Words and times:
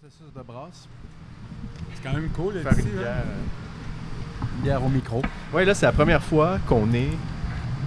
processus 0.00 0.32
de 0.34 0.42
brasse. 0.42 0.88
C'est 1.94 2.02
quand 2.08 2.14
même 2.14 2.28
cool. 2.30 2.54
Faire 2.62 2.72
ici, 2.72 2.82
une 2.88 2.96
là. 2.96 3.02
bière, 3.02 3.12
euh, 3.26 4.44
une 4.56 4.62
bière 4.62 4.84
au 4.84 4.88
micro. 4.88 5.22
Oui, 5.52 5.64
là, 5.64 5.74
c'est 5.74 5.86
la 5.86 5.92
première 5.92 6.22
fois 6.22 6.58
qu'on 6.66 6.92
est 6.94 7.10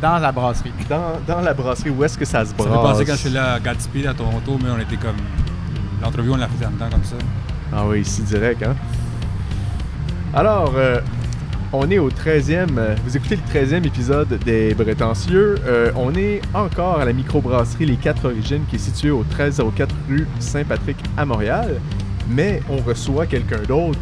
Dans 0.01 0.19
la 0.19 0.31
brasserie. 0.31 0.71
dans, 0.89 1.19
dans 1.27 1.41
la 1.41 1.53
brasserie. 1.53 1.89
Où 1.89 2.03
est-ce 2.03 2.17
que 2.17 2.25
ça 2.25 2.45
se 2.45 2.51
Ça 2.51 2.55
brasse? 2.55 2.67
fait 2.67 2.73
penser 2.73 3.05
quand 3.05 3.13
je 3.13 3.17
suis 3.17 3.29
là 3.29 3.53
à 3.53 3.59
Gatsby, 3.59 4.05
à 4.07 4.13
Toronto, 4.13 4.59
mais 4.61 4.69
on 4.69 4.79
était 4.79 4.97
comme. 4.97 5.15
L'entrevue, 6.01 6.31
on 6.31 6.35
l'a 6.35 6.47
fait 6.49 6.65
en 6.65 6.69
même 6.69 6.79
temps 6.79 6.89
comme 6.89 7.03
ça. 7.03 7.15
Ah 7.71 7.85
oui, 7.87 8.01
ici 8.01 8.21
direct, 8.23 8.61
hein? 8.61 8.75
Alors, 10.35 10.73
euh, 10.75 10.99
on 11.71 11.89
est 11.89 11.97
au 11.99 12.09
13e, 12.09 12.77
euh, 12.77 12.95
vous 13.05 13.15
écoutez 13.17 13.37
le 13.37 13.41
13e 13.59 13.85
épisode 13.87 14.27
des 14.43 14.75
Prétentieux. 14.75 15.55
Euh, 15.65 15.91
on 15.95 16.13
est 16.13 16.41
encore 16.53 16.99
à 16.99 17.05
la 17.05 17.13
microbrasserie 17.13 17.85
Les 17.85 17.95
4 17.95 18.25
Origines 18.25 18.63
qui 18.69 18.75
est 18.75 18.79
située 18.79 19.11
au 19.11 19.23
1304 19.23 19.95
rue 20.09 20.27
Saint-Patrick 20.39 20.97
à 21.17 21.25
Montréal. 21.25 21.79
Mais 22.29 22.61
on 22.69 22.77
reçoit 22.77 23.25
quelqu'un 23.25 23.61
d'autre. 23.67 23.99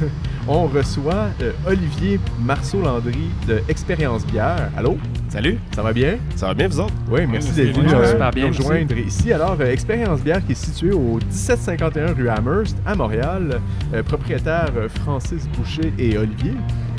on 0.48 0.66
reçoit 0.66 1.26
euh, 1.42 1.52
Olivier 1.66 2.18
Marceau-Landry 2.40 3.30
de 3.46 3.60
Expérience 3.68 4.26
Bière. 4.26 4.70
Allô? 4.76 4.96
Salut, 5.28 5.58
Ça 5.74 5.82
va 5.82 5.92
bien? 5.92 6.16
ça 6.36 6.46
va 6.46 6.54
bien 6.54 6.68
vous 6.68 6.80
autres? 6.80 6.94
Oui, 7.10 7.20
merci 7.26 7.52
d'être 7.52 7.76
venu 7.76 7.88
bien. 7.88 7.98
euh, 7.98 8.30
nous 8.34 8.46
rejoindre 8.48 8.96
ici. 8.96 9.30
Alors, 9.32 9.56
euh, 9.60 9.70
Expérience 9.70 10.20
Bière 10.22 10.44
qui 10.44 10.52
est 10.52 10.54
située 10.54 10.92
au 10.92 11.18
1751 11.18 12.14
rue 12.14 12.28
Amherst 12.30 12.76
à 12.86 12.94
Montréal, 12.94 13.60
euh, 13.92 14.02
propriétaire 14.02 14.72
Francis 15.04 15.46
Boucher 15.48 15.92
et 15.98 16.16
Olivier, 16.16 16.54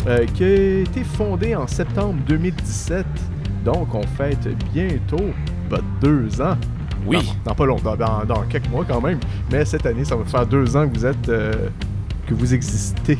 euh, 0.07 0.25
qui 0.35 0.43
a 0.43 0.79
été 0.81 1.03
fondée 1.03 1.55
en 1.55 1.65
septembre 1.65 2.19
2017. 2.27 3.05
Donc, 3.65 3.93
on 3.95 4.03
fête 4.15 4.47
bientôt 4.71 5.31
deux 6.01 6.39
ans. 6.41 6.55
Oui. 7.05 7.17
Dans, 7.43 7.51
dans 7.51 7.55
pas 7.55 7.65
longtemps, 7.65 7.95
dans, 7.95 8.25
dans 8.25 8.41
quelques 8.43 8.69
mois 8.69 8.85
quand 8.87 9.01
même. 9.01 9.19
Mais 9.51 9.65
cette 9.65 9.85
année, 9.85 10.05
ça 10.05 10.15
va 10.15 10.25
faire 10.25 10.45
deux 10.45 10.75
ans 10.75 10.87
que 10.87 10.97
vous 10.97 11.05
êtes, 11.05 11.29
euh, 11.29 11.53
que 12.27 12.33
vous 12.33 12.53
existez. 12.53 13.17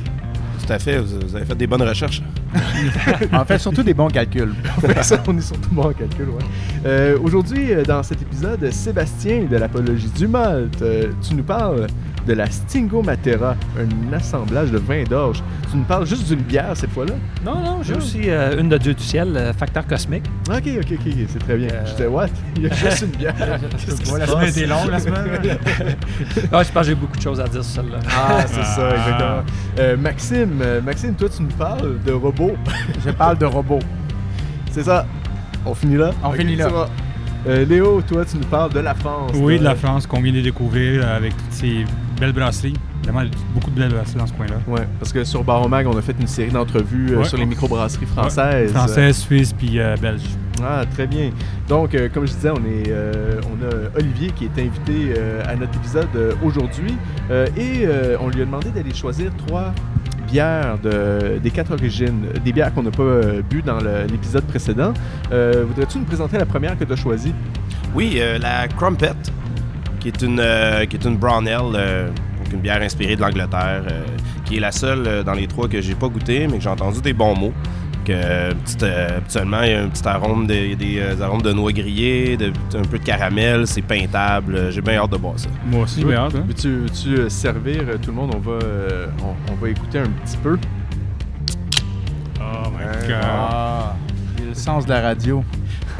Tout 0.65 0.73
à 0.73 0.79
fait, 0.79 0.99
vous, 0.99 1.19
vous 1.27 1.35
avez 1.35 1.45
fait 1.45 1.55
des 1.55 1.67
bonnes 1.67 1.81
recherches. 1.81 2.21
On 3.33 3.45
fait 3.45 3.59
surtout 3.59 3.83
des 3.83 3.93
bons 3.93 4.07
calculs. 4.07 4.53
Ça, 5.01 5.21
on 5.27 5.37
est 5.37 5.41
surtout 5.41 5.69
bon 5.71 5.83
en 5.83 5.93
calcul, 5.93 6.29
ouais. 6.29 6.43
Euh, 6.85 7.17
Aujourd'hui, 7.21 7.71
euh, 7.71 7.83
dans 7.83 8.01
cet 8.03 8.21
épisode, 8.21 8.71
Sébastien 8.71 9.43
de 9.49 9.57
l'Apologie 9.57 10.09
du 10.09 10.27
Malte, 10.27 10.81
euh, 10.81 11.11
tu 11.27 11.35
nous 11.35 11.43
parles 11.43 11.87
de 12.27 12.33
la 12.33 12.49
Stingo 12.49 13.01
Matera, 13.01 13.55
un 13.79 14.13
assemblage 14.13 14.71
de 14.71 14.77
vin 14.77 15.03
d'orge. 15.03 15.41
Tu 15.71 15.77
nous 15.77 15.83
parles 15.83 16.05
juste 16.05 16.27
d'une 16.27 16.41
bière 16.41 16.71
cette 16.75 16.91
fois-là? 16.91 17.13
Non, 17.45 17.55
non, 17.55 17.77
j'ai 17.83 17.93
Non. 17.93 17.99
aussi 17.99 18.21
euh, 18.29 18.59
une 18.59 18.69
de 18.69 18.77
Dieu 18.77 18.93
du 18.93 19.03
ciel, 19.03 19.35
euh, 19.35 19.53
Facteur 19.53 19.85
Cosmique. 19.87 20.25
Ok, 20.49 20.63
ok, 20.79 20.87
ok, 20.93 21.13
c'est 21.27 21.39
très 21.39 21.57
bien. 21.57 21.69
Euh, 21.71 21.85
Je 21.85 21.91
disais, 21.91 22.07
what? 22.07 22.27
Il 22.55 22.63
y 22.63 22.65
a 22.67 22.73
juste 22.73 23.01
une 23.01 23.17
bière. 23.17 23.33
Qu'est-ce 23.85 24.01
qui 24.01 24.11
Ouais, 24.11 24.19
la 24.19 24.25
se 24.25 24.31
semaine 24.31 24.49
était 24.49 24.65
longue, 24.67 24.89
la 24.91 24.99
semaine. 24.99 25.23
Ah, 26.51 26.63
je 26.63 26.71
pense 26.71 26.81
que 26.81 26.83
j'ai 26.83 26.95
beaucoup 26.95 27.17
de 27.17 27.21
choses 27.21 27.39
à 27.39 27.47
dire 27.47 27.63
sur 27.63 27.81
celle-là. 27.83 27.99
Ah, 28.09 28.43
c'est 28.47 28.63
ça, 28.63 28.89
Ah. 28.89 28.95
exactement. 28.95 29.43
Euh, 29.79 29.97
Maxime, 29.97 30.61
Maxime, 30.83 31.13
toi, 31.15 31.29
tu 31.29 31.41
nous 31.43 31.49
parles 31.49 31.99
de 32.03 32.11
robots. 32.11 32.55
Je 33.05 33.11
parle 33.11 33.37
de 33.37 33.45
robots. 33.45 33.79
C'est 34.71 34.83
ça. 34.83 35.05
On 35.65 35.73
finit 35.73 35.97
là? 35.97 36.11
On 36.23 36.31
finit 36.31 36.55
là. 36.55 36.67
Euh, 37.47 37.65
Léo, 37.65 38.01
toi, 38.01 38.25
tu 38.25 38.37
nous 38.37 38.45
parles 38.45 38.73
de 38.73 38.79
la 38.79 38.93
France. 38.93 39.31
oui, 39.35 39.59
de 39.59 39.63
la 39.63 39.75
France 39.75 40.05
qu'on 40.05 40.21
vient 40.21 40.33
de 40.33 40.41
découvrir 40.41 41.07
avec 41.07 41.35
toutes 41.37 41.51
ces 41.51 41.85
belles 42.19 42.33
brasseries. 42.33 42.73
Vraiment, 43.03 43.21
beaucoup 43.53 43.71
de 43.71 43.79
belles 43.79 43.93
brasseries 43.93 44.17
dans 44.19 44.27
ce 44.27 44.33
coin-là. 44.33 44.55
Ouais, 44.67 44.87
parce 44.99 45.11
que 45.13 45.23
sur 45.23 45.43
Baromag, 45.43 45.87
on 45.87 45.97
a 45.97 46.01
fait 46.01 46.15
une 46.19 46.27
série 46.27 46.51
d'entrevues 46.51 47.11
euh, 47.13 47.17
Ouais. 47.19 47.23
sur 47.25 47.37
les 47.37 47.45
microbrasseries 47.45 48.05
françaises. 48.05 48.71
Française, 48.71 49.17
Suisse, 49.17 49.53
puis 49.53 49.79
euh, 49.79 49.95
Belge. 50.01 50.21
Ah, 50.61 50.83
très 50.93 51.07
bien. 51.07 51.31
Donc, 51.69 51.95
euh, 51.95 52.09
comme 52.13 52.27
je 52.27 52.33
disais, 52.33 52.49
on, 52.49 52.57
est, 52.57 52.89
euh, 52.89 53.39
on 53.49 53.63
a 53.65 53.97
Olivier 53.99 54.31
qui 54.31 54.45
est 54.45 54.59
invité 54.61 55.13
euh, 55.17 55.41
à 55.47 55.55
notre 55.55 55.75
épisode 55.77 56.07
euh, 56.15 56.33
aujourd'hui 56.43 56.93
euh, 57.31 57.47
et 57.55 57.85
euh, 57.85 58.17
on 58.19 58.27
lui 58.27 58.41
a 58.41 58.45
demandé 58.45 58.69
d'aller 58.69 58.93
choisir 58.93 59.31
trois 59.47 59.73
bières 60.29 60.77
de, 60.83 61.39
des 61.41 61.49
quatre 61.49 61.71
origines, 61.71 62.25
des 62.43 62.51
bières 62.51 62.73
qu'on 62.73 62.83
n'a 62.83 62.91
pas 62.91 63.01
euh, 63.03 63.41
bu 63.49 63.61
dans 63.61 63.79
l'épisode 64.11 64.43
précédent. 64.43 64.93
Euh, 65.31 65.63
Voudrais-tu 65.67 65.97
nous 65.97 66.03
présenter 66.05 66.37
la 66.37 66.45
première 66.45 66.77
que 66.77 66.83
tu 66.83 66.91
as 66.93 66.97
choisie? 66.97 67.33
Oui, 67.95 68.17
euh, 68.17 68.37
la 68.37 68.67
Crumpet, 68.67 69.13
qui 69.99 70.07
est 70.09 70.21
une, 70.21 70.39
euh, 70.39 70.85
qui 70.85 70.95
est 70.97 71.05
une 71.05 71.17
brown 71.17 71.47
ale, 71.47 71.61
euh, 71.75 72.07
donc 72.09 72.53
une 72.53 72.59
bière 72.61 72.81
inspirée 72.81 73.15
de 73.15 73.21
l'Angleterre, 73.21 73.83
euh, 73.89 74.03
qui 74.45 74.57
est 74.57 74.59
la 74.59 74.71
seule 74.71 75.03
euh, 75.07 75.23
dans 75.23 75.33
les 75.33 75.47
trois 75.47 75.67
que 75.67 75.81
j'ai 75.81 75.95
pas 75.95 76.07
goûté, 76.07 76.47
mais 76.47 76.57
que 76.57 76.63
j'ai 76.63 76.69
entendu 76.69 77.01
des 77.01 77.13
bons 77.13 77.35
mots. 77.35 77.53
Petite, 78.05 78.81
habituellement, 78.81 79.61
il 79.61 79.69
y 79.69 79.73
a 79.75 79.83
un 79.83 79.87
petit 79.87 80.07
arôme 80.07 80.47
de, 80.47 80.55
il 80.55 80.69
y 80.69 80.73
a 80.73 80.75
des 80.75 80.99
euh, 80.99 81.23
arômes 81.23 81.43
de 81.43 81.53
noix 81.53 81.71
grillées, 81.71 82.37
de, 82.37 82.47
un 82.75 82.81
peu 82.81 82.97
de 82.97 83.03
caramel, 83.03 83.67
c'est 83.67 83.83
peintable. 83.83 84.71
J'ai 84.71 84.81
bien 84.81 84.95
hâte 84.95 85.11
de 85.11 85.17
boire 85.17 85.37
ça. 85.37 85.47
Moi 85.67 85.83
aussi, 85.83 86.01
j'ai 86.01 86.15
hâte. 86.15 86.33
hein. 86.33 86.43
Veux-tu 86.47 86.69
veux-tu, 86.69 87.09
euh, 87.19 87.29
servir 87.29 87.81
euh, 87.87 87.97
tout 88.01 88.09
le 88.09 88.15
monde? 88.15 88.31
On 88.35 88.39
va, 88.39 88.53
euh, 88.63 89.05
on, 89.23 89.51
on 89.51 89.55
va 89.57 89.69
écouter 89.69 89.99
un 89.99 90.09
petit 90.25 90.37
peu. 90.37 90.57
Oh 92.41 92.69
my 92.71 93.07
god. 93.07 93.17
Ah, 93.21 93.95
j'ai 94.39 94.45
le 94.45 94.53
sens 94.55 94.85
de 94.87 94.89
la 94.89 95.01
radio. 95.01 95.43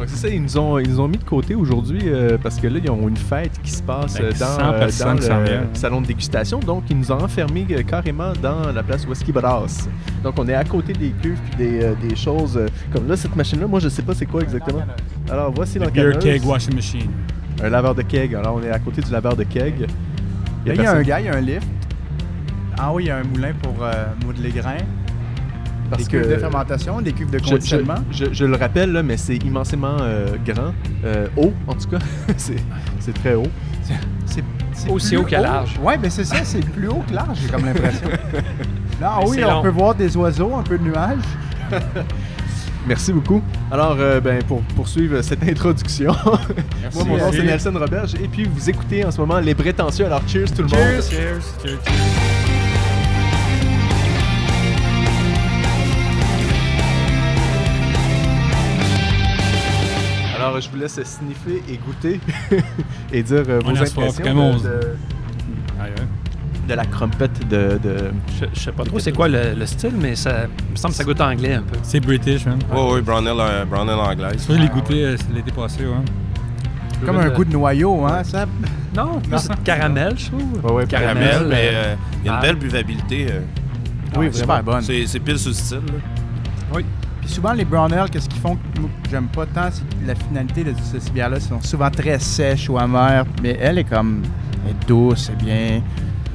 Donc 0.00 0.08
c'est 0.08 0.16
ça, 0.16 0.28
ils 0.34 0.42
nous 0.42 0.56
ont, 0.56 0.78
ils 0.78 0.88
nous 0.88 0.98
ont 0.98 1.08
mis 1.08 1.18
de 1.18 1.24
côté 1.24 1.54
aujourd'hui 1.54 2.00
euh, 2.06 2.38
parce 2.42 2.58
que 2.58 2.66
là, 2.66 2.80
ils 2.82 2.90
ont 2.90 3.06
une 3.06 3.18
fête 3.18 3.60
qui 3.62 3.70
se 3.70 3.82
passe 3.82 4.16
euh, 4.18 4.30
dans, 4.30 4.46
100 4.46 4.60
euh, 4.62 4.80
dans 4.86 5.20
s'en 5.20 5.40
le 5.40 5.60
salon 5.74 6.00
de 6.00 6.06
dégustation. 6.06 6.58
Donc, 6.58 6.84
ils 6.88 6.96
nous 6.96 7.12
ont 7.12 7.20
enfermés 7.20 7.66
euh, 7.70 7.82
carrément 7.82 8.32
dans 8.40 8.72
la 8.72 8.82
place 8.82 9.06
Whisky 9.06 9.30
Brass. 9.30 9.90
Donc, 10.24 10.38
on 10.38 10.48
est 10.48 10.54
à 10.54 10.64
côté 10.64 10.94
des 10.94 11.10
cuves 11.10 11.38
puis 11.50 11.56
des, 11.58 11.84
euh, 11.84 11.94
des 12.00 12.16
choses 12.16 12.56
euh, 12.56 12.66
comme 12.94 13.08
là, 13.08 13.14
cette 13.14 13.36
machine-là, 13.36 13.66
moi, 13.66 13.78
je 13.78 13.90
sais 13.90 14.00
pas 14.00 14.14
c'est 14.14 14.24
quoi 14.24 14.40
exactement. 14.40 14.84
Alors, 15.30 15.52
voici 15.54 15.78
Beer 15.78 15.88
l'encanneuse. 15.88 16.24
keg 16.24 16.46
washing 16.46 16.74
machine. 16.74 17.10
Un 17.62 17.68
laveur 17.68 17.94
de 17.94 18.00
keg. 18.00 18.34
Alors, 18.34 18.54
on 18.54 18.62
est 18.62 18.70
à 18.70 18.78
côté 18.78 19.02
du 19.02 19.10
laveur 19.10 19.36
de 19.36 19.44
keg. 19.44 19.80
Là, 20.64 20.74
il 20.74 20.80
y 20.80 20.86
a 20.86 20.92
un 20.92 21.02
gars, 21.02 21.20
il 21.20 21.26
y 21.26 21.28
a 21.28 21.36
un 21.36 21.42
lift. 21.42 21.68
En 22.80 22.94
haut, 22.94 23.00
il 23.00 23.06
y 23.08 23.10
a 23.10 23.18
un 23.18 23.24
moulin 23.24 23.52
pour 23.62 23.84
euh, 23.84 24.06
moudre 24.24 24.38
les 24.42 24.50
grains. 24.50 24.78
Parce 25.90 26.04
des 26.04 26.08
cuves 26.10 26.22
que 26.22 26.34
de 26.34 26.36
fermentation, 26.38 27.00
des 27.00 27.12
cuves 27.12 27.30
de 27.30 27.38
je, 27.38 27.44
je- 27.44 27.50
conditionnement. 27.50 27.94
je- 28.12 28.32
je 28.32 28.44
le 28.44 28.56
rappelle, 28.56 28.92
là, 28.92 29.02
mais 29.02 29.16
c'est 29.16 29.36
immensément 29.36 29.96
euh, 30.00 30.28
grand. 30.46 30.72
Euh, 31.04 31.26
haut, 31.36 31.52
en 31.66 31.74
tout 31.74 31.88
cas. 31.88 31.98
c'est 32.36 32.56
c'est 33.00 33.12
très 33.14 33.34
haut. 33.34 33.46
C'est 34.26 34.42
c'est 34.72 34.88
Aussi 34.88 35.16
haut 35.16 35.24
que 35.24 35.32
large. 35.34 35.78
Ouais, 35.82 35.98
ben 35.98 36.10
c'est 36.10 36.24
ça, 36.24 36.36
c'est 36.44 36.64
plus 36.64 36.88
haut 36.88 37.02
que 37.06 37.12
large, 37.12 37.38
j'ai 37.42 37.48
comme 37.48 37.64
l'impression. 37.66 38.08
Là, 39.00 39.16
Mais 39.18 39.24
haut, 39.26 39.32
c'est 39.34 39.44
on 39.44 39.50
long. 39.50 39.62
peut 39.62 39.68
voir 39.68 39.94
des 39.94 40.16
oiseaux, 40.16 40.54
un 40.56 40.62
peu 40.62 40.78
de 40.78 40.84
nuages. 40.84 41.18
Merci 42.86 43.12
beaucoup. 43.12 43.42
Alors, 43.70 43.96
euh, 43.98 44.20
ben, 44.20 44.42
pour 44.44 44.62
poursuivre 44.74 45.20
cette 45.20 45.42
introduction, 45.46 46.14
moi, 46.24 47.04
mon 47.06 47.16
nom, 47.18 47.30
c'est. 47.30 47.42
Nelson 47.42 47.72
Roberge, 47.74 48.14
et 48.14 48.26
puis 48.28 48.44
vous 48.50 48.70
écoutez 48.70 49.04
en 49.04 49.10
ce 49.10 49.20
moment 49.20 49.38
Les 49.38 49.54
Prétentieux. 49.54 50.06
Alors, 50.06 50.22
cheers 50.26 50.50
tout 50.50 50.62
le 50.62 50.68
monde. 50.68 51.02
Cheers. 51.02 51.42
Cheers. 51.62 52.39
Alors, 60.50 60.60
je 60.62 60.70
vous 60.70 60.76
laisse 60.76 61.00
sniffer 61.02 61.62
et 61.68 61.76
goûter 61.78 62.20
et 63.12 63.22
dire 63.22 63.42
euh, 63.48 63.60
vos 63.64 63.70
impressions 63.70 64.22
comment 64.22 64.50
de, 64.52 64.56
on- 64.56 64.62
de, 64.62 64.80
de 66.68 66.74
la 66.74 66.84
crumpette 66.84 67.48
de... 67.48 67.78
de... 67.82 68.10
Je, 68.38 68.46
je 68.52 68.60
sais 68.60 68.72
pas 68.72 68.84
trop 68.84 68.98
c'est 68.98 69.12
quoi 69.12 69.28
le, 69.28 69.54
le 69.54 69.66
style, 69.66 69.94
mais 69.98 70.14
ça 70.14 70.44
il 70.68 70.72
me 70.72 70.76
semble 70.76 70.92
que 70.92 70.98
ça 70.98 71.04
goûte 71.04 71.20
anglais 71.20 71.54
un 71.54 71.62
peu. 71.62 71.76
C'est 71.82 72.00
British, 72.00 72.46
man. 72.46 72.58
Oui, 72.72 72.80
oui, 72.94 73.00
brown 73.00 73.26
ale, 73.26 73.36
euh, 73.40 73.64
brown 73.64 73.88
ale 73.88 73.98
anglaise. 73.98 74.38
Ça, 74.46 74.54
je 74.54 74.58
l'ai 74.60 74.68
goûté 74.68 75.04
euh, 75.04 75.16
l'été 75.34 75.50
passé, 75.52 75.84
ouais. 75.84 75.94
Comme 77.06 77.16
un 77.18 77.30
goût 77.30 77.44
de 77.44 77.52
noyau, 77.52 78.04
hein, 78.04 78.22
ça? 78.24 78.44
Non, 78.94 79.20
plus 79.20 79.38
c'est 79.38 79.48
de 79.50 79.64
caramel, 79.64 80.14
je 80.18 80.26
trouve. 80.26 80.64
Ouais, 80.64 80.72
ouais, 80.72 80.86
Caramel, 80.86 81.28
Caramel, 81.30 81.48
mais 81.48 81.68
euh, 81.68 81.72
euh, 81.72 81.94
il 82.22 82.26
y 82.26 82.28
a 82.28 82.32
une 82.32 82.38
ah. 82.38 82.42
belle 82.42 82.56
buvabilité. 82.56 83.26
euh. 83.30 83.40
Oui, 84.18 84.26
Ah, 84.30 84.36
super 84.36 84.62
bonne. 84.62 84.82
C'est 84.82 85.20
pile 85.20 85.38
sur 85.38 85.48
le 85.50 85.54
style. 85.54 85.78
là. 85.78 86.80
Puis 87.20 87.28
souvent, 87.30 87.52
les 87.52 87.64
brown 87.64 87.92
ale, 87.92 88.08
qu'est-ce 88.10 88.28
qu'ils 88.28 88.40
font? 88.40 88.56
Que 88.56 88.80
moi, 88.80 88.90
j'aime 89.10 89.28
pas 89.28 89.46
tant, 89.46 89.68
c'est 89.70 89.82
que 89.88 90.06
la 90.06 90.14
finalité 90.14 90.64
de 90.64 90.72
ces 90.98 91.10
bières-là 91.10 91.38
sont 91.40 91.60
souvent 91.60 91.90
très 91.90 92.18
sèches 92.18 92.68
ou 92.70 92.78
amères. 92.78 93.24
Mais 93.42 93.58
elle 93.60 93.78
est 93.78 93.84
comme. 93.84 94.22
Elle 94.64 94.70
est 94.72 94.86
douce, 94.88 95.26
c'est 95.26 95.36
bien. 95.44 95.82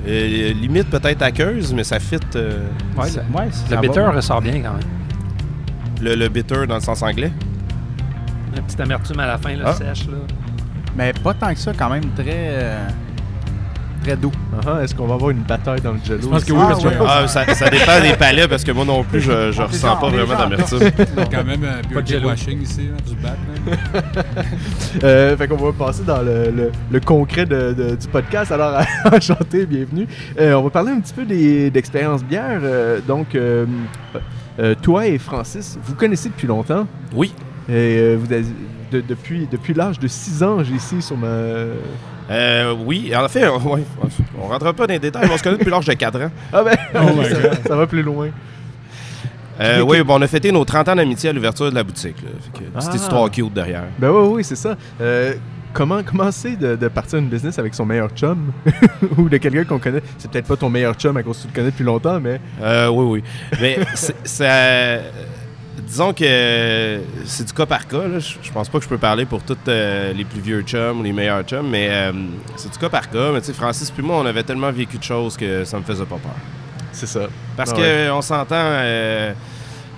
Euh, 0.08 0.54
limite 0.54 0.90
peut-être 0.90 1.22
aqueuse, 1.24 1.74
mais 1.74 1.84
ça 1.84 2.00
fit 2.00 2.18
euh, 2.36 2.68
Ouais, 2.98 3.08
Ça- 3.10 3.24
le, 3.28 3.36
ouais, 3.38 3.46
le 3.48 3.52
ça 3.52 3.82
bitter 3.82 4.00
va. 4.02 4.12
ressort 4.12 4.42
bien 4.42 4.62
quand 4.62 4.74
même. 4.74 4.84
le, 6.02 6.14
le 6.16 6.30
bitter 6.30 6.68
dans 6.68 6.76
le 6.76 6.82
sens 6.82 7.02
anglais. 7.02 7.32
La 8.56 8.62
petite 8.62 8.80
amertume 8.80 9.20
à 9.20 9.26
la 9.28 9.38
fin, 9.38 9.56
là, 9.56 9.64
Ah. 9.68 9.74
sèche. 9.74 10.08
Là. 10.08 10.18
Mais 10.96 11.12
pas 11.14 11.34
tant 11.34 11.52
que 11.54 11.60
ça, 11.60 11.72
quand 11.78 11.90
même 11.90 12.06
très. 12.16 12.26
euh, 12.28 12.88
très 14.06 14.16
doux. 14.16 14.32
Ah, 14.66 14.84
Est-ce 14.84 14.94
qu'on 14.94 15.08
va 15.08 15.16
avoir 15.16 15.32
une 15.32 15.40
bataille 15.42 15.82
dans 15.82 15.94
le 15.94 16.00
jello? 16.06 16.22
Je 16.22 16.28
pense 16.28 16.44
que 16.44 16.52
oui, 16.54 16.60
parce 16.68 16.84
que 16.84 16.88
ouais. 16.88 16.96
Ah, 17.08 17.28
ça, 17.28 17.46
ça 17.56 17.70
dépend 17.70 18.00
des 18.02 18.14
palais 18.14 18.48
parce 18.48 18.64
que 18.64 18.72
moi 18.72 18.86
non 18.86 19.04
plus, 19.04 19.20
je, 19.22 19.32
je 19.52 19.62
On 19.62 19.66
ressens 19.68 19.96
pas 19.98 20.10
vraiment 20.10 20.38
d'amertume. 20.38 20.80
Il 20.82 21.20
y 21.20 21.22
a 21.22 21.26
quand 21.26 21.44
même 21.44 21.64
un 21.64 21.82
beer 21.90 22.02
de 22.02 22.08
jello. 22.08 22.28
washing 22.30 22.62
ici, 22.62 22.82
là, 22.88 22.98
du 23.08 23.16
bac. 23.16 24.26
Euh, 25.04 25.36
fait 25.36 25.48
qu'on 25.48 25.58
va 25.58 25.74
passer 25.74 26.04
dans 26.04 26.22
le, 26.22 26.50
le- 26.52 26.72
le 26.90 27.00
concret 27.02 27.46
de- 27.46 27.74
de- 27.74 27.96
du 27.96 28.08
podcast. 28.08 28.52
Alors, 28.52 28.82
enchanté, 29.12 29.66
bienvenue. 29.66 30.08
Euh, 30.40 30.54
on 30.54 30.64
va 30.64 30.70
parler 30.70 30.92
un 30.92 31.00
petit 31.02 31.14
peu 31.14 31.26
des- 31.26 31.70
d'expérience 31.70 32.24
bière. 32.24 32.62
Euh, 32.64 33.00
donc, 33.06 33.36
euh, 33.36 33.66
euh, 34.60 34.74
toi 34.82 35.06
et 35.08 35.18
Francis, 35.18 35.78
vous 35.84 35.96
connaissez 35.96 36.30
depuis 36.30 36.48
longtemps? 36.48 36.88
Oui, 37.14 37.34
Et 37.68 37.74
euh, 37.74 38.18
vous 38.20 38.32
avez- 38.32 38.46
de- 38.92 39.02
depuis 39.02 39.48
depuis 39.52 39.74
l'âge 39.74 40.00
de 40.00 40.08
6 40.08 40.44
ans, 40.44 40.64
j'ai 40.64 40.76
ici 40.76 41.02
sur 41.02 41.18
ma, 41.18 41.28
Euh, 42.32 42.74
oui, 42.86 43.12
en 43.16 43.28
fait, 43.28 43.48
on, 43.48 43.58
ouais, 43.74 43.84
on 44.42 44.48
rentre 44.48 44.72
pas 44.74 44.88
dans 44.88 44.94
les 44.94 45.00
détails, 45.00 45.24
mais 45.28 45.34
on 45.34 45.38
se 45.38 45.44
connaît 45.44 45.58
depuis 45.58 45.70
l'âge 45.70 45.86
de 45.86 45.94
4 45.94 46.22
ans. 46.22 46.32
Ah 46.52 46.64
ben, 46.64 46.76
Oh 46.96 47.14
my 47.18 47.26
ça, 47.26 47.40
God. 47.42 47.58
ça 47.68 47.76
va 47.76 47.86
plus 47.88 48.02
loin. 48.02 48.30
Euh, 49.62 49.82
oui, 49.82 50.02
bon, 50.04 50.18
on 50.18 50.22
a 50.22 50.28
fêté 50.28 50.52
nos 50.52 50.66
30 50.66 50.90
ans 50.90 50.96
d'amitié 50.96 51.30
à 51.30 51.34
l'ouverture 51.34 51.70
de 51.70 51.76
la 51.76 51.84
boutique. 51.84 52.22
là. 52.24 52.30
Fait 52.42 52.60
que 52.66 52.70
Petite 52.72 52.90
Ah. 52.92 52.96
histoire 52.96 53.32
cute 53.32 53.54
derrière. 53.54 53.84
Ben 54.00 54.10
oui, 54.10 54.28
oui, 54.38 54.44
c'est 54.44 54.56
ça. 54.58 54.76
Euh, 55.00 55.34
comment 55.72 56.04
commencer 56.04 56.56
de, 56.58 56.76
de 56.76 56.88
partir 56.90 57.20
une 57.20 57.30
business 57.30 57.58
avec 57.58 57.74
son 57.74 57.86
meilleur 57.86 58.10
chum? 58.10 58.52
Ou 59.18 59.30
de 59.30 59.38
quelqu'un 59.38 59.64
qu'on 59.64 59.80
connaît? 59.80 60.02
C'est 60.18 60.30
peut-être 60.30 60.48
pas 60.48 60.58
ton 60.58 60.70
meilleur 60.70 60.96
chum 60.96 61.16
à 61.16 61.24
cause 61.24 61.38
que 61.38 61.42
tu 61.44 61.48
le 61.50 61.54
connais 61.54 61.72
depuis 61.72 61.86
longtemps, 61.86 62.20
mais 62.20 62.42
Euh, 62.62 62.90
oui, 62.90 63.06
oui. 63.22 63.58
Mais 63.62 63.78
c'est- 63.94 65.02
disons 65.86 66.14
que 66.14 67.00
c'est 67.26 67.46
du 67.48 67.54
cas 67.54 67.66
par 67.66 67.88
cas. 67.88 68.08
là. 68.08 68.20
Je 68.20 68.52
pense 68.52 68.70
pas 68.70 68.78
que 68.80 68.84
je 68.84 68.90
peux 68.90 68.98
parler 68.98 69.26
pour 69.26 69.44
tous 69.44 69.58
euh, 69.68 70.14
les 70.14 70.26
plus 70.26 70.42
vieux 70.42 70.62
chums 70.62 71.00
ou 71.00 71.04
les 71.04 71.14
meilleurs 71.14 71.44
chums, 71.44 71.68
mais 71.70 71.88
euh, 71.90 72.12
c'est 72.56 72.72
du 72.72 72.78
cas 72.78 72.90
par 72.90 73.10
cas. 73.10 73.32
Mais 73.34 73.40
tu 73.42 73.48
sais, 73.48 73.54
Francis 73.54 73.90
puis 73.92 74.04
moi, 74.04 74.18
on 74.18 74.26
avait 74.26 74.44
tellement 74.44 74.72
vécu 74.72 74.98
de 74.98 75.04
choses 75.04 75.38
que 75.38 75.64
ça 75.64 75.78
me 75.78 75.84
faisait 75.84 76.06
pas 76.06 76.18
peur. 76.18 76.32
c'est 76.92 77.08
ça. 77.08 77.28
Parce 77.56 77.72
Ah 77.72 77.76
que 77.76 77.82
ouais. 77.82 78.10
on 78.12 78.22
s'entend, 78.22 78.56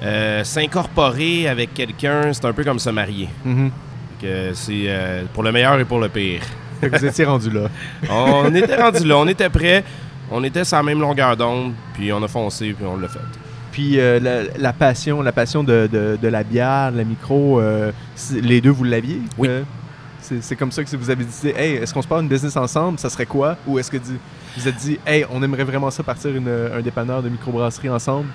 euh, 0.04 0.44
s'incorporer 0.44 1.48
avec 1.48 1.74
quelqu'un, 1.74 2.31
c'est 2.34 2.45
un 2.45 2.54
peu 2.54 2.63
comme 2.63 2.80
se 2.80 2.89
marier. 2.89 3.30
Que 4.22 4.51
c'est 4.54 4.86
euh, 4.88 5.24
pour 5.34 5.44
le 5.44 5.51
meilleur 5.51 5.80
et 5.80 5.86
pour 5.86 6.00
le 6.00 6.10
pire. 6.10 6.42
Vous 6.81 7.06
étiez 7.06 7.25
rendu 7.25 7.50
là. 7.50 7.69
On 8.10 8.54
était 8.54 8.75
rendu 8.81 9.04
là, 9.07 9.18
on 9.18 9.28
était 9.28 9.50
prêts, 9.50 9.84
on 10.30 10.44
était 10.44 10.63
sur 10.63 10.78
la 10.78 10.84
même 10.84 11.00
longueur 11.01 11.36
d'onde, 11.36 11.74
puis 11.95 12.13
on 12.13 12.22
a 12.22 12.28
foncé, 12.28 12.74
puis 12.74 12.86
on 12.86 12.98
l'a 12.98 13.07
fait. 13.07 13.19
Puis 13.77 14.00
euh, 14.00 14.19
la, 14.19 14.57
la 14.57 14.74
passion, 14.74 15.21
la 15.21 15.31
passion 15.31 15.63
de, 15.63 15.88
de- 15.91 16.18
de 16.19 16.27
la 16.27 16.44
bière, 16.44 16.91
de 16.91 16.97
la 16.97 17.03
micro, 17.03 17.59
euh, 17.62 17.91
les 18.31 18.59
deux, 18.59 18.71
vous 18.71 18.83
l'aviez? 18.83 19.21
Oui. 19.38 19.47
Euh, 19.50 19.62
c'est 20.41 20.56
comme 20.56 20.71
ça 20.71 20.83
que 20.83 20.97
vous 20.97 21.12
avez 21.12 21.24
dit, 21.24 21.50
hey, 21.56 21.75
est-ce 21.75 21.94
qu'on 21.94 22.01
se 22.01 22.07
part 22.07 22.19
une 22.19 22.27
business 22.27 22.57
ensemble? 22.57 22.97
Ça 22.97 23.07
serait 23.12 23.27
quoi? 23.27 23.56
Ou 23.68 23.77
est-ce 23.77 23.91
que 23.91 23.97
di- 23.97 24.18
vous 24.57 24.68
êtes 24.68 24.77
dit, 24.77 24.97
hey, 25.06 25.25
on 25.31 25.44
aimerait 25.44 25.63
vraiment 25.63 25.91
ça 25.91 26.01
partir 26.01 26.35
une- 26.35 26.50
un 26.75 26.81
dépanneur 26.81 27.21
de 27.21 27.29
microbrasserie 27.29 27.89
ensemble? 27.91 28.25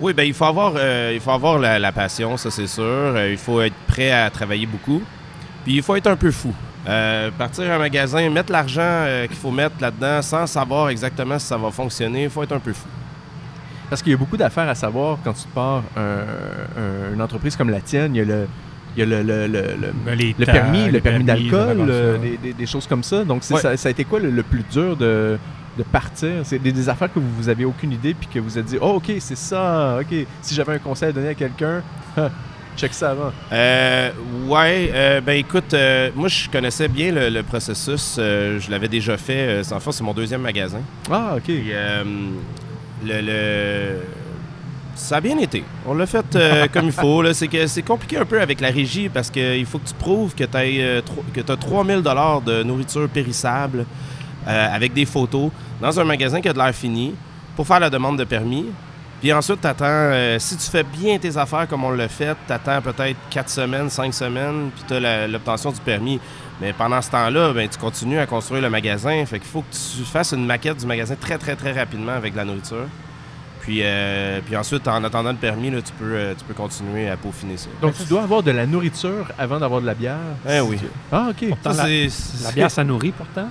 Oui, 0.00 0.14
ben 0.14 0.22
il 0.22 0.32
faut 0.32 0.46
avoir, 0.46 0.72
il 1.12 1.20
faut 1.20 1.30
avoir 1.30 1.58
la, 1.58 1.78
la 1.78 1.92
passion, 1.92 2.38
ça 2.38 2.50
c'est 2.50 2.66
sûr. 2.66 3.14
Il 3.30 3.36
faut 3.36 3.60
être 3.60 3.76
prêt 3.86 4.10
à 4.12 4.30
travailler 4.30 4.64
beaucoup. 4.64 5.02
Puis 5.64 5.74
il 5.76 5.82
faut 5.82 5.94
être 5.96 6.06
un 6.06 6.16
peu 6.16 6.30
fou. 6.30 6.54
Euh, 6.88 7.30
partir 7.36 7.70
un 7.70 7.78
magasin, 7.78 8.30
mettre 8.30 8.50
l'argent 8.50 8.80
euh, 8.82 9.26
qu'il 9.26 9.36
faut 9.36 9.50
mettre 9.50 9.74
là-dedans 9.78 10.22
sans 10.22 10.46
savoir 10.46 10.88
exactement 10.88 11.38
si 11.38 11.44
ça 11.46 11.58
va 11.58 11.70
fonctionner, 11.70 12.22
il 12.24 12.30
faut 12.30 12.42
être 12.42 12.52
un 12.52 12.60
peu 12.60 12.72
fou. 12.72 12.88
Parce 13.88 14.02
qu'il 14.02 14.12
y 14.12 14.14
a 14.14 14.18
beaucoup 14.18 14.36
d'affaires 14.36 14.68
à 14.68 14.74
savoir 14.74 15.18
quand 15.22 15.32
tu 15.32 15.44
te 15.44 15.54
pars 15.54 15.82
un- 15.96 16.00
un- 16.00 17.14
une 17.14 17.22
entreprise 17.22 17.56
comme 17.56 17.70
la 17.70 17.80
tienne. 17.80 18.14
Il 18.14 18.18
y 18.18 18.20
a 18.22 18.24
le, 18.24 18.46
il 18.96 19.00
y 19.00 19.02
a 19.02 19.06
le, 19.06 19.22
le- 19.22 19.46
le- 19.46 19.60
le- 19.80 19.92
Ben, 20.04 20.18
les 20.18 20.34
le 20.38 20.44
tags, 20.46 20.52
permis, 20.52 20.90
le 20.90 21.00
permis 21.00 21.24
permis, 21.24 21.48
d'alcool, 21.50 21.86
euh, 21.88 22.18
des, 22.18 22.36
des- 22.38 22.52
des 22.52 22.66
choses 22.66 22.86
comme 22.86 23.02
ça. 23.04 23.24
Donc, 23.24 23.42
Ouais. 23.50 23.60
ça, 23.60 23.76
ça 23.76 23.88
a 23.88 23.90
été 23.90 24.04
quoi 24.04 24.18
le, 24.20 24.30
le 24.30 24.42
plus 24.42 24.64
dur 24.72 24.96
de, 24.96 25.38
de 25.78 25.82
partir? 25.84 26.30
C'est 26.44 26.58
des, 26.58 26.72
des 26.72 26.88
affaires 26.88 27.12
que 27.12 27.18
vous, 27.20 27.30
vous 27.36 27.48
avez 27.48 27.64
aucune 27.64 27.92
idée 27.92 28.14
puis 28.14 28.28
que 28.32 28.38
vous 28.40 28.58
êtes 28.58 28.64
dit, 28.64 28.78
oh, 28.80 28.94
OK, 28.96 29.12
c'est 29.20 29.36
ça, 29.38 29.98
OK. 30.00 30.26
Si 30.42 30.54
j'avais 30.54 30.74
un 30.74 30.78
conseil 30.78 31.10
à 31.10 31.12
donner 31.12 31.28
à 31.28 31.34
quelqu'un, 31.34 31.82
ha, 32.16 32.30
check 32.76 32.92
ça 32.92 33.10
avant. 33.10 33.30
Euh, 33.52 34.10
ouais, 34.48 34.90
euh, 34.92 35.20
ben 35.20 35.32
écoute, 35.38 35.72
euh, 35.74 36.10
moi 36.14 36.28
je 36.28 36.48
connaissais 36.50 36.88
bien 36.88 37.12
le, 37.12 37.28
le 37.30 37.42
processus. 37.42 38.16
euh, 38.18 38.58
je 38.58 38.70
l'avais 38.70 38.88
déjà 38.88 39.16
fait. 39.16 39.32
Euh, 39.48 39.62
c'est- 39.62 39.74
en 39.74 39.80
fait, 39.80 39.92
c'est 39.92 40.04
mon 40.04 40.12
deuxième 40.14 40.40
magasin. 40.42 40.80
Ah, 41.10 41.34
OK. 41.36 41.48
Euh, 41.50 42.02
le, 43.04 43.20
le- 43.20 44.00
Ça 44.94 45.16
a 45.16 45.20
bien 45.20 45.36
été. 45.38 45.62
On 45.86 45.94
l'a 45.94 46.06
fait 46.06 46.24
euh, 46.36 46.66
comme 46.72 46.86
il 46.86 46.92
faut. 46.92 47.20
là. 47.22 47.34
C'est 47.34 47.48
que 47.48 47.66
c'est 47.66 47.82
compliqué 47.82 48.16
un 48.18 48.24
peu 48.24 48.40
avec 48.40 48.60
la 48.60 48.68
régie 48.70 49.08
parce 49.08 49.30
qu'il 49.30 49.66
faut 49.66 49.78
que 49.78 49.88
tu 49.88 49.94
prouves 49.94 50.34
que 50.34 50.44
tu 50.44 51.52
as 51.52 51.56
3000 51.56 52.02
dollars 52.02 52.40
de 52.40 52.62
nourriture 52.62 53.08
périssable 53.08 53.84
euh, 54.48 54.74
avec 54.74 54.94
des 54.94 55.04
photos 55.04 55.50
dans 55.80 55.98
un 56.00 56.04
magasin 56.04 56.40
qui 56.40 56.48
a 56.48 56.52
de 56.52 56.58
l'air 56.58 56.74
fini 56.74 57.14
pour 57.54 57.66
faire 57.66 57.80
la 57.80 57.90
demande 57.90 58.18
de 58.18 58.24
permis. 58.24 58.66
Puis 59.20 59.32
ensuite, 59.32 59.60
tu 59.62 59.66
attends, 59.66 60.12
si 60.38 60.56
tu 60.58 60.70
fais 60.70 60.82
bien 60.84 61.18
tes 61.18 61.36
affaires 61.38 61.66
comme 61.66 61.84
on 61.84 61.90
l'a 61.90 62.06
fait, 62.08 62.36
tu 62.46 62.52
attends 62.52 62.80
peut-être 62.82 63.16
4 63.30 63.48
semaines, 63.50 63.88
5 63.90 64.12
semaines, 64.12 64.70
puis 64.74 64.84
tu 64.86 64.94
as 64.94 65.26
l'obtention 65.26 65.72
du 65.72 65.80
permis. 65.80 66.20
Mais 66.60 66.72
pendant 66.72 67.02
ce 67.02 67.10
temps-là, 67.10 67.52
ben, 67.52 67.68
tu 67.68 67.78
continues 67.78 68.18
à 68.18 68.26
construire 68.26 68.62
le 68.62 68.70
magasin. 68.70 69.24
Fait 69.26 69.38
qu'il 69.38 69.48
faut 69.48 69.60
que 69.62 69.74
tu 69.74 70.04
fasses 70.04 70.32
une 70.32 70.46
maquette 70.46 70.78
du 70.78 70.86
magasin 70.86 71.14
très, 71.20 71.36
très, 71.38 71.54
très 71.54 71.72
rapidement 71.72 72.12
avec 72.12 72.32
de 72.32 72.38
la 72.38 72.44
nourriture. 72.46 72.86
Puis, 73.60 73.80
euh, 73.82 74.38
puis 74.46 74.56
ensuite, 74.56 74.86
en 74.86 75.02
attendant 75.02 75.30
le 75.32 75.36
permis, 75.36 75.70
là, 75.72 75.82
tu, 75.82 75.92
peux, 75.98 76.04
euh, 76.14 76.34
tu 76.38 76.44
peux 76.44 76.54
continuer 76.54 77.08
à 77.10 77.16
peaufiner 77.16 77.56
ça. 77.56 77.68
Donc, 77.82 77.94
tu 77.96 78.04
dois 78.04 78.22
avoir 78.22 78.40
de 78.44 78.52
la 78.52 78.64
nourriture 78.64 79.26
avant 79.36 79.58
d'avoir 79.58 79.80
de 79.80 79.86
la 79.86 79.94
bière? 79.94 80.16
Eh 80.48 80.60
oui. 80.60 80.78
Ah, 81.10 81.26
OK. 81.30 81.48
Pourtant, 81.48 81.72
Ça, 81.72 81.82
la, 81.88 82.08
c'est- 82.08 82.44
la 82.44 82.52
bière, 82.52 82.70
ça 82.70 82.84
nourrit 82.84 83.10
pourtant. 83.18 83.48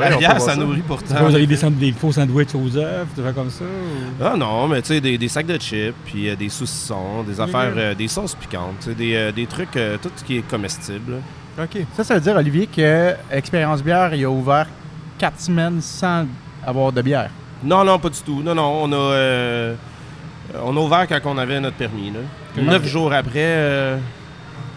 la 0.00 0.16
bière, 0.16 0.40
ça 0.40 0.56
nourrit 0.56 0.80
pourtant. 0.80 1.14
Vous 1.26 1.34
avez 1.34 1.46
des, 1.46 1.56
sand- 1.56 1.76
des 1.76 1.92
faux 1.92 2.12
sandwichs 2.12 2.54
aux 2.54 2.76
œufs, 2.78 3.06
des 3.14 3.22
trucs 3.22 3.34
comme 3.34 3.50
ça? 3.50 3.64
ou- 3.64 4.24
Ah 4.24 4.36
non, 4.38 4.66
mais 4.68 4.80
tu 4.80 4.88
sais, 4.88 5.00
des, 5.02 5.18
des 5.18 5.28
sacs 5.28 5.46
de 5.46 5.58
chips, 5.58 5.94
puis 6.06 6.30
euh, 6.30 6.34
des 6.36 6.48
saucissons, 6.48 7.22
des 7.22 7.38
affaires, 7.40 7.74
euh, 7.76 7.94
des 7.94 8.08
sauces 8.08 8.34
piquantes, 8.34 8.88
des, 8.88 9.14
euh, 9.16 9.32
des 9.32 9.46
trucs, 9.46 9.76
euh, 9.76 9.98
tout 10.02 10.10
ce 10.16 10.24
qui 10.24 10.38
est 10.38 10.48
comestible. 10.48 11.12
là. 11.12 11.18
OK. 11.62 11.82
Ça, 11.94 12.04
ça 12.04 12.14
veut 12.14 12.20
dire, 12.20 12.36
Olivier, 12.36 12.66
que 12.66 13.14
Expérience 13.30 13.82
Bière, 13.82 14.14
il 14.14 14.24
a 14.24 14.30
ouvert 14.30 14.66
quatre 15.18 15.40
semaines 15.40 15.80
sans 15.80 16.26
avoir 16.66 16.92
de 16.92 17.02
bière. 17.02 17.30
Non, 17.62 17.84
non, 17.84 17.98
pas 17.98 18.08
du 18.08 18.20
tout. 18.20 18.42
Non, 18.42 18.54
non, 18.54 18.84
on 18.84 18.92
a, 18.92 18.96
euh, 18.96 19.74
on 20.62 20.76
a 20.76 20.80
ouvert 20.80 21.06
quand 21.06 21.20
on 21.26 21.38
avait 21.38 21.60
notre 21.60 21.76
permis. 21.76 22.10
Là. 22.10 22.62
Neuf 22.62 22.86
jours 22.86 23.12
après, 23.12 23.32
euh, 23.36 23.98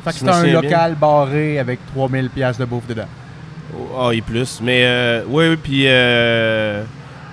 Fait 0.04 0.12
que 0.12 0.18
c'est 0.18 0.30
un 0.30 0.46
local 0.48 0.96
barré 0.96 1.60
avec 1.60 1.80
3000 1.94 2.30
pièces 2.30 2.58
de 2.58 2.66
bouffe 2.66 2.88
dedans. 2.88 3.08
ah, 3.98 4.10
et 4.14 4.22
plus. 4.22 4.60
Mais 4.62 4.82
euh, 4.84 5.24
oui, 5.28 5.48
oui, 5.50 5.56
puis 5.56 5.84
euh, 5.88 6.84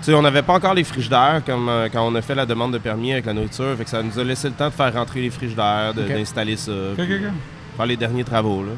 on 0.08 0.22
n'avait 0.22 0.42
pas 0.42 0.54
encore 0.54 0.74
les 0.74 0.84
frigidaires 0.84 1.42
comme 1.44 1.68
euh, 1.68 1.88
quand 1.92 2.06
on 2.06 2.14
a 2.14 2.22
fait 2.22 2.34
la 2.34 2.46
demande 2.46 2.72
de 2.72 2.78
permis 2.78 3.12
avec 3.12 3.26
la 3.26 3.32
nourriture. 3.32 3.74
Fait 3.76 3.84
que 3.84 3.90
ça 3.90 4.02
nous 4.02 4.16
a 4.18 4.24
laissé 4.24 4.48
le 4.48 4.54
temps 4.54 4.68
de 4.68 4.72
faire 4.74 4.92
rentrer 4.94 5.20
les 5.22 5.30
frigidaires, 5.30 5.92
d'installer 5.94 6.56
ça, 6.56 6.70
Ok, 6.92 6.96
puis 7.04 7.14
ok, 7.16 7.20
ok. 7.26 7.32
faire 7.76 7.86
les 7.86 7.96
derniers 7.96 8.24
travaux. 8.24 8.62
Là. 8.62 8.72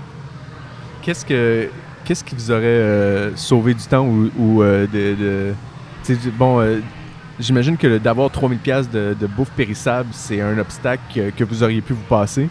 Qu'est-ce 1.02 1.24
que 1.26 1.68
qu'est-ce 2.04 2.24
qui 2.24 2.34
vous 2.34 2.50
aurait 2.50 2.62
euh, 2.64 3.36
sauvé 3.36 3.74
du 3.74 3.84
temps 3.84 4.04
ou, 4.06 4.30
ou, 4.36 4.62
euh, 4.62 4.86
de, 4.92 5.54
bon 6.36 6.60
euh, 6.60 6.80
j'imagine 7.38 7.76
que 7.76 7.98
d'avoir 7.98 8.28
3000 8.30 8.58
pièces 8.58 8.90
de, 8.90 9.14
de 9.18 9.26
bouffe 9.28 9.50
périssable 9.50 10.08
c'est 10.12 10.40
un 10.40 10.58
obstacle 10.58 11.02
que, 11.14 11.30
que 11.30 11.44
vous 11.44 11.62
auriez 11.62 11.80
pu 11.80 11.92
vous 11.92 12.02
passer. 12.08 12.48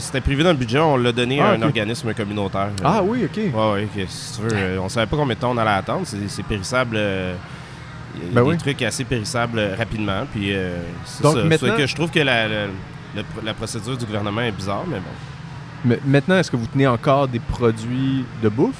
C'était 0.00 0.20
prévu 0.20 0.42
dans 0.42 0.50
le 0.50 0.56
budget, 0.56 0.78
on 0.78 0.96
l'a 0.98 1.12
donné 1.12 1.40
Ah, 1.40 1.50
à 1.50 1.52
un 1.52 1.56
ok. 1.58 1.64
organisme 1.66 2.12
communautaire. 2.14 2.68
Ah 2.84 3.02
oui, 3.02 3.24
OK. 3.24 3.36
Ouais, 3.36 3.72
ouais, 3.72 3.88
euh, 4.52 4.78
on 4.80 4.88
savait 4.90 5.06
pas 5.06 5.16
combien 5.16 5.34
de 5.34 5.40
temps 5.40 5.52
on 5.52 5.56
allait 5.58 5.70
attendre. 5.70 6.06
C'est, 6.06 6.42
périssable. 6.44 6.96
Il 6.96 8.28
y 8.28 8.30
a 8.30 8.34
Ben 8.34 8.42
des 8.44 8.50
oui. 8.50 8.56
trucs 8.58 8.80
assez 8.82 9.04
périssables 9.04 9.60
rapidement. 9.76 10.24
Puis, 10.32 10.52
c'est 11.04 11.22
Donc, 11.22 11.36
ça. 11.36 11.44
maintenant- 11.44 11.76
que 11.76 11.86
je 11.86 11.94
trouve 11.94 12.10
que 12.10 12.20
la, 12.20 12.46
la- 12.48 12.66
la- 13.14 13.22
la 13.44 13.54
procédure 13.54 13.96
du 13.96 14.04
gouvernement 14.06 14.40
est 14.42 14.52
bizarre, 14.52 14.84
mais 14.88 14.96
bon. 14.98 15.10
Mais 15.86 15.98
maintenant, 16.04 16.36
est-ce 16.36 16.50
que 16.50 16.56
vous 16.56 16.66
tenez 16.66 16.86
encore 16.86 17.28
des 17.28 17.38
produits 17.38 18.24
de 18.42 18.48
bouffe? 18.48 18.74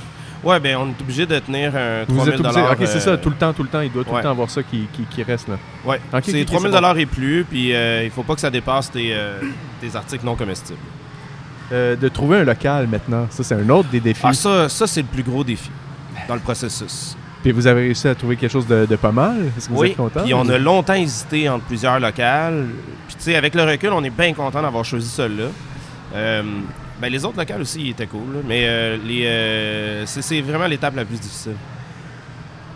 Ouais, 0.45 0.61
ben 0.61 0.77
on 0.77 0.89
est 0.89 1.01
obligé 1.01 1.25
de 1.27 1.39
tenir 1.39 1.75
un 1.75 2.05
3000 2.05 2.23
Vous 2.23 2.29
êtes 2.29 2.41
obligé. 2.41 2.61
Ok, 2.61 2.79
c'est 2.87 3.01
ça, 3.01 3.11
euh, 3.11 3.17
tout 3.17 3.31
le 3.31 3.37
temps, 3.37 3.53
tout 3.53 3.63
le 3.63 3.69
temps. 3.69 3.81
Il 3.81 3.91
doit 3.91 4.05
tout 4.05 4.11
ouais. 4.11 4.17
le 4.19 4.23
temps 4.23 4.31
avoir 4.31 4.51
ça 4.51 4.63
qui, 4.63 4.87
qui, 4.93 5.03
qui 5.05 5.23
reste 5.23 5.49
là. 5.49 5.57
Ouais, 5.85 6.01
Ok, 6.13 6.23
c'est 6.27 6.41
ok, 6.43 6.47
3000 6.47 6.73
c'est 6.73 6.81
bon. 6.81 6.95
et 6.95 7.07
plus, 7.07 7.45
puis 7.49 7.75
euh, 7.75 8.05
il 8.05 8.11
faut 8.11 8.23
pas 8.23 8.35
que 8.35 8.41
ça 8.41 8.51
dépasse 8.51 8.91
tes, 8.91 9.13
euh, 9.15 9.41
tes 9.81 9.97
articles 9.97 10.25
non 10.25 10.37
comestibles. 10.37 10.79
Euh, 11.73 11.97
de 11.97 12.09
trouver 12.09 12.39
un 12.39 12.45
local 12.45 12.87
maintenant, 12.87 13.27
ça 13.31 13.43
c'est 13.43 13.55
un 13.55 13.69
autre 13.71 13.89
des 13.89 13.99
défis. 13.99 14.21
Ah, 14.23 14.33
ça, 14.33 14.69
ça 14.69 14.87
c'est 14.87 15.01
le 15.01 15.09
plus 15.09 15.25
gros 15.25 15.43
défi 15.43 15.71
dans 16.29 16.35
le 16.35 16.41
processus. 16.41 17.17
Puis 17.43 17.51
vous 17.51 17.67
avez 17.67 17.81
réussi 17.83 18.07
à 18.07 18.15
trouver 18.15 18.37
quelque 18.37 18.53
chose 18.53 18.67
de, 18.69 18.87
de 18.87 18.97
pas 18.97 19.11
mal? 19.13 19.37
Est-ce 19.57 19.69
que 19.69 19.73
vous 19.75 19.85
êtes 19.85 19.97
content? 19.97 20.23
puis 20.23 20.35
on 20.35 20.49
a 20.49 20.59
longtemps 20.59 20.95
hésité 20.95 21.49
entre 21.49 21.65
plusieurs 21.65 21.99
locales. 21.99 22.67
Puis 23.09 23.17
tu 23.17 23.23
sais, 23.25 23.37
avec 23.37 23.55
le 23.55 23.65
recul, 23.65 23.91
on 23.93 24.05
est 24.05 24.11
bien 24.11 24.33
content 24.33 24.63
d'avoir 24.63 24.85
choisi 24.85 25.09
celui-là. 25.09 25.47
Ben, 27.01 27.11
les 27.13 27.25
autres 27.25 27.37
locales 27.39 27.61
aussi 27.61 27.81
ils 27.83 27.91
étaient 27.91 28.07
cool, 28.07 28.35
là. 28.35 28.41
mais 28.47 28.63
euh, 28.67 28.97
les, 29.05 29.27
euh, 29.27 30.07
c'est, 30.07 30.23
c'est 30.23 30.41
vraiment 30.41 30.67
l'étape 30.67 30.97
la 30.97 31.05
plus 31.05 31.19
difficile. 31.21 31.57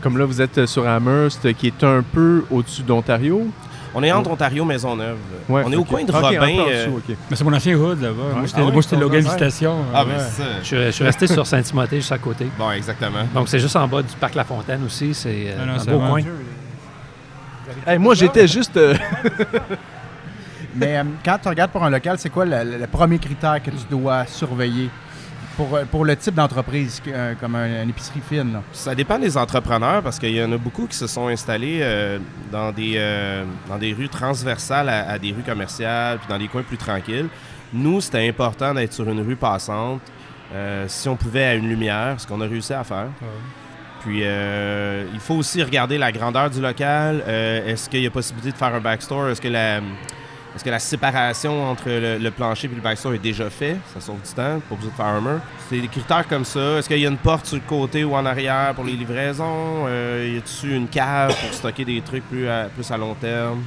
Comme 0.02 0.18
là, 0.18 0.24
vous 0.24 0.40
êtes 0.40 0.58
euh, 0.58 0.66
sur 0.66 0.86
Amherst, 0.88 1.52
qui 1.54 1.66
est 1.68 1.84
un 1.84 2.02
peu 2.02 2.44
au-dessus 2.50 2.82
d'Ontario. 2.82 3.46
On 3.94 4.02
est 4.04 4.12
entre 4.12 4.30
Ontario 4.30 4.62
et 4.62 4.66
Maisonneuve. 4.66 5.16
Ouais, 5.48 5.62
on 5.66 5.72
est 5.72 5.76
au 5.76 5.84
coin 5.84 6.04
de 6.04 6.12
Robin. 6.12 6.28
en 6.40 6.68
euh, 6.68 6.86
dessous, 6.86 6.96
ok. 6.98 7.16
Mais 7.28 7.36
c'est 7.36 7.42
mon 7.44 7.52
ancien 7.52 7.74
hood 7.76 8.00
là-bas. 8.00 8.14
Moi, 8.34 8.42
j'étais 8.46 8.60
Ah 8.60 8.64
oui, 8.64 8.72
moi, 8.72 8.82
j'étais 8.82 8.96
Logan 8.96 9.20
Visitation. 9.20 9.76
Ah, 9.92 10.04
ouais. 10.04 10.12
ben 10.12 10.18
c'est 10.30 10.42
ça. 10.42 10.48
Je, 10.60 10.64
suis- 10.66 10.76
je 10.86 10.90
suis 10.90 11.04
resté 11.04 11.26
sur 11.26 11.44
Saint-Timothée, 11.46 11.96
juste 11.96 12.12
à 12.12 12.18
côté. 12.18 12.46
Bon, 12.56 12.70
exactement. 12.70 13.24
Donc, 13.34 13.48
c'est 13.48 13.58
juste 13.58 13.74
en 13.74 13.88
bas 13.88 14.02
du 14.02 14.14
parc 14.14 14.34
La 14.36 14.44
Fontaine 14.44 14.84
aussi. 14.86 15.12
C'est 15.12 15.54
Ah 15.60 15.66
non, 15.66 15.72
un 15.72 15.78
c'est 15.80 15.90
beau 15.90 15.98
coin. 15.98 16.20
Hey, 17.86 17.98
moi, 17.98 18.14
j'étais 18.14 18.46
juste. 18.46 18.78
Mais 20.74 20.98
euh, 20.98 21.04
quand 21.24 21.38
tu 21.42 21.48
regardes 21.48 21.70
pour 21.70 21.82
un 21.84 21.90
local, 21.90 22.16
c'est 22.18 22.30
quoi 22.30 22.44
le, 22.44 22.86
premier 22.86 23.18
critère 23.18 23.62
que 23.62 23.70
tu 23.70 23.84
dois 23.90 24.26
surveiller 24.26 24.88
pour, 25.56 25.74
euh, 25.76 25.84
pour 25.90 26.04
le 26.04 26.14
type 26.16 26.34
d'entreprise, 26.34 27.02
euh, 27.08 27.34
comme 27.40 27.54
un- 27.56 27.82
une 27.82 27.90
épicerie 27.90 28.20
fine? 28.28 28.52
là? 28.52 28.62
Ça 28.72 28.94
dépend 28.94 29.18
des 29.18 29.36
entrepreneurs 29.36 30.02
parce 30.02 30.18
qu'il 30.18 30.34
y 30.34 30.42
en 30.42 30.52
a 30.52 30.56
beaucoup 30.58 30.86
qui 30.86 30.96
se 30.96 31.06
sont 31.06 31.28
installés 31.28 31.80
euh, 31.82 32.18
dans, 32.52 32.72
des, 32.72 32.94
euh, 32.96 33.44
dans 33.68 33.78
des 33.78 33.92
rues 33.92 34.08
transversales 34.08 34.88
à, 34.88 35.10
à 35.10 35.18
des 35.18 35.32
rues 35.32 35.42
commerciales 35.42 36.18
puis 36.18 36.28
dans 36.28 36.38
des 36.38 36.48
coins 36.48 36.62
plus 36.62 36.78
tranquilles. 36.78 37.28
Nous, 37.72 38.00
c'était 38.00 38.28
important 38.28 38.74
d'être 38.74 38.92
sur 38.92 39.08
une 39.08 39.20
rue 39.20 39.36
passante 39.36 40.00
Euh, 40.52 40.86
si 40.88 41.08
on 41.08 41.14
pouvait 41.14 41.44
à 41.44 41.54
une 41.54 41.68
lumière, 41.68 42.16
ce 42.18 42.26
qu'on 42.26 42.40
a 42.40 42.46
réussi 42.48 42.72
à 42.74 42.82
faire. 42.82 43.06
Puis 44.02 44.22
euh, 44.24 45.04
il 45.14 45.20
faut 45.20 45.34
aussi 45.36 45.62
regarder 45.62 45.96
la 45.96 46.10
grandeur 46.10 46.50
du 46.50 46.60
local. 46.60 47.22
Euh, 47.28 47.66
Est-ce 47.70 47.88
qu'il 47.88 48.02
y 48.02 48.06
a 48.08 48.10
possibilité 48.10 48.50
de 48.50 48.56
faire 48.56 48.74
un 48.74 48.80
backstore? 48.80 49.28
Est-ce 49.28 49.40
que 49.40 49.46
la, 49.48 49.80
est-ce 50.54 50.64
que 50.64 50.70
la 50.70 50.78
séparation 50.78 51.70
entre 51.70 51.88
le, 51.88 52.30
plancher 52.30 52.68
et 52.70 52.74
le 52.74 52.80
backstore 52.80 53.14
est 53.14 53.18
déjà 53.18 53.48
fait? 53.48 53.76
Ça 53.94 54.00
sauve 54.00 54.20
du 54.20 54.30
temps, 54.30 54.60
pas 54.68 54.74
besoin 54.74 54.90
de 54.90 55.22
faire. 55.22 55.40
C'est 55.68 55.80
des 55.80 55.88
critères 55.88 56.26
comme 56.26 56.44
ça. 56.44 56.78
Est-ce 56.78 56.88
qu'il 56.88 56.98
y 56.98 57.06
a 57.06 57.08
une 57.08 57.18
porte 57.18 57.46
sur 57.46 57.56
le 57.56 57.62
côté 57.62 58.02
ou 58.02 58.14
en 58.14 58.26
arrière 58.26 58.74
pour 58.74 58.84
les 58.84 58.92
livraisons? 58.92 59.86
Euh, 59.86 60.34
y 60.34 60.38
a-tu 60.38 60.74
une 60.74 60.88
cave 60.88 61.34
pour 61.40 61.54
stocker 61.54 61.84
des 61.84 62.00
trucs 62.00 62.28
plus 62.28 62.48
à, 62.48 62.64
plus 62.64 62.90
à 62.90 62.96
long 62.96 63.14
terme? 63.14 63.62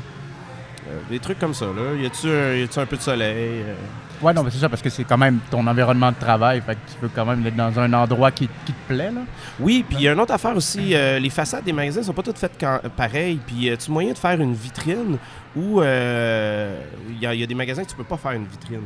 Euh, 0.90 1.00
des 1.10 1.20
trucs 1.20 1.40
comme 1.40 1.54
ça, 1.54 1.68
là. 1.68 1.96
Y 1.98 2.06
a-tu 2.06 2.28
un, 2.30 2.82
un 2.82 2.86
peu 2.86 2.98
de 2.98 3.02
soleil? 3.02 3.64
Euh, 3.66 3.76
Ouais, 4.22 4.34
non, 4.34 4.44
mais 4.44 4.52
c'est 4.52 4.60
ça, 4.60 4.70
parce 4.70 4.82
que 4.82 4.90
c'est 4.90 5.04
quand 5.04 5.18
même 5.18 5.40
ton 5.52 5.66
environnement 5.68 6.12
de 6.12 6.18
travail. 6.18 6.62
Fait 6.62 6.76
que 6.76 6.80
tu 6.94 6.98
veux 7.02 7.10
quand 7.14 7.26
même 7.26 7.46
être 7.46 7.56
dans 7.56 7.78
un 7.80 7.92
endroit 7.94 8.32
qui, 8.32 8.48
qui 8.66 8.72
te 8.72 8.88
plaît, 8.88 9.12
là. 9.12 9.22
Oui, 9.60 9.84
puis 9.88 9.98
il 10.00 10.04
y 10.04 10.08
a 10.08 10.14
une 10.14 10.20
autre 10.20 10.34
affaire 10.34 10.56
aussi. 10.56 10.94
euh, 10.96 11.20
les 11.20 11.30
façades 11.30 11.64
des 11.66 11.74
magasins 11.74 12.04
sont 12.04 12.14
pas 12.14 12.22
toutes 12.24 12.38
faites 12.38 12.54
quand- 12.60 12.80
pareilles. 12.96 13.40
Puis 13.46 13.70
euh, 13.70 13.76
tu 13.76 13.92
moyen 13.92 14.14
de 14.14 14.18
faire 14.18 14.40
une 14.40 14.54
vitrine 14.54 15.18
où 15.56 15.82
euh, 15.82 16.80
il 17.10 17.20
y, 17.22 17.26
a- 17.28 17.34
il 17.34 17.40
y 17.42 17.44
a 17.44 17.48
des 17.48 17.54
magasins 17.56 17.84
que 17.84 17.90
tu 17.90 17.96
peux 17.96 18.04
pas 18.04 18.18
faire 18.18 18.32
une 18.32 18.46
vitrine. 18.46 18.80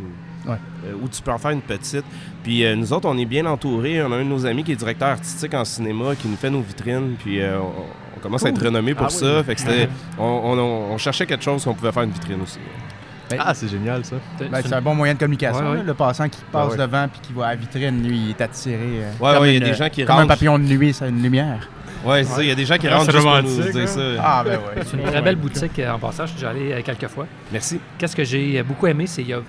Ouais. 0.47 0.55
Euh, 0.85 0.93
où 1.03 1.07
tu 1.07 1.21
peux 1.21 1.31
en 1.31 1.37
faire 1.37 1.51
une 1.51 1.61
petite. 1.61 2.05
Puis 2.43 2.65
euh, 2.65 2.75
nous 2.75 2.91
autres, 2.93 3.07
on 3.07 3.17
est 3.17 3.25
bien 3.25 3.45
entourés. 3.45 4.01
On 4.01 4.11
a 4.11 4.15
un 4.15 4.23
de 4.23 4.29
nos 4.29 4.45
amis 4.45 4.63
qui 4.63 4.71
est 4.71 4.75
directeur 4.75 5.09
artistique 5.09 5.53
en 5.53 5.65
cinéma 5.65 6.15
qui 6.15 6.27
nous 6.27 6.37
fait 6.37 6.49
nos 6.49 6.61
vitrines. 6.61 7.15
Puis 7.19 7.39
on, 7.43 7.83
on 8.15 8.19
commence 8.21 8.43
à 8.45 8.49
être 8.49 8.63
renommé 8.63 8.95
pour 8.95 9.05
Ah 9.07 9.09
ça. 9.09 9.37
oui. 9.39 9.43
Fait 9.43 9.55
que 9.55 9.87
on- 10.17 10.23
on 10.93 10.97
cherchait 10.97 11.25
quelque 11.25 11.43
chose 11.43 11.63
qu'on 11.63 11.73
pouvait 11.75 11.91
faire 11.91 12.03
une 12.03 12.11
vitrine 12.11 12.41
aussi. 12.41 12.59
Ben, 13.29 13.37
Ah, 13.43 13.53
c'est 13.53 13.67
génial 13.67 14.05
ça. 14.05 14.15
ben, 14.39 14.61
c'est 14.63 14.73
un 14.73 14.81
bon 14.81 14.95
moyen 14.95 15.13
de 15.13 15.19
communication. 15.19 15.63
Ouais, 15.65 15.71
ouais. 15.71 15.77
là. 15.77 15.83
Le 15.83 15.93
passant 15.93 16.29
qui 16.29 16.39
passe 16.51 16.71
ouais. 16.71 16.77
devant 16.77 17.07
puis 17.09 17.19
qui 17.21 17.33
voit 17.33 17.47
la 17.47 17.55
vitrine, 17.55 18.01
lui, 18.07 18.17
il 18.17 18.29
est 18.31 18.41
attiré. 18.41 18.77
euh, 18.81 19.11
Ouais, 19.19 19.33
comme 19.33 19.41
ouais, 19.43 19.49
il 19.49 19.53
y 19.53 19.63
a 19.63 19.65
une- 19.65 19.71
des 19.71 19.77
gens 19.77 19.89
qui 19.89 20.05
Comme 20.05 20.19
un 20.19 20.27
papillon 20.27 20.57
de 20.59 20.63
nuit, 20.63 20.93
c'est 20.93 21.09
une 21.09 21.21
lumière. 21.21 21.67
Ouais, 22.05 22.23
c'est 22.23 22.33
ça. 22.35 22.43
Il 22.43 22.47
y 22.49 22.51
a 22.51 22.55
des 22.55 22.65
gens 22.65 22.77
qui 22.77 22.87
rentrent 22.87 23.05
c'est 23.05 23.11
juste 23.11 23.23
pour 23.25 23.41
nous 23.41 23.71
dire 23.71 23.81
hein? 23.83 23.87
ça. 23.87 24.01
Ah, 24.23 24.43
ben 24.45 24.51
ouais. 24.59 24.83
C'est 24.85 24.97
une 24.97 25.03
très 25.03 25.21
belle 25.21 25.35
boutique 25.35 25.77
euh, 25.79 25.91
en 25.91 25.99
passant. 25.99 26.23
Je 26.25 26.31
suis 26.31 26.35
déjà 26.39 26.51
allé 26.51 26.71
euh, 26.71 26.81
quelques 26.83 27.07
fois. 27.07 27.25
Merci. 27.51 27.79
Qu'est-ce 27.97 28.15
que 28.15 28.23
j'ai 28.23 28.61
beaucoup 28.63 28.87
aimé, 28.87 29.07
c'est 29.07 29.23
qu'il 29.23 29.31
y 29.31 29.33
a 29.33 29.41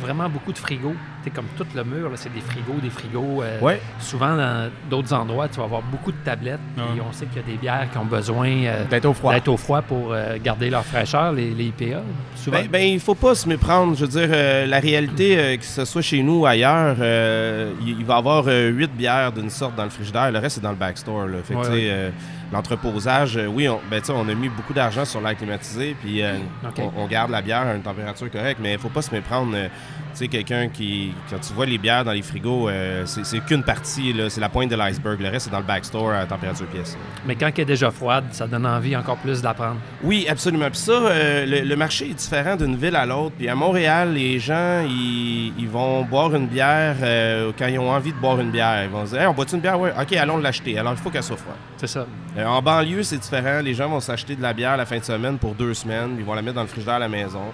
vraiment 0.00 0.28
beaucoup 0.28 0.52
de 0.52 0.58
frigos. 0.58 0.94
C'est 1.24 1.30
comme 1.30 1.46
tout 1.56 1.64
le 1.74 1.84
mur, 1.84 2.10
là, 2.10 2.16
c'est 2.16 2.32
des 2.34 2.42
frigos, 2.42 2.80
des 2.82 2.90
frigos. 2.90 3.42
euh, 3.42 3.58
Ouais. 3.60 3.80
Souvent, 3.98 4.36
dans 4.36 4.70
d'autres 4.90 5.14
endroits, 5.14 5.48
tu 5.48 5.56
vas 5.56 5.64
avoir 5.64 5.80
beaucoup 5.80 6.12
de 6.12 6.18
tablettes. 6.22 6.60
Ouais. 6.76 6.82
Et 6.98 7.00
on 7.00 7.12
sait 7.12 7.24
qu'il 7.24 7.38
y 7.40 7.44
a 7.44 7.46
des 7.46 7.56
bières 7.56 7.88
qui 7.90 7.96
ont 7.96 8.04
besoin 8.04 8.46
euh, 8.50 8.84
D'être 8.84 9.06
au 9.06 9.14
froid. 9.14 9.32
d'être 9.32 9.48
au 9.48 9.56
froid 9.56 9.80
pour 9.80 10.12
euh, 10.12 10.36
garder 10.42 10.68
leur 10.68 10.84
fraîcheur, 10.84 11.32
les, 11.32 11.50
les 11.54 11.64
IPA. 11.68 12.02
Souvent. 12.36 12.58
Ben, 12.58 12.68
ben, 12.70 12.82
il 12.86 13.00
faut 13.00 13.14
pas 13.14 13.34
se 13.34 13.48
méprendre. 13.48 13.96
Je 13.96 14.02
veux 14.04 14.10
dire, 14.20 14.28
euh, 14.30 14.66
la 14.66 14.80
réalité, 14.80 15.38
euh, 15.38 15.56
que 15.56 15.64
ce 15.64 15.86
soit 15.86 16.02
chez 16.02 16.22
nous 16.22 16.40
ou 16.40 16.46
ailleurs, 16.46 16.96
euh, 17.00 17.72
il, 17.80 17.98
il 18.00 18.04
va 18.04 18.16
y 18.16 18.18
avoir 18.18 18.44
euh, 18.46 18.68
huit 18.68 18.92
bières 18.94 19.32
d'une 19.32 19.48
sorte 19.50 19.74
dans 19.76 19.84
le 19.84 19.90
frigidaire. 19.90 20.30
Le 20.30 20.38
reste, 20.40 20.56
c'est 20.56 20.60
dans 20.62 20.70
le 20.70 20.76
backstore. 20.76 21.26
Là. 21.26 21.38
Fait 21.42 21.54
que, 21.54 22.10
l'entreposage, 22.52 23.38
oui, 23.48 23.68
on, 23.68 23.80
ben, 23.90 24.00
a 24.08 24.34
mis 24.34 24.48
beaucoup 24.48 24.72
d'argent 24.74 25.04
sur 25.04 25.20
l'air 25.20 25.36
climatisé, 25.36 25.96
puis 26.00 26.22
euh, 26.22 26.34
on, 26.78 27.02
on 27.04 27.06
garde 27.06 27.30
la 27.30 27.42
bière 27.42 27.66
à 27.66 27.74
une 27.74 27.82
température 27.82 28.30
correcte, 28.30 28.60
mais 28.62 28.74
il 28.74 28.78
faut 28.78 28.88
pas 28.90 29.02
se 29.02 29.12
méprendre. 29.14 29.52
euh, 29.54 29.68
sais, 30.18 30.28
quelqu'un 30.28 30.68
qui, 30.68 31.12
quand 31.30 31.38
tu 31.38 31.52
vois 31.52 31.66
les 31.66 31.78
bières 31.78 32.04
dans 32.04 32.12
les 32.12 32.22
frigos, 32.22 32.68
euh, 32.68 33.04
c'est 33.06 33.40
qu'une 33.44 33.62
partie, 33.62 34.14
c'est 34.28 34.40
la 34.40 34.48
pointe 34.48 34.70
de 34.70 34.76
l'iceberg. 34.76 35.20
Le 35.20 35.28
reste, 35.28 35.46
c'est 35.46 35.50
dans 35.50 35.58
le 35.58 35.64
backstore 35.64 36.12
à 36.12 36.26
température 36.26 36.66
pièce. 36.66 36.96
Mais 37.26 37.34
quand 37.34 37.50
elle 37.54 37.60
est 37.62 37.64
déjà 37.64 37.90
froide, 37.90 38.24
ça 38.30 38.46
donne 38.46 38.66
envie 38.66 38.96
encore 38.96 39.16
plus 39.18 39.42
d'apprendre. 39.42 39.76
Oui, 40.02 40.26
absolument. 40.28 40.68
Puis 40.70 40.78
ça, 40.80 40.92
euh, 40.92 41.46
le, 41.46 41.60
le 41.68 41.76
marché 41.76 42.10
est 42.10 42.14
différent 42.14 42.56
d'une 42.56 42.76
ville 42.76 42.96
à 42.96 43.06
l'autre. 43.06 43.34
Puis 43.38 43.48
à 43.48 43.54
Montréal, 43.54 44.12
les 44.14 44.38
gens, 44.38 44.84
ils, 44.88 45.52
ils 45.58 45.68
vont 45.68 46.02
boire 46.04 46.34
une 46.34 46.46
bière 46.46 46.96
euh, 47.02 47.52
quand 47.58 47.66
ils 47.66 47.78
ont 47.78 47.90
envie 47.90 48.12
de 48.12 48.18
boire 48.18 48.40
une 48.40 48.50
bière. 48.50 48.84
Ils 48.84 48.90
vont 48.90 49.04
se 49.06 49.12
dire, 49.12 49.22
Hey, 49.22 49.26
on 49.26 49.32
boit 49.34 49.46
une 49.52 49.60
bière? 49.60 49.80
Ouais, 49.80 49.92
OK, 50.00 50.12
allons 50.14 50.38
l'acheter. 50.38 50.78
Alors, 50.78 50.92
il 50.92 50.98
faut 50.98 51.10
qu'elle 51.10 51.22
soit 51.22 51.36
froide. 51.36 51.56
C'est 51.76 51.86
ça. 51.86 52.06
En 52.46 52.62
banlieue, 52.62 53.02
c'est 53.02 53.18
différent. 53.18 53.60
Les 53.62 53.74
gens 53.74 53.88
vont 53.88 54.00
s'acheter 54.00 54.36
de 54.36 54.42
la 54.42 54.52
bière 54.52 54.76
la 54.76 54.86
fin 54.86 54.98
de 54.98 55.04
semaine 55.04 55.38
pour 55.38 55.54
deux 55.54 55.74
semaines. 55.74 56.16
Ils 56.18 56.24
vont 56.24 56.34
la 56.34 56.42
mettre 56.42 56.56
dans 56.56 56.62
le 56.62 56.68
frigidaire 56.68 56.94
à 56.94 56.98
la 56.98 57.08
maison. 57.08 57.52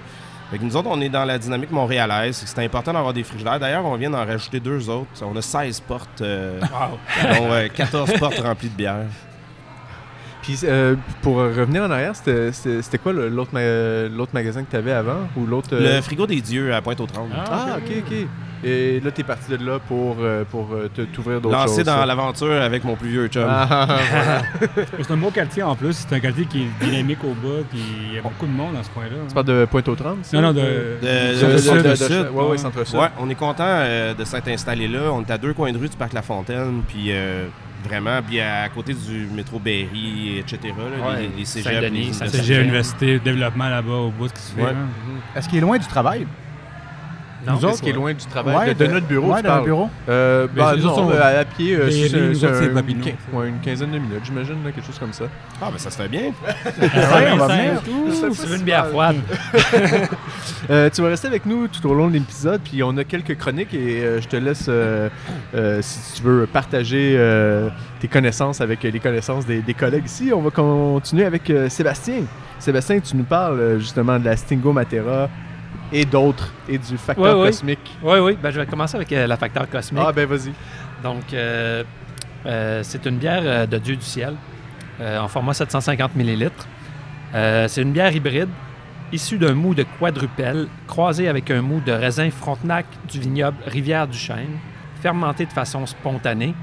Fait 0.51 0.59
que 0.59 0.65
nous 0.65 0.77
autres, 0.77 0.89
on 0.91 1.01
est 1.01 1.09
dans 1.09 1.25
la 1.25 1.39
dynamique 1.39 1.71
montréalaise. 1.71 2.43
C'est 2.45 2.65
important 2.65 2.93
d'avoir 2.93 3.13
des 3.13 3.23
frigidaires. 3.23 3.61
D'ailleurs, 3.61 3.85
on 3.85 3.95
vient 3.97 4.11
d'en 4.11 4.25
rajouter 4.27 4.59
deux 4.59 4.89
autres. 4.91 5.11
On 5.23 5.37
a 5.37 5.43
16 5.43 5.81
portes, 5.81 6.21
euh, 6.23 6.61
dont 6.61 7.53
euh, 7.53 7.69
14 7.69 8.13
portes 8.19 8.39
remplies 8.41 8.69
de 8.71 8.75
bière. 8.77 9.05
Puis 10.43 10.59
euh, 10.65 10.97
pour 11.23 11.37
revenir 11.37 11.83
en 11.85 11.91
arrière, 11.91 12.17
c'était- 12.17 12.99
quoi 12.99 13.13
l'autre 13.13 13.51
ma- 13.53 14.09
l'autre 14.09 14.33
magasin 14.33 14.65
que 14.65 14.71
tu 14.71 14.77
avais 14.77 14.93
avant 14.93 15.29
ou 15.37 15.45
l'autre 15.47 15.69
euh, 15.73 15.97
Le 15.97 16.01
frigo 16.03 16.27
des 16.27 16.41
dieux 16.41 16.75
à 16.75 16.81
Pointe-aux-Trembles. 16.81 17.31
Ah, 17.37 17.77
ok, 17.77 17.93
ok. 18.11 18.27
Et 18.63 19.01
là, 19.01 19.11
t'es 19.11 19.23
parti 19.23 19.51
de 19.57 19.65
là 19.65 19.79
pour, 19.79 20.17
euh, 20.21 20.45
pour 20.51 20.69
euh, 20.73 20.89
te- 20.95 21.01
t'ouvrir 21.03 21.41
d'autres 21.41 21.59
choses. 21.63 21.71
Lancé 21.71 21.85
dans 21.85 22.05
l'aventure 22.05 22.61
avec 22.61 22.85
mon 22.85 22.95
plus 22.95 23.09
vieux 23.09 23.27
chum. 23.29 23.47
Ah, 23.49 23.67
ah, 23.71 23.87
ah, 23.89 23.97
voilà. 24.11 24.43
C'est 25.01 25.11
un 25.11 25.17
beau 25.17 25.31
quartier 25.31 25.63
en 25.63 25.75
plus. 25.75 25.95
C'est 26.09 26.15
un 26.15 26.21
quartier 26.21 26.45
qui 26.45 26.63
est 26.65 26.85
dynamique 26.85 27.25
au 27.25 27.29
bas. 27.35 27.63
Puis 27.71 27.81
il 28.09 28.15
y 28.17 28.19
a 28.19 28.23
beaucoup 28.23 28.47
de 28.47 28.53
monde 28.53 28.75
dans 28.75 28.83
ce 28.83 28.91
coin-là. 28.91 29.17
Tu 29.29 29.35
parles 29.35 29.47
de 29.47 29.67
Pointe-aux-Trembles? 29.71 30.19
ça? 30.25 30.37
Non, 30.37 30.49
non, 30.49 30.53
de. 30.53 30.61
De- 30.61 31.31
De- 31.31 31.35
Centre 31.37 31.53
de- 31.53 31.59
Sud. 31.59 31.73
de- 31.83 31.89
de- 31.89 31.95
Sud. 31.95 32.27
Ouais, 32.35 32.45
ouais, 32.49 32.59
centre-sud. 32.59 32.99
Ouais, 32.99 33.09
on 33.19 33.31
est 33.31 33.35
content 33.35 33.65
euh, 33.67 34.13
de 34.15 34.25
s'être 34.25 34.49
installé 34.49 34.89
là. 34.89 35.11
On 35.13 35.23
est 35.23 35.31
à 35.31 35.39
deux 35.39 35.55
coins 35.55 35.73
de 35.73 35.79
rue 35.79 35.89
du 35.89 35.97
parc 35.97 36.13
La 36.13 36.21
Fontaine, 36.23 36.83
puis 36.87 37.07
euh, 37.13 37.47
vraiment, 37.89 38.21
puis 38.27 38.41
à 38.41 38.69
côté 38.69 38.93
du 38.93 39.27
métro 39.35 39.59
Berry, 39.59 40.39
etc. 40.39 40.59
là, 40.65 41.09
Ouais. 41.09 41.21
les, 41.23 41.39
les 41.39 41.45
cégeps, 41.47 41.73
Saint-Denis, 41.77 42.13
les 42.47 42.61
universités. 42.61 43.19
Développement 43.21 43.69
là-bas 43.71 43.93
au 43.95 44.11
bout, 44.11 44.29
ce 44.29 44.35
qui 44.35 44.41
se 44.43 44.53
fait. 44.55 44.61
Ouais. 44.61 44.73
là. 44.73 44.79
Est-ce 45.35 45.49
qu'il 45.49 45.57
est 45.59 45.63
loin 45.63 45.79
du 45.79 45.87
travail? 45.87 46.27
Non, 47.47 47.55
Nous 47.55 47.65
autres, 47.65 47.81
qui 47.81 47.89
est 47.89 47.93
loin 47.95 48.13
du 48.13 48.25
travail, 48.27 48.57
Ouais, 48.57 48.75
de, 48.75 48.85
de 48.87 48.91
notre 48.93 49.07
bureau, 49.07 49.33
Ouais, 49.33 49.41
tu 49.41 49.47
parles. 49.47 49.65
bureau. 49.65 49.89
Euh, 50.09 50.47
bah, 50.55 50.75
non, 50.77 50.91
autres 50.93 51.15
euh, 51.15 51.41
à 51.41 51.45
pied, 51.45 51.75
euh, 51.75 51.91
c'est- 51.91 52.17
nous 52.21 52.45
un- 52.45 52.75
Papineau. 52.75 53.03
quin- 53.05 53.37
ouais, 53.39 53.49
une 53.49 53.61
quinzaine 53.61 53.91
de 53.93 53.99
minutes, 53.99 54.21
j'imagine, 54.25 54.57
quelque 54.65 54.85
chose 54.85 54.99
comme 54.99 55.13
ça. 55.15 55.25
Ah, 55.63 55.69
ben 55.73 55.79
ça 55.79 55.91
se 55.91 55.97
fait 55.97 56.09
bien. 56.09 56.21
Ouais, 56.81 57.29
on 57.33 57.37
va 57.37 57.47
venir. 57.49 57.83
tu 57.83 58.47
veux 58.47 58.57
une 58.57 58.63
bière 58.63 58.87
froide. 58.89 59.17
Euh, 60.69 60.89
tu 60.91 61.03
vas 61.03 61.09
rester 61.09 61.27
avec 61.27 61.47
nous 61.47 61.67
tout 61.69 61.85
au 61.89 61.95
long 61.95 62.07
de 62.09 62.13
l'épisode, 62.13 62.61
puis 62.63 62.83
on 62.83 62.97
a 62.97 63.03
quelques 63.05 63.37
chroniques 63.37 63.75
et 63.75 64.05
euh, 64.05 64.21
je 64.21 64.29
te 64.29 64.37
laisse, 64.37 64.67
euh, 64.69 65.09
euh, 65.55 65.79
si 65.83 66.15
tu 66.17 66.23
veux, 66.23 66.47
partager 66.47 67.15
euh, 67.17 67.71
tes 67.99 68.07
connaissances 68.09 68.61
avec 68.61 68.83
les 68.85 69.01
connaissances 69.01 69.47
des, 69.47 69.63
des 69.63 69.75
collègues 69.75 70.05
ici. 70.07 70.31
On 70.35 70.43
va 70.43 70.51
continuer 70.51 71.25
avec 71.25 71.49
euh, 71.51 71.69
Sébastien. 71.69 72.23
Sébastien, 72.59 73.01
tu 73.01 73.17
nous 73.17 73.25
parles 73.25 73.79
justement 73.81 74.19
de 74.19 74.25
la 74.27 74.37
Stingo 74.37 74.73
Matera 74.73 75.29
et 75.93 76.05
d'autres, 76.05 76.53
et 76.69 76.79
du 76.79 76.97
facteur 76.99 77.25
Ouais, 77.37 77.41
ouais. 77.43 77.47
cosmique. 77.49 77.97
Oui, 78.03 78.19
oui. 78.21 78.39
Ben, 78.41 78.51
je 78.51 78.61
vais 78.61 78.67
commencer 78.67 78.97
avec 78.97 79.13
euh, 79.13 79.27
la 79.27 79.37
facteur 79.37 79.69
cosmique. 79.69 80.03
Ah 80.07 80.13
ben 80.13 80.27
vas-y. 80.27 80.53
Donc, 81.03 81.33
euh, 81.33 81.83
euh, 82.47 82.81
c'est 82.83 83.05
une 83.07 83.17
bière 83.19 83.43
euh, 83.45 83.67
de 83.67 83.79
Dieu 83.79 83.97
du 83.97 84.05
ciel 84.05 84.35
euh, 85.01 85.19
en 85.19 85.29
format 85.29 85.55
750 85.55 86.15
ml. 86.17 86.51
Euh, 87.35 87.69
c'est 87.69 87.83
une 87.83 87.93
bière 87.93 88.15
hybride 88.15 88.49
issue 89.13 89.39
d'un 89.39 89.55
mou 89.55 89.75
de 89.75 89.85
quadrupel 89.99 90.69
croisé 90.87 91.27
avec 91.29 91.51
un 91.51 91.63
mou 91.63 91.81
de 91.85 91.91
raisin 91.93 92.31
Frontenac 92.31 92.87
du 93.11 93.19
vignoble 93.19 93.57
Rivière-du-Chêne, 93.67 94.57
fermenté 95.03 95.47
de 95.47 95.53
façon 95.53 95.85
spontanée, 95.87 96.55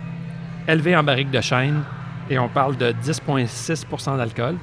élevé 0.67 0.95
en 0.95 1.03
barrique 1.03 1.29
de 1.31 1.41
chêne 1.41 1.83
et 2.29 2.39
on 2.39 2.47
parle 2.47 2.77
de 2.77 2.93
10,6% 3.03 4.15
d'alcool. 4.17 4.55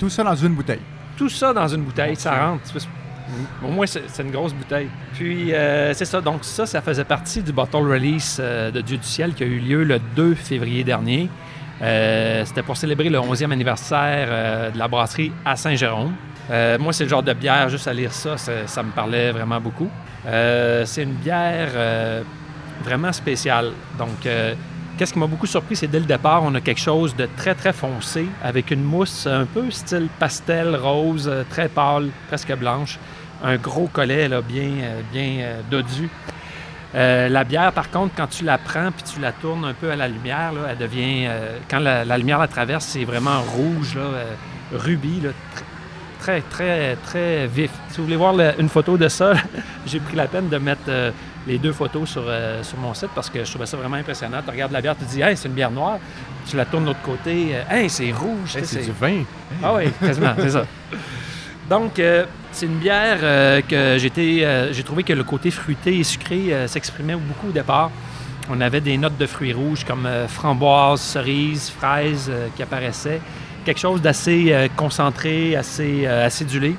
Tout 0.00 0.08
ça 0.08 0.24
dans 0.24 0.34
une 0.34 0.54
bouteille. 0.54 0.80
Tout 1.16 1.28
ça 1.28 1.52
dans 1.52 1.68
une 1.68 1.82
bouteille, 1.82 2.16
ça 2.16 2.46
rentre. 2.46 2.64
Au 3.62 3.68
moins, 3.68 3.86
c'est 3.86 4.22
une 4.22 4.30
grosse 4.30 4.54
bouteille. 4.54 4.88
Puis, 5.14 5.52
euh, 5.52 5.92
c'est 5.94 6.04
ça. 6.04 6.20
Donc, 6.20 6.44
ça, 6.44 6.66
ça 6.66 6.80
faisait 6.80 7.04
partie 7.04 7.42
du 7.42 7.52
bottle 7.52 7.76
release 7.76 8.38
euh, 8.40 8.70
de 8.70 8.80
Dieu 8.80 8.96
du 8.96 9.06
ciel 9.06 9.34
qui 9.34 9.42
a 9.42 9.46
eu 9.46 9.58
lieu 9.58 9.84
le 9.84 9.98
2 10.16 10.34
février 10.34 10.84
dernier. 10.84 11.28
Euh, 11.82 12.44
C'était 12.44 12.62
pour 12.62 12.76
célébrer 12.76 13.08
le 13.08 13.18
11e 13.18 13.52
anniversaire 13.52 14.72
de 14.72 14.78
la 14.78 14.88
brasserie 14.88 15.32
à 15.44 15.56
Saint-Jérôme. 15.56 16.14
Moi, 16.78 16.92
c'est 16.92 17.04
le 17.04 17.10
genre 17.10 17.22
de 17.22 17.32
bière, 17.32 17.68
juste 17.68 17.86
à 17.86 17.92
lire 17.92 18.12
ça, 18.12 18.36
ça, 18.36 18.82
me 18.82 18.90
parlait 18.90 19.30
vraiment 19.30 19.60
beaucoup. 19.60 19.88
C'est 20.24 21.02
une 21.02 21.14
bière 21.14 21.70
vraiment 22.84 23.12
spéciale. 23.12 23.70
Donc, 23.96 24.26
qu'est-ce 24.98 25.12
qui 25.12 25.18
m'a 25.18 25.28
beaucoup 25.28 25.46
surpris, 25.46 25.76
c'est 25.76 25.86
dès 25.86 26.00
le 26.00 26.06
départ, 26.06 26.42
on 26.42 26.54
a 26.54 26.60
quelque 26.60 26.80
chose 26.80 27.16
de 27.16 27.26
très, 27.36 27.54
très 27.54 27.72
foncé, 27.72 28.26
avec 28.42 28.72
une 28.72 28.82
mousse 28.82 29.26
un 29.26 29.46
peu 29.46 29.70
style 29.70 30.08
pastel, 30.18 30.76
rose, 30.76 31.30
très 31.48 31.68
pâle, 31.68 32.10
presque 32.28 32.54
blanche. 32.56 32.98
Un 33.42 33.56
gros 33.56 33.86
collet, 33.86 34.28
là, 34.28 34.42
bien, 34.42 34.70
euh, 34.82 35.00
bien 35.12 35.36
euh, 35.40 35.60
dodu. 35.70 36.08
Euh, 36.94 37.28
la 37.28 37.44
bière, 37.44 37.72
par 37.72 37.90
contre, 37.90 38.14
quand 38.16 38.26
tu 38.26 38.44
la 38.44 38.58
prends 38.58 38.90
puis 38.90 39.04
tu 39.14 39.20
la 39.20 39.32
tournes 39.32 39.64
un 39.64 39.74
peu 39.74 39.90
à 39.90 39.96
la 39.96 40.08
lumière, 40.08 40.52
là, 40.52 40.60
elle 40.70 40.78
devient. 40.78 41.26
euh, 41.28 41.56
quand 41.70 41.78
la, 41.78 42.04
la 42.04 42.18
lumière 42.18 42.38
la 42.38 42.48
traverse, 42.48 42.84
c'est 42.84 43.04
vraiment 43.04 43.40
rouge, 43.42 43.94
là, 43.94 44.00
euh, 44.02 44.24
rubis, 44.74 45.20
là, 45.22 45.30
très, 46.20 46.40
très, 46.42 46.96
très 46.96 47.46
vif. 47.46 47.70
Si 47.90 47.98
vous 47.98 48.04
voulez 48.04 48.16
voir 48.16 48.34
une 48.58 48.68
photo 48.68 48.98
de 48.98 49.08
ça, 49.08 49.32
j'ai 49.86 50.00
pris 50.00 50.16
la 50.16 50.26
peine 50.26 50.48
de 50.48 50.58
mettre 50.58 50.90
les 51.46 51.56
deux 51.58 51.72
photos 51.72 52.10
sur, 52.10 52.24
sur 52.62 52.76
mon 52.78 52.92
site 52.92 53.08
parce 53.14 53.30
que 53.30 53.42
je 53.42 53.48
trouvais 53.50 53.64
ça 53.64 53.78
vraiment 53.78 53.96
impressionnant. 53.96 54.42
Tu 54.44 54.50
regardes 54.50 54.72
la 54.72 54.82
bière, 54.82 54.96
tu 54.98 55.04
te 55.06 55.10
dis, 55.10 55.22
hey, 55.22 55.34
c'est 55.36 55.48
une 55.48 55.54
bière 55.54 55.70
noire. 55.70 55.98
Tu 56.46 56.56
la 56.58 56.66
tournes 56.66 56.84
de 56.84 56.88
l'autre 56.88 57.00
côté, 57.02 57.52
hey, 57.70 57.88
c'est 57.88 58.12
rouge. 58.12 58.54
Hey, 58.54 58.66
c'est 58.66 58.82
du 58.84 58.92
vin. 58.92 59.22
ah 59.62 59.74
oui, 59.76 59.84
quasiment, 59.98 60.34
c'est 60.36 60.50
ça. 60.50 60.64
Donc, 61.70 62.00
euh, 62.00 62.24
c'est 62.50 62.66
une 62.66 62.78
bière 62.78 63.20
euh, 63.22 63.60
que 63.60 63.76
euh, 63.76 64.72
j'ai 64.72 64.82
trouvé 64.82 65.04
que 65.04 65.12
le 65.12 65.22
côté 65.22 65.52
fruité 65.52 65.96
et 65.96 66.02
sucré 66.02 66.52
s'exprimait 66.66 67.14
beaucoup 67.14 67.48
au 67.48 67.52
départ. 67.52 67.92
On 68.50 68.60
avait 68.60 68.80
des 68.80 68.98
notes 68.98 69.16
de 69.16 69.26
fruits 69.26 69.52
rouges 69.52 69.84
comme 69.84 70.08
framboise, 70.26 71.00
cerise, 71.00 71.70
fraise 71.70 72.32
qui 72.56 72.62
apparaissaient. 72.64 73.20
Quelque 73.64 73.78
chose 73.78 74.02
d'assez 74.02 74.68
concentré, 74.74 75.54
assez 75.54 76.04
acidulé. 76.06 76.74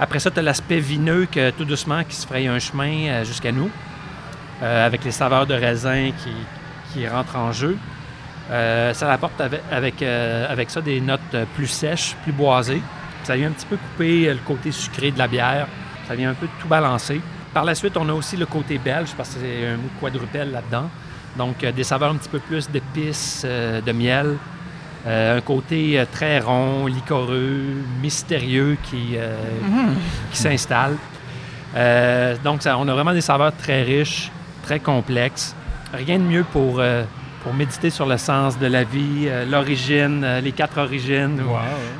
Après 0.00 0.18
ça, 0.18 0.32
tu 0.32 0.40
as 0.40 0.42
l'aspect 0.42 0.80
vineux 0.80 1.28
tout 1.56 1.64
doucement 1.64 2.02
qui 2.02 2.16
se 2.16 2.26
fraye 2.26 2.48
un 2.48 2.58
chemin 2.58 3.22
jusqu'à 3.22 3.52
nous, 3.52 3.70
avec 4.60 5.04
les 5.04 5.12
saveurs 5.12 5.46
de 5.46 5.54
raisin 5.54 6.10
qui, 6.92 7.06
rentrent 7.06 7.36
en 7.36 7.52
jeu. 7.52 7.78
Ça 8.48 9.12
apporte 9.12 9.40
avec, 9.70 10.04
ça 10.68 10.80
des 10.80 11.00
notes 11.00 11.36
plus 11.54 11.68
sèches, 11.68 12.16
plus 12.24 12.32
boisées. 12.32 12.82
Ça 13.24 13.36
vient 13.36 13.48
un 13.48 13.52
petit 13.52 13.66
peu 13.66 13.76
couper 13.76 14.28
euh, 14.28 14.32
le 14.34 14.40
côté 14.44 14.72
sucré 14.72 15.10
de 15.10 15.18
la 15.18 15.28
bière. 15.28 15.66
Ça 16.08 16.14
vient 16.14 16.30
un 16.30 16.34
peu 16.34 16.46
tout 16.60 16.68
balancer. 16.68 17.20
Par 17.54 17.64
la 17.64 17.74
suite, 17.74 17.96
on 17.96 18.08
a 18.08 18.12
aussi 18.12 18.36
le 18.36 18.46
côté 18.46 18.78
belge 18.78 19.10
parce 19.16 19.30
que 19.30 19.40
c'est 19.40 19.66
un 19.68 19.76
mou 19.76 19.88
quadrupel 20.00 20.50
là-dedans. 20.52 20.88
Donc, 21.36 21.62
euh, 21.64 21.72
des 21.72 21.84
saveurs 21.84 22.10
un 22.10 22.16
petit 22.16 22.28
peu 22.28 22.38
plus 22.40 22.68
d'épices, 22.70 23.42
euh, 23.44 23.80
de 23.80 23.92
miel. 23.92 24.36
Euh, 25.06 25.38
un 25.38 25.40
côté 25.40 26.02
très 26.12 26.38
rond, 26.40 26.86
liquoreux, 26.86 27.60
mystérieux 28.00 28.76
qui, 28.84 29.16
euh, 29.16 29.34
qui 30.30 30.38
s'installe. 30.38 30.96
Euh, 31.74 32.36
donc, 32.44 32.62
ça- 32.62 32.76
on 32.78 32.86
a 32.88 32.92
vraiment 32.92 33.12
des 33.12 33.20
saveurs 33.20 33.52
très 33.56 33.82
riches, 33.82 34.30
très 34.64 34.78
complexes. 34.78 35.54
Rien 35.92 36.18
de 36.18 36.24
mieux 36.24 36.44
pour, 36.44 36.80
pour 37.42 37.52
méditer 37.54 37.90
sur 37.90 38.06
le 38.06 38.16
sens 38.18 38.58
de 38.58 38.66
la 38.66 38.84
vie, 38.84 39.26
euh, 39.26 39.44
l'origine, 39.44 40.22
euh, 40.24 40.40
les 40.40 40.52
quatre 40.52 40.78
origines, 40.78 41.40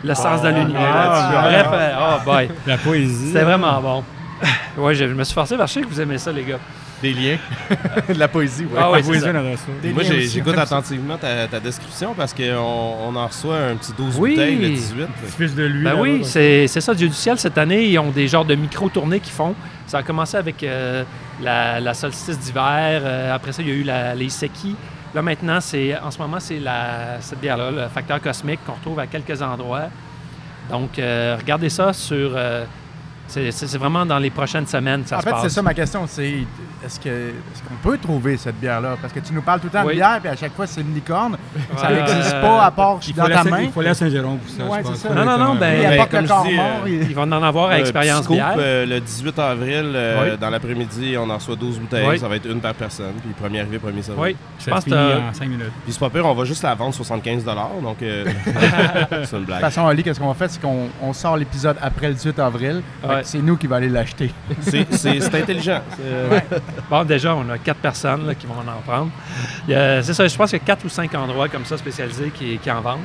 le 0.04 0.14
sens 0.14 0.42
de 0.42 0.49
l'univers. 0.49 0.80
Ah, 0.94 1.42
Bref, 1.44 1.66
euh, 1.72 1.90
oh 1.99 2.25
boy, 2.25 2.49
La 2.66 2.78
poésie. 2.78 3.26
c'était 3.32 3.44
vraiment 3.44 3.80
bon. 3.80 4.04
Ouais, 4.76 4.94
je, 4.94 5.06
je 5.06 5.12
me 5.12 5.22
suis 5.25 5.34
forcé 5.34 5.56
parce 5.56 5.72
que 5.72 5.80
je 5.80 5.84
sais 5.84 5.88
que 5.88 5.94
vous 5.94 6.00
aimez 6.00 6.18
ça, 6.18 6.32
les 6.32 6.44
gars. 6.44 6.58
Des 7.02 7.12
liens. 7.12 7.37
de 8.08 8.14
la 8.18 8.28
poésie, 8.28 8.64
ouais. 8.64 8.78
Ah 8.78 8.90
ouais, 8.90 8.99
La 9.00 9.04
poésie, 9.04 9.25
ça. 9.25 9.30
on 9.30 9.92
Moi, 9.92 10.02
j'écoute 10.04 10.56
attentivement 10.56 11.16
ta, 11.18 11.46
ta 11.49 11.58
description 11.61 12.14
parce 12.14 12.32
qu'on 12.32 12.44
on 13.08 13.14
en 13.16 13.26
reçoit 13.26 13.56
un 13.58 13.75
petit 13.76 13.92
12 13.96 14.16
Oui. 14.18 14.30
bouteilles 14.30 14.56
le 14.56 14.68
18. 14.70 15.06
Fils 15.37 15.54
de 15.54 15.64
lui. 15.64 15.84
Ben 15.84 15.96
oui, 15.99 16.22
c'est 16.25 16.66
ça, 16.68 16.94
Dieu 16.94 17.08
du 17.08 17.14
ciel. 17.14 17.38
Cette 17.38 17.58
année, 17.58 17.87
ils 17.87 17.99
ont 17.99 18.11
des 18.11 18.28
genres 18.28 18.44
de 18.44 18.54
micro-tournées 18.54 19.20
qu'ils 19.20 19.32
font. 19.32 19.54
Ça 19.87 19.99
a 19.99 20.02
commencé 20.02 20.37
avec 20.37 20.62
euh, 20.62 21.02
la, 21.42 21.80
la 21.80 21.92
solstice 21.94 22.38
d'hiver. 22.38 23.02
euh, 23.04 23.34
après 23.34 23.52
ça, 23.52 23.62
il 23.62 23.68
y 23.68 23.72
a 23.72 23.75
eu 23.75 23.82
la, 23.82 24.14
les 24.14 24.28
Seki. 24.28 24.75
Là, 25.14 25.21
maintenant, 25.23 25.61
c'est 25.61 25.99
en 25.99 26.11
ce 26.11 26.19
moment, 26.19 26.40
c'est 26.40 26.59
la- 26.59 27.21
cette 27.21 27.40
bière-là, 27.40 27.71
le 27.71 27.88
facteur 27.88 28.21
cosmique, 28.21 28.61
qu'on 28.64 28.73
retrouve 28.73 28.99
à 28.99 29.07
quelques 29.07 29.42
endroits. 29.42 29.88
Donc, 30.71 30.99
euh, 30.99 31.37
regardez 31.38 31.69
ça 31.69 31.92
sur... 31.92 32.33
c'est 33.51 33.77
vraiment 33.79 34.05
dans 34.07 34.19
les 34.19 34.31
prochaines 34.31 34.67
semaines, 34.67 35.03
ça 35.07 35.17
En 35.17 35.21
se 35.21 35.25
fait, 35.25 35.31
passe. 35.31 35.43
c'est 35.43 35.49
ça 35.49 35.62
ma 35.62 35.75
question, 35.75 36.03
c'est 36.07 36.39
est-ce 36.85 36.99
que 37.01 37.09
est-ce 37.09 37.62
qu'on 37.62 37.89
peut 37.89 37.99
trouver 37.99 38.37
cette 38.37 38.59
bière-là? 38.61 38.97
Parce 39.01 39.12
que 39.12 39.21
tu 39.21 39.33
nous 39.33 39.43
parles 39.43 39.61
tout 39.61 39.67
le 39.67 39.73
temps 39.73 39.85
Oui. 39.85 39.95
de 39.95 39.99
bière, 39.99 40.19
puis 40.21 40.29
à 40.31 40.37
chaque 40.37 40.55
fois, 40.55 40.67
c'est 40.67 40.81
une 40.81 40.95
licorne. 40.95 41.37
Ça 41.77 41.91
n'existe 41.91 42.35
Euh, 42.35 42.41
pas 42.43 42.65
à 42.65 42.71
part 42.71 42.99
Il 43.07 43.15
dans 43.15 43.23
faut, 43.25 43.29
ta 43.31 43.41
aller 43.41 43.49
à, 43.49 43.51
main. 43.51 43.62
il 43.62 43.71
faut 43.73 43.81
aller 43.81 43.89
à 43.91 43.95
Saint-Jérôme 43.95 44.39
pour 44.39 44.51
ça. 44.51 44.65
Ouais, 44.65 44.97
ça. 44.97 45.09
Non, 45.15 45.25
non, 45.25 45.39
non, 45.39 45.55
ben, 45.55 45.75
Il 45.77 45.83
ben, 45.83 45.93
apporte 45.93 46.11
comme 46.11 46.23
le 46.23 46.29
corps 46.29 46.45
dis, 46.47 46.55
mort. 46.55 46.67
euh, 46.85 46.89
il- 46.89 47.03
Ils 47.11 47.15
vont 47.15 47.23
en 47.23 47.43
avoir 47.43 47.71
à 47.71 47.75
Euh, 47.75 47.79
Expérience 47.79 48.25
scoop, 48.25 48.37
Bière. 48.37 48.55
euh, 48.59 48.87
le 48.87 49.01
18 49.01 49.39
avril, 49.39 49.93
euh, 49.95 50.33
Oui. 50.33 50.39
dans 50.39 50.51
l'après-midi, 50.51 51.17
on 51.19 51.29
en 51.31 51.35
reçoit 51.37 51.57
12 51.57 51.79
bouteilles. 51.79 52.07
Oui. 52.09 52.19
Ça 52.19 52.29
va 52.29 52.37
être 52.37 52.47
une 52.47 52.61
par 52.61 52.75
personne. 52.75 53.12
Puis 53.23 53.33
premier 53.41 53.61
arrivé, 53.61 53.79
premier 53.79 54.03
servi. 54.03 54.21
Oui, 54.21 54.37
je 54.59 54.65
Ça 54.65 54.71
pense 54.73 54.85
se 54.85 54.91
que 54.91 54.95
en 54.95 55.33
5 55.33 55.49
minutes. 55.49 55.73
Puis 55.85 55.93
c'est 55.93 56.01
pas 56.01 56.11
pire, 56.11 56.27
on 56.27 56.35
va 56.35 56.45
juste 56.45 56.62
la 56.62 56.75
vendre 56.75 56.95
75 56.95 57.45
Donc, 57.45 58.03
euh, 58.03 58.25
c'est 59.25 59.37
une 59.37 59.41
De 59.43 59.47
blague. 59.47 59.61
toute 59.61 59.69
façon, 59.71 59.87
Ali, 59.87 60.03
qu'est-ce 60.03 60.21
qu'on 60.21 60.29
va 60.29 60.35
faire? 60.35 60.51
C'est 60.51 60.61
qu'on 60.61 60.89
on 61.03 61.12
sort 61.12 61.37
l'épisode 61.37 61.77
après 61.81 62.09
le 62.09 62.15
18 62.15 62.39
avril. 62.39 62.83
C'est 63.23 63.38
nous 63.43 63.57
qui 63.57 63.67
va 63.67 63.76
aller 63.76 63.88
l'acheter. 63.88 64.33
C'est- 64.61 65.35
intelligent. 65.35 65.81
C'est- 65.97 66.61
Bon, 66.91 67.05
déjà, 67.05 67.35
on 67.35 67.49
a 67.50 67.59
quatre 67.59 67.81
personnes 67.81 68.26
là, 68.26 68.35
qui 68.35 68.47
vont 68.47 68.55
en 68.55 68.81
prendre. 68.87 69.11
C'est 69.67 70.14
ça, 70.14 70.26
je 70.26 70.37
pense 70.37 70.50
qu'il 70.50 70.59
y 70.59 70.62
a 70.62 70.64
quatre 70.64 70.85
ou 70.85 70.88
cinq 70.88 71.14
endroits 71.14 71.49
comme 71.49 71.64
ça 71.64 71.76
spécialisés 71.79 72.31
qui, 72.35 72.59
qui 72.59 72.71
en 72.71 72.81
vendent. 72.81 73.00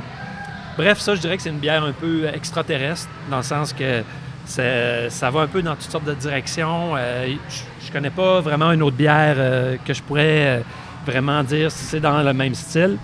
Bref, 0.78 1.00
ça, 1.00 1.16
je 1.16 1.22
dirais 1.22 1.38
que 1.38 1.44
c'est 1.44 1.50
une 1.50 1.58
bière 1.60 1.84
un 1.84 1.92
peu 1.92 2.28
extraterrestre, 2.34 3.10
dans 3.32 3.38
le 3.38 3.44
sens 3.44 3.74
que 3.74 4.04
ça 4.46 5.30
va 5.32 5.41
un 5.41 5.48
peu 5.48 5.62
dans 5.62 5.76
toutes 5.76 5.91
sortes 5.91 6.06
de 6.06 6.13
directions. 6.13 6.94
Euh, 6.96 7.28
je, 7.50 7.88
je 7.88 7.91
connais 7.91 8.10
pas 8.10 8.41
vraiment 8.41 8.72
une 8.72 8.82
autre 8.84 8.96
bière 8.96 9.36
euh, 9.38 9.76
que 9.86 9.94
je 9.94 10.02
pourrais 10.04 10.60
euh, 10.60 10.60
vraiment 11.06 11.44
dire 11.44 11.72
si 11.72 11.84
c'est 11.86 12.00
dans 12.00 12.22
le 12.22 12.34
même 12.34 12.54
style. 12.56 12.98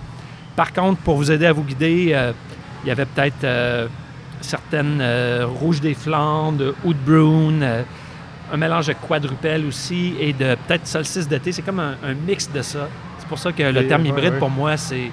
Par 0.56 0.72
contre, 0.72 1.00
pour 1.00 1.16
vous 1.16 1.30
aider 1.32 1.46
à 1.46 1.52
vous 1.52 1.64
guider, 1.64 2.12
euh, 2.14 2.32
il 2.84 2.88
y 2.88 2.90
avait 2.92 3.06
peut-être 3.06 3.42
euh, 3.44 3.88
certaines 4.44 5.00
euh, 5.00 5.46
Rouges 5.46 5.80
des 5.80 5.94
Flandres, 5.94 6.74
Oud 6.84 6.96
Brune, 7.04 7.62
euh, 7.62 7.82
un 8.52 8.56
mélange 8.56 8.86
de 8.88 8.92
quadrupel 8.92 9.64
aussi 9.66 10.14
et 10.20 10.32
de 10.32 10.54
peut-être 10.66 10.86
solstice 10.86 11.26
d'été. 11.26 11.50
C'est 11.52 11.62
comme 11.62 11.80
un, 11.80 11.96
un 12.04 12.14
mix 12.14 12.50
de 12.50 12.62
ça. 12.62 12.88
C'est 13.18 13.26
pour 13.28 13.38
ça 13.38 13.50
que 13.52 13.62
le 13.62 13.80
Et- 13.82 13.88
terme 13.88 14.04
hybride, 14.06 14.34
ouais. 14.34 14.38
pour 14.38 14.50
moi, 14.50 14.76
c'est 14.76 15.10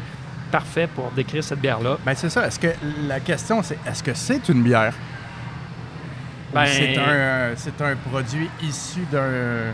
parfait 0.52 0.88
pour 0.94 1.10
décrire 1.12 1.44
cette 1.44 1.62
bière-là. 1.62 1.98
Ben 2.06 2.13
c'est 2.13 2.30
ça. 2.30 2.46
Est-ce 2.46 2.60
que 2.60 2.67
la 3.08 3.20
question 3.22 3.63
c'est 3.63 3.78
est-ce 3.88 4.04
que 4.04 4.13
c'est 4.13 4.50
une 4.50 4.62
bière? 4.63 4.94
Ben- 6.54 6.65
c'est 6.65 6.98
un 6.98 7.52
c'est 7.56 7.82
un 7.82 7.96
produit 7.96 8.50
issu 8.62 9.00
d'un 9.12 9.72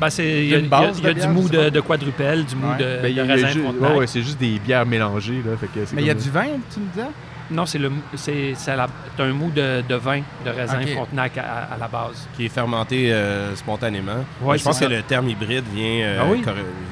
Ben, 0.00 0.08
Il 0.18 0.24
y 0.48 0.54
a, 0.54 0.58
y 0.58 0.64
a- 0.64 0.68
base 0.68 0.98
il 0.98 1.04
y 1.04 1.06
a 1.06 1.14
de 1.14 1.20
du 1.20 1.28
mou 1.28 1.48
de, 1.48 1.68
de 1.68 1.80
quadrupel, 1.80 2.44
du 2.44 2.56
mou 2.56 2.70
Ouais. 2.70 2.76
de, 2.78 3.02
Ben, 3.02 3.14
de 3.14 3.20
raisin 3.20 3.94
ouais, 3.94 4.06
c'est 4.08 4.22
juste 4.22 4.38
des 4.40 4.58
bières 4.58 4.84
mélangées. 4.86 5.40
Là, 5.46 5.56
fait 5.56 5.66
que 5.68 5.84
c'est 5.86 5.94
Mais 5.94 6.02
il 6.02 6.08
y 6.08 6.10
a 6.10 6.14
du 6.14 6.28
vin, 6.28 6.46
tu 6.72 6.80
me 6.80 6.86
disais? 6.92 7.06
Non, 7.52 7.66
c'est 7.66 7.78
le 7.78 7.90
mou- 7.90 8.02
c'est 8.14 8.54
c'est 8.56 8.74
la- 8.74 8.88
un 9.18 9.32
mou 9.32 9.50
de, 9.50 9.82
de 9.88 9.94
vin 9.94 10.22
de 10.44 10.50
raisin 10.50 10.80
Ok. 10.82 10.88
Frontenac 10.94 11.36
à, 11.38 11.74
à 11.74 11.76
la 11.78 11.86
base. 11.88 12.26
qui 12.34 12.46
est 12.46 12.48
fermenté 12.48 13.12
euh, 13.12 13.54
spontanément. 13.56 14.24
Ouais, 14.40 14.58
je 14.58 14.64
pense 14.64 14.80
que 14.80 14.86
le 14.86 15.02
terme 15.02 15.28
hybride 15.28 15.64
vient, 15.72 16.00
euh, 16.04 16.18
Ah 16.22 16.26
oui? 16.30 16.42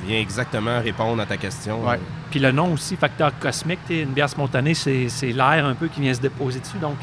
vient 0.06 0.18
exactement 0.18 0.80
répondre 0.80 1.20
à 1.22 1.26
ta 1.26 1.36
question. 1.36 1.82
Ouais. 1.84 1.94
Euh, 1.94 1.98
Puis 2.30 2.38
le 2.40 2.52
nom 2.52 2.72
aussi, 2.74 2.96
facteur 2.96 3.32
cosmique, 3.38 3.80
une 3.90 4.10
bière 4.12 4.28
spontanée, 4.28 4.74
c'est 4.74 5.08
c'est 5.08 5.32
l'air 5.32 5.64
un 5.66 5.74
peu 5.74 5.88
qui 5.88 6.00
vient 6.00 6.14
se 6.14 6.20
déposer 6.20 6.60
dessus. 6.60 6.78
Donc, 6.78 6.98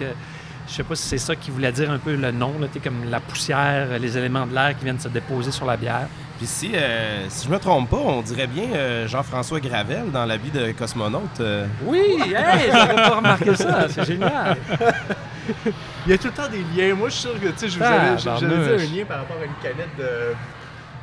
je 0.67 0.73
sais 0.73 0.83
pas 0.83 0.95
si 0.95 1.07
c'est 1.07 1.17
ça 1.17 1.35
qui 1.35 1.49
voulait 1.51 1.71
dire 1.71 1.89
un 1.91 1.97
peu 1.97 2.15
le 2.15 2.31
nom, 2.31 2.53
là, 2.59 2.67
comme 2.83 3.09
la 3.09 3.19
poussière, 3.19 3.87
les 3.99 4.17
éléments 4.17 4.45
de 4.45 4.53
l'air 4.53 4.75
qui 4.77 4.83
viennent 4.83 4.99
se 4.99 5.07
déposer 5.07 5.51
sur 5.51 5.65
la 5.65 5.77
bière. 5.77 6.07
Puis 6.37 6.45
si, 6.45 6.71
euh, 6.75 7.25
si 7.29 7.47
je 7.47 7.51
me 7.51 7.57
trompe 7.57 7.89
pas, 7.89 7.97
on 7.97 8.21
dirait 8.21 8.45
bien 8.45 8.65
euh, 8.75 9.07
Jean-François 9.07 9.59
Gravel 9.59 10.11
dans 10.11 10.25
la 10.25 10.37
vie 10.37 10.51
de 10.51 10.71
cosmonaute. 10.71 11.39
euh. 11.39 11.65
Oui, 11.83 11.99
hey, 12.21 12.69
j'avais 12.71 12.93
pas 12.95 13.15
remarqué 13.15 13.55
ça, 13.55 13.87
c'est 13.89 14.05
génial. 14.05 14.55
Il 16.05 16.11
y 16.11 16.13
a 16.13 16.17
tout 16.17 16.27
le 16.27 16.33
temps 16.33 16.49
des 16.49 16.63
liens. 16.75 16.93
Moi, 16.95 17.09
je 17.09 17.13
suis 17.15 17.21
sûr 17.29 17.39
que 17.39 17.47
tu 17.47 17.53
sais, 17.57 17.69
je 17.69 17.77
vous 17.79 17.83
Ah, 17.85 18.01
avais, 18.01 18.15
dit 18.17 18.27
un 18.29 18.95
lien 18.97 19.05
par 19.07 19.17
rapport 19.19 19.37
à 19.41 19.45
une 19.45 19.51
canette 19.63 19.95
de. 19.97 20.35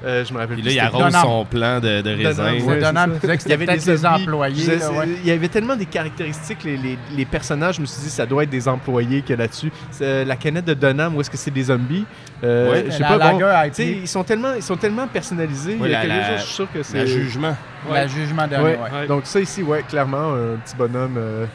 Euh, 0.05 0.25
je 0.25 0.33
me 0.35 0.39
rappelle 0.39 0.57
plus. 0.57 0.65
là, 0.65 0.71
il 0.73 0.79
arrose 0.81 1.13
son 1.15 1.45
plan 1.47 1.81
de, 1.81 2.01
de 2.03 2.11
raisin. 2.11 2.45
Ouais, 2.45 2.59
disait 2.59 2.67
que 2.67 2.79
Il 2.79 2.83
y 2.83 3.27
avait 3.27 3.39
c'était 3.39 3.57
des 3.57 3.67
peut-être 3.67 3.85
des 3.87 3.97
zombies. 3.97 4.23
employés. 4.23 4.63
Je- 4.65 4.71
là, 4.73 4.79
c'est- 4.81 4.89
ouais. 4.99 5.09
Il 5.23 5.27
y 5.27 5.31
avait 5.31 5.49
tellement 5.49 5.77
des 5.77 5.87
caractéristiques, 5.87 6.63
les, 6.65 6.77
les- 6.77 6.99
les 7.17 7.25
personnages, 7.25 7.77
je 7.77 7.81
me 7.81 7.87
suis 7.87 8.03
dit, 8.03 8.11
ça 8.11 8.27
doit 8.27 8.43
être 8.43 8.51
des 8.51 8.69
employés 8.69 9.23
qu'il 9.23 9.31
y 9.31 9.33
a 9.33 9.37
là-dessus. 9.43 9.73
C'est, 9.91 10.25
La 10.25 10.37
canette 10.37 10.65
de 10.67 10.75
Donham, 10.75 11.17
où 11.17 11.21
est-ce 11.21 11.31
que 11.31 11.37
c'est 11.37 11.51
des 11.51 11.65
zombies? 11.65 12.05
Euh, 12.43 12.71
Ouais, 12.71 12.85
Je 12.87 12.91
sais 12.93 12.99
la 12.99 13.09
pas, 13.09 13.19
bon, 13.33 13.41
ils 13.79 14.09
sont 14.09 14.25
tellement, 14.25 14.55
ils 14.55 14.63
sont 14.63 14.77
tellement 14.77 15.07
personnalisés. 15.07 15.77
Ouais, 15.77 15.89
il 15.89 15.93
y 15.93 15.95
a 15.95 16.05
la- 16.05 16.15
quelque 16.15 16.21
la- 16.21 16.29
chose, 16.29 16.41
je 16.41 16.45
suis 16.45 16.55
sûr 16.55 16.69
que 16.73 16.83
c'est. 16.83 16.99
La 16.99 17.07
jugement. 17.07 17.57
La 17.91 18.07
jugement 18.07 18.47
de 18.47 18.57
Ouais. 18.57 18.63
ouais. 18.63 18.79
Ouais. 19.01 19.07
Donc 19.07 19.23
ça 19.25 19.41
ici, 19.41 19.63
ouais, 19.63 19.83
clairement, 19.89 20.35
un 20.35 20.57
petit 20.65 20.77
bonhomme. 20.77 21.17
euh, 21.17 21.47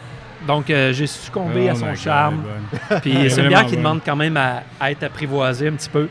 Donc, 0.48 0.70
euh, 0.70 0.94
j'ai 0.94 1.06
succombé 1.08 1.66
Oh 1.68 1.72
à 1.72 1.76
son 1.76 1.94
charme. 1.96 2.44
Puis 3.02 3.30
c'est 3.30 3.42
une 3.42 3.50
bière 3.50 3.66
qui 3.66 3.76
demande 3.78 4.00
quand 4.06 4.16
même 4.16 4.38
à, 4.38 4.64
à 4.80 4.90
être 4.92 5.04
apprivoisée 5.04 5.68
un 5.68 5.74
petit 5.74 5.90
peu. 5.90 6.08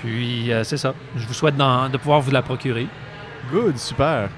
Puis 0.00 0.52
euh, 0.52 0.64
c'est 0.64 0.76
ça. 0.76 0.94
Je 1.16 1.26
vous 1.26 1.34
souhaite 1.34 1.56
de 1.56 1.96
pouvoir 1.96 2.20
vous 2.20 2.30
la 2.30 2.42
procurer. 2.42 2.86
Good, 3.50 3.78
super. 3.78 4.28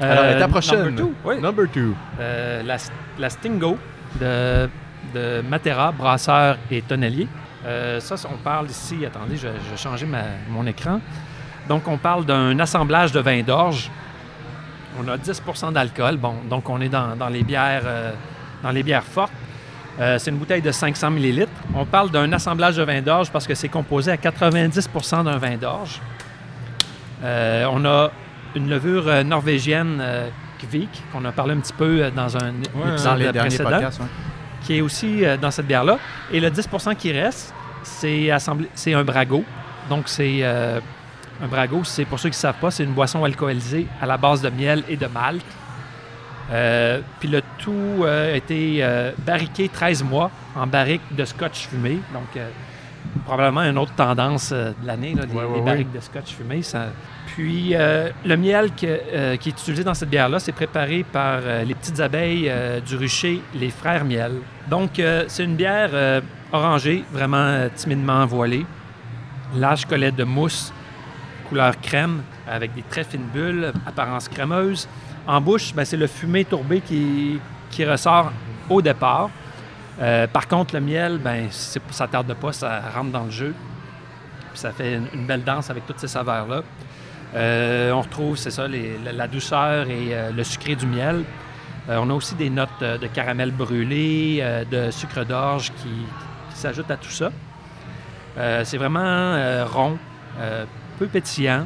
Euh, 0.00 0.12
Alors, 0.12 0.24
l'étape 0.24 0.50
prochaine. 0.50 0.82
number 0.84 0.96
two, 1.04 1.14
oui. 1.24 1.40
Number 1.40 1.66
two. 1.72 1.94
Euh, 2.20 2.62
la, 2.62 2.76
la 3.18 3.30
Stingo 3.30 3.78
de, 4.20 4.68
de 5.14 5.40
Matera, 5.48 5.90
brasseur 5.92 6.58
et 6.70 6.82
tonnelier. 6.82 7.26
Euh, 7.64 7.98
ça, 8.00 8.14
on 8.32 8.36
parle 8.36 8.66
ici, 8.70 9.04
attendez, 9.06 9.36
je, 9.36 9.48
vais 9.48 9.76
changer 9.76 10.06
ma- 10.06 10.22
mon 10.48 10.66
écran. 10.66 11.00
Donc, 11.68 11.88
on 11.88 11.96
parle 11.98 12.24
d'un 12.26 12.58
assemblage 12.60 13.10
de 13.12 13.20
vin 13.20 13.42
d'orge. 13.42 13.90
On 15.02 15.08
a 15.08 15.16
10% 15.16 15.72
d'alcool. 15.72 16.16
Bon, 16.16 16.34
donc 16.48 16.68
on 16.70 16.80
est 16.80 16.88
dans, 16.88 17.16
dans 17.16 17.28
les 17.28 17.42
bières, 17.42 17.82
euh, 17.84 18.12
dans 18.62 18.70
les 18.70 18.82
bières 18.82 19.02
fortes. 19.02 19.32
Euh, 19.98 20.18
c'est 20.18 20.30
une 20.30 20.36
bouteille 20.36 20.60
de 20.62 20.70
500 20.70 21.10
ml. 21.12 21.46
On 21.74 21.84
parle 21.86 22.10
d'un 22.10 22.30
assemblage 22.32 22.76
de 22.76 22.82
vin 22.82 23.00
d'orge 23.00 23.30
parce 23.30 23.46
que 23.46 23.54
c'est 23.54 23.68
composé 23.68 24.10
à 24.10 24.16
90% 24.16 25.24
d'un 25.24 25.38
vin 25.38 25.56
d'orge. 25.56 26.00
Euh, 27.24 27.66
on 27.70 27.84
a 27.84 28.10
une 28.54 28.68
levure 28.68 29.08
euh, 29.08 29.22
norvégienne 29.22 29.98
euh, 30.00 30.28
Kvik, 30.58 30.90
qu'on 31.12 31.24
a 31.24 31.32
parlé 31.32 31.54
un 31.54 31.58
petit 31.60 31.72
peu 31.72 32.10
dans 32.14 32.36
un 32.36 32.50
Ouais, 32.74 32.90
épisode 32.92 33.18
les 33.18 33.32
précédent 33.32 33.70
podcasts. 33.70 34.00
ouais. 34.00 34.06
qui 34.64 34.76
est 34.78 34.80
aussi 34.80 35.22
dans 35.40 35.50
cette 35.50 35.66
bière-là. 35.66 35.98
Et 36.32 36.40
le 36.40 36.50
10% 36.50 36.94
qui 36.96 37.12
reste, 37.12 37.54
c'est 37.82 38.30
assemblé- 38.30 38.68
c'est 38.74 38.94
un 38.94 39.04
brago. 39.04 39.44
Donc, 39.88 40.04
c'est 40.08 40.42
un 40.44 41.46
brago, 41.48 41.84
c'est 41.84 42.04
pour 42.06 42.18
ceux 42.18 42.30
qui 42.30 42.36
ne 42.36 42.40
savent 42.40 42.54
pas, 42.60 42.70
c'est 42.70 42.84
une 42.84 42.92
boisson 42.92 43.22
alcoolisée 43.24 43.86
à 44.00 44.06
la 44.06 44.16
base 44.16 44.40
de 44.42 44.48
miel 44.50 44.82
et 44.88 44.96
de 44.96 45.06
malt. 45.06 45.44
Euh, 46.52 47.00
puis 47.18 47.28
le 47.28 47.42
tout 47.58 47.72
euh, 47.72 48.32
a 48.32 48.36
été 48.36 48.78
euh, 48.80 49.10
barriqué 49.18 49.68
13 49.68 50.04
mois 50.04 50.30
en 50.54 50.66
barrique 50.66 51.02
de 51.10 51.24
scotch 51.24 51.66
fumé. 51.68 51.98
Donc, 52.12 52.42
probablement 53.24 53.62
une 53.62 53.78
autre 53.78 53.94
tendance 53.94 54.52
de 54.52 54.74
l'année, 54.84 55.14
les, 55.14 55.34
Ouais, 55.34 55.44
ouais, 55.44 55.52
les 55.54 55.58
ouais. 55.58 55.64
barriques 55.64 55.92
de 55.92 56.00
scotch 56.00 56.34
fumé. 56.34 56.62
Ça... 56.62 56.86
Puis 57.26 57.74
le 57.74 58.36
miel 58.36 58.70
que, 58.70 59.36
qui 59.36 59.48
est 59.50 59.52
utilisé 59.52 59.84
dans 59.84 59.92
cette 59.92 60.08
bière-là, 60.08 60.38
c'est 60.38 60.52
préparé 60.52 61.04
par 61.04 61.40
les 61.66 61.74
petites 61.74 62.00
abeilles 62.00 62.50
du 62.86 62.96
rucher, 62.96 63.42
les 63.54 63.68
frères 63.68 64.06
miel. 64.06 64.32
Donc 64.70 64.92
c'est 65.28 65.44
une 65.44 65.54
bière 65.56 66.22
orangée, 66.50 67.04
vraiment 67.12 67.68
timidement 67.74 68.24
voilée. 68.24 68.64
Large 69.54 69.84
collet 69.84 70.12
de 70.12 70.24
mousse, 70.24 70.72
couleur 71.50 71.78
crème, 71.80 72.22
avec 72.48 72.74
des 72.74 72.82
très 72.82 73.04
fines 73.04 73.28
bulles, 73.34 73.72
apparence 73.86 74.28
crémeuse. 74.28 74.88
En 75.26 75.40
bouche, 75.40 75.74
ben, 75.74 75.84
c'est 75.84 75.96
le 75.96 76.06
fumé 76.06 76.44
tourbé 76.44 76.80
qui, 76.80 77.40
qui 77.70 77.84
ressort 77.84 78.30
au 78.70 78.80
départ. 78.80 79.30
Euh, 80.00 80.26
par 80.26 80.46
contre, 80.46 80.74
le 80.74 80.80
miel, 80.80 81.18
ben, 81.18 81.48
ça 81.50 82.06
tarde 82.06 82.32
pas, 82.34 82.52
ça 82.52 82.80
rentre 82.94 83.10
dans 83.10 83.24
le 83.24 83.30
jeu. 83.30 83.54
Puis 84.52 84.60
ça 84.60 84.70
fait 84.70 85.00
une, 85.12 85.26
belle 85.26 85.42
danse 85.42 85.68
avec 85.68 85.86
toutes 85.86 85.98
ces 85.98 86.08
saveurs-là. 86.08 86.62
Euh, 87.34 87.90
on 87.92 88.02
retrouve, 88.02 88.36
c'est 88.36 88.50
ça, 88.50 88.66
la, 88.68 89.26
douceur 89.26 89.88
et 89.88 90.14
euh, 90.14 90.30
le 90.30 90.44
sucré 90.44 90.76
du 90.76 90.86
miel. 90.86 91.24
On 91.88 92.10
a 92.10 92.14
aussi 92.14 92.34
des 92.34 92.50
notes 92.50 92.80
de 92.80 93.06
caramel 93.06 93.52
brûlé, 93.52 94.42
de 94.68 94.90
sucre 94.90 95.24
d'orge 95.24 95.70
qui, 95.76 95.88
qui 96.50 96.58
s'ajoutent 96.58 96.90
à 96.90 96.96
tout 96.96 97.12
ça. 97.12 97.30
C'est 98.64 98.76
vraiment 98.76 99.64
rond, 99.66 99.96
peu 100.98 101.06
pétillant, 101.06 101.64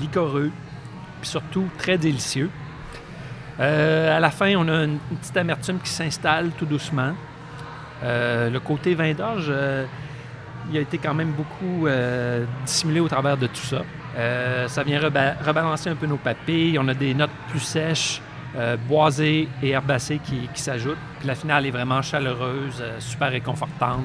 liquoreux, 0.00 0.50
puis 1.20 1.30
surtout 1.30 1.68
très 1.78 1.98
délicieux. 1.98 2.50
Euh, 3.60 4.16
à 4.16 4.20
la 4.20 4.30
fin, 4.30 4.54
on 4.56 4.66
a 4.68 4.84
une, 4.84 4.98
petite 5.20 5.36
amertume 5.36 5.78
qui 5.80 5.90
s'installe 5.90 6.50
tout 6.58 6.64
doucement. 6.66 7.12
Euh, 8.02 8.48
le 8.48 8.60
côté 8.60 8.94
vin 8.94 9.12
d'orge, 9.12 9.48
euh, 9.50 9.84
il 10.70 10.78
a 10.78 10.80
été 10.80 10.96
quand 10.98 11.12
même 11.14 11.32
beaucoup 11.32 11.88
dissimulé 12.64 13.00
au 13.00 13.08
travers 13.08 13.36
de 13.36 13.46
tout 13.46 13.56
ça. 13.56 13.82
Ça 14.68 14.82
vient 14.82 15.00
reba- 15.00 15.34
rebalancer 15.44 15.90
un 15.90 15.94
peu 15.94 16.06
nos 16.06 16.16
papilles. 16.16 16.78
On 16.78 16.86
a 16.88 16.94
des 16.94 17.12
notes 17.12 17.30
plus 17.48 17.60
sèches, 17.60 18.20
boisées 18.86 19.48
et 19.62 19.70
herbacées 19.70 20.20
qui, 20.22 20.48
s'ajoutent. 20.54 20.98
La 21.24 21.34
finale 21.34 21.66
est 21.66 21.70
vraiment 21.70 22.02
chaleureuse, 22.02 22.84
super 23.00 23.30
réconfortante. 23.30 24.04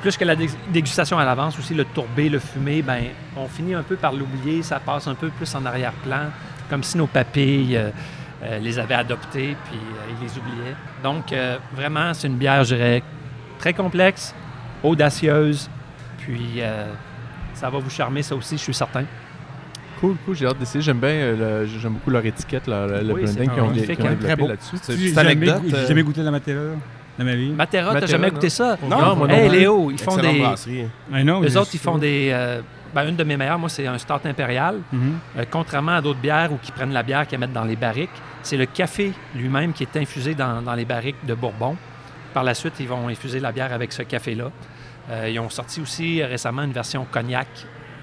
Plus 0.00 0.16
que 0.16 0.24
la 0.24 0.36
dé- 0.36 0.48
dégustation 0.70 1.18
à 1.18 1.24
l'avance, 1.24 1.58
aussi 1.58 1.74
le 1.74 1.84
tourbé, 1.84 2.28
le 2.28 2.38
fumé, 2.38 2.80
ben, 2.80 3.02
on 3.36 3.48
finit 3.48 3.74
un 3.74 3.82
peu 3.82 3.96
par 3.96 4.12
l'oublier. 4.12 4.62
Ça 4.62 4.78
passe 4.80 5.06
un 5.08 5.14
peu 5.16 5.28
plus 5.28 5.52
en 5.54 5.66
arrière-plan, 5.66 6.30
comme 6.68 6.82
si 6.82 6.96
nos 6.98 7.06
papilles 7.06 7.76
euh, 7.76 7.90
euh, 8.42 8.58
les 8.58 8.78
avaient 8.78 8.94
adoptés 8.94 9.56
puis 9.68 9.76
euh, 9.78 10.12
ils 10.20 10.24
les 10.26 10.30
oubliaient. 10.38 10.76
Donc, 11.02 11.32
euh, 11.32 11.56
vraiment, 11.74 12.12
c'est 12.14 12.28
une 12.28 12.36
bière, 12.36 12.62
je 12.64 12.74
dirais, 12.74 13.02
très 13.58 13.72
complexe, 13.72 14.34
audacieuse, 14.82 15.68
puis 16.18 16.54
euh, 16.58 16.86
ça 17.54 17.68
va 17.70 17.78
vous 17.78 17.90
charmer, 17.90 18.22
ça 18.22 18.34
aussi, 18.34 18.56
je 18.56 18.62
suis 18.62 18.74
certain. 18.74 19.04
Cool, 20.00 20.14
cool, 20.24 20.36
j'ai 20.36 20.46
hâte 20.46 20.58
d'essayer. 20.58 20.80
J'aime 20.80 21.00
bien, 21.00 21.10
euh, 21.10 21.62
le- 21.62 21.66
j'aime 21.66 21.94
beaucoup 21.94 22.10
leur 22.10 22.24
étiquette, 22.24 22.68
leur- 22.68 22.86
le 22.86 22.98
Oui, 23.12 23.22
blending 23.22 23.26
c'est 23.26 23.46
qu'ils 23.96 24.04
ont, 24.04 24.10
développé 24.12 24.36
beau. 24.36 24.48
là-dessus. 24.48 24.76
C'est 24.80 24.94
une 24.94 25.14
jamais, 25.14 25.30
anecdote. 25.32 25.62
j'ai 25.66 25.86
jamais 25.88 26.02
goûté 26.04 26.22
la 26.22 26.30
Matera 26.30 26.60
dans 27.18 27.24
ma 27.24 27.34
vie. 27.34 27.50
Matera, 27.50 28.00
t'as 28.00 28.06
jamais 28.06 28.28
non. 28.28 28.34
goûté 28.34 28.48
ça? 28.48 28.76
Non, 28.88 29.16
moi 29.16 29.26
non 29.26 29.34
Hey. 29.34 29.48
Léo, 29.50 29.90
ils 29.90 29.98
font 29.98 30.16
des... 30.16 30.38
brasserie. 30.38 30.86
I 31.12 31.22
know, 31.22 31.38
Eux 31.42 31.46
mais 31.46 31.56
autres, 31.56 31.70
ils 31.74 31.80
font 31.80 31.98
des... 31.98 32.28
euh, 32.32 32.60
ben, 32.94 33.08
une 33.08 33.16
de 33.16 33.24
mes 33.24 33.36
meilleures, 33.36 33.58
moi, 33.58 33.68
c'est 33.68 33.86
un 33.86 33.98
Start 33.98 34.24
Impérial. 34.26 34.80
Mhm. 34.92 35.18
Euh, 35.38 35.44
contrairement 35.50 35.92
à 35.96 36.00
d'autres 36.00 36.20
bières 36.20 36.52
où 36.52 36.56
qui 36.56 36.72
prennent 36.72 36.92
la 36.92 37.02
bière 37.02 37.26
qu'ils 37.26 37.38
mettent 37.38 37.52
dans 37.52 37.64
les 37.64 37.76
barriques, 37.76 38.10
c'est 38.42 38.56
le 38.56 38.66
café 38.66 39.12
lui-même 39.34 39.72
qui 39.72 39.82
est 39.82 39.96
infusé 39.96 40.34
dans, 40.34 40.62
dans 40.62 40.74
les 40.74 40.84
barriques 40.84 41.24
de 41.26 41.34
Bourbon. 41.34 41.76
Par 42.34 42.44
la 42.44 42.54
suite, 42.54 42.74
ils 42.80 42.88
vont 42.88 43.08
infuser 43.08 43.40
la 43.40 43.52
bière 43.52 43.72
avec 43.72 43.92
ce 43.92 44.02
café-là. 44.02 44.50
Euh, 45.10 45.28
ils 45.30 45.38
ont 45.40 45.50
sorti 45.50 45.80
aussi 45.80 46.22
récemment 46.22 46.62
une 46.62 46.72
version 46.72 47.06
cognac 47.10 47.48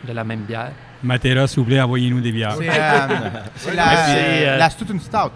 de 0.04 0.14
la 0.14 0.24
même 0.24 0.42
bière. 0.42 0.72
Matera, 1.04 1.48
s'il 1.48 1.60
vous 1.60 1.66
plaît, 1.66 1.82
envoyez-nous 1.82 2.22
des 2.22 2.32
bières. 2.32 2.56
C'est 2.58 2.70
euh, 2.70 3.08
c'est 3.56 3.76
la, 3.76 3.96
c'est, 4.06 4.50
euh, 4.50 4.58
la 4.58 4.70
Stout 4.70 4.92
une 4.92 5.00
Stout. 5.00 5.32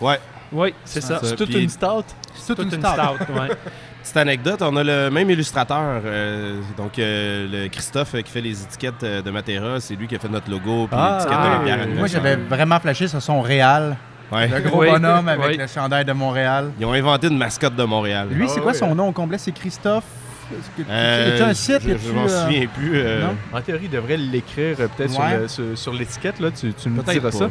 Ouais. 0.00 0.18
Oui, 0.50 0.74
c'est 0.84 1.02
ça. 1.02 1.18
ça. 1.20 1.26
C'est 1.26 1.36
toute 1.36 1.50
une 1.54 1.68
stout. 1.68 2.04
Stout 2.34 2.54
Toute 2.54 2.72
une 2.72 2.80
Stout. 2.80 2.88
stout, 2.88 3.32
ouais. 3.34 3.48
Petite 4.02 4.16
anecdote, 4.16 4.62
on 4.62 4.76
a 4.76 4.84
le 4.84 5.10
même 5.10 5.28
illustrateur. 5.28 6.00
euh, 6.04 6.60
donc, 6.76 6.98
euh, 6.98 7.46
le 7.64 7.68
Christophe 7.68 8.14
euh, 8.14 8.22
qui 8.22 8.30
fait 8.32 8.40
les 8.40 8.62
étiquettes 8.62 9.02
euh, 9.02 9.20
de 9.22 9.30
Matera, 9.30 9.80
c'est 9.80 9.94
lui 9.96 10.06
qui 10.06 10.16
a 10.16 10.18
fait 10.18 10.28
notre 10.28 10.50
logo 10.50 10.86
puis 10.86 10.96
Ah, 10.98 11.18
l'étiquette 11.18 11.38
ah, 11.40 11.46
de 11.46 11.52
la 11.52 11.58
bière 11.76 11.86
oui. 11.90 11.94
Moi, 11.98 12.06
j'avais 12.06 12.36
vraiment 12.36 12.80
flashé 12.80 13.06
sur 13.08 13.20
son 13.20 13.42
Réal. 13.42 13.96
Ouais. 14.32 14.48
Le 14.48 14.60
gros 14.60 14.80
Oui, 14.82 14.90
bonhomme 14.90 15.28
avec 15.28 15.46
oui. 15.46 15.56
le 15.58 15.66
chandail 15.66 16.04
de 16.04 16.12
Montréal. 16.12 16.70
Ils 16.80 16.86
ont 16.86 16.92
inventé 16.92 17.26
une 17.28 17.36
mascotte 17.38 17.76
de 17.76 17.84
Montréal. 17.84 18.28
Lui, 18.30 18.46
Ah 18.48 18.52
c'est 18.54 18.60
quoi 18.60 18.72
ouais. 18.72 18.78
son 18.78 18.94
nom 18.94 19.08
au 19.08 19.12
complet? 19.12 19.36
C'est 19.38 19.52
Christophe? 19.52 20.04
Euh, 20.88 21.50
un 21.50 21.52
site? 21.52 21.82
Je, 21.86 21.98
je 22.08 22.12
m'en 22.12 22.24
euh, 22.24 22.28
souviens 22.46 22.66
plus. 22.68 22.92
euh, 22.94 23.22
non? 23.26 23.36
En 23.52 23.60
théorie, 23.60 23.84
il 23.84 23.90
devrait 23.90 24.16
l'écrire 24.16 24.76
peut-être 24.76 25.10
sur 25.76 25.92
Ouais. 25.92 25.98
l'étiquette, 25.98 26.40
là. 26.40 26.50
Tu, 26.50 26.72
tu 26.72 26.88
nous 26.88 27.02
Peut-être 27.02 27.20
diras 27.20 27.30
pas. 27.30 27.36
ça. 27.36 27.50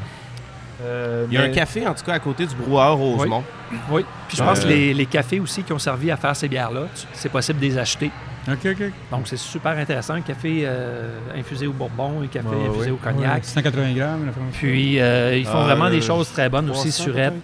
Euh, 0.83 1.25
Il 1.29 1.33
y 1.33 1.37
a 1.37 1.41
mais- 1.41 1.47
un 1.49 1.51
café, 1.53 1.87
en 1.87 1.93
tout 1.93 2.03
cas, 2.05 2.13
à 2.13 2.19
côté 2.19 2.45
du 2.45 2.53
brouhaha 2.55 2.89
Rosemont. 2.91 3.43
Oui. 3.89 4.05
Puis 4.27 4.37
je 4.37 4.43
Euh, 4.43 4.45
pense 4.45 4.59
que 4.61 4.67
les, 4.67 4.93
les 4.93 5.05
cafés 5.07 5.39
aussi 5.39 5.63
qui 5.63 5.73
ont 5.73 5.79
servi 5.79 6.11
à 6.11 6.17
faire 6.17 6.35
ces 6.35 6.47
bières-là, 6.47 6.83
c'est 7.13 7.29
possible 7.29 7.59
de 7.59 7.65
les 7.65 7.77
acheter. 7.77 8.11
OK, 8.47 8.59
OK. 8.65 8.91
Donc 9.11 9.21
c'est 9.27 9.37
super 9.37 9.71
intéressant. 9.77 10.13
Un 10.13 10.21
café 10.21 10.61
euh, 10.63 11.17
infusé 11.35 11.67
au 11.67 11.73
bourbon, 11.73 12.21
un 12.23 12.27
café 12.27 12.47
Ouais, 12.47 12.69
infusé 12.69 12.91
au 12.91 12.95
cognac. 12.97 13.43
180 13.43 13.93
grammes, 13.93 14.25
la. 14.27 14.31
Puis 14.53 14.99
euh, 15.01 15.35
ils 15.37 15.45
font 15.45 15.63
vraiment 15.63 15.89
des 15.89 15.97
euh, 15.97 16.01
choses 16.01 16.31
très 16.31 16.47
bonnes 16.47 16.69
aussi, 16.69 16.89
300 16.89 17.03
surettes. 17.03 17.33
peut-être? 17.33 17.43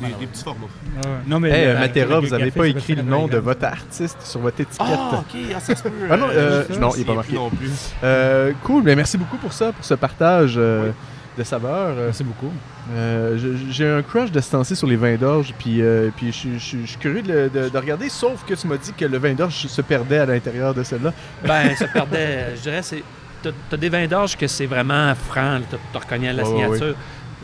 Des, 0.00 0.14
des 0.20 0.26
petits 0.26 0.44
formats. 0.44 0.66
Ah 0.96 1.08
ouais. 1.08 1.14
Non, 1.26 1.40
mais 1.40 1.50
Hey, 1.50 1.66
euh, 1.66 1.78
Matera, 1.78 2.20
vous 2.20 2.34
avez 2.34 2.46
café, 2.50 2.58
pas 2.58 2.66
écrit 2.68 2.94
le 2.96 3.02
nom 3.02 3.22
180 3.22 3.32
de 3.34 3.38
votre 3.38 3.64
artiste 3.64 4.18
sur 4.22 4.40
votre 4.40 4.60
étiquette. 4.60 4.86
Ah, 4.90 5.20
ok, 5.20 5.40
ah, 5.56 5.60
ça 5.60 5.74
se 5.74 5.82
peut. 5.84 5.90
Ah 6.10 6.16
non, 6.16 6.26
euh, 6.30 6.64
non, 6.78 6.90
il 6.96 7.00
est 7.00 7.04
pas 7.04 7.14
marqué. 7.14 7.28
plus 7.30 7.38
Non 7.38 7.48
plus. 7.50 7.70
Euh, 8.04 8.52
cool, 8.64 8.82
mais 8.84 8.94
merci 8.94 9.16
beaucoup 9.16 9.38
pour 9.38 9.52
ça, 9.52 9.72
pour 9.72 9.84
ce 9.84 9.94
partage 9.94 10.54
euh, 10.56 10.90
de 11.38 11.42
saveurs. 11.44 11.94
Euh, 11.96 12.04
Merci 12.06 12.24
beaucoup. 12.24 12.52
euh, 12.94 13.38
J'ai 13.70 13.88
un 13.88 14.02
crush 14.02 14.30
de 14.30 14.40
ce 14.40 14.50
temps-ci 14.50 14.76
sur 14.76 14.86
les 14.86 14.96
vins 14.96 15.16
d'orge, 15.16 15.54
puis, 15.58 15.80
euh, 15.80 16.10
puis 16.16 16.26
je, 16.26 16.32
suis- 16.36 16.58
je 16.58 16.64
suis- 16.64 16.82
je 16.82 16.86
suis 16.90 16.98
curieux 16.98 17.22
de, 17.22 17.48
de- 17.52 17.68
de 17.68 17.78
regarder, 17.78 18.08
sauf 18.08 18.44
que 18.44 18.54
tu 18.54 18.66
m'as 18.66 18.76
dit 18.76 18.92
que 18.92 19.04
le 19.04 19.18
vin 19.18 19.32
d'orge 19.34 19.54
se 19.54 19.82
perdait 19.82 20.18
à 20.18 20.26
l'intérieur 20.26 20.74
de 20.74 20.82
celle-là. 20.82 21.12
Ben, 21.46 21.74
ça 21.76 21.86
perdait. 21.88 22.54
Je 22.56 22.60
dirais, 22.62 22.82
c'est. 22.82 23.02
T'as 23.42 23.50
t'as 23.70 23.76
des 23.76 23.88
vins 23.88 24.06
d'orge 24.06 24.36
que 24.36 24.46
c'est 24.46 24.66
vraiment 24.66 25.12
franc, 25.14 25.58
tu 25.68 25.76
te 25.92 25.98
reconnais 25.98 26.28
à 26.28 26.32
la 26.32 26.44
Ouais, 26.44 26.48
ouais, 26.48 26.64
signature. 26.76 26.94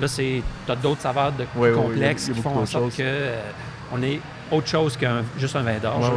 Là, 0.01 0.07
c'est. 0.07 0.43
T'as 0.67 0.77
d'autres 0.77 1.01
saveurs 1.01 1.33
de 1.33 1.45
complexes 1.75 2.29
qui 2.33 2.41
font 2.41 2.57
en 2.59 2.67
sorte 2.67 2.91
que 2.97 3.03
euh, 3.03 3.41
on 3.93 4.01
est 4.03 4.21
autre 4.53 4.69
chose 4.69 4.97
qu'un 4.97 5.23
juste 5.39 5.57
un 5.57 5.63
vin 5.63 5.79
d'orge. 5.83 6.11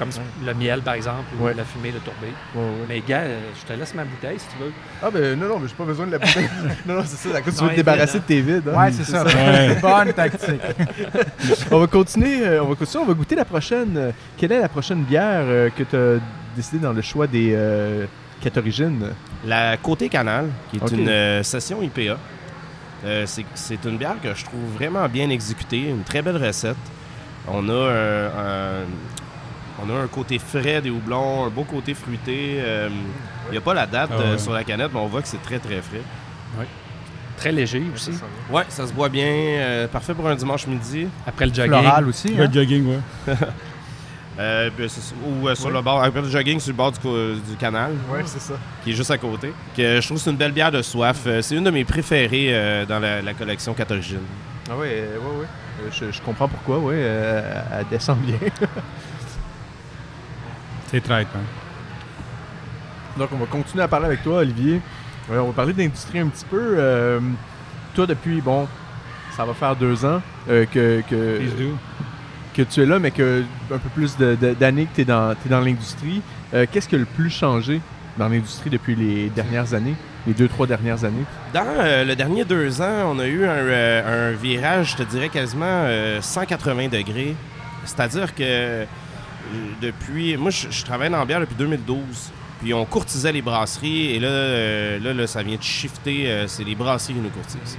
Ouais, 0.00 0.06
Comme 0.12 0.46
le 0.46 0.54
miel, 0.54 0.80
par 0.82 0.94
exemple, 0.94 1.24
ou 1.38 1.44
Ouais. 1.44 1.54
la 1.54 1.64
fumée, 1.64 1.90
le 1.92 1.98
tourbé. 2.00 2.28
ouais, 2.54 2.60
ouais. 2.62 2.86
Mais 2.88 3.00
gars, 3.00 3.20
euh, 3.20 3.40
je 3.60 3.66
te 3.72 3.78
laisse 3.78 3.94
ma 3.94 4.04
bouteille 4.04 4.38
si 4.38 4.46
tu 4.48 4.62
veux. 4.62 4.72
Ah 5.02 5.10
ben 5.10 5.38
non, 5.38 5.48
non, 5.48 5.58
mais 5.60 5.68
j'ai 5.68 5.74
pas 5.74 5.84
besoin 5.84 6.06
de 6.06 6.12
la 6.12 6.18
bouteille. 6.18 6.48
non, 6.86 6.94
non, 6.96 7.02
c'est 7.06 7.28
ça, 7.28 7.36
à 7.36 7.40
cause 7.40 7.56
tu 7.56 7.64
veux 7.64 7.70
te 7.70 7.76
débarrasser 7.76 8.18
vide, 8.18 8.22
de 8.22 8.26
tes 8.26 8.40
vides. 8.40 8.68
hein. 8.68 8.78
Ouais, 8.78 8.92
c'est 8.92 9.04
ça. 9.04 9.24
Ouais. 9.24 9.74
Bonne 9.82 10.12
tactique. 10.12 10.60
on 11.70 11.78
va 11.80 11.86
continuer, 11.86 12.46
euh, 12.46 12.62
on 12.62 12.68
va 12.68 12.74
continuer, 12.74 13.04
on 13.04 13.08
va 13.08 13.14
goûter 13.14 13.34
la 13.36 13.44
prochaine. 13.44 13.96
Euh, 13.96 14.10
Quelle 14.36 14.52
est 14.52 14.60
la 14.60 14.68
prochaine 14.68 15.02
bière 15.02 15.42
euh, 15.44 15.70
que 15.70 15.82
tu 15.82 15.96
as 15.96 16.20
décidé 16.56 16.78
dans 16.78 16.92
le 16.92 17.02
choix 17.02 17.26
des 17.26 17.52
euh, 17.54 18.06
quatre 18.40 18.58
origines? 18.58 19.10
La 19.46 19.76
Côté 19.76 20.08
Canal, 20.08 20.48
qui 20.70 20.76
est 20.78 20.90
une 20.92 21.08
euh, 21.08 21.42
session 21.42 21.82
IPA. 21.82 22.16
Euh, 23.04 23.26
c'est- 23.26 23.44
c'est 23.54 23.84
une 23.84 23.98
bière 23.98 24.16
que 24.22 24.32
je 24.34 24.44
trouve 24.44 24.60
vraiment 24.76 25.06
bien 25.08 25.28
exécutée, 25.28 25.90
une 25.90 26.02
très 26.04 26.22
belle 26.22 26.38
recette. 26.38 26.76
On 27.46 27.68
a 27.68 27.72
un, 27.72 28.26
un- 28.26 28.86
on 29.82 29.90
a 29.90 29.98
un 30.02 30.06
côté 30.06 30.38
frais 30.38 30.80
des 30.80 30.90
houblons, 30.90 31.46
un 31.46 31.50
beau 31.50 31.64
côté 31.64 31.94
fruité. 31.94 32.56
euh, 32.58 32.88
Il 33.48 33.52
n'y 33.52 33.58
a 33.58 33.60
pas 33.60 33.74
la 33.74 33.86
date 33.86 34.10
Ah 34.12 34.20
euh, 34.20 34.32
ouais. 34.32 34.38
sur 34.38 34.52
la 34.52 34.64
canette, 34.64 34.90
mais 34.92 35.00
on 35.00 35.06
voit 35.06 35.22
que 35.22 35.28
c'est 35.28 35.42
très 35.42 35.58
très 35.58 35.80
frais. 35.82 36.02
Très 37.36 37.50
léger 37.50 37.82
aussi. 37.92 38.12
Ouais, 38.48 38.62
ça 38.68 38.86
se 38.86 38.92
boit 38.92 39.08
bien, 39.08 39.26
euh, 39.26 39.88
parfait 39.88 40.14
pour 40.14 40.28
un 40.28 40.36
dimanche 40.36 40.66
midi. 40.68 41.08
Après 41.26 41.46
le 41.46 41.52
jogging. 41.52 41.72
Floral 41.72 42.06
aussi. 42.08 42.28
Le 42.28 42.44
hein? 42.44 42.50
jogging, 42.52 42.86
ouais. 42.86 43.34
Euh, 44.36 44.68
puis 44.76 44.88
c'est- 44.90 45.14
ou 45.24 45.48
euh, 45.48 45.54
sur 45.54 45.70
le 45.70 45.80
bord, 45.80 46.02
après 46.02 46.20
le 46.20 46.28
jogging 46.28 46.58
sur 46.58 46.72
le 46.72 46.76
bord 46.76 46.90
du, 46.90 47.54
canal, 47.56 47.92
Ouais, 48.12 48.22
c'est 48.26 48.40
ça. 48.40 48.54
qui 48.82 48.90
est 48.90 48.92
juste 48.92 49.12
à 49.12 49.16
côté. 49.16 49.52
Que 49.76 50.00
je 50.00 50.04
trouve 50.06 50.18
que 50.18 50.24
c'est 50.24 50.30
une 50.32 50.36
belle 50.36 50.50
bière 50.50 50.72
de 50.72 50.82
soif. 50.82 51.20
Euh, 51.28 51.40
c'est 51.40 51.54
une 51.54 51.62
de 51.62 51.70
mes 51.70 51.84
préférées 51.84 52.48
euh, 52.50 52.84
dans 52.84 52.98
la, 52.98 53.22
la 53.22 53.32
collection 53.34 53.74
4 53.74 53.92
origines. 53.92 54.18
Ah 54.68 54.76
ouais, 54.76 54.88
euh, 54.90 55.18
ouais, 55.18 55.40
ouais. 55.42 55.46
Euh, 55.84 55.88
je, 55.92 56.10
je 56.10 56.20
comprends 56.20 56.48
pourquoi, 56.48 56.78
ouais. 56.80 56.94
euh, 56.98 57.62
elle 57.78 57.86
descend 57.88 58.18
bien. 58.22 58.34
C'est 60.94 61.10
hein. 61.10 61.24
Donc, 63.16 63.30
on 63.32 63.36
va 63.38 63.46
continuer 63.46 63.82
à 63.82 63.88
parler 63.88 64.06
avec 64.06 64.22
toi, 64.22 64.38
Olivier. 64.38 64.80
Euh, 65.28 65.40
on 65.40 65.48
va 65.48 65.52
parler 65.52 65.72
d'industrie 65.72 66.20
un 66.20 66.28
petit 66.28 66.44
peu. 66.44 66.76
Euh, 66.78 67.18
toi, 67.94 68.06
depuis, 68.06 68.40
bon, 68.40 68.68
ça 69.36 69.44
va 69.44 69.54
faire 69.54 69.74
deux 69.74 70.04
ans 70.04 70.22
euh, 70.48 70.66
que, 70.66 71.02
que, 71.10 71.40
que 72.54 72.62
tu 72.62 72.80
es 72.80 72.86
là, 72.86 73.00
mais 73.00 73.10
que 73.10 73.42
un 73.72 73.78
peu 73.78 73.88
plus 73.88 74.16
d'années 74.16 74.86
que 74.86 74.94
tu 74.94 75.00
es 75.00 75.04
dans, 75.04 75.34
t'es 75.34 75.48
dans 75.48 75.60
l'industrie. 75.60 76.22
Euh, 76.54 76.64
Qu'est-ce 76.70 76.88
qui 76.88 76.94
a 76.94 76.98
le 76.98 77.06
plus 77.06 77.30
changé 77.30 77.80
dans 78.16 78.28
l'industrie 78.28 78.70
depuis 78.70 78.94
les 78.94 79.30
dernières 79.30 79.74
années, 79.74 79.96
les 80.28 80.32
deux, 80.32 80.46
trois 80.46 80.68
dernières 80.68 81.04
années? 81.04 81.24
Dans 81.52 81.64
euh, 81.66 82.04
le 82.04 82.14
dernier 82.14 82.44
deux 82.44 82.80
ans, 82.80 83.12
on 83.12 83.18
a 83.18 83.26
eu 83.26 83.44
un, 83.44 83.48
euh, 83.48 84.30
un 84.30 84.36
virage, 84.36 84.92
je 84.92 84.98
te 84.98 85.02
dirais 85.02 85.28
quasiment 85.28 85.64
euh, 85.66 86.22
180 86.22 86.86
degrés. 86.86 87.34
C'est-à-dire 87.84 88.32
que 88.32 88.86
depuis. 89.80 90.36
Moi, 90.36 90.50
je, 90.50 90.70
je 90.70 90.84
travaille 90.84 91.10
dans 91.10 91.18
la 91.18 91.24
bière 91.24 91.40
depuis 91.40 91.54
2012. 91.56 92.32
Puis 92.60 92.72
on 92.72 92.84
courtisait 92.86 93.32
les 93.32 93.42
brasseries 93.42 94.12
et 94.14 94.20
là, 94.20 94.28
euh, 94.28 94.98
là, 95.00 95.12
là, 95.12 95.26
ça 95.26 95.42
vient 95.42 95.56
de 95.56 95.62
shifter. 95.62 96.30
euh, 96.30 96.46
c'est 96.46 96.64
les 96.64 96.74
brasseries 96.74 97.14
qui 97.14 97.20
nous 97.20 97.28
courtisent. 97.30 97.76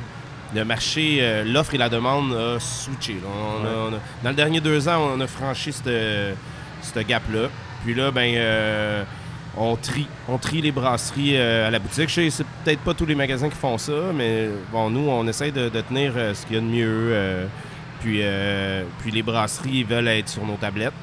Le 0.53 0.63
marché, 0.63 1.17
euh, 1.21 1.43
l'offre 1.43 1.73
et 1.73 1.77
la 1.77 1.89
demande 1.89 2.33
a 2.33 2.59
switché. 2.59 3.13
là. 3.13 3.27
On 3.29 3.65
a- 3.65 3.89
on 3.89 3.93
a- 3.95 3.99
dans 4.23 4.29
les 4.29 4.35
derniers 4.35 4.61
deux 4.61 4.87
ans, 4.87 5.11
on 5.15 5.19
a 5.21 5.27
franchi 5.27 5.71
ce 5.73 6.99
gap-là. 6.99 7.49
Puis 7.83 7.95
là, 7.95 8.11
ben, 8.11 9.05
on 9.57 9.75
trie. 9.75 10.07
On 10.27 10.37
trie 10.37 10.61
les 10.61 10.71
brasseries 10.71 11.37
à 11.37 11.71
la 11.71 11.79
boutique. 11.79 12.09
Je 12.09 12.13
sais, 12.13 12.29
c'est 12.29 12.45
peut-être 12.63 12.81
pas 12.81 12.93
tous 12.93 13.05
les 13.05 13.15
magasins 13.15 13.49
qui 13.49 13.55
font 13.57 13.77
ça, 13.77 13.93
mais 14.13 14.49
bon, 14.71 14.89
nous, 14.89 15.07
on 15.09 15.25
essaie 15.27 15.51
de, 15.51 15.69
de 15.69 15.81
tenir 15.81 16.13
ce 16.33 16.45
qu'il 16.45 16.55
y 16.55 16.59
a 16.59 16.61
de 16.61 16.65
mieux. 16.65 17.47
puis, 18.01 18.21
puis 18.99 19.11
les 19.11 19.23
brasseries 19.23 19.83
veulent 19.83 20.09
être 20.09 20.29
sur 20.29 20.45
nos 20.45 20.57
tablettes. 20.57 20.93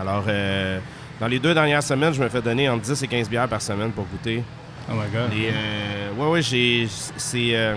Alors, 0.00 0.24
euh, 0.28 0.78
dans 1.20 1.26
les 1.26 1.38
deux 1.38 1.54
dernières 1.54 1.82
semaines, 1.82 2.12
je 2.12 2.22
me 2.22 2.28
fais 2.28 2.42
donner 2.42 2.68
entre 2.68 2.82
10 2.82 3.02
et 3.02 3.08
15 3.08 3.28
bières 3.30 3.48
par 3.48 3.62
semaine 3.62 3.90
pour 3.92 4.04
goûter. 4.06 4.42
Oh 4.88 4.92
my 4.94 5.08
god. 5.12 5.32
Et, 5.36 5.48
euh, 5.52 6.12
ouais, 6.16 6.30
ouais, 6.30 6.42
j'ai. 6.42 6.86
C'est. 7.16 7.50
euh, 7.56 7.74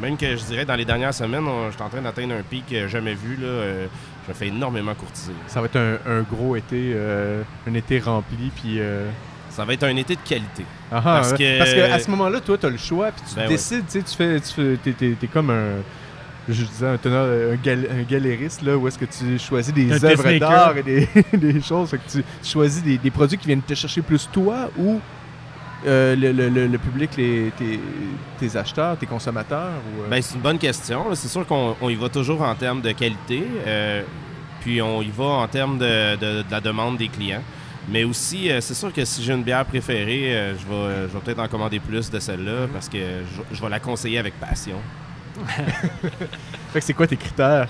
même 0.00 0.16
que 0.16 0.36
je 0.36 0.44
dirais, 0.44 0.64
dans 0.64 0.76
les 0.76 0.84
dernières 0.84 1.14
semaines, 1.14 1.44
j'étais 1.70 1.82
en 1.82 1.88
train 1.88 2.02
d'atteindre 2.02 2.34
un 2.34 2.42
pic 2.42 2.64
euh, 2.72 2.86
jamais 2.88 3.14
vu. 3.14 3.36
Là, 3.40 3.46
euh, 3.48 3.86
je 4.26 4.32
me 4.32 4.34
fais 4.36 4.46
énormément 4.48 4.94
courtiser. 4.94 5.32
Ça 5.48 5.60
va 5.60 5.66
être 5.66 5.76
un, 5.76 5.96
un 6.06 6.22
gros 6.22 6.54
été, 6.56 6.94
un 7.68 7.74
été 7.74 7.98
rempli, 7.98 8.50
puis... 8.56 8.78
Ça 9.50 9.64
va 9.64 9.74
être 9.74 9.84
un 9.84 9.94
été 9.96 10.14
de 10.16 10.20
qualité. 10.26 10.64
ah, 10.90 11.00
Parce 11.02 11.32
que- 11.34 11.58
Parce 11.58 11.74
que 11.74 11.92
à 11.92 11.98
ce 12.00 12.10
moment-là, 12.10 12.40
toi, 12.40 12.56
tu 12.58 12.64
as 12.66 12.70
le 12.70 12.76
choix, 12.78 13.12
puis 13.12 13.22
tu 13.28 13.34
Ben 13.36 13.42
ouais. 13.42 13.48
décides, 13.48 13.84
tu 13.86 14.00
sais, 14.00 14.02
tu 14.02 14.16
fais... 14.16 14.40
Tu 14.40 14.76
fais 14.94 15.14
t'es 15.20 15.26
comme 15.28 15.50
un... 15.50 15.74
Je 16.48 16.64
disais 16.64 16.86
un 16.86 16.98
teneur, 16.98 17.52
un, 17.52 17.56
gal- 17.56 17.88
un 17.90 18.02
galériste, 18.02 18.62
là, 18.62 18.76
où 18.76 18.86
est-ce 18.86 18.98
que 18.98 19.06
tu 19.06 19.38
choisis 19.38 19.72
des 19.72 19.88
œuvres 20.04 20.22
d'art 20.38 20.76
et 20.76 20.82
des, 20.82 21.08
des 21.38 21.60
choses. 21.62 21.90
Fait 21.90 21.98
que 21.98 22.10
tu, 22.10 22.22
tu 22.42 22.48
choisis 22.50 22.82
des, 22.82 22.98
des 22.98 23.10
produits 23.10 23.38
qui 23.38 23.46
viennent 23.46 23.62
te 23.62 23.74
chercher 23.74 24.02
plus 24.02 24.28
toi 24.30 24.68
ou 24.76 25.00
euh, 25.86 26.14
le, 26.16 26.32
le- 26.32 26.48
le- 26.48 26.66
le 26.66 26.78
public, 26.78 27.10
les, 27.16 27.50
tes, 27.56 27.80
tes 28.38 28.56
acheteurs, 28.58 28.96
tes 28.98 29.06
consommateurs. 29.06 29.72
Ou, 29.98 30.02
euh, 30.02 30.08
Ben, 30.10 30.20
c'est 30.22 30.34
une 30.34 30.40
bonne 30.42 30.58
question. 30.58 31.06
C'est 31.14 31.28
sûr 31.28 31.46
qu'on 31.46 31.76
on 31.80 31.88
y 31.88 31.94
va 31.94 32.08
toujours 32.08 32.42
en 32.42 32.54
termes 32.54 32.80
de 32.82 32.92
qualité, 32.92 33.42
euh, 33.66 34.02
puis 34.60 34.80
on 34.82 35.00
y 35.02 35.10
va 35.10 35.24
en 35.24 35.48
termes 35.48 35.78
de, 35.78 36.16
de- 36.16 36.42
de 36.42 36.50
la 36.50 36.60
demande 36.60 36.96
des 36.98 37.08
clients. 37.08 37.42
Mais 37.88 38.04
aussi, 38.04 38.50
euh, 38.50 38.60
c'est 38.62 38.72
sûr 38.74 38.92
que 38.94 39.04
si 39.04 39.22
j'ai 39.22 39.32
une 39.34 39.42
bière 39.42 39.64
préférée, 39.66 40.34
euh, 40.34 40.52
je 40.58 40.66
vais, 40.66 40.74
euh, 40.74 41.08
je 41.08 41.12
vais 41.14 41.20
peut-être 41.20 41.40
en 41.40 41.48
commander 41.48 41.80
plus 41.80 42.10
de 42.10 42.18
celle-là 42.18 42.66
parce 42.72 42.88
que 42.88 42.96
je, 42.98 43.54
je 43.56 43.62
vais 43.62 43.68
la 43.68 43.80
conseiller 43.80 44.18
avec 44.18 44.38
passion. 44.40 44.76
fait 46.72 46.80
que 46.80 46.84
c'est 46.84 46.92
quoi 46.94 47.06
tes 47.06 47.16
critères? 47.16 47.68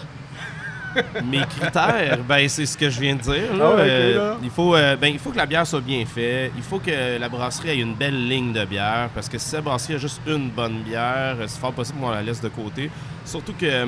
Mes 1.25 1.41
critères, 1.47 2.19
ben, 2.29 2.49
c'est 2.49 2.67
ce 2.67 2.79
que 2.79 2.89
je 2.89 3.01
viens 3.01 3.17
de 3.17 3.21
dire. 3.21 3.53
là. 3.57 3.65
Ah 3.73 3.75
ouais, 3.77 3.81
Euh, 3.89 4.17
là. 4.31 4.37
il, 4.43 4.51
faut, 4.51 4.77
euh, 4.77 4.95
ben, 4.97 5.09
il 5.09 5.19
faut 5.19 5.31
que 5.33 5.37
la 5.37 5.47
bière 5.47 5.67
soit 5.67 5.81
bien 5.81 6.05
faite. 6.07 6.53
Il 6.57 6.63
faut 6.63 6.79
que 6.79 7.19
la 7.19 7.29
brasserie 7.29 7.71
ait 7.71 7.79
une 7.81 7.95
belle 7.95 8.29
ligne 8.29 8.53
de 8.53 8.65
bière. 8.65 9.09
Parce 9.13 9.29
que 9.29 9.37
si 9.39 9.55
la 9.57 9.61
brasserie 9.61 9.95
a 9.95 9.99
juste 9.99 10.21
une 10.27 10.51
bonne 10.51 10.83
bière, 10.83 11.37
c'est 11.49 11.59
fort 11.59 11.73
possible 11.73 11.99
qu'on 11.99 12.11
la 12.11 12.23
laisse 12.23 12.41
de 12.41 12.49
côté. 12.49 12.91
Surtout 13.25 13.55
que 13.55 13.67
euh, 13.67 13.87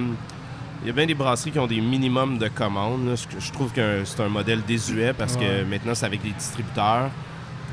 il 0.82 0.88
y 0.88 0.90
a 0.90 0.92
bien 0.92 1.06
des 1.06 1.14
brasseries 1.14 1.52
qui 1.52 1.58
ont 1.60 1.66
des 1.68 1.80
minimums 1.80 2.38
de 2.38 2.48
commandes. 2.48 3.06
là. 3.08 3.14
Je, 3.14 3.38
je 3.38 3.52
trouve 3.52 3.70
que 3.72 4.02
c'est 4.04 4.20
un 4.20 4.28
modèle 4.28 4.62
désuet 4.66 5.12
parce 5.16 5.36
que 5.36 5.62
maintenant, 5.64 5.94
c'est 5.94 6.06
avec 6.06 6.22
des 6.22 6.30
distributeurs. 6.32 7.10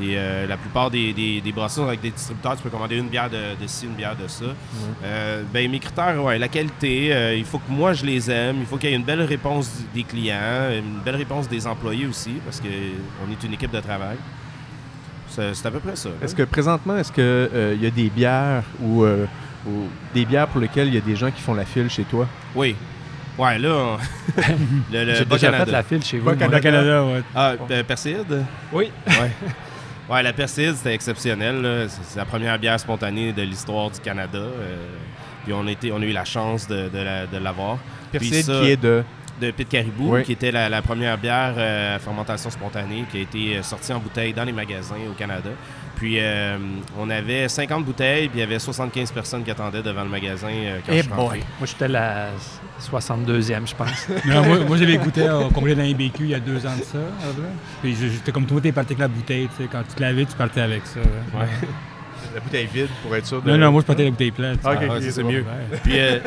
Et 0.02 0.16
euh, 0.18 0.48
la 0.48 0.58
plupart 0.58 0.90
des, 0.90 1.14
des, 1.14 1.40
des 1.40 1.52
brasseries 1.52 1.82
sont 1.84 1.88
avec 1.88 2.02
des 2.02 2.10
distributeurs. 2.10 2.56
Tu 2.58 2.64
peux 2.64 2.70
commander 2.70 2.98
une 2.98 3.10
bière 3.10 3.30
de, 3.30 3.38
de 3.62 3.68
ci, 3.68 3.86
une 3.86 3.94
bière 3.94 4.16
de 4.16 4.28
ça. 4.28 4.46
Euh, 5.04 5.44
ben, 5.54 5.70
mes 5.70 5.80
critères, 5.80 6.24
ouais, 6.24 6.40
la 6.40 6.48
qualité, 6.48 7.14
euh, 7.14 7.36
il 7.36 7.46
faut 7.46 7.60
que 7.60 7.70
moi 7.72 7.94
je 7.94 8.04
les 8.06 8.32
aime, 8.32 8.56
il 8.62 8.66
faut 8.66 8.78
qu'il 8.78 8.90
y 8.90 8.94
ait 8.94 8.96
une 8.96 9.04
belle 9.04 9.22
réponse 9.22 9.70
des 9.94 10.04
clients, 10.04 10.70
une 10.72 11.00
belle 11.06 11.18
réponse 11.18 11.48
des 11.48 11.68
employés 11.68 12.08
aussi, 12.08 12.32
parce 12.44 12.60
qu'on 12.60 12.68
est 12.68 13.44
une 13.46 13.54
équipe 13.54 13.72
de 13.72 13.80
travail. 13.82 14.18
C'est 15.30 15.66
à 15.66 15.72
peu 15.72 15.80
près 15.80 15.96
ça. 15.96 16.10
là. 16.10 16.16
Est-ce 16.24 16.36
que 16.36 16.44
présentement, 16.44 16.98
est-ce 16.98 17.12
qu'il 17.12 17.82
y 17.82 17.88
a 17.88 17.90
des 17.92 18.10
bières 18.10 18.64
ou, 18.82 19.04
euh, 19.04 19.26
ou 19.68 19.88
des 20.14 20.26
bières 20.26 20.48
pour 20.48 20.62
lesquelles 20.62 20.88
il 20.88 20.94
y 20.96 20.98
a 20.98 21.02
des 21.02 21.16
gens 21.16 21.32
qui 21.32 21.42
font 21.42 21.54
la 21.56 21.66
file 21.66 21.90
chez 21.90 22.04
toi? 22.04 22.28
Oui. 22.56 22.76
Ouais, 23.38 23.58
là, 23.58 23.70
on- 23.70 23.98
le, 24.92 25.06
le 25.06 25.14
J'ai 25.16 25.26
Bas 25.26 25.36
déjà 25.36 25.48
Canada. 25.48 25.66
fait 25.66 25.72
la 25.72 25.84
file 25.84 26.04
chez 26.04 26.20
vous. 26.20 26.26
Bas. 26.26 26.34
Au 26.34 26.60
Canada, 26.60 27.04
ouais. 27.06 27.24
Ah, 27.34 27.54
euh, 27.72 27.84
Perside? 27.84 28.44
Oui. 28.72 28.92
Ouais. 29.08 29.32
ouais, 30.10 30.24
la 30.24 30.34
Perside, 30.34 30.76
c'était 30.76 30.94
exceptionnel. 30.94 31.88
C'est 31.90 32.18
la 32.20 32.26
première 32.26 32.58
bière 32.60 32.80
spontanée 32.80 33.32
de 33.34 33.42
l'histoire 33.42 33.90
du 33.92 34.00
Canada. 34.00 34.38
euh, 34.40 34.88
puis 35.44 35.54
on 35.54 35.66
on 35.92 36.02
a 36.02 36.06
eu 36.06 36.12
la 36.14 36.24
chance 36.26 36.68
de, 36.68 36.88
de 36.90 36.98
la- 37.00 37.26
l'avoir. 37.40 37.78
Puis 38.12 38.20
Perside 38.30 38.46
ça- 38.46 38.62
qui 38.62 38.70
est 38.72 38.78
de... 38.78 39.04
de 39.42 39.52
Pit 39.52 39.68
Caribou, 39.68 40.14
Oui. 40.14 40.24
qui 40.24 40.32
était 40.34 40.52
la, 40.52 40.70
la 40.70 40.82
première 40.82 41.18
bière 41.18 41.54
euh, 41.58 41.96
à 41.96 42.00
fermentation 42.00 42.50
spontanée 42.50 43.04
qui 43.12 43.18
a 43.18 43.22
été 43.22 43.58
euh, 43.58 43.64
sortie 43.64 43.92
en 43.92 44.00
bouteille 44.00 44.32
dans 44.34 44.46
les 44.46 44.54
magasins 44.54 44.96
au 45.10 45.14
Canada. 45.14 45.50
Puis 46.04 46.18
euh, 46.20 46.58
on 47.00 47.10
avait 47.10 47.48
50 47.48 47.86
bouteilles, 47.86 48.28
puis 48.28 48.40
il 48.40 48.42
y 48.42 48.44
avait 48.44 48.60
75 48.60 49.14
personnes 49.14 49.42
qui 49.42 49.52
attendaient 49.52 49.82
devant 49.82 50.04
le 50.04 50.10
magasin 50.10 50.50
euh, 50.50 50.80
quand 50.86 50.92
Eh 50.92 50.98
je 50.98 51.04
suis 51.04 51.10
boy. 51.14 51.40
Moi, 51.60 51.66
j'étais 51.66 51.88
la 51.88 52.28
62e, 52.92 53.66
je 53.66 53.74
pense. 53.74 54.08
Non, 54.26 54.44
moi, 54.44 54.58
moi 54.68 54.76
j'avais 54.76 54.98
goûté 54.98 55.30
au 55.30 55.48
complet 55.48 55.76
d'un 55.76 55.90
BQ 55.94 56.12
il 56.20 56.30
y 56.32 56.36
a 56.36 56.42
deux 56.42 56.66
ans 56.66 56.76
de 56.78 56.84
ça. 56.84 56.98
là. 56.98 57.48
Puis 57.82 57.96
j'étais 57.96 58.34
comme 58.34 58.46
toi, 58.46 58.60
t'es 58.60 58.74
parti 58.74 58.92
avec 58.92 59.00
la 59.00 59.08
bouteille. 59.08 59.48
tu 59.56 59.64
sais. 59.64 59.70
Quand 59.72 59.82
tu 59.88 59.96
te 59.96 60.02
lavais, 60.02 60.26
tu 60.26 60.36
partais 60.36 60.60
avec 60.60 60.86
ça. 60.88 61.00
là. 61.00 61.46
La 62.34 62.40
bouteille 62.40 62.68
vide 62.74 62.88
pour 63.04 63.16
être 63.16 63.28
sûr 63.28 63.42
de... 63.44 63.52
Non, 63.52 63.58
non, 63.58 63.72
moi 63.72 63.82
je 63.82 63.86
partais 63.86 64.02
avec 64.02 64.14
la 64.14 64.16
bouteille 64.16 64.32
pleine. 64.32 64.58
Ah, 64.64 64.74
ça, 65.00 65.12
c'est 65.12 65.22
bon. 65.22 65.30
mieux. 65.32 65.42
Ouais. 65.42 65.78
Puis, 65.84 66.00
euh, 66.00 66.20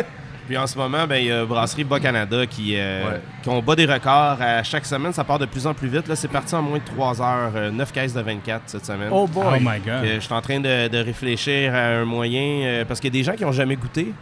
puis 0.46 0.56
en 0.56 0.66
ce 0.66 0.76
moment, 0.78 1.06
ben, 1.06 1.16
il 1.16 1.26
y 1.26 1.32
a 1.32 1.44
Brasserie 1.44 1.84
Bas 1.84 2.00
Canada 2.00 2.46
qui, 2.46 2.74
euh, 2.76 3.10
Ouais. 3.10 3.20
qui 3.42 3.48
ont 3.48 3.60
bas 3.60 3.74
des 3.76 3.84
records. 3.86 4.38
À 4.40 4.62
chaque 4.62 4.86
semaine, 4.86 5.12
ça 5.12 5.24
part 5.24 5.38
de 5.38 5.46
plus 5.46 5.66
en 5.66 5.74
plus 5.74 5.88
vite. 5.88 6.08
Là, 6.08 6.16
c'est 6.16 6.28
parti 6.28 6.54
en 6.54 6.62
moins 6.62 6.78
de 6.78 6.84
3 6.84 7.20
heures. 7.20 7.72
9 7.72 7.92
caisses 7.92 8.14
de 8.14 8.20
24 8.20 8.62
cette 8.66 8.86
semaine. 8.86 9.08
Oh 9.10 9.24
Oh 9.24 9.26
boy! 9.26 9.58
my 9.60 9.78
god. 9.80 10.04
Je 10.14 10.20
suis 10.20 10.32
en 10.34 10.40
train 10.40 10.60
de, 10.60 10.88
de 10.88 10.98
réfléchir 10.98 11.74
à 11.74 11.86
un 11.88 12.04
moyen, 12.04 12.60
euh, 12.64 12.84
parce 12.84 13.00
qu'il 13.00 13.14
y 13.14 13.16
a 13.18 13.20
des 13.20 13.24
gens 13.24 13.34
qui 13.36 13.44
n'ont 13.44 13.52
jamais 13.52 13.76
goûté. 13.76 14.12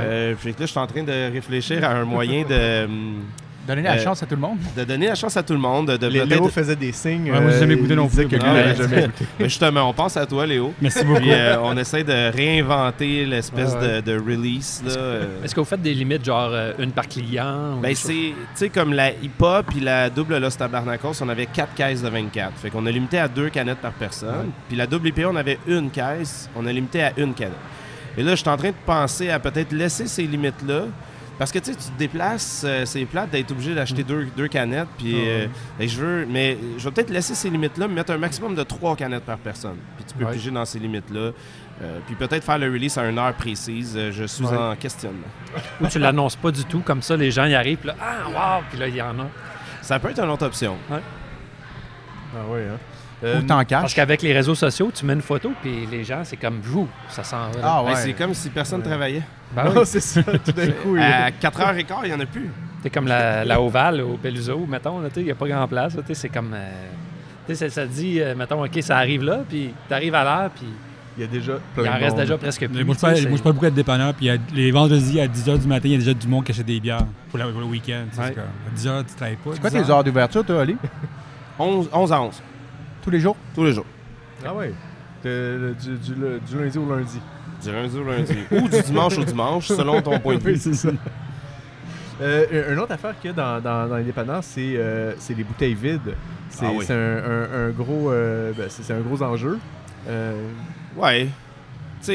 Euh, 0.00 0.34
puis 0.40 0.50
là, 0.50 0.56
je 0.60 0.66
suis 0.66 0.78
en 0.78 0.86
train 0.86 1.02
de 1.04 1.32
réfléchir 1.32 1.84
à 1.84 1.88
un 1.92 2.04
moyen 2.04 2.42
de, 2.42 2.88
Donnez 3.66 3.82
la 3.82 3.92
Euh, 3.94 3.98
chance 4.04 4.22
à 4.22 4.26
tout 4.26 4.34
le 4.34 4.40
monde. 4.42 4.58
de 4.76 4.84
donner 4.84 5.06
la 5.08 5.14
chance 5.14 5.36
à 5.36 5.42
tout 5.42 5.54
le 5.54 5.58
monde. 5.58 5.86
De, 5.98 6.06
Les- 6.06 6.24
Léo 6.26 6.48
faisait 6.48 6.76
des 6.76 6.92
signes. 6.92 7.30
Ouais, 7.30 7.40
moi, 7.40 7.50
j'ai 7.50 7.60
jamais 7.60 7.76
goûté 7.76 7.94
il 7.94 7.96
non 7.96 8.08
plus. 8.08 8.28
que 8.28 8.36
lui, 8.36 8.76
jamais 8.76 9.08
justement, 9.40 9.88
on 9.88 9.92
pense 9.94 10.16
à 10.18 10.26
toi, 10.26 10.46
Léo. 10.46 10.74
Merci 10.82 11.02
beaucoup. 11.04 11.20
Puis 11.20 11.32
euh, 11.32 11.56
on 11.62 11.76
essaie 11.76 12.04
de 12.04 12.30
réinventer 12.36 13.24
l'espèce 13.24 13.74
ouais. 13.74 14.02
de, 14.02 14.12
de 14.12 14.18
release. 14.18 14.82
Là, 14.86 14.92
euh. 14.96 15.26
Est-ce 15.44 15.54
que 15.54 15.60
vous 15.60 15.66
faites 15.66 15.80
des 15.82 15.94
limites, 15.94 16.24
genre 16.24 16.50
euh, 16.52 16.72
une 16.78 16.92
par 16.92 17.08
client? 17.08 17.78
Ben, 17.82 17.94
c'est, 17.94 18.12
tu 18.12 18.34
sais, 18.54 18.68
comme 18.68 18.92
la 18.92 19.10
IPA 19.12 19.62
puis 19.66 19.80
la 19.80 20.10
double 20.10 20.36
Los 20.38 20.50
Tabarnacos, 20.58 21.22
on 21.22 21.28
avait 21.30 21.46
4 21.46 21.74
caisses 21.74 22.02
de 22.02 22.08
24. 22.08 22.52
Fait 22.58 22.70
qu'on 22.70 22.84
a 22.86 22.90
limité 22.90 23.18
à 23.18 23.28
deux 23.28 23.48
canettes 23.48 23.78
par 23.78 23.92
personne. 23.92 24.50
Puis 24.68 24.76
la 24.76 24.86
double 24.86 25.08
IPA, 25.08 25.28
on 25.30 25.36
avait 25.36 25.58
une 25.66 25.90
caisse, 25.90 26.50
on 26.54 26.66
a 26.66 26.72
limité 26.72 27.02
à 27.02 27.12
une 27.16 27.32
canette. 27.32 27.54
Et 28.16 28.22
là, 28.22 28.32
je 28.32 28.36
suis 28.42 28.48
en 28.48 28.56
train 28.56 28.68
de 28.68 28.74
penser 28.86 29.30
à 29.30 29.38
peut-être 29.38 29.72
laisser 29.72 30.06
ces 30.06 30.22
limites-là. 30.24 30.82
Parce 31.38 31.50
que 31.50 31.58
tu 31.58 31.72
sais, 31.72 31.78
tu 31.78 31.90
te 31.90 31.98
déplaces, 31.98 32.62
euh, 32.64 32.84
c'est 32.84 33.04
plate 33.06 33.30
d'être 33.30 33.50
obligé 33.50 33.74
d'acheter 33.74 34.04
deux, 34.04 34.26
deux 34.36 34.46
canettes. 34.48 34.86
Puis 34.98 35.14
euh, 35.28 35.46
et 35.80 35.88
je 35.88 36.00
veux, 36.00 36.26
mais 36.26 36.56
je 36.78 36.84
vais 36.84 36.90
peut-être 36.92 37.10
laisser 37.10 37.34
ces 37.34 37.50
limites-là, 37.50 37.88
me 37.88 37.94
mettre 37.94 38.12
un 38.12 38.18
maximum 38.18 38.54
de 38.54 38.62
trois 38.62 38.94
canettes 38.94 39.24
par 39.24 39.38
personne. 39.38 39.76
Puis 39.96 40.04
tu 40.06 40.14
peux 40.14 40.24
Ouais. 40.24 40.32
piger 40.32 40.50
dans 40.52 40.64
ces 40.64 40.78
limites-là. 40.78 41.32
Euh, 41.82 41.98
puis 42.06 42.14
peut-être 42.14 42.44
faire 42.44 42.58
le 42.58 42.66
release 42.70 42.96
à 42.98 43.04
une 43.08 43.18
heure 43.18 43.34
précise. 43.34 43.94
Euh, 43.96 44.12
je 44.12 44.24
suis 44.24 44.44
Ouais. 44.44 44.56
en 44.56 44.76
questionnement. 44.76 45.26
Ou 45.80 45.88
tu 45.88 45.98
l'annonces 45.98 46.36
pas 46.36 46.52
du 46.52 46.64
tout, 46.66 46.80
comme 46.80 47.02
ça, 47.02 47.16
les 47.16 47.32
gens 47.32 47.46
y 47.46 47.54
arrivent, 47.54 47.78
puis 47.78 47.88
là, 47.88 47.96
ah, 48.00 48.58
wow, 48.58 48.64
puis 48.70 48.78
là, 48.78 48.86
il 48.86 48.94
y 48.94 49.02
en 49.02 49.18
a. 49.18 49.26
Ça 49.82 49.98
peut 49.98 50.10
être 50.10 50.20
une 50.22 50.30
autre 50.30 50.46
option. 50.46 50.76
Ah 50.90 50.98
oui, 52.48 52.60
hein. 52.70 52.78
Ou 53.22 53.26
Euh, 53.26 53.40
t'en 53.42 53.56
Parce 53.56 53.66
caches. 53.66 53.94
qu'avec 53.94 54.22
les 54.22 54.32
réseaux 54.32 54.54
sociaux, 54.54 54.90
tu 54.94 55.04
mets 55.06 55.14
une 55.14 55.22
photo, 55.22 55.52
puis 55.62 55.86
les 55.90 56.04
gens, 56.04 56.22
c'est 56.24 56.36
comme 56.36 56.60
vous, 56.60 56.88
ça 57.08 57.24
s'en 57.24 57.48
va. 57.50 57.58
Ah 57.62 57.82
Ben, 57.84 57.90
ouais. 57.90 57.96
c'est 57.96 58.12
comme 58.12 58.34
si 58.34 58.50
personne 58.50 58.82
travaillait. 58.82 59.22
Ben 59.54 59.64
oui. 59.68 59.74
non, 59.74 59.82
c'est 59.84 60.00
ça, 60.00 60.22
tout 60.22 60.52
d'un 60.52 60.70
coup. 60.70 60.96
il- 60.96 61.02
À 61.02 61.30
4h15, 61.30 62.00
il 62.04 62.08
n'y 62.08 62.14
en 62.14 62.20
a 62.20 62.26
plus. 62.26 62.50
C'est 62.82 62.90
comme 62.90 63.06
la, 63.06 63.44
la 63.44 63.60
Ovale 63.60 64.00
au 64.02 64.16
Peluso, 64.16 64.66
mettons, 64.68 65.00
là, 65.00 65.08
tu 65.08 65.14
sais, 65.16 65.20
il 65.22 65.24
n'y 65.26 65.30
a 65.30 65.34
pas 65.34 65.48
grand 65.48 65.66
place. 65.68 65.94
là, 65.94 66.02
tu 66.02 66.08
sais, 66.08 66.14
C'est 66.14 66.28
comme. 66.28 66.52
euh, 66.54 66.68
tu 67.46 67.54
sais, 67.54 67.68
ça, 67.68 67.82
ça 67.82 67.86
dit, 67.86 68.20
euh, 68.20 68.34
mettons, 68.34 68.62
OK, 68.64 68.78
ça 68.82 68.96
arrive 68.98 69.22
là, 69.22 69.40
puis 69.48 69.70
tu 69.88 69.94
arrives 69.94 70.14
à 70.14 70.24
l'heure, 70.24 70.50
puis 70.50 70.66
Il 71.16 71.20
y 71.22 71.24
a 71.24 71.26
déjà 71.28 71.52
il 71.54 71.82
plein 71.82 71.92
en 71.92 71.94
de 71.96 72.00
reste 72.00 72.16
monde. 72.16 72.20
déjà 72.22 72.38
presque 72.38 72.68
plus. 72.68 72.84
Moi, 72.84 72.94
je 72.98 73.28
moi, 73.28 73.36
je 73.38 73.42
parle 73.42 73.54
beaucoup 73.54 73.64
de 73.66 73.70
dépanneurs, 73.70 74.12
puis 74.14 74.28
les 74.52 74.70
vendredis 74.70 75.20
à 75.20 75.26
10h 75.28 75.58
du 75.60 75.66
matin, 75.68 75.82
il 75.88 75.92
y 75.92 75.94
a 75.94 75.98
déjà 75.98 76.14
du 76.14 76.26
monde 76.28 76.44
qui 76.44 76.52
achète 76.52 76.66
des 76.66 76.80
bières 76.80 77.04
pour, 77.30 77.38
la- 77.38 77.46
pour 77.46 77.60
le 77.60 77.66
week-end. 77.66 78.04
Ouais. 78.18 78.24
À 78.24 78.74
10h, 78.76 79.04
tu 79.06 79.14
travailles 79.14 79.36
pas. 79.36 79.50
C'est 79.54 79.60
quoi 79.60 79.70
10 79.70 79.76
tes 79.84 79.90
heures? 79.90 80.04
d'ouverture, 80.04 80.44
toi, 80.44 80.60
Ali? 80.62 80.76
11, 81.58 81.88
11 81.92 82.12
à 82.12 82.20
11, 82.20 82.42
Tous 83.02 83.10
les 83.10 83.20
jours? 83.20 83.36
tous 83.54 83.64
les 83.64 83.72
jours. 83.72 83.86
Ah 84.44 84.52
du, 85.22 85.96
du- 85.98 86.14
le- 86.20 86.40
du 86.40 86.58
lundi 86.58 86.76
au 86.78 86.94
lundi. 86.96 87.18
Du 87.64 87.72
lundi 87.72 87.98
au 87.98 88.04
lundi. 88.04 88.36
Ou 88.50 88.68
du 88.68 88.82
dimanche 88.82 89.18
au 89.18 89.24
dimanche, 89.24 89.68
selon 89.68 90.00
ton 90.02 90.18
point 90.20 90.36
de 90.36 90.42
vue. 90.42 90.52
Oui, 90.52 90.58
c'est 90.58 90.74
ça. 90.74 90.88
Euh, 92.20 92.72
une 92.72 92.78
autre 92.78 92.92
affaire 92.92 93.14
qu'il 93.20 93.30
y 93.30 93.32
a 93.32 93.36
dans, 93.36 93.60
dans, 93.60 93.88
dans 93.88 93.96
les 93.96 94.04
dépendances, 94.04 94.46
c'est 94.46 95.34
les 95.36 95.44
bouteilles 95.44 95.74
vides. 95.74 96.14
C'est 96.48 96.66
Ah 96.66 96.70
oui. 96.72 96.84
un, 96.88 96.94
un- 96.94 97.66
un 97.66 97.70
gros, 97.70 98.10
euh, 98.12 98.52
ben, 98.56 98.66
c'est 98.68 98.92
un 98.92 99.00
gros 99.00 99.20
enjeu. 99.22 99.58
Euh, 100.08 100.48
Ouais. 100.96 101.26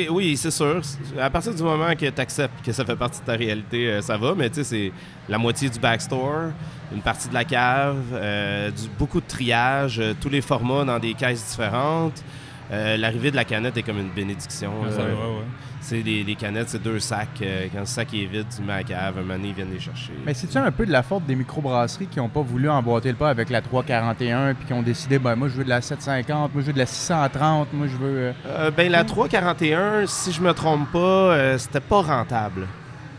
oui, 0.10 0.38
c'est 0.38 0.52
sûr. 0.52 0.82
À 1.20 1.30
partir 1.30 1.54
du 1.54 1.62
moment 1.64 1.94
que 1.96 2.10
tu 2.10 2.22
acceptes 2.22 2.64
que 2.66 2.72
ça 2.72 2.86
fait 2.86 2.96
partie 2.96 3.20
de 3.20 3.26
ta 3.26 3.34
réalité, 3.34 3.90
euh, 3.90 4.02
ça 4.02 4.16
va. 4.16 4.34
Mais 4.38 4.50
tu 4.50 4.56
sais, 4.56 4.64
c'est 4.64 4.92
la 5.28 5.38
moitié 5.38 5.70
du 5.70 5.80
backstore, 5.80 6.52
une 6.94 7.02
partie 7.02 7.28
de 7.28 7.34
la 7.34 7.44
cave, 7.44 7.98
euh, 8.14 8.72
du, 8.72 8.84
beaucoup 8.98 9.20
de 9.20 9.28
triage, 9.28 10.00
euh, 10.00 10.14
tous 10.22 10.30
les 10.30 10.42
formats 10.42 10.86
dans 10.86 11.00
des 11.00 11.14
caisses 11.14 11.46
différentes. 11.50 12.24
Euh, 12.72 12.98
L'arrivée 12.98 13.32
de 13.32 13.36
la 13.36 13.46
canette 13.46 13.78
est 13.78 13.84
comme 13.84 13.98
une 14.00 14.10
bénédiction. 14.12 14.72
Ouais, 14.82 14.88
ouais. 14.90 15.44
C'est 15.82 16.04
des, 16.04 16.24
les 16.24 16.36
canettes, 16.36 16.70
c'est 16.70 16.84
deux 16.84 17.00
sacs. 17.00 17.30
Euh, 17.42 17.68
quand 17.74 17.80
le 17.80 17.86
sac 17.86 18.14
est 18.14 18.26
vide, 18.26 18.46
tu 18.56 18.62
mets 18.62 18.74
à 18.74 18.78
la 18.78 18.84
cave. 18.84 19.18
Un 19.18 19.22
moment 19.22 19.34
donné, 19.36 19.48
ils 19.48 19.54
viennent 19.56 19.72
les 19.72 19.80
chercher. 19.80 20.12
Mais 20.26 20.34
c'est-tu 20.34 20.58
un 20.58 20.70
peu 20.72 20.86
de 20.86 20.92
la 20.92 21.02
faute 21.02 21.26
des 21.26 21.36
microbrasseries 21.36 22.08
qui 22.08 22.20
n'ont 22.20 22.30
pas 22.30 22.42
voulu 22.42 22.70
emboîter 22.70 23.10
le 23.10 23.16
pas 23.16 23.30
avec 23.30 23.50
la 23.50 23.62
341 23.62 24.54
puis 24.56 24.66
qui 24.68 24.74
ont 24.74 24.82
décidé, 24.84 25.18
ben 25.20 25.36
moi 25.36 25.48
je 25.48 25.56
veux 25.56 25.64
de 25.64 25.70
la 25.70 25.82
750, 25.82 26.54
moi 26.54 26.62
je 26.62 26.68
veux 26.68 26.74
de 26.74 26.78
la 26.78 26.86
630, 26.86 27.74
moi 27.74 27.88
je 27.88 27.96
veux. 27.96 28.18
euh, 28.20 28.32
Euh, 28.46 28.72
ben, 28.72 28.92
la 28.92 29.04
341, 29.04 30.06
si 30.06 30.32
je 30.32 30.42
me 30.42 30.54
trompe 30.54 30.92
pas, 30.92 31.00
euh, 31.00 31.58
c'était 31.58 31.80
pas 31.80 32.02
rentable 32.02 32.68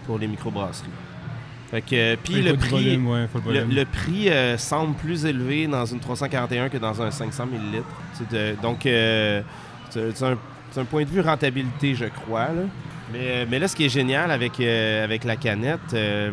pour 0.07 0.19
les 0.19 0.29
microbrasseries. 0.29 0.89
Fait 1.71 1.83
que, 1.83 1.95
euh, 1.95 2.17
puis 2.23 2.43
le 2.43 2.55
prix, 2.57 2.69
volume, 2.69 3.07
ouais, 3.09 3.27
faut 3.33 3.41
le 3.49 3.63
le 3.65 3.85
prix 3.85 4.29
euh, 4.29 4.59
semble 4.59 4.95
plus 4.97 5.25
élevé 5.25 5.67
dans 5.69 5.85
une 5.87 6.01
341 6.01 6.69
que 6.69 6.79
dans 6.79 7.01
un 7.01 7.11
500 7.13 7.45
ml. 7.47 7.83
De- 8.31 8.61
donc, 8.61 8.87
euh, 8.87 9.41
c'est 9.91 10.17
c'est 10.17 10.81
un, 10.81 10.85
point 10.85 11.05
de 11.05 11.09
vue 11.09 11.21
rentabilité, 11.21 11.95
je 11.95 12.07
crois. 12.07 12.47
là. 12.49 12.63
Mais, 13.13 13.19
euh, 13.23 13.45
mais 13.49 13.59
là, 13.59 13.67
ce 13.69 13.75
qui 13.77 13.85
est 13.85 13.89
génial 13.89 14.31
avec, 14.31 14.59
euh, 14.61 15.05
avec 15.05 15.25
la 15.25 15.37
canette, 15.37 15.81
euh, 15.95 16.31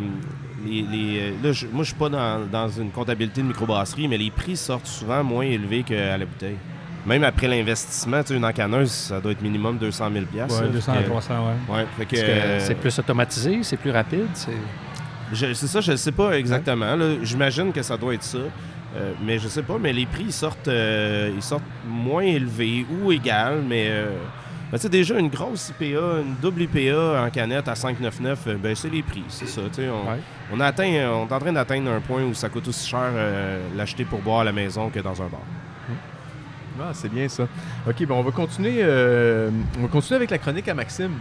les, 0.65 0.82
les, 0.84 1.19
euh, 1.19 1.32
là, 1.43 1.52
je- 1.52 1.65
moi, 1.67 1.84
je 1.84 1.89
suis 1.89 1.97
pas 1.97 2.10
dans, 2.10 2.45
dans 2.52 2.69
une 2.69 2.89
comptabilité 2.91 3.41
de 3.41 3.47
microbrasserie, 3.47 4.08
mais 4.08 4.17
les 4.17 4.30
prix 4.32 4.56
sortent 4.58 4.86
souvent 4.88 5.23
moins 5.23 5.45
élevés 5.45 5.84
qu'à 5.84 6.17
la 6.17 6.26
bouteille. 6.26 6.58
Même 7.06 7.23
après 7.23 7.47
l'investissement, 7.47 8.21
tu 8.21 8.30
sais, 8.30 8.36
une 8.36 8.43
encaneuse, 8.45 8.91
ça 8.91 9.21
doit 9.21 9.32
être 9.32 9.41
minimum 9.41 9.78
200 9.78 10.10
000 10.13 10.26
piastres, 10.26 10.60
Ouais, 10.60 10.65
là. 10.67 10.71
200 10.73 10.93
Fait 10.93 11.00
à 11.00 11.02
que- 11.04 11.08
300, 11.10 11.34
ouais. 11.69 11.76
Ouais, 11.76 11.86
euh, 12.13 12.60
c'est 12.60 12.76
plus 12.76 13.00
automatisé, 13.00 13.60
c'est 13.63 13.78
plus 13.78 13.91
rapide? 13.91 14.28
c'est- 14.34 14.52
c'est 15.33 15.53
ça, 15.55 15.81
je 15.81 15.91
ne 15.91 15.97
sais 15.97 16.11
pas 16.11 16.37
exactement. 16.37 16.95
J'imagine 17.23 17.71
que 17.71 17.81
ça 17.81 17.97
doit 17.97 18.13
être 18.13 18.23
ça. 18.23 18.39
Euh, 18.95 19.11
mais 19.21 19.37
je 19.37 19.47
sais 19.47 19.63
pas, 19.63 19.77
mais 19.79 19.91
les 19.91 20.05
prix 20.05 20.23
ils 20.27 20.33
sortent, 20.33 20.69
euh, 20.69 21.29
ils 21.35 21.41
sortent 21.43 21.61
moins 21.87 22.23
élevés 22.23 22.85
ou 22.89 23.11
égal, 23.11 23.61
mais 23.67 23.87
euh, 23.89 24.07
ben, 24.71 24.77
tu 24.77 24.83
sais, 24.83 24.89
déjà 24.89 25.19
une 25.19 25.27
grosse 25.27 25.69
IPA, 25.69 26.21
une 26.21 26.35
double 26.41 26.63
IPA 26.63 27.21
en 27.25 27.29
canette 27.29 27.67
à 27.67 27.73
5,99, 27.73 28.35
euh, 28.47 28.55
ben 28.55 28.75
c'est 28.75 28.89
les 28.89 29.03
prix, 29.03 29.23
c'est 29.27 29.47
ça. 29.47 29.61
On, 29.61 29.81
Ouais. 29.81 30.19
on, 30.53 30.59
a 30.61 30.67
atteint, 30.67 30.87
on 31.11 31.27
est 31.27 31.33
en 31.33 31.39
train 31.39 31.51
d'atteindre 31.51 31.91
un 31.91 31.99
point 31.99 32.23
où 32.23 32.33
ça 32.33 32.47
coûte 32.47 32.67
aussi 32.69 32.87
cher 32.89 33.11
l'acheter 33.75 34.05
pour 34.05 34.19
boire 34.21 34.39
à 34.39 34.43
la 34.45 34.53
maison 34.53 34.89
que 34.89 35.01
dans 35.01 35.21
un 35.21 35.27
bar. 35.27 35.41
Ah, 36.79 36.91
c'est 36.93 37.09
bien 37.11 37.27
ça. 37.27 37.43
OK, 37.87 38.05
bon, 38.05 38.19
on 38.19 38.23
va 38.23 38.31
continuer 38.31 38.83
on 38.83 39.81
va 39.81 39.87
continuer 39.91 40.15
avec 40.15 40.31
la 40.31 40.37
chronique 40.37 40.67
à 40.69 40.73
Maxime. 40.73 41.11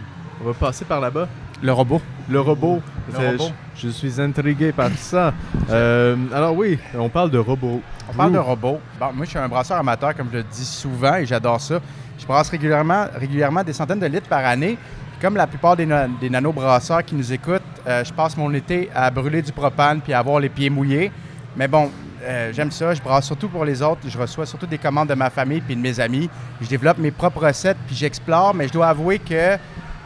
On 0.41 0.45
va 0.45 0.53
passer 0.53 0.85
par 0.85 1.01
là-bas. 1.01 1.27
Le 1.61 1.71
robot. 1.73 2.01
Le 2.29 2.39
robot. 2.39 2.81
Le 3.09 3.13
C'est- 3.15 3.29
robot. 3.31 3.49
Je, 3.75 3.87
je 3.87 3.89
suis 3.91 4.21
intrigué 4.21 4.71
par 4.71 4.89
ça. 4.91 5.33
Euh, 5.69 6.15
alors 6.33 6.55
oui, 6.55 6.79
on 6.97 7.09
parle 7.09 7.29
de 7.29 7.37
robot. 7.37 7.81
On 8.09 8.13
parle 8.15 8.31
de 8.31 8.37
robots. 8.37 8.79
Bon, 8.99 9.07
moi, 9.13 9.25
je 9.25 9.31
suis 9.31 9.37
un 9.39 9.49
brasseur 9.49 9.77
amateur, 9.77 10.15
comme 10.15 10.29
je 10.31 10.37
le 10.37 10.43
dis 10.43 10.63
souvent, 10.63 11.15
et 11.15 11.25
j'adore 11.25 11.59
ça. 11.59 11.79
Je 12.17 12.25
brasse 12.25 12.49
régulièrement, 12.49 13.05
régulièrement 13.15 13.63
des 13.65 13.73
centaines 13.73 13.99
de 13.99 14.05
litres 14.05 14.29
par 14.29 14.45
année. 14.45 14.77
Comme 15.21 15.35
la 15.35 15.45
plupart 15.45 15.75
des, 15.75 15.85
na- 15.85 16.07
des 16.07 16.29
nano-brasseurs 16.29 17.03
qui 17.03 17.15
nous 17.15 17.33
écoutent, 17.33 17.61
euh, 17.85 18.01
je 18.05 18.13
passe 18.13 18.37
mon 18.37 18.53
été 18.53 18.89
à 18.95 19.11
brûler 19.11 19.41
du 19.41 19.51
propane 19.51 19.99
puis 19.99 20.13
à 20.13 20.19
avoir 20.19 20.39
les 20.39 20.47
pieds 20.49 20.69
mouillés. 20.69 21.11
Mais 21.57 21.67
bon, 21.67 21.91
euh, 22.23 22.51
j'aime 22.53 22.71
ça. 22.71 22.93
Je 22.93 23.01
brasse 23.01 23.25
surtout 23.25 23.49
pour 23.49 23.65
les 23.65 23.81
autres. 23.81 23.99
Je 24.07 24.17
reçois 24.17 24.45
surtout 24.45 24.67
des 24.67 24.77
commandes 24.77 25.09
de 25.09 25.15
ma 25.15 25.29
famille 25.29 25.59
puis 25.59 25.75
de 25.75 25.81
mes 25.81 25.99
amis. 25.99 26.29
Je 26.61 26.67
développe 26.69 26.97
mes 26.99 27.11
propres 27.11 27.45
recettes 27.45 27.77
puis 27.87 27.95
j'explore. 27.95 28.53
Mais 28.55 28.69
je 28.69 28.73
dois 28.73 28.87
avouer 28.87 29.19
que 29.19 29.57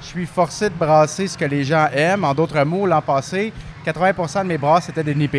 je 0.02 0.06
suis 0.08 0.26
forcé 0.26 0.70
de 0.70 0.76
brasser 0.76 1.28
ce 1.28 1.38
que 1.38 1.46
les 1.46 1.64
gens 1.64 1.88
aiment. 1.94 2.24
En 2.24 2.34
d'autres 2.34 2.64
mots, 2.64 2.86
l'an 2.86 3.02
passé, 3.02 3.54
80% 3.86 4.44
de 4.44 4.48
mes 4.48 4.58
brasses 4.58 4.90
étaient 4.90 5.04
des 5.04 5.16
NIPA. 5.16 5.38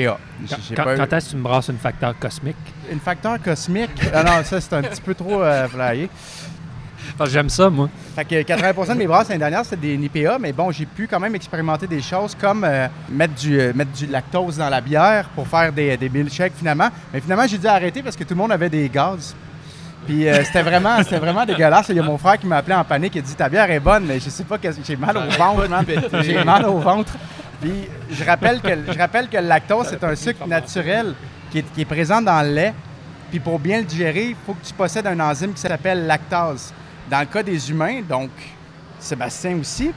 Quand, 0.48 0.56
J'ai 0.68 0.74
quand- 0.74 0.84
pas 0.84 0.94
eu- 0.94 0.98
quand 0.98 1.12
est-ce 1.12 1.26
que 1.26 1.30
tu 1.32 1.36
me 1.36 1.42
brasses 1.42 1.68
une 1.68 1.78
facteur 1.78 2.18
cosmique? 2.18 2.56
une 2.90 3.00
facteur 3.00 3.40
cosmique? 3.42 3.90
Ah 4.14 4.22
non, 4.24 4.42
ça, 4.44 4.60
c'est 4.60 4.72
un 4.74 4.82
petit 4.82 5.00
peu 5.00 5.14
trop 5.14 5.42
euh, 5.42 5.68
flyé. 5.68 6.08
J'aime 7.26 7.48
ça, 7.50 7.68
moi. 7.68 7.88
Fait 8.14 8.24
que 8.24 8.42
80% 8.42 8.94
de 8.94 8.98
mes 8.98 9.06
brasses 9.06 9.28
l'année 9.28 9.38
dernière, 9.40 9.64
c'était 9.64 9.76
des 9.88 9.96
NIPA, 9.96 10.38
mais 10.38 10.52
bon, 10.52 10.70
j'ai 10.70 10.86
pu 10.86 11.06
quand 11.06 11.20
même 11.20 11.34
expérimenter 11.34 11.86
des 11.86 12.00
choses 12.00 12.34
comme 12.40 12.64
euh, 12.64 12.86
mettre, 13.10 13.34
du, 13.34 13.60
euh, 13.60 13.72
mettre 13.74 13.90
du 13.92 14.06
lactose 14.06 14.56
dans 14.56 14.68
la 14.68 14.80
bière 14.80 15.28
pour 15.34 15.46
faire 15.46 15.72
des, 15.72 15.96
des 15.96 16.08
milkshakes 16.08 16.54
finalement. 16.56 16.88
Mais 17.12 17.20
finalement, 17.20 17.46
j'ai 17.46 17.58
dû 17.58 17.66
arrêter 17.66 18.02
parce 18.02 18.16
que 18.16 18.24
tout 18.24 18.34
le 18.34 18.38
monde 18.38 18.52
avait 18.52 18.70
des 18.70 18.88
gaz. 18.88 19.34
Puis 20.06 20.28
euh, 20.28 20.42
c'était 20.44 20.62
vraiment, 20.62 20.98
c'était 20.98 21.18
vraiment 21.18 21.44
dégueulasse. 21.46 21.86
Il 21.90 21.96
y 21.96 22.00
a 22.00 22.02
mon 22.02 22.18
frère 22.18 22.38
qui 22.38 22.46
m'a 22.46 22.56
appelé 22.58 22.74
en 22.74 22.84
panique. 22.84 23.16
A 23.16 23.20
dit 23.20 23.34
Ta 23.34 23.48
bière 23.48 23.70
est 23.70 23.80
bonne, 23.80 24.04
mais 24.06 24.18
je 24.18 24.30
sais 24.30 24.44
pas, 24.44 24.58
qu'est-ce- 24.58 24.80
j'ai 24.84 24.96
mal 24.96 25.16
au 25.16 25.20
ventre, 25.38 25.68
man. 25.68 25.84
J'ai 26.22 26.42
mal 26.44 26.66
au 26.66 26.78
ventre. 26.78 27.12
Puis 27.60 27.88
je 28.10 28.24
rappelle 28.24 28.60
que, 28.60 28.92
je 28.92 28.98
rappelle 28.98 29.28
que 29.28 29.36
le 29.36 29.46
lactose, 29.46 29.86
c'est 29.90 30.02
un 30.02 30.14
sucre 30.16 30.46
naturel 30.46 31.14
qui 31.50 31.58
est, 31.58 31.72
qui 31.72 31.82
est 31.82 31.84
présent 31.84 32.20
dans 32.20 32.42
le 32.42 32.52
lait. 32.52 32.74
Puis 33.30 33.38
pour 33.38 33.58
bien 33.60 33.78
le 33.78 33.84
digérer, 33.84 34.30
il 34.30 34.36
faut 34.44 34.54
que 34.54 34.64
tu 34.66 34.74
possèdes 34.74 35.06
un 35.06 35.18
enzyme 35.20 35.52
qui 35.52 35.60
s'appelle 35.60 36.06
lactase. 36.06 36.74
Dans 37.08 37.20
le 37.20 37.26
cas 37.26 37.42
des 37.42 37.70
humains, 37.70 38.00
donc 38.06 38.30
Sébastien 38.98 39.56
aussi, 39.58 39.92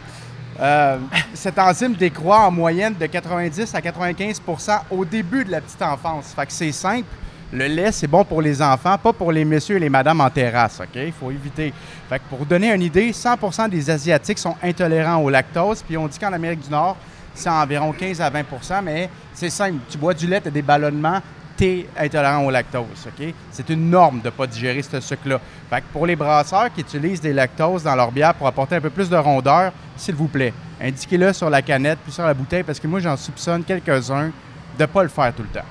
euh, 0.59 0.97
cette 1.33 1.57
enzyme 1.59 1.93
décroît 1.95 2.41
en 2.41 2.51
moyenne 2.51 2.93
de 2.99 3.05
90 3.07 3.73
à 3.75 3.79
95% 3.81 4.81
au 4.91 5.03
début 5.03 5.43
de 5.43 5.51
la 5.51 5.61
petite 5.61 5.81
enfance. 5.81 6.33
Fait 6.35 6.45
que 6.45 6.51
c'est 6.53 6.71
simple. 6.71 7.07
Le 7.53 7.67
lait, 7.67 7.91
c'est 7.91 8.07
bon 8.07 8.23
pour 8.25 8.41
les 8.41 8.61
enfants, 8.61 8.97
pas 8.97 9.13
pour 9.13 9.31
les 9.31 9.45
messieurs 9.45 9.77
et 9.77 9.79
les 9.79 9.89
madames 9.89 10.19
en 10.19 10.29
terrasse, 10.29 10.79
OK? 10.81 10.95
Il 10.95 11.11
faut 11.11 11.31
éviter. 11.31 11.71
Fait 12.09 12.19
que 12.19 12.23
pour 12.27 12.39
vous 12.39 12.45
donner 12.45 12.73
une 12.73 12.81
idée, 12.81 13.11
100% 13.11 13.69
des 13.69 13.89
Asiatiques 13.89 14.39
sont 14.39 14.55
intolérants 14.63 15.17
au 15.17 15.29
lactose, 15.29 15.83
puis 15.83 15.95
on 15.95 16.07
dit 16.07 16.17
qu'en 16.17 16.33
Amérique 16.33 16.61
du 16.61 16.69
Nord, 16.69 16.97
c'est 17.33 17.49
environ 17.49 17.91
15 17.91 18.19
à 18.21 18.29
20% 18.29 18.81
mais 18.83 19.09
c'est 19.33 19.49
simple. 19.49 19.77
Tu 19.89 19.97
bois 19.97 20.13
du 20.13 20.25
lait, 20.25 20.41
tu 20.41 20.47
as 20.47 20.51
des 20.51 20.61
ballonnements, 20.61 21.21
tu 21.57 21.65
es 21.65 21.89
intolérant 21.97 22.43
au 22.45 22.49
lactose, 22.49 23.07
OK? 23.07 23.27
C'est 23.51 23.69
une 23.69 23.89
norme 23.89 24.19
de 24.21 24.25
ne 24.25 24.31
pas 24.31 24.47
digérer 24.47 24.81
ce 24.81 24.99
sucre-là. 24.99 25.39
Fait 25.69 25.81
que 25.81 25.85
pour 25.93 26.07
les 26.07 26.15
brasseurs 26.15 26.73
qui 26.73 26.81
utilisent 26.81 27.21
des 27.21 27.33
lactoses 27.33 27.83
dans 27.83 27.95
leur 27.95 28.11
bière 28.11 28.33
pour 28.33 28.47
apporter 28.47 28.75
un 28.75 28.81
peu 28.81 28.89
plus 28.89 29.09
de 29.09 29.15
rondeur, 29.17 29.71
s'il 29.95 30.15
vous 30.15 30.27
plaît, 30.27 30.53
indiquez-le 30.81 31.31
sur 31.31 31.49
la 31.49 31.61
canette 31.61 31.99
puis 32.03 32.11
sur 32.11 32.25
la 32.25 32.33
bouteille, 32.33 32.63
parce 32.63 32.79
que 32.79 32.87
moi, 32.87 32.99
j'en 32.99 33.15
soupçonne 33.15 33.63
quelques-uns 33.63 34.31
de 34.77 34.81
ne 34.81 34.85
pas 34.87 35.03
le 35.03 35.09
faire 35.09 35.33
tout 35.33 35.43
le 35.43 35.49
temps. 35.49 35.65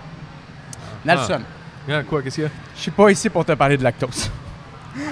Nelson, 1.04 1.40
Ah, 1.42 1.63
quoi, 2.08 2.22
qu'est-ce 2.22 2.34
qu'il 2.36 2.44
y 2.44 2.46
a? 2.46 2.50
je 2.76 2.80
suis 2.80 2.90
pas 2.90 3.10
ici 3.10 3.28
pour 3.30 3.44
te 3.44 3.52
parler 3.52 3.76
de 3.76 3.82
lactose. 3.84 4.30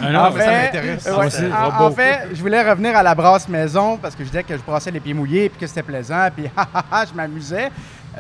Ah 0.00 0.10
non, 0.12 0.20
en, 0.20 0.32
ça 0.32 0.38
fait, 0.38 0.62
m'intéresse. 0.62 1.06
Moi 1.08 1.18
ouais, 1.18 1.26
aussi, 1.26 1.42
en- 1.52 1.70
robot. 1.70 1.84
en 1.84 1.90
fait, 1.90 2.28
je 2.32 2.40
voulais 2.40 2.62
revenir 2.70 2.96
à 2.96 3.02
la 3.02 3.14
brasse 3.16 3.48
maison 3.48 3.96
parce 3.96 4.14
que 4.14 4.22
je 4.22 4.28
disais 4.28 4.44
que 4.44 4.56
je 4.56 4.62
brassais 4.62 4.92
les 4.92 5.00
pieds 5.00 5.12
mouillés 5.14 5.48
puis 5.48 5.58
que 5.58 5.66
c'était 5.66 5.82
plaisant 5.82 6.28
puis 6.34 6.44
je 7.10 7.14
m'amusais. 7.14 7.70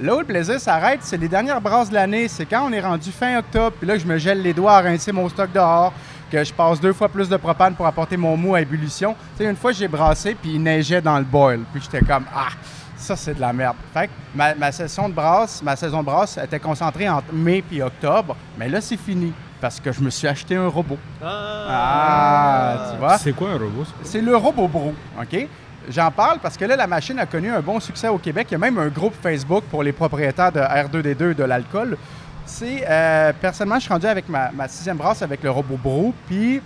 Là 0.00 0.16
où 0.16 0.18
le 0.20 0.24
plaisir 0.24 0.58
s'arrête, 0.58 1.00
c'est 1.02 1.18
les 1.18 1.28
dernières 1.28 1.60
brasses 1.60 1.88
de 1.90 1.94
l'année. 1.94 2.26
C'est 2.26 2.46
quand 2.46 2.66
on 2.68 2.72
est 2.72 2.80
rendu 2.80 3.12
fin 3.12 3.38
octobre 3.38 3.76
puis 3.78 3.86
là 3.86 3.94
que 3.94 4.00
je 4.00 4.06
me 4.06 4.18
gèle 4.18 4.42
les 4.42 4.52
doigts 4.54 4.72
à 4.76 4.80
rincer 4.80 5.12
mon 5.12 5.28
stock 5.28 5.52
dehors, 5.52 5.92
que 6.32 6.42
je 6.42 6.52
passe 6.52 6.80
deux 6.80 6.92
fois 6.94 7.08
plus 7.08 7.28
de 7.28 7.36
propane 7.36 7.74
pour 7.74 7.86
apporter 7.86 8.16
mon 8.16 8.36
mou 8.36 8.54
à 8.56 8.60
ébullition. 8.60 9.14
Tu 9.36 9.44
sais, 9.44 9.50
une 9.50 9.56
fois 9.56 9.70
j'ai 9.70 9.86
brassé 9.86 10.34
puis 10.34 10.54
il 10.54 10.62
neigeait 10.62 11.00
dans 11.02 11.18
le 11.18 11.24
boil 11.24 11.60
puis 11.72 11.80
j'étais 11.80 12.04
comme 12.04 12.24
ah 12.34 12.48
ça 13.02 13.16
c'est 13.16 13.34
de 13.34 13.40
la 13.40 13.52
merde. 13.52 13.76
Fait 13.92 14.06
que 14.06 14.12
ma, 14.34 14.54
ma 14.54 14.72
session 14.72 15.08
de 15.08 15.14
brasse, 15.14 15.62
ma 15.62 15.76
saison 15.76 16.00
de 16.00 16.06
brasse 16.06 16.38
était 16.38 16.60
concentrée 16.60 17.08
entre 17.08 17.32
mai 17.32 17.62
puis 17.62 17.82
octobre, 17.82 18.36
mais 18.58 18.68
là 18.68 18.80
c'est 18.80 18.96
fini 18.96 19.32
parce 19.62 19.78
que 19.78 19.92
je 19.92 20.00
me 20.00 20.10
suis 20.10 20.26
acheté 20.26 20.56
un 20.56 20.66
robot. 20.66 20.98
Ah, 21.22 22.90
tu 22.92 22.98
vois? 22.98 23.16
C'est 23.18 23.32
quoi 23.32 23.50
un 23.50 23.58
robot? 23.58 23.84
ça? 23.84 23.92
C'est 24.02 24.20
le 24.20 24.36
robot 24.36 24.66
Bro, 24.66 24.92
OK? 25.20 25.48
J'en 25.88 26.10
parle 26.10 26.38
parce 26.40 26.56
que 26.56 26.64
là, 26.64 26.74
la 26.74 26.88
machine 26.88 27.18
a 27.20 27.26
connu 27.26 27.48
un 27.48 27.60
bon 27.60 27.78
succès 27.78 28.08
au 28.08 28.18
Québec. 28.18 28.48
Il 28.50 28.52
y 28.52 28.54
a 28.56 28.58
même 28.58 28.78
un 28.78 28.88
groupe 28.88 29.14
Facebook 29.22 29.64
pour 29.70 29.84
les 29.84 29.92
propriétaires 29.92 30.50
de 30.50 30.58
R2D2 30.60 31.34
de 31.34 31.44
l'alcool. 31.44 31.96
C'est, 32.44 32.84
euh, 32.88 33.32
personnellement, 33.40 33.76
je 33.76 33.84
suis 33.84 33.92
rendu 33.92 34.06
avec 34.06 34.28
ma, 34.28 34.50
ma 34.50 34.66
sixième 34.66 34.96
brasse 34.96 35.22
avec 35.22 35.42
le 35.44 35.50
robot 35.50 35.78
Bro, 35.80 36.14
puis 36.26 36.60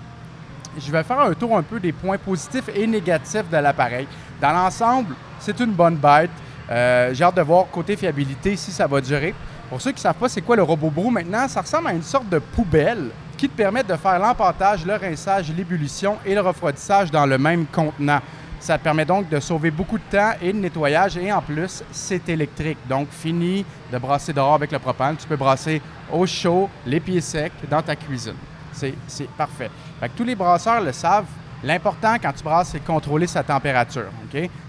je 0.78 0.90
vais 0.90 1.02
faire 1.02 1.20
un 1.20 1.34
tour 1.34 1.56
un 1.56 1.62
peu 1.62 1.80
des 1.80 1.92
points 1.92 2.18
positifs 2.18 2.68
et 2.74 2.86
négatifs 2.86 3.48
de 3.50 3.56
l'appareil. 3.56 4.06
Dans 4.40 4.52
l'ensemble, 4.52 5.14
c'est 5.40 5.58
une 5.60 5.72
bonne 5.72 5.96
bête. 5.96 6.30
Euh, 6.70 7.14
J'ai 7.14 7.24
hâte 7.24 7.36
de 7.36 7.42
voir 7.42 7.66
côté 7.70 7.96
fiabilité 7.96 8.56
si 8.56 8.70
ça 8.72 8.86
va 8.86 9.00
durer. 9.00 9.34
Pour 9.68 9.80
ceux 9.80 9.90
qui 9.90 9.96
ne 9.96 10.02
savent 10.02 10.14
pas 10.14 10.28
c'est 10.28 10.42
quoi 10.42 10.56
le 10.56 10.62
robot 10.62 10.90
Brew 10.90 11.10
maintenant, 11.10 11.48
ça 11.48 11.60
ressemble 11.60 11.88
à 11.88 11.92
une 11.92 12.02
sorte 12.02 12.28
de 12.28 12.38
poubelle 12.38 13.10
qui 13.36 13.48
te 13.48 13.56
permet 13.56 13.82
de 13.82 13.94
faire 13.96 14.18
l'empâtage, 14.18 14.86
le 14.86 14.94
rinçage, 14.94 15.52
l'ébullition 15.52 16.16
et 16.24 16.34
le 16.34 16.40
refroidissage 16.40 17.10
dans 17.10 17.26
le 17.26 17.36
même 17.36 17.66
contenant. 17.66 18.20
Ça 18.58 18.78
te 18.78 18.84
permet 18.84 19.04
donc 19.04 19.28
de 19.28 19.38
sauver 19.38 19.70
beaucoup 19.70 19.98
de 19.98 20.02
temps 20.10 20.32
et 20.40 20.52
de 20.52 20.58
nettoyage 20.58 21.18
et 21.18 21.30
en 21.30 21.42
plus, 21.42 21.82
c'est 21.92 22.26
électrique. 22.28 22.78
Donc, 22.88 23.08
fini 23.10 23.64
de 23.92 23.98
brasser 23.98 24.32
dehors 24.32 24.54
avec 24.54 24.72
le 24.72 24.78
propane. 24.78 25.16
Tu 25.16 25.26
peux 25.26 25.36
brasser 25.36 25.82
au 26.10 26.26
chaud, 26.26 26.70
les 26.86 26.98
pieds 27.00 27.20
secs, 27.20 27.52
dans 27.70 27.82
ta 27.82 27.94
cuisine. 27.94 28.34
C'est 28.72 28.94
c'est 29.06 29.28
parfait. 29.30 29.70
Fait 30.00 30.10
tous 30.16 30.24
les 30.24 30.34
brasseurs 30.34 30.80
le 30.80 30.92
savent. 30.92 31.26
L'important 31.64 32.16
quand 32.20 32.32
tu 32.32 32.44
brasses, 32.44 32.68
c'est 32.68 32.80
de 32.80 32.86
contrôler 32.86 33.26
sa 33.26 33.42
température. 33.42 34.06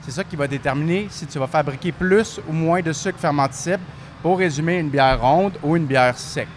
C'est 0.01 0.11
ça 0.11 0.23
qui 0.23 0.35
va 0.35 0.47
déterminer 0.47 1.07
si 1.09 1.25
tu 1.25 1.37
vas 1.37 1.47
fabriquer 1.47 1.91
plus 1.91 2.39
ou 2.47 2.53
moins 2.53 2.81
de 2.81 2.93
sucre 2.93 3.19
fermenticible 3.19 3.83
pour 4.21 4.37
résumer 4.37 4.77
une 4.79 4.89
bière 4.89 5.21
ronde 5.21 5.53
ou 5.63 5.75
une 5.75 5.85
bière 5.85 6.17
sec. 6.17 6.47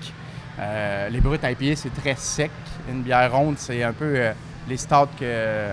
Euh, 0.59 1.09
les 1.09 1.21
brutes 1.21 1.43
IPA, 1.43 1.77
c'est 1.77 1.95
très 1.95 2.15
sec. 2.17 2.51
Une 2.89 3.03
bière 3.03 3.33
ronde, 3.33 3.57
c'est 3.59 3.83
un 3.83 3.93
peu 3.93 4.13
euh, 4.17 4.33
les 4.69 4.77
stouts 4.77 5.09
que, 5.19 5.69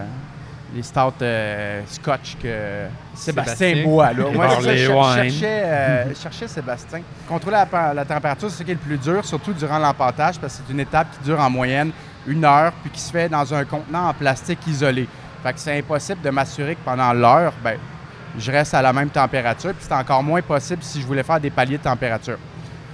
les 0.76 0.84
stouts 0.84 1.22
euh, 1.22 1.82
scotch 1.88 2.38
que 2.42 2.88
Sébastien, 3.14 3.84
boit. 3.84 4.14
Là. 4.14 4.26
Moi, 4.34 4.48
je 4.62 6.14
cherchais, 6.22 6.48
Sébastien. 6.48 7.02
Contrôler 7.28 7.58
la, 7.96 8.06
température, 8.06 8.50
c'est 8.50 8.58
ce 8.58 8.64
qui 8.64 8.72
est 8.72 8.76
le 8.76 8.80
plus 8.80 8.98
dur, 8.98 9.26
surtout 9.26 9.54
durant 9.54 9.80
l'empâtage, 9.80 10.40
parce 10.40 10.58
que 10.58 10.64
c'est 10.66 10.74
une 10.74 10.80
étape 10.80 11.08
qui 11.12 11.26
dure 11.26 11.40
en 11.40 11.50
moyenne 11.50 11.92
une 12.28 12.46
heure, 12.46 12.72
puis 12.82 12.92
qui 12.92 13.00
se 13.00 13.12
fait 13.12 13.30
dans 13.30 13.54
un 13.54 13.66
contenant 13.66 14.10
en 14.10 14.14
plastique 14.14 14.66
isolé. 14.68 15.08
Fait 15.44 15.54
c'est 15.58 15.78
impossible 15.80 16.22
de 16.22 16.30
m'assurer 16.30 16.76
que 16.76 16.84
pendant 16.84 17.14
l'heure, 17.14 17.54
ben, 17.64 17.78
je 18.38 18.52
reste 18.52 18.74
à 18.74 18.82
la 18.82 18.94
même 18.94 19.10
température, 19.10 19.74
puis 19.74 19.86
c'est 19.88 19.94
encore 19.94 20.24
moins 20.24 20.42
possible 20.42 20.84
si 20.84 21.02
je 21.02 21.08
voulais 21.08 21.24
faire 21.24 21.40
des 21.40 21.50
paliers 21.50 21.78
de 21.78 21.84
température. 21.84 22.38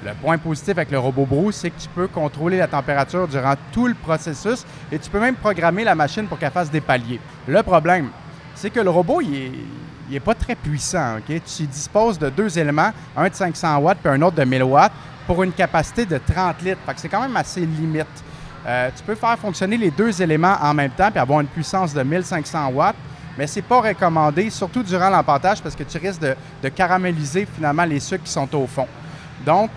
Le 0.06 0.14
point 0.16 0.38
positif 0.38 0.72
avec 0.72 0.92
le 0.92 1.00
robot 1.00 1.26
Brew, 1.26 1.52
c'est 1.52 1.70
que 1.70 1.80
tu 1.80 1.88
peux 1.88 2.08
contrôler 2.08 2.58
la 2.58 2.68
température 2.68 3.26
durant 3.26 3.54
tout 3.72 3.88
le 3.88 3.94
processus 3.94 4.66
et 4.92 5.00
tu 5.00 5.10
peux 5.10 5.20
même 5.20 5.36
programmer 5.36 5.86
la 5.86 5.96
machine 5.96 6.28
pour 6.28 6.38
qu'elle 6.38 6.52
fasse 6.52 6.70
des 6.70 6.82
paliers. 6.82 7.22
Le 7.48 7.64
problème, 7.64 8.10
c'est 8.54 8.70
que 8.70 8.82
le 8.82 8.90
robot, 8.90 9.22
il 9.22 10.16
est, 10.16 10.20
pas 10.20 10.36
très 10.36 10.56
puissant. 10.56 11.18
Tu 11.26 11.64
disposes 11.68 12.20
de 12.20 12.30
deux 12.30 12.60
éléments, 12.60 12.92
un 13.16 13.30
de 13.30 13.34
500 13.34 13.78
watts 13.78 14.00
puis 14.04 14.12
un 14.12 14.22
autre 14.22 14.36
de 14.36 14.44
1000 14.44 14.64
watts, 14.64 14.92
pour 15.26 15.42
une 15.42 15.54
capacité 15.54 16.06
de 16.06 16.18
30 16.18 16.62
litres. 16.64 16.82
C'est 16.98 17.08
quand 17.08 17.22
même 17.22 17.38
assez 17.38 17.62
limite. 17.62 18.24
Euh, 18.66 18.90
tu 18.96 19.04
peux 19.04 19.16
faire 19.16 19.38
fonctionner 19.38 19.78
les 19.78 19.92
deux 19.92 20.22
éléments 20.22 20.56
en 20.62 20.74
même 20.74 20.92
temps 20.92 21.12
puis 21.12 21.20
avoir 21.20 21.42
une 21.42 21.48
puissance 21.48 21.94
de 21.94 22.02
1500 22.02 22.70
watts, 22.70 22.96
mais 23.38 23.48
c'est 23.48 23.62
pas 23.62 23.82
recommandé, 23.82 24.50
surtout 24.50 24.84
durant 24.84 25.10
l'empâtage, 25.10 25.62
parce 25.62 25.76
que 25.76 25.84
tu 25.84 25.98
risques 25.98 26.22
de, 26.22 26.70
caraméliser 26.70 27.48
finalement 27.54 27.84
les 27.84 28.00
sucres 28.00 28.24
qui 28.24 28.32
sont 28.32 28.54
au 28.56 28.68
fond. 28.68 28.88
Donc, 29.46 29.70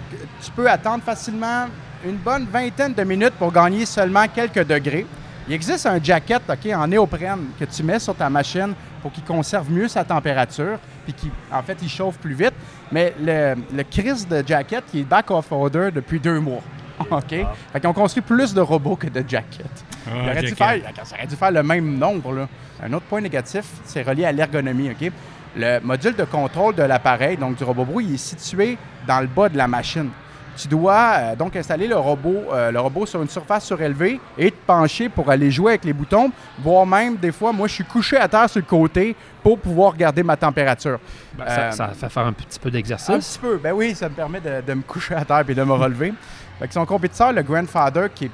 tu 0.42 0.50
peux 0.52 0.68
attendre 0.70 1.02
facilement 1.02 1.66
une 2.04 2.16
bonne 2.16 2.46
vingtaine 2.46 2.94
de 2.94 3.02
minutes 3.02 3.34
pour 3.38 3.50
gagner 3.50 3.86
seulement 3.86 4.26
quelques 4.28 4.64
degrés. 4.66 5.06
Il 5.48 5.54
existe 5.54 5.86
un 5.86 6.02
jacket 6.02 6.42
en 6.74 6.86
néoprène 6.86 7.46
que 7.58 7.64
tu 7.64 7.82
mets 7.82 7.98
sur 7.98 8.14
ta 8.14 8.28
machine 8.28 8.74
pour 9.00 9.12
qu'il 9.12 9.24
conserve 9.24 9.70
mieux 9.70 9.88
sa 9.88 10.04
température, 10.04 10.78
puis 11.04 11.12
qui, 11.12 11.30
en 11.52 11.62
fait, 11.62 11.78
il 11.82 11.88
chauffe 11.88 12.18
plus 12.18 12.34
vite. 12.34 12.54
Mais 12.92 13.14
le, 13.20 13.82
Chris 13.90 14.26
de 14.28 14.42
jacket, 14.46 14.84
qui 14.90 15.00
est 15.00 15.04
back 15.04 15.30
off 15.30 15.50
order 15.50 15.90
depuis 15.92 16.20
deux 16.20 16.40
mois. 16.40 16.62
OK? 17.10 17.28
Fait 17.72 17.80
qu'ils 17.80 17.88
ont 17.88 17.92
construit 17.92 18.22
plus 18.22 18.54
de 18.54 18.60
robots 18.60 18.96
que 18.96 19.06
de 19.08 19.24
jackets. 19.26 19.64
Ah, 20.06 20.10
Il 20.22 20.30
aurait 20.30 20.40
dû 20.42 20.54
faire, 20.54 20.80
ça 21.04 21.16
aurait 21.16 21.26
dû 21.26 21.36
faire 21.36 21.50
le 21.50 21.62
même 21.62 21.98
nombre. 21.98 22.32
Là. 22.32 22.48
Un 22.82 22.92
autre 22.92 23.06
point 23.06 23.20
négatif, 23.20 23.64
c'est 23.84 24.02
relié 24.02 24.24
à 24.24 24.32
l'ergonomie. 24.32 24.90
OK? 24.90 25.10
Le 25.56 25.80
module 25.80 26.14
de 26.14 26.24
contrôle 26.24 26.74
de 26.74 26.82
l'appareil, 26.82 27.36
donc 27.36 27.56
du 27.56 27.64
robot 27.64 27.84
Brou, 27.84 28.00
il 28.00 28.14
est 28.14 28.16
situé 28.18 28.76
dans 29.06 29.20
le 29.20 29.26
bas 29.26 29.48
de 29.48 29.56
la 29.56 29.66
machine. 29.66 30.10
Tu 30.58 30.68
dois 30.68 31.12
euh, 31.18 31.36
donc 31.36 31.54
installer 31.54 31.86
le 31.86 31.96
robot, 31.96 32.44
euh, 32.50 32.70
le 32.70 32.80
robot 32.80 33.04
sur 33.04 33.20
une 33.20 33.28
surface 33.28 33.66
surélevée 33.66 34.18
et 34.38 34.50
te 34.50 34.56
pencher 34.66 35.10
pour 35.10 35.28
aller 35.30 35.50
jouer 35.50 35.72
avec 35.72 35.84
les 35.84 35.92
boutons, 35.92 36.30
voire 36.58 36.86
même 36.86 37.16
des 37.16 37.30
fois, 37.30 37.52
moi 37.52 37.68
je 37.68 37.74
suis 37.74 37.84
couché 37.84 38.16
à 38.16 38.26
terre 38.26 38.48
sur 38.48 38.60
le 38.60 38.66
côté 38.66 39.14
pour 39.42 39.58
pouvoir 39.58 39.94
garder 39.94 40.22
ma 40.22 40.34
température. 40.34 40.98
Ben, 41.36 41.44
Euh, 41.46 41.70
ça, 41.72 41.88
ça 41.88 41.88
fait 41.94 42.08
faire 42.08 42.24
un 42.26 42.32
petit 42.32 42.58
peu 42.58 42.68
un 42.68 42.72
d'exercice. 42.72 43.08
petit 43.14 43.38
peu. 43.38 43.58
Ben 43.62 43.72
oui, 43.74 43.94
ça 43.94 44.08
me 44.08 44.14
permet 44.14 44.40
de, 44.40 44.62
de 44.66 44.74
me 44.74 44.80
coucher 44.82 45.14
à 45.14 45.26
terre 45.26 45.44
et 45.46 45.54
de 45.54 45.62
me 45.62 45.72
relever. 45.72 46.14
Fait 46.58 46.68
que 46.68 46.74
son 46.74 46.86
compétiteur, 46.86 47.32
le 47.32 47.42
Grandfather, 47.42 48.12
qui. 48.14 48.30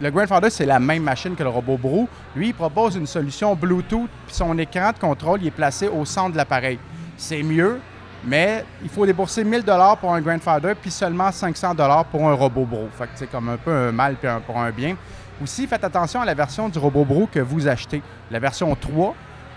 Le 0.00 0.10
Grandfather, 0.10 0.50
c'est 0.50 0.66
la 0.66 0.80
même 0.80 1.02
machine 1.04 1.36
que 1.36 1.42
le 1.42 1.48
robot. 1.48 2.08
Lui, 2.34 2.48
il 2.48 2.54
propose 2.54 2.96
une 2.96 3.06
solution 3.06 3.54
Bluetooth, 3.54 4.08
puis 4.26 4.34
son 4.34 4.56
écran 4.58 4.90
de 4.92 4.98
contrôle 4.98 5.46
est 5.46 5.50
placé 5.50 5.86
au 5.86 6.04
centre 6.04 6.32
de 6.32 6.36
l'appareil. 6.38 6.78
C'est 7.16 7.42
mieux, 7.42 7.78
mais 8.24 8.64
il 8.82 8.88
faut 8.88 9.06
débourser 9.06 9.44
1000 9.44 9.62
dollars 9.62 9.96
pour 9.98 10.12
un 10.12 10.20
Grandfather, 10.20 10.74
puis 10.74 10.90
seulement 10.90 11.30
500 11.30 11.74
dollars 11.74 12.04
pour 12.06 12.28
un 12.28 12.32
robot. 12.34 12.66
Fait 12.98 13.04
que 13.04 13.10
c'est 13.14 13.30
comme 13.30 13.48
un 13.50 13.56
peu 13.56 13.70
un 13.70 13.92
mal 13.92 14.16
puis 14.16 14.28
un- 14.28 14.40
pour 14.40 14.58
un 14.58 14.70
bien. 14.70 14.96
Aussi, 15.42 15.66
faites 15.66 15.84
attention 15.84 16.20
à 16.20 16.24
la 16.24 16.34
version 16.34 16.68
du 16.68 16.78
robot 16.78 17.28
que 17.30 17.40
vous 17.40 17.68
achetez. 17.68 18.02
La 18.30 18.38
version 18.40 18.74
3, 18.74 19.14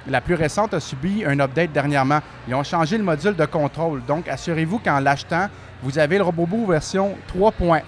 la 0.07 0.21
plus 0.21 0.35
récente 0.35 0.73
a 0.73 0.79
subi 0.79 1.23
un 1.25 1.39
update 1.39 1.71
dernièrement. 1.71 2.19
Ils 2.47 2.55
ont 2.55 2.63
changé 2.63 2.97
le 2.97 3.03
module 3.03 3.35
de 3.35 3.45
contrôle. 3.45 4.03
Donc, 4.05 4.27
assurez-vous 4.27 4.79
qu'en 4.79 4.99
l'achetant, 4.99 5.47
vous 5.81 5.97
avez 5.99 6.17
le 6.17 6.23
robot 6.23 6.45
Brou 6.45 6.65
version 6.67 7.15
3.1. 7.35 7.81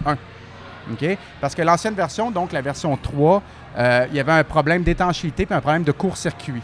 OK? 0.92 1.18
Parce 1.42 1.54
que 1.54 1.62
l'ancienne 1.62 1.94
version, 1.96 2.32
donc 2.32 2.52
la 2.54 2.62
version 2.62 2.96
3, 2.98 3.42
euh, 3.78 4.06
il 4.10 4.16
y 4.16 4.20
avait 4.20 4.32
un 4.32 4.44
problème 4.44 4.84
d'étanchéité 4.84 5.46
puis 5.46 5.54
un 5.56 5.62
problème 5.62 5.84
de 5.84 5.92
court-circuit. 5.92 6.62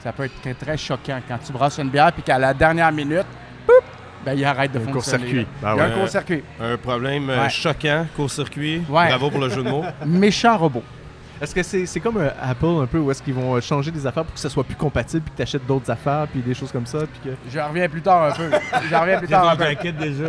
Ça 0.00 0.12
peut 0.12 0.24
être 0.24 0.40
très, 0.40 0.54
très 0.54 0.76
choquant 0.76 1.20
quand 1.26 1.38
tu 1.44 1.52
brasses 1.52 1.78
une 1.78 1.88
bière 1.88 2.12
puis 2.12 2.22
qu'à 2.22 2.38
la 2.38 2.52
dernière 2.52 2.92
minute, 2.92 3.24
poup, 3.66 3.72
ben, 4.24 4.34
il 4.34 4.44
arrête 4.44 4.72
de 4.72 4.78
Un 4.78 4.82
fonctionner. 4.92 5.24
court-circuit. 5.24 5.46
là. 5.62 5.74
Il 5.74 5.78
y 5.78 5.80
a 5.80 5.86
ouais. 5.86 5.92
un 5.92 5.98
court-circuit. 5.98 6.44
Un 6.60 6.76
problème 6.76 7.30
euh, 7.30 7.42
Ouais. 7.44 7.50
choquant, 7.50 8.06
court-circuit. 8.16 8.82
Ouais. 8.88 9.08
Bravo 9.08 9.30
pour 9.30 9.40
le 9.40 9.48
jeu 9.48 9.62
de 9.62 9.70
mots. 9.70 9.84
Méchant 10.06 10.58
robot. 10.58 10.82
Est-ce 11.42 11.56
que 11.56 11.62
c'est 11.64 11.86
c'est 11.86 11.98
comme 11.98 12.18
euh, 12.18 12.30
Apple 12.40 12.66
un 12.82 12.86
peu 12.86 12.98
où 12.98 13.10
est-ce 13.10 13.20
qu'ils 13.20 13.34
vont 13.34 13.56
euh, 13.56 13.60
changer 13.60 13.90
des 13.90 14.06
affaires 14.06 14.24
pour 14.24 14.32
que 14.32 14.38
ça 14.38 14.48
soit 14.48 14.62
plus 14.62 14.76
compatible 14.76 15.22
puis 15.22 15.32
que 15.32 15.36
tu 15.38 15.42
achètes 15.42 15.66
d'autres 15.66 15.90
affaires 15.90 16.28
puis 16.30 16.40
des 16.40 16.54
choses 16.54 16.70
comme 16.70 16.86
ça 16.86 17.00
puis 17.00 17.30
que 17.30 17.36
Je 17.50 17.58
reviens 17.58 17.88
plus 17.88 18.00
tard 18.00 18.22
un 18.26 18.30
peu. 18.30 18.48
Je 18.88 18.94
reviens 18.94 19.18
plus 19.18 19.26
Il 19.26 19.30
y 19.32 19.34
a 19.34 19.38
tard 19.40 19.48
un 19.48 19.56
ton 19.56 19.58
peu. 19.58 19.64
jacket 19.64 19.96
déjà. 19.96 20.24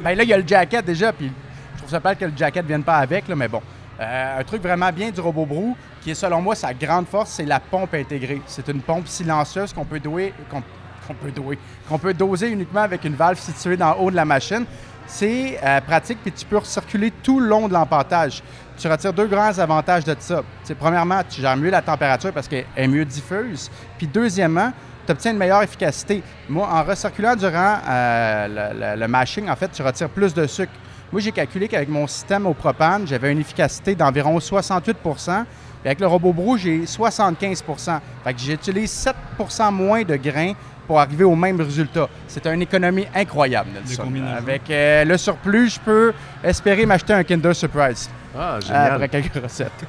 Ben 0.00 0.16
là, 0.16 0.22
il 0.22 0.28
y 0.28 0.32
a 0.32 0.38
le 0.38 0.46
jacket 0.46 0.84
déjà, 0.84 1.12
puis 1.12 1.32
je 1.72 1.78
trouve 1.78 1.90
ça 1.90 1.98
plate 1.98 2.20
que 2.20 2.26
le 2.26 2.32
jacket 2.36 2.62
ne 2.62 2.68
vienne 2.68 2.84
pas 2.84 2.98
avec, 2.98 3.26
là, 3.26 3.34
mais 3.34 3.48
bon. 3.48 3.60
Euh, 4.00 4.38
un 4.40 4.44
truc 4.44 4.62
vraiment 4.62 4.90
bien 4.92 5.10
du 5.10 5.20
robot 5.20 5.46
Brou, 5.46 5.76
qui 6.00 6.12
est 6.12 6.14
selon 6.14 6.40
moi 6.40 6.54
sa 6.54 6.72
grande 6.72 7.08
force, 7.08 7.30
c'est 7.30 7.44
la 7.44 7.58
pompe 7.58 7.94
intégrée. 7.94 8.40
C'est 8.46 8.68
une 8.68 8.82
pompe 8.82 9.08
silencieuse 9.08 9.72
qu'on 9.72 9.84
peut 9.84 10.00
douer, 10.00 10.32
qu'on 10.48 10.62
qu'on 11.08 11.14
peut 11.14 11.32
douer, 11.32 11.58
qu'on 11.88 11.98
peut 11.98 12.14
doser 12.14 12.48
uniquement 12.48 12.82
avec 12.82 13.04
une 13.04 13.16
valve 13.16 13.36
située 13.36 13.76
dans 13.76 13.90
le 13.94 14.00
haut 14.00 14.10
de 14.12 14.14
la 14.14 14.24
machine. 14.24 14.64
C'est 15.12 15.58
euh, 15.62 15.78
pratique, 15.82 16.20
puis 16.22 16.32
tu 16.32 16.46
peux 16.46 16.56
recirculer 16.56 17.10
tout 17.10 17.38
le 17.38 17.46
long 17.46 17.68
de 17.68 17.74
l'empâtage. 17.74 18.42
Tu 18.78 18.88
retires 18.88 19.12
deux 19.12 19.26
grands 19.26 19.58
avantages 19.58 20.04
de 20.04 20.16
ça. 20.18 20.42
Premièrement, 20.78 21.20
tu 21.28 21.42
gères 21.42 21.54
mieux 21.54 21.68
la 21.68 21.82
température 21.82 22.32
parce 22.32 22.48
qu'elle 22.48 22.64
est 22.74 22.88
mieux 22.88 23.04
diffuse. 23.04 23.70
Puis 23.98 24.06
deuxièmement, 24.06 24.72
tu 25.04 25.12
obtiens 25.12 25.32
une 25.32 25.36
meilleure 25.36 25.62
efficacité. 25.62 26.22
Moi, 26.48 26.66
en 26.66 26.82
recirculant 26.82 27.36
durant 27.36 27.76
euh, 27.86 28.96
le 28.96 29.06
mashing, 29.06 29.50
en 29.50 29.54
fait, 29.54 29.70
tu 29.70 29.82
retires 29.82 30.08
plus 30.08 30.32
de 30.32 30.46
sucre. 30.46 30.72
Moi, 31.12 31.20
j'ai 31.20 31.30
calculé 31.30 31.68
qu'avec 31.68 31.90
mon 31.90 32.06
système 32.06 32.46
au 32.46 32.54
propane, 32.54 33.06
j'avais 33.06 33.32
une 33.32 33.40
efficacité 33.40 33.94
d'environ 33.94 34.40
68 34.40 34.96
Puis 35.02 35.10
avec 35.84 36.00
le 36.00 36.06
robot 36.06 36.32
Brou, 36.32 36.56
j'ai 36.56 36.84
75% 36.84 38.00
Fait 38.24 38.32
que 38.32 38.40
j'utilise 38.40 39.06
7% 39.38 39.72
moins 39.72 40.04
de 40.04 40.16
grains 40.16 40.54
pour 40.86 41.00
arriver 41.00 41.24
au 41.24 41.34
même 41.36 41.60
résultat. 41.60 42.08
C'est 42.28 42.46
une 42.46 42.62
économie 42.62 43.06
incroyable, 43.14 43.70
Nelson. 43.74 44.12
Avec 44.36 44.62
euh, 44.70 45.04
le 45.04 45.16
surplus, 45.16 45.70
je 45.74 45.80
peux 45.80 46.12
espérer 46.42 46.86
m'acheter 46.86 47.12
un 47.12 47.22
Kinder 47.24 47.54
Surprise 47.54 48.10
Ah, 48.36 48.54
euh, 48.56 48.60
génial. 48.60 48.92
après 48.92 49.08
quelques 49.08 49.42
recettes. 49.42 49.70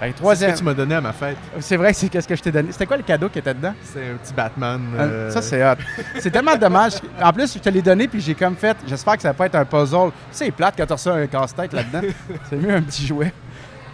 Que 0.00 0.06
C'est 0.06 0.12
ce 0.12 0.16
troisième, 0.16 0.52
que 0.52 0.58
tu 0.58 0.64
m'as 0.64 0.72
donné 0.74 0.94
à 0.94 1.00
ma 1.02 1.12
fête. 1.12 1.36
c'est 1.60 1.76
vrai 1.76 1.92
c'est 1.92 2.08
qu'est-ce 2.08 2.26
que 2.26 2.34
je 2.34 2.42
t'ai 2.42 2.50
donné? 2.50 2.72
C'était 2.72 2.86
quoi 2.86 2.96
le 2.96 3.02
cadeau 3.02 3.28
qui 3.28 3.38
était 3.38 3.52
dedans? 3.52 3.74
C'est 3.82 3.98
un 4.12 4.16
petit 4.16 4.32
Batman. 4.32 4.80
Euh, 4.98 5.30
Ça, 5.30 5.42
c'est 5.42 5.62
hot. 5.62 5.74
C'est 6.18 6.30
tellement 6.30 6.56
dommage. 6.56 6.94
En 7.22 7.32
plus, 7.32 7.52
je 7.52 7.58
te 7.58 7.68
l'ai 7.68 7.82
donné, 7.82 8.08
puis 8.08 8.20
j'ai 8.20 8.34
comme 8.34 8.56
fait. 8.56 8.76
J'espère 8.86 9.16
que 9.16 9.22
ça 9.22 9.28
va 9.28 9.34
pas 9.34 9.46
être 9.46 9.56
un 9.56 9.64
puzzle. 9.66 10.10
C'est 10.32 10.50
plate 10.52 10.74
quand 10.78 10.86
tu 10.86 10.92
reçois 10.94 11.14
un 11.16 11.26
casse-tête 11.26 11.72
là-dedans. 11.74 12.00
c'est 12.48 12.56
mieux 12.56 12.74
un 12.74 12.80
petit 12.82 13.06
jouet. 13.06 13.32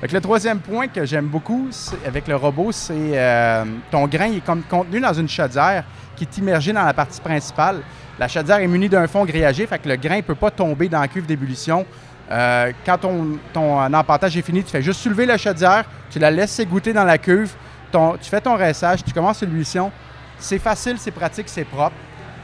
Fait 0.01 0.09
que 0.09 0.12
le 0.14 0.20
troisième 0.20 0.59
point 0.61 0.88
que 0.88 1.05
j'aime 1.07 1.26
beaucoup 1.26 1.68
avec 2.07 2.28
le 2.28 2.36
robot, 2.36 2.70
c'est 2.70 2.94
euh, 2.94 3.64
ton 3.90 4.07
grain 4.07 4.26
il 4.26 4.36
est 4.36 4.44
comme 4.44 4.62
contenu 4.62 5.01
dans 5.01 5.14
une 5.14 5.28
chaudière 5.28 5.84
qui 6.16 6.24
est 6.24 6.38
immergée 6.38 6.72
dans 6.72 6.84
la 6.84 6.94
partie 6.94 7.20
principale. 7.20 7.80
La 8.18 8.28
chaudière 8.28 8.58
est 8.58 8.66
munie 8.66 8.88
d'un 8.88 9.06
fond 9.06 9.24
grillagé, 9.24 9.66
fait 9.66 9.78
que 9.78 9.88
le 9.88 9.96
grain 9.96 10.16
ne 10.16 10.22
peut 10.22 10.34
pas 10.34 10.50
tomber 10.50 10.88
dans 10.88 11.00
la 11.00 11.08
cuve 11.08 11.26
d'ébullition. 11.26 11.84
Euh, 12.30 12.72
quand 12.84 12.98
ton, 12.98 13.38
ton 13.52 13.80
euh, 13.80 14.18
est 14.22 14.42
fini, 14.42 14.64
tu 14.64 14.70
fais 14.70 14.82
juste 14.82 15.00
soulever 15.00 15.26
la 15.26 15.36
chaudière, 15.38 15.84
tu 16.10 16.18
la 16.18 16.30
laisses 16.30 16.52
s'égoutter 16.52 16.92
dans 16.92 17.04
la 17.04 17.18
cuve, 17.18 17.52
tu 17.92 18.28
fais 18.30 18.40
ton 18.40 18.56
rinçage, 18.56 19.04
tu 19.04 19.12
commences 19.12 19.40
l'ébullition. 19.42 19.92
C'est 20.38 20.58
facile, 20.58 20.96
c'est 20.98 21.10
pratique, 21.12 21.48
c'est 21.48 21.64
propre. 21.64 21.94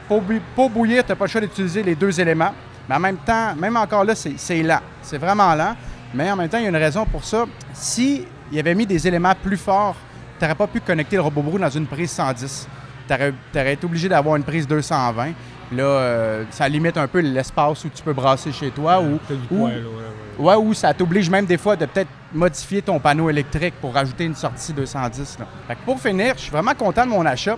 Pour, 0.07 0.21
bou- 0.21 0.39
pour 0.55 0.69
bouillir, 0.69 1.03
tu 1.03 1.11
n'as 1.11 1.15
pas 1.15 1.25
le 1.25 1.29
choix 1.29 1.41
d'utiliser 1.41 1.83
les 1.83 1.95
deux 1.95 2.19
éléments. 2.19 2.53
Mais 2.87 2.95
en 2.95 2.99
même 2.99 3.17
temps, 3.17 3.55
même 3.55 3.77
encore 3.77 4.03
là, 4.03 4.13
c'est 4.15 4.63
lent. 4.63 4.79
C'est 5.01 5.17
vraiment 5.17 5.53
lent. 5.55 5.75
Mais 6.13 6.29
en 6.31 6.35
même 6.35 6.49
temps, 6.49 6.57
il 6.57 6.63
y 6.63 6.65
a 6.65 6.69
une 6.69 6.75
raison 6.75 7.05
pour 7.05 7.23
ça. 7.23 7.45
Si 7.73 8.25
il 8.51 8.59
avait 8.59 8.75
mis 8.75 8.85
des 8.85 9.07
éléments 9.07 9.33
plus 9.41 9.57
forts, 9.57 9.95
tu 10.37 10.43
n'aurais 10.43 10.55
pas 10.55 10.67
pu 10.67 10.79
connecter 10.81 11.15
le 11.15 11.21
robot 11.21 11.41
brou 11.41 11.59
dans 11.59 11.69
une 11.69 11.85
prise 11.87 12.11
110. 12.11 12.67
Tu 13.07 13.13
aurais, 13.13 13.73
été 13.73 13.85
obligé 13.85 14.09
d'avoir 14.09 14.35
une 14.35 14.43
prise 14.43 14.67
220. 14.67 15.33
Là, 15.71 15.83
euh, 15.83 16.43
ça 16.51 16.69
limite 16.69 16.97
un 16.97 17.07
peu 17.07 17.19
l'espace 17.19 17.83
où 17.85 17.89
tu 17.89 18.03
peux 18.03 18.13
brasser 18.13 18.51
chez 18.51 18.69
toi. 18.69 19.01
Ou, 19.01 19.19
ouais, 19.51 19.61
ouais. 19.61 19.83
Ouais, 20.37 20.55
ou 20.55 20.73
ça 20.73 20.93
t'oblige 20.93 21.29
même 21.29 21.45
des 21.45 21.57
fois 21.57 21.75
de 21.75 21.85
peut-être 21.85 22.09
modifier 22.33 22.81
ton 22.81 22.99
panneau 22.99 23.29
électrique 23.29 23.75
pour 23.79 23.93
rajouter 23.93 24.25
une 24.25 24.35
sortie 24.35 24.73
210. 24.73 25.39
là. 25.39 25.45
Fait 25.67 25.75
que 25.75 25.81
pour 25.85 25.99
finir, 25.99 26.33
je 26.35 26.41
suis 26.41 26.51
vraiment 26.51 26.73
content 26.73 27.05
de 27.05 27.11
mon 27.11 27.25
achat. 27.25 27.55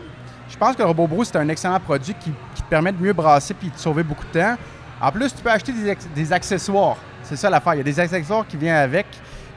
Je 0.49 0.57
pense 0.57 0.75
que 0.75 0.81
le 0.81 0.87
Robot 0.87 1.07
Brew, 1.07 1.23
c'est 1.23 1.37
un 1.37 1.49
excellent 1.49 1.79
produit 1.79 2.13
qui, 2.13 2.31
qui 2.53 2.61
te 2.61 2.69
permet 2.69 2.91
de 2.91 3.01
mieux 3.01 3.13
brasser 3.13 3.53
puis 3.53 3.69
de 3.69 3.77
sauver 3.77 4.03
beaucoup 4.03 4.25
de 4.25 4.39
temps. 4.39 4.55
En 5.01 5.11
plus, 5.11 5.33
tu 5.33 5.41
peux 5.41 5.49
acheter 5.49 5.73
des 6.15 6.33
accessoires. 6.33 6.97
C'est 7.23 7.35
ça 7.35 7.49
l'affaire. 7.49 7.73
Il 7.73 7.77
y 7.77 7.81
a 7.81 7.83
des 7.83 7.99
accessoires 7.99 8.45
qui 8.47 8.57
viennent 8.57 8.75
avec. 8.75 9.07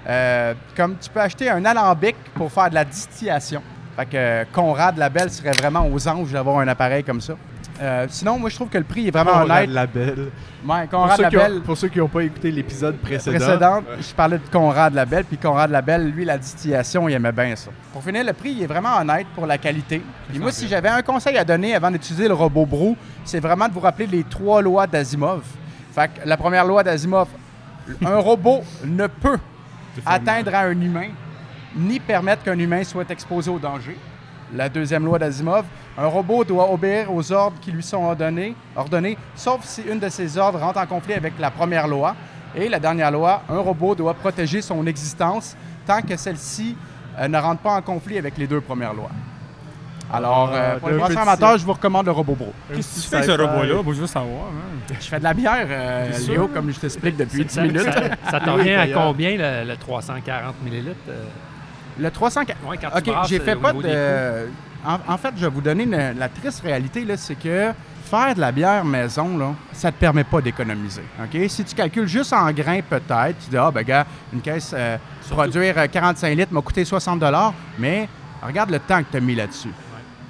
Euh, 0.06 0.54
comme 0.76 0.96
tu 0.98 1.10
peux 1.10 1.20
acheter 1.20 1.50
un 1.50 1.64
alambic 1.64 2.16
pour 2.34 2.50
faire 2.50 2.70
de 2.70 2.74
la 2.74 2.84
distillation. 2.84 3.62
Fait 3.98 4.06
que 4.06 4.16
euh, 4.16 4.44
Conrad 4.52 4.96
Labelle 4.96 5.28
serait 5.28 5.50
vraiment 5.50 5.84
aux 5.88 6.06
anges 6.08 6.30
d'avoir 6.30 6.58
un 6.60 6.68
appareil 6.68 7.02
comme 7.02 7.20
ça. 7.20 7.34
Euh, 7.80 8.06
sinon, 8.08 8.38
moi, 8.38 8.48
je 8.48 8.54
trouve 8.54 8.68
que 8.68 8.78
le 8.78 8.84
prix 8.84 9.08
est 9.08 9.10
vraiment 9.10 9.32
Conrad 9.32 9.50
honnête. 9.50 9.70
Labelle. 9.70 10.28
Ouais, 10.66 10.80
Pour 10.86 10.90
Conrad 11.00 11.18
ont- 11.18 11.22
Labelle, 11.22 11.60
pour 11.62 11.76
ceux 11.76 11.88
qui 11.88 11.98
n'ont 11.98 12.06
pas 12.08 12.22
écouté 12.22 12.50
l'épisode 12.52 12.96
précédent. 12.98 13.36
précédente, 13.38 13.84
je 14.00 14.14
parlais 14.14 14.38
de 14.38 14.48
Conrad 14.52 14.94
Labelle, 14.94 15.24
puis 15.24 15.36
Conrad 15.36 15.70
Labelle, 15.70 16.10
lui, 16.10 16.24
la 16.24 16.38
distillation, 16.38 17.08
il 17.08 17.14
aimait 17.14 17.32
bien 17.32 17.56
ça. 17.56 17.70
Pour 17.92 18.02
finir, 18.04 18.24
le 18.24 18.32
prix, 18.32 18.50
il 18.52 18.62
est 18.62 18.66
vraiment 18.66 18.96
honnête 18.98 19.26
pour 19.34 19.46
la 19.46 19.58
qualité. 19.58 20.00
Puis 20.28 20.38
moi, 20.38 20.52
si 20.52 20.68
j'avais 20.68 20.88
un 20.90 21.02
conseil 21.02 21.36
à 21.36 21.44
donner 21.44 21.74
avant 21.74 21.90
d'utiliser 21.90 22.28
le 22.28 22.34
robot 22.34 22.66
Brew, 22.66 22.96
c'est 23.24 23.40
vraiment 23.40 23.66
de 23.68 23.72
vous 23.72 23.80
rappeler 23.80 24.06
les 24.06 24.22
trois 24.24 24.62
lois 24.62 24.86
d'Asimov. 24.86 25.42
Fait 25.92 26.08
que 26.08 26.28
la 26.28 26.36
première 26.36 26.64
loi 26.64 26.82
d'Asimov, 26.84 27.28
un 28.04 28.16
robot 28.18 28.62
ne 28.84 29.06
peut 29.08 29.38
atteindre 30.06 30.54
à 30.54 30.60
un 30.62 30.80
humain 30.80 31.08
ni 31.76 32.00
permettre 32.00 32.42
qu'un 32.42 32.58
humain 32.58 32.82
soit 32.84 33.10
exposé 33.10 33.50
au 33.50 33.58
danger. 33.58 33.96
La 34.54 34.68
deuxième 34.68 35.04
loi 35.04 35.18
d'Asimov, 35.18 35.64
un 35.98 36.06
robot 36.06 36.42
doit 36.44 36.72
obéir 36.72 37.12
aux 37.12 37.32
ordres 37.32 37.58
qui 37.60 37.70
lui 37.70 37.82
sont 37.82 38.02
ordonnés, 38.02 38.54
ordonnés, 38.76 39.18
sauf 39.34 39.60
si 39.64 39.82
une 39.82 39.98
de 39.98 40.08
ces 40.08 40.38
ordres 40.38 40.58
rentre 40.58 40.78
en 40.78 40.86
conflit 40.86 41.14
avec 41.14 41.34
la 41.38 41.50
première 41.50 41.86
loi. 41.86 42.14
Et 42.54 42.68
la 42.70 42.78
dernière 42.80 43.10
loi, 43.10 43.42
un 43.50 43.58
robot 43.58 43.94
doit 43.94 44.14
protéger 44.14 44.62
son 44.62 44.86
existence 44.86 45.54
tant 45.86 46.00
que 46.00 46.16
celle-ci 46.16 46.76
euh, 47.18 47.28
ne 47.28 47.36
rentre 47.38 47.60
pas 47.60 47.72
en 47.74 47.82
conflit 47.82 48.16
avec 48.16 48.38
les 48.38 48.46
deux 48.46 48.62
premières 48.62 48.94
lois. 48.94 49.10
Alors, 50.10 50.50
Ah, 50.54 50.56
euh, 50.56 50.78
pour 50.78 50.88
les 50.88 50.96
petit- 50.98 51.18
amateurs, 51.18 51.58
je 51.58 51.66
vous 51.66 51.74
recommande 51.74 52.06
le 52.06 52.12
robot 52.12 52.34
bro. 52.34 52.52
Qu'est-ce 52.74 52.94
que 52.96 53.02
tu 53.02 53.08
fais 53.08 53.16
avec 53.16 53.26
ce 53.28 53.32
robot-là? 53.32 53.82
Moi, 53.82 53.94
je 53.94 54.00
veux 54.00 54.06
savoir. 54.06 54.46
hein. 54.46 54.94
Je 54.98 55.06
fais 55.06 55.18
de 55.18 55.24
la 55.24 55.34
bière, 55.34 55.66
euh? 55.68 56.10
Léo, 56.26 56.48
comme 56.48 56.70
je 56.72 56.80
t'explique 56.80 57.18
depuis 57.18 57.44
10 57.44 57.52
Ça, 57.52 57.62
minutes. 57.62 57.82
ça, 57.82 58.30
ça 58.30 58.40
te 58.40 58.48
Oui, 58.50 58.56
revient 58.60 58.72
à 58.72 58.86
combien 58.86 59.36
le, 59.36 59.68
le 59.68 59.76
340 59.76 60.54
millilitres? 60.64 60.96
Euh, 61.98 62.02
Le 62.02 62.10
300... 62.10 62.40
ouais, 62.66 62.78
quand 62.80 62.90
tu 62.90 62.98
OK, 62.98 63.04
brasses, 63.06 63.28
j'ai 63.28 63.40
euh, 63.40 63.44
fait 63.44 63.54
au 63.54 63.60
pas 63.60 63.72
de. 63.72 63.78
coûts? 64.46 64.52
En, 64.86 65.12
en 65.14 65.18
fait, 65.18 65.30
je 65.36 65.42
vais 65.42 65.50
vous 65.50 65.60
donner 65.60 65.82
une- 65.84 66.18
la 66.18 66.28
triste 66.28 66.60
réalité, 66.62 67.04
c'est 67.16 67.34
que 67.34 67.72
faire 68.04 68.34
de 68.34 68.40
la 68.40 68.52
bière 68.52 68.84
maison, 68.84 69.36
là, 69.36 69.52
ça 69.72 69.90
te 69.92 69.96
permet 69.98 70.24
pas 70.24 70.40
d'économiser. 70.40 71.02
OK? 71.22 71.38
Si 71.48 71.64
tu 71.64 71.74
calcules 71.74 72.06
juste 72.06 72.32
en 72.32 72.50
grains, 72.52 72.80
peut-être, 72.88 73.36
tu 73.44 73.50
dis, 73.50 73.56
ah, 73.56 73.70
ben, 73.70 73.82
gars, 73.82 74.06
une 74.32 74.40
caisse, 74.40 74.72
euh, 74.76 74.96
produire 75.28 75.76
euh, 75.76 75.86
45 75.88 76.28
litres 76.34 76.52
m'a 76.52 76.62
coûté 76.62 76.84
60 76.84 77.22
mais 77.78 78.08
regarde 78.42 78.70
le 78.70 78.78
temps 78.78 79.00
que 79.02 79.10
tu 79.10 79.16
as 79.16 79.20
mis 79.20 79.34
là-dessus. 79.34 79.72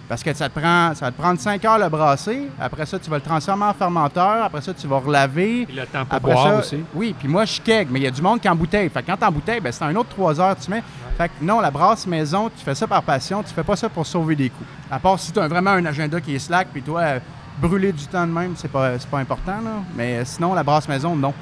Parce 0.09 0.23
que 0.23 0.33
ça 0.33 0.49
te 0.49 0.59
prend, 0.59 0.95
ça 0.95 1.07
va 1.07 1.13
te 1.13 1.21
prendre 1.21 1.39
5 1.39 1.63
heures 1.67 1.79
le 1.79 1.89
brasser. 1.91 2.49
Après 2.59 2.87
ça, 2.87 2.99
tu 2.99 3.11
vas 3.11 3.17
le 3.17 3.23
transformer 3.23 3.67
en 3.67 3.75
fermenteur. 3.75 4.45
Après 4.45 4.63
ça, 4.63 4.73
tu 4.73 4.87
vas 4.87 4.99
relaver. 4.99 5.67
Puis 5.67 5.77
le 5.77 5.85
temps 5.85 6.05
pour 6.07 6.17
Après 6.17 6.33
boire 6.33 6.47
ça, 6.47 6.59
aussi. 6.61 6.83
Oui, 6.95 7.15
puis 7.19 7.29
moi, 7.29 7.45
je 7.45 7.61
keg, 7.61 7.89
mais 7.91 8.01
il 8.01 8.05
y 8.05 8.07
a 8.07 8.11
du 8.11 8.23
monde 8.23 8.41
qui 8.41 8.49
en 8.49 8.57
bouteille. 8.57 8.89
Fait 8.89 9.03
que 9.03 9.07
quand 9.07 9.23
en 9.23 9.31
bouteille, 9.31 9.61
ben, 9.61 9.71
c'est 9.71 9.85
un 9.85 9.95
autre 9.97 10.09
3 10.11 10.41
heures 10.41 10.57
que 10.57 10.63
tu 10.63 10.71
mets. 10.71 10.83
Fait 11.19 11.29
que 11.29 11.45
non, 11.45 11.61
la 11.61 11.71
brasse 11.71 12.07
maison, 12.07 12.49
tu 12.49 12.65
fais 12.65 12.75
ça 12.75 12.87
par 12.87 13.03
passion, 13.03 13.43
tu 13.43 13.53
fais 13.53 13.65
pas 13.65 13.77
ça 13.77 13.89
pour 13.89 14.07
sauver 14.07 14.37
des 14.37 14.49
coûts. 14.49 14.65
À 14.91 14.99
part 14.99 15.19
si 15.19 15.33
tu 15.33 15.41
as 15.41 15.49
vraiment 15.49 15.71
un 15.71 15.85
agenda 15.85 16.21
qui 16.21 16.35
est 16.35 16.39
slack, 16.39 16.69
puis 16.73 16.81
toi, 16.81 17.01
euh, 17.01 17.19
brûler 17.61 17.93
du 17.93 18.07
temps 18.07 18.27
de 18.27 18.33
même, 18.33 18.53
c'est 18.57 18.71
pas, 18.71 18.93
pas 19.11 19.19
important, 19.19 19.61
là. 19.63 19.83
Mais 19.95 20.19
euh, 20.19 20.25
sinon, 20.25 20.55
la 20.55 20.63
brasse 20.63 20.89
maison, 20.89 21.15
non. 21.17 21.35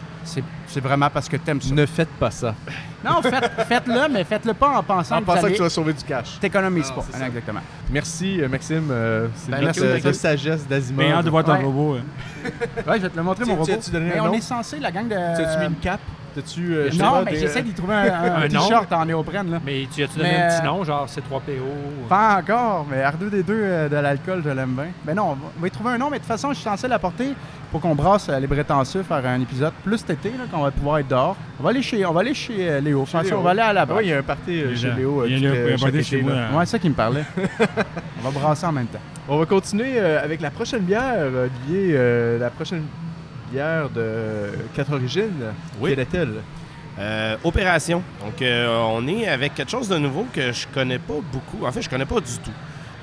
C'est 0.66 0.80
vraiment 0.80 1.08
parce 1.10 1.28
que 1.28 1.36
t'aimes 1.36 1.60
ça. 1.60 1.74
Ne 1.74 1.86
faites 1.86 2.10
pas 2.18 2.30
ça. 2.30 2.54
Non, 3.04 3.22
faites- 3.22 3.50
faites-le, 3.68 4.08
mais 4.12 4.24
faites-le 4.24 4.52
pas 4.54 4.68
en 4.78 4.82
pensant 4.82 5.16
En 5.16 5.20
que 5.20 5.24
pensant 5.26 5.40
vous 5.42 5.46
que 5.48 5.52
tu 5.56 5.62
vas 5.62 5.70
sauver 5.70 5.92
du 5.92 6.02
cash. 6.04 6.38
T'économises 6.40 6.90
pas. 6.90 7.04
ça. 7.10 7.26
Exactement. 7.26 7.60
Merci, 7.90 8.42
euh, 8.42 8.48
Maxime. 8.48 8.88
euh, 8.90 9.28
c'est 9.36 9.50
Ben, 9.50 9.58
une 9.58 9.64
merci, 9.66 9.80
de, 9.80 9.86
Maxime. 9.86 10.10
de 10.10 10.12
sagesse 10.16 10.66
d'Asimov. 10.66 11.04
Bien 11.06 11.14
hâte 11.16 11.24
de 11.24 11.30
voir 11.30 11.44
ton 11.44 11.52
Ouais. 11.52 11.62
robot. 11.64 11.96
hein. 11.96 12.50
Ouais, 12.86 12.96
je 12.96 13.02
vais 13.02 13.08
te 13.10 13.16
le 13.16 13.22
montrer, 13.22 13.44
Tu- 13.44 13.50
mon 13.50 13.56
tu 13.56 13.60
robot. 13.70 13.72
as-tu 13.80 13.90
donné 13.90 14.10
Mais 14.14 14.20
on 14.20 14.32
est 14.32 14.40
censé, 14.40 14.78
la 14.80 14.90
gang 14.90 15.06
de... 15.08 15.14
T'as-tu 15.14 15.58
mis 15.60 15.66
une 15.66 15.74
cape? 15.80 16.00
T'as-tu. 16.34 16.74
euh, 16.74 16.90
Non, 16.98 17.22
mais 17.24 17.30
des- 17.32 17.38
j'essaie 17.38 17.62
d'y 17.62 17.72
trouver 17.72 17.94
un, 17.94 18.12
un 18.12 18.42
Un 18.42 18.48
t-shirt 18.48 18.92
en 18.92 19.06
néoprène, 19.06 19.50
là. 19.52 19.60
Mais 19.64 19.86
tu 19.90 20.02
as-tu 20.04 20.18
donné 20.18 20.32
Mais, 20.32 20.42
un 20.42 20.48
petit 20.48 20.66
euh, 20.66 20.70
nom, 20.70 20.84
genre 20.84 21.06
C3PO? 21.06 22.08
Pas 22.10 22.36
encore, 22.40 22.86
mais 22.90 23.02
R2D2 23.02 23.44
euh, 23.48 23.88
de 23.88 23.96
l'alcool, 23.96 24.42
je 24.44 24.50
l'aime 24.50 24.74
bien. 24.74 24.88
Mais 25.06 25.14
non, 25.14 25.38
on 25.56 25.60
va 25.60 25.66
y 25.66 25.70
trouver 25.70 25.92
un 25.92 25.98
nom, 25.98 26.10
mais 26.10 26.18
de 26.18 26.22
toute 26.24 26.28
façon, 26.28 26.50
je 26.50 26.56
suis 26.56 26.64
censé 26.64 26.88
l'apporter 26.88 27.32
pour 27.78 27.90
qu'on 27.90 27.94
brasse 27.94 28.28
euh, 28.30 28.38
les 28.40 28.46
Brétentieux, 28.46 29.02
faire 29.02 29.26
un 29.26 29.38
épisode 29.40 29.72
plus 29.84 29.98
cet 29.98 30.10
été, 30.10 30.30
là, 30.30 30.44
qu'on 30.50 30.62
va 30.62 30.70
pouvoir 30.70 30.98
être 30.98 31.08
dehors. 31.08 31.36
On 31.60 31.62
va 31.62 31.70
aller 31.70 31.82
chez, 31.82 32.06
on 32.06 32.12
va 32.12 32.20
aller 32.22 32.32
chez 32.32 32.70
euh, 32.70 32.80
Léo. 32.80 33.04
On 33.34 33.40
va 33.42 33.50
aller 33.50 33.60
à 33.60 33.72
la 33.74 33.82
Ah 33.82 33.86
brasse. 33.86 33.98
oui, 33.98 34.04
il 34.06 34.10
y 34.10 34.12
a 34.14 34.18
un 34.18 34.22
party 34.22 34.62
euh, 34.62 34.74
chez. 34.76 34.90
Léo. 34.92 35.20
euh, 35.20 35.26
Il 35.28 35.38
y 35.42 35.46
a 35.46 35.50
un- 35.50 35.54
euh, 35.54 35.76
party 35.78 36.02
chez 36.02 36.22
moi. 36.22 36.32
hein. 36.32 36.56
Ouais, 36.56 36.64
c'est 36.64 36.72
ça 36.72 36.78
qui 36.78 36.88
me 36.88 36.94
parlait. 36.94 37.24
on 38.24 38.28
va 38.28 38.30
brasser 38.30 38.64
en 38.64 38.72
même 38.72 38.86
temps. 38.86 39.00
On 39.28 39.36
va 39.38 39.44
continuer 39.44 39.94
euh, 39.98 40.24
avec 40.24 40.40
la 40.40 40.50
prochaine 40.50 40.82
bière, 40.84 41.16
Olivier. 41.18 41.90
euh, 41.94 42.38
la 42.38 42.48
prochaine 42.48 42.84
bière 43.52 43.90
de 43.90 44.52
quatre 44.74 44.94
origines. 44.94 45.32
Oui. 45.78 45.90
Quelle 45.90 46.00
est-elle? 46.00 46.34
Euh, 46.98 47.36
opération. 47.44 48.02
Donc, 48.24 48.40
euh, 48.40 48.74
on 48.90 49.06
est 49.06 49.28
avec 49.28 49.54
quelque 49.54 49.70
chose 49.70 49.88
de 49.90 49.98
nouveau 49.98 50.26
que 50.32 50.50
je 50.52 50.66
connais 50.72 50.98
pas 50.98 51.14
beaucoup. 51.30 51.66
En 51.66 51.72
fait, 51.72 51.82
je 51.82 51.90
connais 51.90 52.06
pas 52.06 52.20
du 52.20 52.38
tout. 52.42 52.50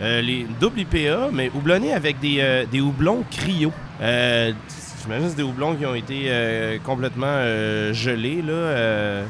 Euh, 0.01 0.19
les 0.21 0.47
double 0.59 0.79
IPA, 0.79 1.29
mais 1.31 1.51
houblonnés 1.53 1.93
avec 1.93 2.19
des, 2.19 2.37
euh, 2.39 2.65
des 2.69 2.81
houblons 2.81 3.23
cryo. 3.29 3.71
Euh, 4.01 4.51
J'imagine 5.01 5.25
que 5.25 5.29
c'est 5.31 5.37
des 5.37 5.43
houblons 5.43 5.75
qui 5.75 5.85
ont 5.85 5.95
été 5.95 6.27
euh, 6.27 6.77
complètement 6.83 7.25
euh, 7.27 7.91
gelés, 7.93 8.41
là. 8.41 8.53
euh, 8.53 9.25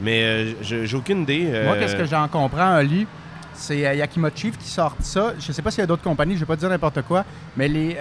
mais 0.00 0.54
j'ai 0.60 0.94
aucune 0.94 1.22
idée. 1.22 1.62
Moi, 1.64 1.76
qu'est-ce 1.78 1.96
que 1.96 2.04
j'en 2.04 2.28
comprends, 2.28 2.76
Oli? 2.78 3.06
C'est 3.54 3.78
Yakima 3.78 4.28
Chief 4.34 4.58
qui 4.58 4.68
sort 4.68 4.96
ça. 5.00 5.32
Je 5.38 5.50
sais 5.52 5.62
pas 5.62 5.70
s'il 5.70 5.80
y 5.80 5.84
a 5.84 5.86
d'autres 5.86 6.02
compagnies, 6.02 6.34
je 6.34 6.40
vais 6.40 6.44
pas 6.46 6.56
dire 6.56 6.68
n'importe 6.68 7.00
quoi, 7.02 7.24
mais 7.56 7.68
les, 7.68 7.96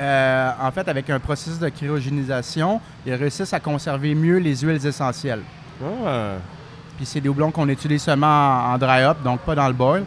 en 0.59 0.71
fait, 0.71 0.87
avec 0.89 1.09
un 1.11 1.19
processus 1.19 1.59
de 1.59 1.69
cryogénisation, 1.69 2.81
ils 3.05 3.13
réussissent 3.13 3.53
à 3.53 3.59
conserver 3.59 4.15
mieux 4.15 4.37
les 4.39 4.57
huiles 4.57 4.85
essentielles. 4.85 5.41
Ah, 6.05 6.31
Puis 6.97 7.05
c'est 7.05 7.21
des 7.21 7.29
houblons 7.29 7.51
qu'on 7.51 7.69
utilise 7.69 8.01
seulement 8.01 8.25
en, 8.71 8.73
en 8.73 8.77
dry 8.79 9.03
up, 9.03 9.17
donc 9.23 9.41
pas 9.41 9.53
dans 9.55 9.67
le 9.67 9.73
boil, 9.73 10.03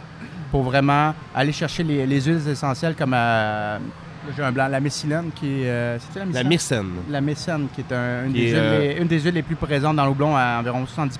pour 0.51 0.63
vraiment 0.63 1.15
aller 1.33 1.53
chercher 1.53 1.83
les, 1.83 2.05
les 2.05 2.21
huiles 2.21 2.47
essentielles 2.49 2.93
comme 2.95 3.15
j'ai 4.35 4.43
un 4.43 4.51
blanc, 4.51 4.67
la 4.67 4.79
messilène 4.79 5.29
qui 5.35 5.63
est. 5.63 5.69
euh, 5.69 5.99
c'est-tu 5.99 6.19
la 6.19 6.25
la 6.25 6.25
messilène? 6.27 6.47
myrcène. 6.49 6.87
La 7.09 7.21
mécène, 7.21 7.67
qui 7.73 7.81
est 7.81 7.91
un- 7.93 8.25
une, 8.25 8.33
Qui 8.33 8.39
des 8.39 8.45
est, 8.47 8.51
huiles, 8.51 8.59
euh, 8.59 8.79
les, 8.95 9.01
une 9.01 9.07
des 9.07 9.19
huiles 9.21 9.33
les 9.35 9.43
plus 9.43 9.55
présentes 9.55 9.95
dans 9.95 10.05
le 10.05 10.11
houblon 10.11 10.35
à 10.35 10.57
environ 10.59 10.85
70 10.85 11.19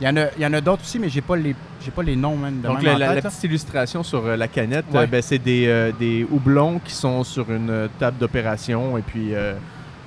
Il 0.00 0.06
y 0.06 0.08
en 0.08 0.16
a, 0.16 0.26
il 0.36 0.42
y 0.42 0.46
en 0.46 0.52
a 0.52 0.60
d'autres 0.60 0.82
aussi, 0.82 0.98
mais 0.98 1.08
j'ai 1.08 1.20
pas 1.20 1.36
les, 1.36 1.54
j'ai 1.84 1.90
pas 1.90 2.02
les 2.02 2.16
noms 2.16 2.36
même 2.36 2.60
de 2.60 2.66
Donc, 2.66 2.76
même 2.78 2.84
la, 2.86 2.94
en 2.94 2.98
la- 2.98 3.06
tête, 3.08 3.16
la 3.16 3.22
là. 3.22 3.30
petite 3.30 3.44
illustration 3.44 4.02
sur 4.02 4.24
euh, 4.26 4.36
la 4.36 4.48
canette, 4.48 4.86
Ouais. 4.92 5.00
euh, 5.00 5.06
ben, 5.06 5.20
c'est 5.22 5.38
des, 5.38 5.66
euh, 5.66 5.92
des 5.98 6.26
houblons 6.30 6.80
qui 6.84 6.92
sont 6.94 7.22
sur 7.24 7.50
une 7.50 7.88
table 7.98 8.16
d'opération. 8.18 8.96
Et 8.98 9.02
puis, 9.02 9.34
euh, 9.34 9.54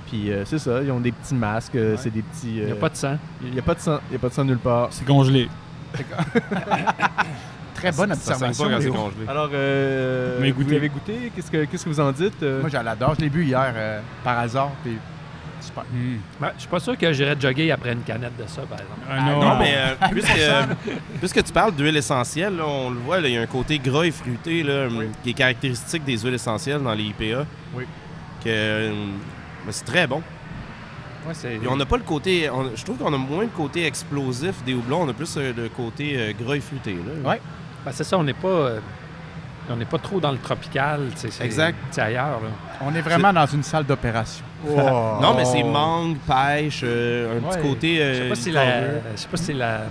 puis 0.08 0.32
euh, 0.32 0.46
c'est 0.46 0.60
ça, 0.60 0.82
ils 0.84 0.92
ont 0.92 1.00
des 1.00 1.12
petits 1.12 1.36
masques. 1.36 1.76
euh, 1.76 1.96
C'est 1.98 2.10
des 2.14 2.22
petits. 2.24 2.58
Il 2.58 2.66
n'y 2.66 2.72
a 2.72 2.76
pas 2.76 2.90
de 2.90 2.96
sang. 2.96 3.18
il 3.44 3.54
y 3.54 3.60
a 3.60 3.62
pas 3.62 3.76
de 3.76 3.80
sang. 3.80 4.00
Il 4.10 4.14
y 4.14 4.16
a 4.16 4.20
pas 4.20 4.30
de 4.30 4.34
sang 4.34 4.44
nulle 4.46 4.58
part. 4.58 4.88
C'est 4.92 5.06
congelé. 5.06 5.48
Très 7.84 7.92
bonne 7.92 8.16
Ça 8.16 8.34
sent 8.36 8.46
observation. 8.46 8.92
pas 8.94 9.00
congelé. 9.00 9.28
Alors, 9.28 9.50
euh, 9.54 10.38
Mais 10.42 10.52
vous 10.52 10.64
goûtez. 10.64 10.74
l'avez 10.76 10.90
goûté? 10.90 11.32
Qu'est-ce 11.36 11.52
que, 11.52 11.66
qu'est-ce 11.66 11.84
que 11.86 11.90
vous 11.90 12.00
en 12.00 12.12
dites 12.12 12.42
euh? 12.44 12.62
Moi, 12.62 12.70
je 12.70 12.78
l'adore. 12.78 13.16
Je 13.16 13.22
l'ai 13.22 13.30
bu 13.30 13.46
hier 13.46 13.74
euh, 13.76 14.00
par 14.24 14.40
hasard. 14.40 14.72
Puis 14.84 14.98
super. 15.62 15.84
Hmm. 15.94 16.18
Ouais, 16.44 16.50
je 16.56 16.60
suis 16.62 16.70
pas 16.70 16.80
sûr 16.80 16.98
que 16.98 17.14
j'irais 17.14 17.36
jogger 17.40 17.72
après 17.72 17.94
une 17.94 18.02
canette 18.02 18.36
de 18.38 18.46
ça, 18.48 18.62
par 18.64 18.80
exemple. 18.80 19.00
Ah, 19.10 19.16
Ah, 19.18 19.22
non, 19.32 19.40
Non, 19.42 19.60
mais 19.60 19.74
euh, 19.76 19.96
puisque, 20.12 20.38
euh, 20.38 20.64
puisque 21.20 21.44
tu 21.44 21.54
parles 21.54 21.74
d'huile 21.74 21.96
essentielle, 21.98 22.58
là, 22.58 22.66
on 22.68 22.90
le 22.90 23.00
voit, 23.00 23.20
il 23.20 23.32
y 23.34 23.38
a 23.38 23.42
un 23.42 23.46
côté 23.46 23.80
gras 23.80 24.04
et 24.04 24.12
fruité 24.12 24.64
là, 24.64 24.88
hum, 24.88 25.06
qui 25.24 25.30
est 25.30 25.34
caractéristique 25.34 26.04
des 26.04 26.18
huiles 26.18 26.34
essentielles 26.34 26.82
dans 26.82 26.94
les 26.94 27.04
IPA. 27.04 27.46
Oui. 27.76 27.86
Que, 28.44 28.50
euh, 28.50 28.92
ben, 29.66 29.72
c'est 29.72 29.86
très 29.86 30.06
bon. 30.08 30.22
Ouais, 31.26 31.34
c'est... 31.34 31.56
Puis 31.58 31.68
on 31.70 31.78
n'a 31.78 31.86
pas 31.86 31.96
le 31.96 32.04
côté. 32.04 32.50
on- 32.50 32.76
je 32.76 32.84
trouve 32.84 32.98
qu'on 32.98 33.14
a 33.14 33.18
moins 33.18 33.44
le 33.44 33.48
côté 33.48 33.86
explosif 33.86 34.62
des 34.66 34.74
houblons, 34.74 35.04
on 35.04 35.08
a 35.10 35.14
plus 35.14 35.34
euh, 35.38 35.54
le 35.56 35.70
côté 35.70 36.16
euh, 36.18 36.34
gras 36.38 36.56
et 36.56 36.60
fruité. 36.60 36.94
Là. 36.96 37.30
Ouais. 37.30 37.42
Ben, 37.86 37.92
c'est 37.92 38.04
ça, 38.04 38.18
on 38.18 38.24
n'est 38.24 38.34
pas... 38.34 38.48
euh, 38.48 38.80
on 39.70 39.76
n'est 39.78 39.86
pas 39.86 39.98
trop 39.98 40.20
dans 40.20 40.32
le 40.32 40.38
tropical, 40.40 41.08
c'est, 41.16 41.42
Exact. 41.42 41.78
c'est 41.92 42.02
ailleurs, 42.02 42.42
là. 42.44 42.50
On 42.82 42.94
est 42.94 43.02
vraiment 43.02 43.32
dans 43.32 43.46
une 43.46 43.64
salle 43.64 43.86
d'opération. 43.86 44.44
Non, 45.22 45.34
mais 45.36 45.46
c'est 45.46 45.64
mangue, 45.64 46.18
pêche, 46.20 46.82
euh, 46.84 47.38
un 47.40 47.44
Ouais. 47.44 47.56
petit 47.58 47.62
côté. 47.68 47.96
Je 47.98 48.02
euh, 48.02 48.24
sais 48.24 48.30
pas 48.30 48.36
si 48.36 48.52
la, 48.52 48.82
je 48.82 48.96
sais 49.16 49.28
pas 49.30 49.38
si 49.38 49.44
c'est 49.46 49.54
la, 49.54 49.82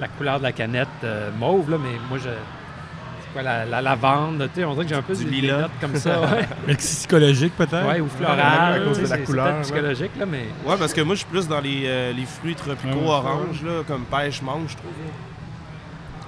la 0.00 0.08
couleur 0.08 0.38
de 0.38 0.44
la 0.44 0.52
canette 0.52 0.88
euh, 1.04 1.30
mauve, 1.38 1.70
là, 1.70 1.76
mais 1.80 1.96
moi, 2.08 2.18
je... 2.18 2.28
C'est 2.28 3.32
quoi, 3.32 3.42
la, 3.42 3.64
la 3.64 3.80
lavande, 3.82 4.48
tu 4.54 4.60
sais, 4.60 4.64
on 4.64 4.72
dirait 4.74 4.84
que 4.84 4.90
j'ai 4.90 4.96
un 4.96 5.02
peu 5.02 5.14
Du 5.14 5.24
des- 5.24 5.30
des 5.30 5.40
lilas. 5.42 5.58
notes 5.62 5.70
comme 5.80 5.96
ça, 5.96 6.20
ouais. 6.20 6.48
Mais 6.66 6.74
c'est 6.78 6.98
psychologique, 6.98 7.56
peut-être? 7.56 7.86
ouais, 7.88 8.00
ou 8.00 8.06
à 8.06 8.08
floral, 8.08 8.84
cause 8.84 8.98
tu 8.98 9.04
de 9.04 9.08
la 9.10 9.18
couleur, 9.18 9.46
ouais. 9.56 9.62
psychologique, 9.62 10.10
là, 10.18 10.26
mais... 10.26 10.44
Ouais, 10.64 10.76
parce 10.78 10.92
que 10.92 11.00
moi, 11.00 11.14
je 11.16 11.20
suis 11.20 11.28
plus 11.28 11.48
dans 11.48 11.60
les, 11.60 11.82
euh, 11.86 12.12
les 12.12 12.26
fruits 12.26 12.54
tropicaux 12.54 12.88
Ouais, 12.98 13.02
ouais. 13.04 13.08
oranges, 13.10 13.62
là, 13.64 13.82
comme 13.88 14.04
pêche, 14.04 14.40
mangue, 14.42 14.68
je 14.68 14.76
trouve. 14.76 14.90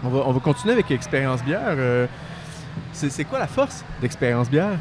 On 0.04 0.08
va, 0.08 0.22
on 0.26 0.32
va 0.32 0.40
continuer 0.40 0.74
avec 0.74 0.90
Expérience 0.90 1.42
Bière. 1.42 1.60
euh, 1.68 2.06
c'est, 2.92 3.24
quoi 3.24 3.38
la 3.38 3.46
force 3.46 3.84
d'Expérience 4.00 4.50
Bière? 4.50 4.78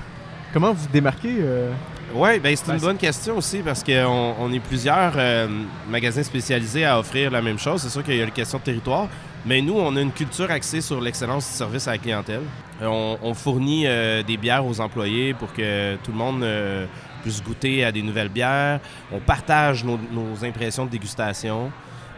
Comment 0.54 0.74
vous 0.74 0.88
démarquez 0.92 1.38
euh? 1.40 1.72
Oui, 2.14 2.40
ben 2.40 2.56
c'est 2.56 2.72
une 2.72 2.80
bonne 2.80 2.98
question 2.98 3.38
aussi 3.38 3.60
parce 3.60 3.84
qu'on 3.84 4.36
on 4.40 4.54
est 4.54 4.60
plusieurs 4.60 5.14
euh, 5.18 5.48
magasins 5.90 6.24
spécialisés 6.24 6.86
à 6.86 7.00
offrir 7.00 7.32
la 7.32 7.42
même 7.42 7.60
chose. 7.60 7.82
C'est 7.82 7.90
sûr 7.90 8.04
qu'il 8.04 8.16
y 8.16 8.22
a 8.22 8.24
une 8.24 8.32
question 8.32 8.58
de 8.60 8.64
territoire, 8.64 9.08
mais 9.46 9.62
nous, 9.62 9.74
on 9.74 9.96
a 9.96 10.02
une 10.02 10.12
culture 10.12 10.50
axée 10.50 10.82
sur 10.82 11.02
l'excellence 11.02 11.46
du 11.50 11.58
service 11.58 11.88
à 11.88 11.92
la 11.92 11.98
clientèle. 11.98 12.42
On, 12.82 13.18
on 13.22 13.34
fournit 13.34 13.86
euh, 13.86 14.24
des 14.24 14.38
bières 14.38 14.66
aux 14.66 14.80
employés 14.80 15.34
pour 15.34 15.52
que 15.52 15.96
tout 15.98 16.12
le 16.12 16.18
monde 16.18 16.44
euh, 16.44 16.86
puisse 17.22 17.44
goûter 17.44 17.84
à 17.84 17.92
des 17.92 18.02
nouvelles 18.02 18.30
bières. 18.30 18.80
On 19.12 19.20
partage 19.20 19.84
nos, 19.84 20.00
nos 20.12 20.46
impressions 20.46 20.86
de 20.86 20.92
dégustation. 20.92 21.72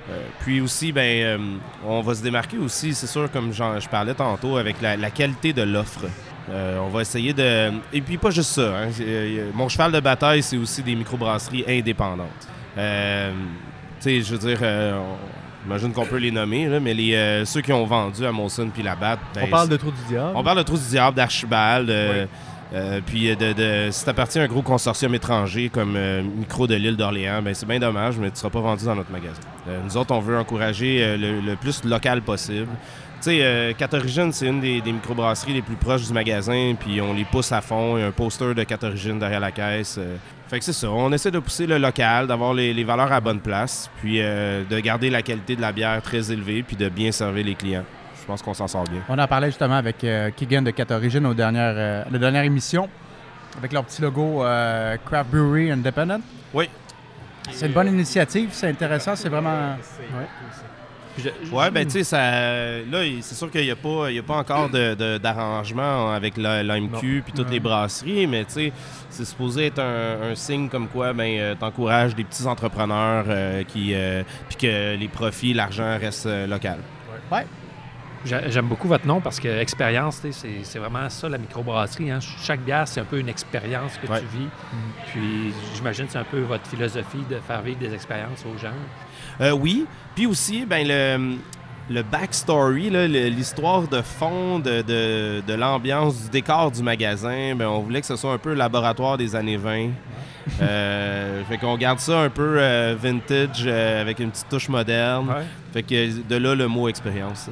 Euh, 0.09 0.21
puis 0.39 0.61
aussi, 0.61 0.91
ben, 0.91 1.01
euh, 1.23 1.37
on 1.85 2.01
va 2.01 2.15
se 2.15 2.23
démarquer 2.23 2.57
aussi, 2.57 2.93
c'est 2.93 3.07
sûr, 3.07 3.29
comme 3.31 3.51
je 3.53 3.87
parlais 3.89 4.13
tantôt, 4.13 4.55
avec 4.57 4.81
la, 4.81 4.95
la 4.95 5.09
qualité 5.09 5.51
de 5.53 5.63
l'offre. 5.63 6.05
Euh, 6.49 6.79
on 6.79 6.87
va 6.87 7.01
essayer 7.01 7.33
de. 7.33 7.71
Et 7.91 7.99
puis 7.99 8.17
pas 8.17 8.29
juste 8.31 8.51
ça. 8.51 8.83
hein. 8.83 8.89
Mon 9.53 9.67
cheval 9.67 9.91
de 9.91 9.99
bataille, 9.99 10.41
c'est 10.41 10.55
aussi 10.57 10.81
des 10.81 10.95
microbrasseries 10.95 11.65
indépendantes. 11.67 12.47
Tu 12.75 12.81
sais, 13.99 14.21
je 14.21 14.35
veux 14.35 14.37
dire, 14.37 14.59
j'imagine 15.63 15.91
qu'on 15.91 16.05
peut 16.05 16.17
les 16.17 16.31
nommer, 16.31 16.67
là, 16.67 16.79
mais 16.79 16.93
les, 16.93 17.13
euh, 17.15 17.43
ceux 17.45 17.59
qui 17.61 17.73
ont 17.73 17.85
vendu 17.85 18.25
à 18.25 18.31
Molson 18.31 18.69
puis 18.73 18.83
Labatt. 18.83 19.19
ben, 19.35 19.41
On 19.45 19.47
parle 19.49 19.67
de 19.69 19.75
Trou 19.75 19.91
du 19.91 20.01
Diable. 20.07 20.31
on 20.35 20.43
parle 20.43 20.57
de 20.59 20.63
Trou 20.63 20.77
du 20.77 20.85
Diable, 20.87 21.17
d'Archibald, 21.17 21.89
euh, 21.89 22.25
euh, 22.73 22.99
puis 23.05 23.33
de, 23.35 23.53
de, 23.53 23.89
si 23.91 24.03
t'appartiens 24.03 24.41
à 24.41 24.45
un 24.45 24.47
gros 24.47 24.61
consortium 24.61 25.15
étranger 25.15 25.69
comme 25.69 25.95
euh, 25.95 26.21
Micro 26.21 26.67
de 26.67 26.75
l'île 26.75 26.97
d'Orléans, 26.97 27.41
ben 27.41 27.53
c'est 27.53 27.65
bien 27.65 27.79
dommage, 27.79 28.17
mais 28.17 28.29
tu 28.29 28.37
seras 28.37 28.49
pas 28.49 28.59
vendu 28.59 28.83
dans 28.85 28.95
notre 28.95 29.11
magasin. 29.11 29.39
Euh, 29.69 29.79
nous 29.85 29.95
autres, 29.95 30.13
on 30.13 30.19
veut 30.19 30.37
encourager 30.37 30.99
euh, 31.01 31.41
le, 31.41 31.55
plus 31.55 31.83
local 31.85 32.21
possible. 32.21 32.67
Tu 33.19 33.23
sais, 33.23 33.39
euh, 33.41 33.73
Catorigine, 33.73 34.31
c'est 34.31 34.47
une 34.47 34.59
des, 34.59 34.81
microbrasseries 34.85 35.53
les 35.53 35.61
plus 35.61 35.75
proches 35.75 36.05
du 36.05 36.13
magasin, 36.13 36.75
puis 36.79 37.01
on 37.01 37.13
les 37.13 37.25
pousse 37.25 37.51
à 37.51 37.61
fond. 37.61 37.97
Il 37.97 38.01
y 38.01 38.03
a 38.03 38.07
un 38.07 38.11
poster 38.11 38.53
de 38.53 38.63
Catorigine 38.63 39.17
derrière 39.17 39.39
la 39.39 39.51
caisse. 39.51 39.95
euh. 39.97 40.17
Fait 40.47 40.59
que 40.59 40.65
c'est 40.65 40.73
ça. 40.73 40.89
On 40.89 41.11
essaie 41.11 41.31
de 41.31 41.39
pousser 41.39 41.67
le 41.67 41.77
local, 41.77 42.27
d'avoir 42.27 42.53
les, 42.53 42.73
les 42.73 42.83
valeurs 42.83 43.11
à 43.11 43.19
bonne 43.19 43.39
place, 43.39 43.89
puis 44.01 44.21
euh, 44.21 44.63
de 44.69 44.79
garder 44.79 45.09
la 45.09 45.21
qualité 45.21 45.55
de 45.55 45.61
la 45.61 45.71
bière 45.71 46.01
très 46.01 46.31
élevée, 46.31 46.63
puis 46.63 46.75
de 46.75 46.89
bien 46.89 47.11
servir 47.11 47.45
les 47.45 47.55
clients. 47.55 47.83
Je 48.27 48.33
pense 48.33 48.41
qu'on 48.41 48.53
s'en 48.53 48.67
sort 48.67 48.83
bien. 48.83 48.99
On 49.07 49.17
en 49.17 49.25
parlait 49.25 49.47
justement 49.47 49.77
avec 49.77 50.03
euh, 50.03 50.31
Keegan 50.35 50.61
de 50.61 50.71
Cat 50.71 50.87
Origin 50.91 51.25
aux 51.27 51.33
dernières, 51.33 51.73
euh, 51.77 52.03
la 52.11 52.19
dernière 52.19 52.43
émission, 52.43 52.89
avec 53.57 53.71
leur 53.71 53.85
petit 53.85 54.01
logo 54.01 54.43
euh, 54.43 54.97
Craft 55.05 55.29
Brewery 55.31 55.71
Independent. 55.71 56.19
Oui. 56.53 56.69
C'est 57.53 57.67
une 57.67 57.71
bonne 57.71 57.87
initiative, 57.87 58.49
c'est 58.51 58.67
intéressant, 58.67 59.15
c'est 59.15 59.29
vraiment. 59.29 59.77
Je- 61.17 61.55
Ouais, 61.55 61.71
ben 61.71 61.85
tu 61.85 61.91
sais, 61.93 62.03
ça, 62.03 62.17
là, 62.19 62.99
c'est 63.21 63.33
sûr 63.35 63.49
qu'il 63.49 63.61
n'y 63.63 63.71
a, 63.71 63.77
pas- 63.77 64.09
il 64.11 64.17
y 64.17 64.19
a 64.19 64.23
pas 64.23 64.35
encore 64.35 64.69
de- 64.69 64.93
de- 64.93 65.17
d'arrangement 65.17 66.11
avec 66.11 66.35
la- 66.35 66.61
l'AMQ 66.63 67.21
puis 67.23 67.31
toutes 67.33 67.49
les 67.49 67.61
brasseries, 67.61 68.27
mais 68.27 68.43
tu 68.43 68.51
sais, 68.51 68.73
c'est 69.09 69.23
supposé 69.25 69.67
être 69.67 69.79
un, 69.79 70.31
un 70.31 70.35
signe 70.35 70.67
comme 70.67 70.89
quoi 70.89 71.13
ben, 71.13 71.39
euh, 71.39 71.55
t'encourages 71.55 72.13
des 72.13 72.25
petits 72.25 72.45
entrepreneurs 72.45 73.23
euh, 73.29 73.63
qui, 73.63 73.93
euh, 73.95 74.21
puis 74.49 74.57
que 74.57 74.95
les 74.97 75.07
profits, 75.07 75.53
l'argent 75.53 75.97
reste 75.97 76.27
local. 76.47 76.79
J'a- 77.31 77.45
J'aime 78.25 78.65
beaucoup 78.67 78.87
votre 78.87 79.05
nom 79.07 79.21
parce 79.21 79.39
que 79.39 79.47
expérience, 79.47 80.21
c'est 80.31 80.79
vraiment 80.79 81.09
ça 81.09 81.29
la 81.29 81.37
microbrasserie. 81.37 82.11
Hein. 82.11 82.19
Chaque 82.43 82.59
bière, 82.61 82.87
c'est 82.87 82.99
un 82.99 83.05
peu 83.05 83.19
une 83.19 83.29
expérience 83.29 83.97
que 83.97 84.11
Ouais. 84.11 84.19
tu 84.19 84.37
vis. 84.37 84.47
Puis 85.11 85.53
j'imagine 85.75 86.05
que 86.07 86.11
c'est 86.13 86.17
un 86.17 86.23
peu 86.23 86.41
votre 86.41 86.67
philosophie 86.67 87.23
de 87.29 87.37
faire 87.47 87.61
vivre 87.61 87.79
des 87.79 87.93
expériences 87.93 88.43
aux 88.45 88.57
gens. 88.57 88.73
Euh, 89.41 89.51
oui, 89.51 89.85
puis 90.15 90.25
aussi, 90.25 90.65
ben 90.65 90.85
le, 90.87 91.35
le 91.93 92.01
backstory, 92.03 92.89
l'histoire 93.29 93.87
de 93.87 94.01
fond 94.01 94.59
de, 94.59 94.81
de- 94.81 95.41
de 95.47 95.53
l'ambiance, 95.53 96.23
du 96.23 96.29
décor 96.29 96.71
du 96.71 96.81
magasin, 96.83 97.55
ben 97.55 97.67
on 97.67 97.79
voulait 97.79 98.01
que 98.01 98.07
ce 98.07 98.15
soit 98.15 98.33
un 98.33 98.37
peu 98.39 98.49
le 98.49 98.55
laboratoire 98.55 99.17
des 99.17 99.35
années 99.35 99.57
20. 99.57 99.89
Euh, 100.61 101.43
fait 101.43 101.57
qu'on 101.57 101.77
garde 101.77 101.99
ça 101.99 102.19
un 102.21 102.29
peu 102.29 102.55
euh, 102.57 102.95
vintage 102.99 103.67
avec 103.67 104.19
une 104.19 104.31
petite 104.31 104.49
touche 104.49 104.69
moderne. 104.69 105.27
Fait 105.73 105.83
que 105.83 106.21
de 106.27 106.35
là 106.35 106.55
le 106.55 106.67
mot 106.67 106.87
expérience. 106.89 107.49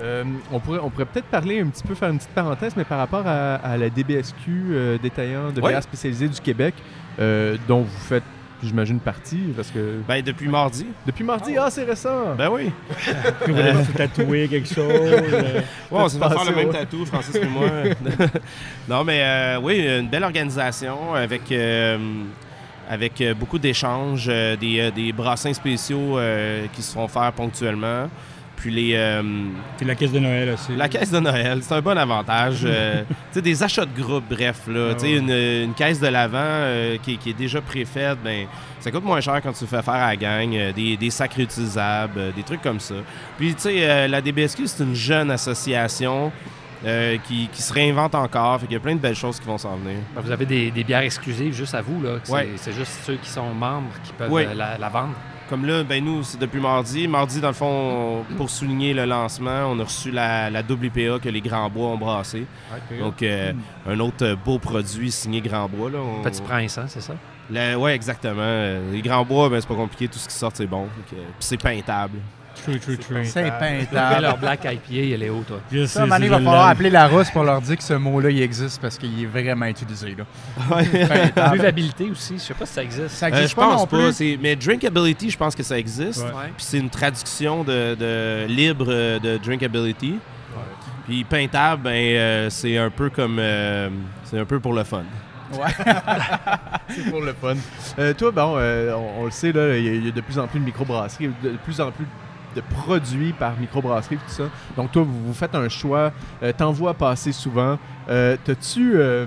Euh, 0.00 0.24
on 0.52 0.58
pourrait, 0.58 0.80
on 0.82 0.90
pourrait 0.90 1.04
peut-être 1.04 1.26
parler 1.26 1.60
un 1.60 1.66
petit 1.68 1.82
peu, 1.84 1.94
faire 1.94 2.10
une 2.10 2.18
petite 2.18 2.30
parenthèse, 2.30 2.74
mais 2.76 2.84
par 2.84 2.98
rapport 2.98 3.22
à, 3.26 3.54
à 3.56 3.76
la 3.76 3.88
DBSQ 3.90 4.34
euh, 4.50 4.98
détaillant 4.98 5.50
de 5.52 5.60
Ouais. 5.60 5.70
bières 5.70 5.82
spécialisées 5.82 6.28
du 6.28 6.40
Québec, 6.40 6.74
euh, 7.20 7.56
dont 7.68 7.82
vous 7.82 8.00
faites, 8.00 8.24
j'imagine, 8.60 8.98
partie, 8.98 9.52
parce 9.54 9.70
que... 9.70 10.00
Ben 10.08 10.20
depuis 10.20 10.48
mardi. 10.48 10.86
Depuis 11.06 11.22
mardi, 11.22 11.56
ah, 11.56 11.68
c'est 11.70 11.84
récent! 11.84 12.34
Ben 12.36 12.48
oui. 12.50 12.72
Vous 13.46 13.54
voulez 13.54 13.84
se 13.84 13.92
tatouer 13.92 14.48
quelque 14.48 14.66
chose. 14.68 14.78
euh, 14.90 15.60
Ouais, 15.92 16.00
on 16.00 16.08
s'est 16.08 16.18
fait 16.18 16.28
faire 16.28 16.44
le 16.50 16.56
même 16.56 16.66
ouais. 16.68 16.72
tatou, 16.72 17.06
Francis 17.06 17.36
et 17.36 17.46
moi. 17.46 17.66
non, 18.88 19.04
mais 19.04 19.20
euh, 19.22 19.60
oui, 19.62 19.78
une 19.86 20.08
belle 20.08 20.24
organisation 20.24 21.14
avec, 21.14 21.52
euh, 21.52 21.98
avec 22.90 23.22
beaucoup 23.38 23.58
d'échanges, 23.60 24.26
euh, 24.28 24.56
des, 24.56 24.90
des 24.90 25.12
brassins 25.12 25.52
spéciaux 25.54 26.18
euh, 26.18 26.66
qui 26.72 26.82
se 26.82 26.92
font 26.94 27.06
faire 27.06 27.32
ponctuellement. 27.32 28.08
Puis 28.56 28.70
les, 28.70 28.92
euh, 28.94 29.22
Puis 29.76 29.86
la 29.86 29.94
caisse 29.94 30.12
de 30.12 30.18
Noël 30.18 30.50
aussi. 30.50 30.74
la 30.76 30.88
caisse 30.88 31.10
de 31.10 31.20
Noël, 31.20 31.58
c'est 31.62 31.74
un 31.74 31.80
bon 31.80 31.96
avantage. 31.98 32.60
euh, 32.64 33.02
tu 33.08 33.14
sais, 33.32 33.42
des 33.42 33.62
achats 33.62 33.84
de 33.84 34.00
groupe, 34.00 34.24
bref. 34.30 34.60
Là, 34.68 34.88
Ah 34.90 34.94
Tu 34.94 35.00
sais, 35.00 35.06
ouais. 35.06 35.18
une, 35.18 35.64
une 35.68 35.74
caisse 35.74 36.00
de 36.00 36.06
l'avant 36.08 36.38
euh, 36.40 36.96
qui, 37.02 37.18
qui 37.18 37.30
est 37.30 37.34
déjà 37.38 37.60
préfaite, 37.60 38.18
ben, 38.24 38.46
ça 38.80 38.90
coûte 38.90 39.04
moins 39.04 39.20
cher 39.20 39.40
quand 39.42 39.52
tu 39.52 39.64
le 39.64 39.68
fais 39.68 39.82
faire 39.82 39.94
à 39.94 40.08
la 40.08 40.16
gang. 40.16 40.54
euh, 40.54 40.72
des, 40.72 40.96
des 40.96 41.10
sacs 41.10 41.34
réutilisables, 41.34 42.18
euh, 42.18 42.32
des 42.32 42.42
trucs 42.42 42.62
comme 42.62 42.80
ça. 42.80 42.94
Puis, 43.38 43.54
tu 43.54 43.60
sais, 43.62 43.76
euh, 43.80 44.08
la 44.08 44.20
DBSQ, 44.20 44.66
c'est 44.66 44.82
une 44.84 44.94
jeune 44.94 45.30
association 45.30 46.30
euh, 46.86 47.16
qui, 47.26 47.48
qui 47.52 47.60
se 47.62 47.72
réinvente 47.72 48.14
encore. 48.14 48.60
Fait 48.60 48.66
qu'il 48.66 48.74
y 48.74 48.76
a 48.76 48.80
plein 48.80 48.94
de 48.94 49.00
belles 49.00 49.14
choses 49.16 49.40
qui 49.40 49.46
vont 49.46 49.58
s'en 49.58 49.76
venir. 49.76 49.98
Ben, 50.14 50.20
Vous 50.22 50.30
avez 50.30 50.46
des, 50.46 50.70
des 50.70 50.84
bières 50.84 51.00
exclusives 51.00 51.54
juste 51.54 51.74
à 51.74 51.80
vous. 51.82 52.00
là. 52.02 52.18
C'est 52.22 52.32
Ouais. 52.32 52.48
c'est 52.56 52.72
juste 52.72 52.92
ceux 53.04 53.16
qui 53.16 53.28
sont 53.28 53.52
membres 53.52 53.90
qui 54.04 54.12
peuvent 54.12 54.30
Ouais. 54.30 54.46
euh, 54.46 54.54
la, 54.54 54.78
la 54.78 54.88
vendre. 54.88 55.14
Comme 55.50 55.66
là, 55.66 55.84
ben 55.84 56.02
nous, 56.02 56.22
c'est 56.22 56.38
depuis 56.38 56.60
mardi. 56.60 57.06
Mardi, 57.06 57.40
dans 57.40 57.48
le 57.48 57.54
fond, 57.54 58.24
on- 58.30 58.34
pour 58.36 58.48
souligner 58.48 58.94
le 58.94 59.04
lancement, 59.04 59.66
on 59.70 59.78
a 59.78 59.84
reçu 59.84 60.10
la, 60.10 60.48
la 60.48 60.60
WPA 60.62 61.18
que 61.18 61.28
les 61.28 61.40
Grands 61.42 61.68
Bois 61.68 61.88
ont 61.88 61.98
brassé. 61.98 62.46
Donc, 62.98 63.22
euh, 63.22 63.52
un 63.86 64.00
autre 64.00 64.24
euh, 64.24 64.36
beau 64.36 64.58
produit 64.58 65.10
signé 65.10 65.40
Grand 65.42 65.68
Bois. 65.68 65.90
Là. 65.90 65.98
On- 65.98 66.22
Petit 66.22 66.40
Prince, 66.42 66.78
hein, 66.78 66.86
c'est 66.88 67.02
ça? 67.02 67.14
Ouais, 67.78 67.94
exactement. 67.94 68.80
Les 68.90 69.02
Grands 69.02 69.24
Bois, 69.24 69.50
ben, 69.50 69.60
c'est 69.60 69.68
pas 69.68 69.74
compliqué. 69.74 70.08
Tout 70.08 70.18
ce 70.18 70.28
qui 70.28 70.34
sort, 70.34 70.50
c'est 70.54 70.66
bon. 70.66 70.88
Puis 71.08 71.18
c'est 71.40 71.60
peintable. 71.60 72.18
True, 72.62 72.78
true, 72.80 72.96
true. 72.98 73.24
C'est 73.24 73.50
peintable. 73.58 74.22
leur 74.22 74.38
Black 74.38 74.64
IPA, 74.64 75.14
elle 75.14 75.22
est 75.22 75.28
haute. 75.30 75.46
toi. 75.46 75.60
Je 75.70 75.84
Ça, 75.86 76.06
Mané, 76.06 76.26
il 76.26 76.30
va 76.30 76.36
falloir 76.36 76.68
appeler 76.68 76.90
la 76.90 77.08
rousse 77.08 77.30
pour 77.30 77.44
leur 77.44 77.60
dire 77.60 77.76
que 77.76 77.82
ce 77.82 77.94
mot-là, 77.94 78.30
il 78.30 78.40
existe 78.40 78.80
parce 78.80 78.96
qu'il 78.96 79.22
est 79.22 79.26
vraiment 79.26 79.66
utilisé. 79.66 80.16
Là. 80.16 81.50
Buvabilité 81.52 82.10
aussi, 82.10 82.34
je 82.34 82.42
sais 82.42 82.54
pas 82.54 82.66
si 82.66 82.72
ça 82.74 82.82
existe. 82.82 83.08
Ça 83.10 83.26
Euh, 83.26 83.28
existe 83.30 83.50
je 83.50 83.56
pas 83.56 83.62
pense 83.66 83.80
non 83.80 83.86
pas. 83.86 84.12
plus. 84.12 84.38
Mais 84.40 84.56
Drinkability, 84.56 85.30
je 85.30 85.36
pense 85.36 85.54
que 85.54 85.62
ça 85.62 85.78
existe. 85.78 86.20
Ouais. 86.20 86.26
Ouais. 86.30 86.52
Puis 86.56 86.64
c'est 86.66 86.78
une 86.78 86.90
traduction 86.90 87.64
de, 87.64 87.94
de 87.94 88.46
libre 88.46 88.86
de 88.86 89.36
Drinkability. 89.38 90.18
Puis 91.06 91.22
peintable, 91.24 91.82
ben, 91.82 91.90
euh, 91.92 92.50
c'est 92.50 92.78
un 92.78 92.88
peu 92.88 93.10
comme. 93.10 93.36
euh, 93.38 93.90
c'est 94.24 94.38
un 94.38 94.46
peu 94.46 94.58
pour 94.58 94.72
le 94.72 94.84
fun. 94.84 95.02
C'est 96.88 97.10
pour 97.10 97.20
le 97.20 97.32
fun. 97.34 97.54
Euh, 97.98 98.12
toi, 98.14 98.30
bon, 98.30 98.54
euh, 98.56 98.92
on, 98.94 99.22
on 99.22 99.24
le 99.26 99.30
sait, 99.30 99.52
là, 99.52 99.76
il 99.76 99.84
y, 99.84 99.88
a- 99.88 99.92
il 99.94 100.04
y 100.06 100.08
a 100.08 100.10
de 100.10 100.20
plus 100.20 100.38
en 100.38 100.46
plus 100.46 100.58
de 100.58 100.64
microbrasseries, 100.64 101.30
de 101.42 101.50
plus 101.64 101.80
en 101.80 101.90
plus 101.92 102.06
de 102.54 102.60
produits 102.60 103.32
par 103.32 103.58
microbrasserie, 103.58 104.16
tout 104.16 104.22
ça. 104.28 104.44
Donc, 104.76 104.92
toi, 104.92 105.02
vous, 105.02 105.26
vous 105.26 105.34
faites 105.34 105.54
un 105.54 105.68
choix, 105.68 106.12
euh, 106.42 106.52
t'en 106.56 106.72
vois 106.72 106.94
passer 106.94 107.32
souvent. 107.32 107.78
Euh, 108.08 108.36
T'as-tu. 108.44 108.92
euh, 108.96 109.26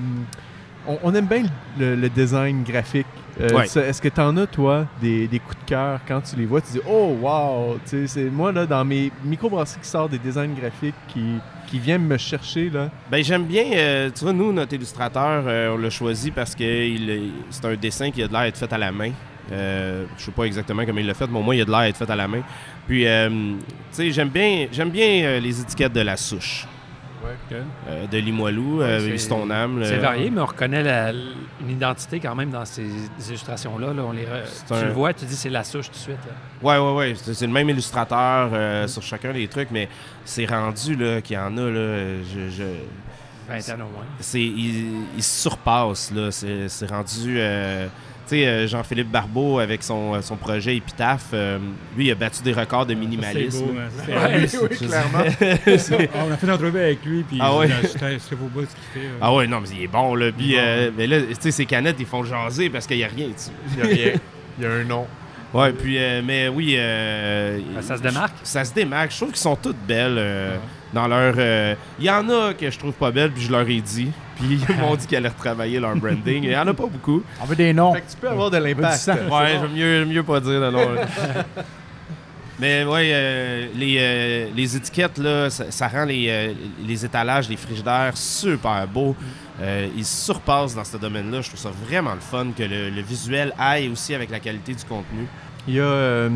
on, 0.88 0.98
on 1.04 1.14
aime 1.16 1.26
bien 1.28 1.44
le, 1.78 1.96
le 1.96 2.10
design 2.10 2.64
graphique. 2.64 3.06
Euh, 3.40 3.50
Ouais. 3.54 3.66
Est-ce 3.66 4.02
que 4.02 4.08
t'en 4.10 4.36
as, 4.38 4.48
toi, 4.48 4.86
des, 5.00 5.28
des 5.28 5.38
coups 5.38 5.60
de 5.60 5.66
cœur 5.70 6.00
quand 6.08 6.22
tu 6.22 6.36
les 6.38 6.46
vois? 6.48 6.60
Tu 6.62 6.72
dis, 6.72 6.82
oh, 6.90 7.16
wow! 7.22 7.78
Tu 7.88 8.08
c'est 8.08 8.32
moi, 8.32 8.52
là, 8.52 8.66
dans 8.66 8.84
mes 8.84 9.12
microbrasseries 9.24 9.82
qui 9.82 9.88
sortent 9.88 10.10
des 10.12 10.18
designs 10.18 10.56
graphiques 10.60 10.96
qui, 11.08 11.24
qui 11.68 11.78
viennent 11.78 12.08
me 12.08 12.18
chercher, 12.18 12.72
là. 12.72 12.90
Ben 13.12 13.24
j'aime 13.24 13.44
bien, 13.44 13.66
euh, 13.76 14.10
tu 14.16 14.24
vois, 14.24 14.34
nous, 14.34 14.52
notre 14.52 14.74
illustrateur, 14.74 15.44
euh, 15.46 15.76
on 15.76 15.78
l'a 15.78 15.92
choisi 15.92 16.32
parce 16.32 16.56
que 16.56 16.64
c'est 17.52 17.66
un 17.66 17.76
dessin 17.76 18.10
qui 18.10 18.24
a 18.24 18.28
de 18.28 18.34
l'air 18.34 18.42
d'être 18.44 18.58
fait 18.58 18.74
à 18.74 18.78
la 18.80 18.92
main. 18.92 19.12
Euh, 19.52 20.06
je 20.18 20.24
sais 20.26 20.32
pas 20.32 20.44
exactement 20.46 20.84
comment 20.86 21.00
il 21.00 21.06
l'a 21.06 21.14
fait, 21.14 21.28
mais 21.28 21.38
au 21.38 21.44
moins, 21.44 21.54
il 21.56 21.62
a 21.62 21.66
de 21.66 21.70
l'air 21.72 21.82
d'être 21.82 21.98
fait 21.98 22.10
à 22.10 22.16
la 22.16 22.28
main. 22.28 22.42
Puis, 22.88 23.06
euh, 23.08 23.30
tu 23.30 23.56
sais, 23.92 24.12
j'aime 24.12 24.30
bien, 24.30 24.68
j'aime 24.72 24.90
bien 24.90 25.24
euh, 25.26 25.40
les 25.40 25.60
étiquettes 25.62 25.94
de 25.94 26.02
la 26.02 26.18
souche. 26.18 26.66
Euh, 27.90 28.08
de 28.08 28.18
Limoilou, 28.20 28.82
ton 29.28 29.50
âme. 29.50 29.82
C'est 29.84 29.98
varié, 29.98 30.30
mais 30.30 30.40
on 30.40 30.46
reconnaît 30.46 30.84
la- 30.84 31.12
une 31.12 31.70
identité 31.72 32.20
quand 32.20 32.36
même 32.36 32.52
dans 32.52 32.64
ces 32.64 32.86
illustrations-là. 33.28 33.92
là. 33.94 34.04
On 34.08 34.12
les 34.12 34.24
re- 34.24 34.44
Tu 34.68 34.74
un- 34.74 34.86
le 34.86 34.92
vois, 34.92 35.14
tu 35.14 35.26
dis 35.26 35.36
c'est 35.36 35.50
la 35.50 35.64
souche 35.64 35.88
tout 35.88 35.94
de 35.94 35.98
suite. 35.98 36.20
là. 36.28 36.34
Ouais, 36.62 36.78
ouais, 36.78 36.96
ouais. 36.96 37.16
C'est 37.34 37.48
le 37.48 37.52
même 37.52 37.70
illustrateur 37.70 38.88
sur 38.90 39.02
chacun 39.02 39.34
des 39.34 39.48
trucs, 39.48 39.72
mais 39.72 39.90
c'est 40.24 40.46
rendu 40.46 40.96
là 40.96 41.20
qu'il 41.22 41.36
y 41.36 41.40
en 41.40 41.58
a 41.58 41.62
là. 41.70 42.24
Je, 42.24 42.50
je- 42.50 42.64
20 43.50 43.58
ans 43.74 43.86
au 43.88 43.94
moins. 43.96 44.06
c'est 44.20 44.42
il, 44.42 45.02
il 45.18 45.24
se 45.24 45.42
surpasse 45.42 46.12
là. 46.16 46.30
C'est 46.32 46.90
rendu. 46.90 47.40
Euh, 48.34 48.62
tu 48.62 48.62
sais, 48.64 48.68
Jean-Philippe 48.68 49.10
Barbeau 49.10 49.60
avec 49.60 49.84
son, 49.84 50.16
euh, 50.16 50.22
son 50.22 50.36
projet 50.36 50.76
Épitaphe, 50.76 51.28
euh, 51.34 51.60
lui 51.96 52.08
il 52.08 52.12
a 52.12 52.16
battu 52.16 52.42
des 52.44 52.54
records 52.54 52.86
de 52.86 52.94
C'est 52.94 53.00
minimalisme. 53.00 53.66
beau, 53.66 53.74
hein. 53.80 53.90
C'est- 54.06 54.58
Ouais. 54.62 54.68
oui, 54.70 54.88
clairement. 54.88 55.24
Ah, 55.24 56.24
on 56.28 56.32
a 56.32 56.38
fait 56.38 56.48
une 56.48 56.54
entrevue 56.54 56.80
avec 56.80 57.06
lui, 57.06 57.24
puis 57.24 57.38
Ah 57.42 57.56
ouais? 57.56 57.68
je 57.84 57.88
serais 57.88 58.20
serais 58.20 58.36
beau 58.36 58.48
bout 58.48 58.62
ce 58.62 58.76
qu'il 58.76 59.02
fait. 59.02 59.08
euh. 59.08 59.18
ah 59.22 59.34
ouais, 59.34 59.48
non, 59.48 59.62
mais 59.62 59.68
il 59.76 59.84
est 59.84 59.88
bon 59.88 60.16
là. 60.16 60.32
Puis, 60.32 60.56
euh, 60.58 60.92
mais 60.98 61.08
là, 61.08 61.22
tu 61.22 61.36
sais, 61.40 61.52
ces 61.52 61.66
canettes 61.66 61.98
ils 62.00 62.06
font 62.06 62.24
jaser 62.24 62.70
parce 62.70 62.86
qu'il 62.88 62.98
y 62.98 63.04
a 63.04 63.08
rien. 63.08 63.28
Il 63.74 63.80
y 63.80 63.82
a 63.82 63.86
rien. 63.86 64.14
Il 64.60 64.64
y 64.64 64.68
a 64.68 64.72
un 64.72 64.84
nom. 64.84 65.06
Ouais, 65.54 65.72
puis, 65.72 65.98
euh, 65.98 66.22
mais 66.26 66.50
oui. 66.50 66.78
ça 67.82 67.96
se 67.98 68.02
démarque? 68.02 68.36
Ça 68.44 68.66
se 68.66 68.74
démarque. 68.74 69.12
Je 69.12 69.16
trouve 69.18 69.30
qu'ils 69.30 69.38
sont 69.38 69.56
toutes 69.56 69.78
belles 69.88 70.18
euh, 70.18 70.58
dans 70.94 71.08
leur. 71.08 71.34
euh, 71.38 71.76
Il 72.00 72.06
y 72.06 72.10
en 72.10 72.28
a 72.30 72.54
que 72.54 72.70
je 72.70 72.78
trouve 72.80 72.94
pas 72.94 73.12
belles, 73.12 73.32
puis 73.32 73.44
je 73.44 73.52
leur 73.52 73.68
ai 73.68 73.82
dit. 73.82 74.12
Puis 74.38 74.60
ils 74.70 74.76
m'ont 74.78 74.96
dit 74.96 75.08
qu'ils 75.08 75.18
allaient 75.18 75.28
retravailler 75.30 75.80
leur 75.80 75.96
branding. 75.96 76.44
Il 76.44 76.52
y 76.52 76.58
en 76.58 76.68
a 76.68 76.74
pas 76.74 76.86
beaucoup. 76.86 77.24
On 77.42 77.46
veut 77.46 77.56
des 77.56 77.74
noms. 77.74 77.94
Fait 77.94 78.02
que 78.02 78.12
tu 78.12 78.18
peux 78.18 78.30
avoir 78.30 78.50
de 78.52 78.58
l'impact. 78.58 79.08
Ouais, 79.08 79.16
bon. 79.30 79.40
j'aime 79.62 79.74
mieux, 79.74 80.06
mieux 80.06 80.24
pas 80.24 80.40
dire 80.40 80.60
non. 80.60 80.72
non. 80.72 80.88
Mais 82.60 82.84
ouais, 82.86 83.12
euh, 83.14 83.68
les, 83.76 83.98
euh, 84.00 84.48
les 84.56 84.76
étiquettes, 84.76 85.20
là, 85.20 85.48
ça, 85.52 85.70
ça 85.70 85.88
rend 85.88 86.06
les, 86.06 86.26
euh, 86.28 86.54
les 86.84 87.06
étalages, 87.06 87.48
les 87.48 87.56
frigidaires 87.56 88.18
super 88.18 88.88
beaux. 88.88 89.16
Euh, 89.62 89.88
ils 89.96 90.06
surpassent 90.06 90.74
dans 90.74 90.84
ce 90.84 90.98
domaine-là. 90.98 91.42
Je 91.42 91.50
trouve 91.50 91.60
ça 91.60 91.70
vraiment 91.88 92.16
le 92.16 92.20
fun 92.20 92.48
que 92.58 92.64
le, 92.64 92.90
le 92.90 93.02
visuel 93.02 93.54
aille 93.60 93.90
aussi 93.90 94.16
avec 94.16 94.32
la 94.32 94.40
qualité 94.40 94.74
du 94.74 94.84
contenu. 94.86 95.28
Il 95.68 95.76
y 95.76 95.80
a, 95.80 95.84
euh, 95.84 96.30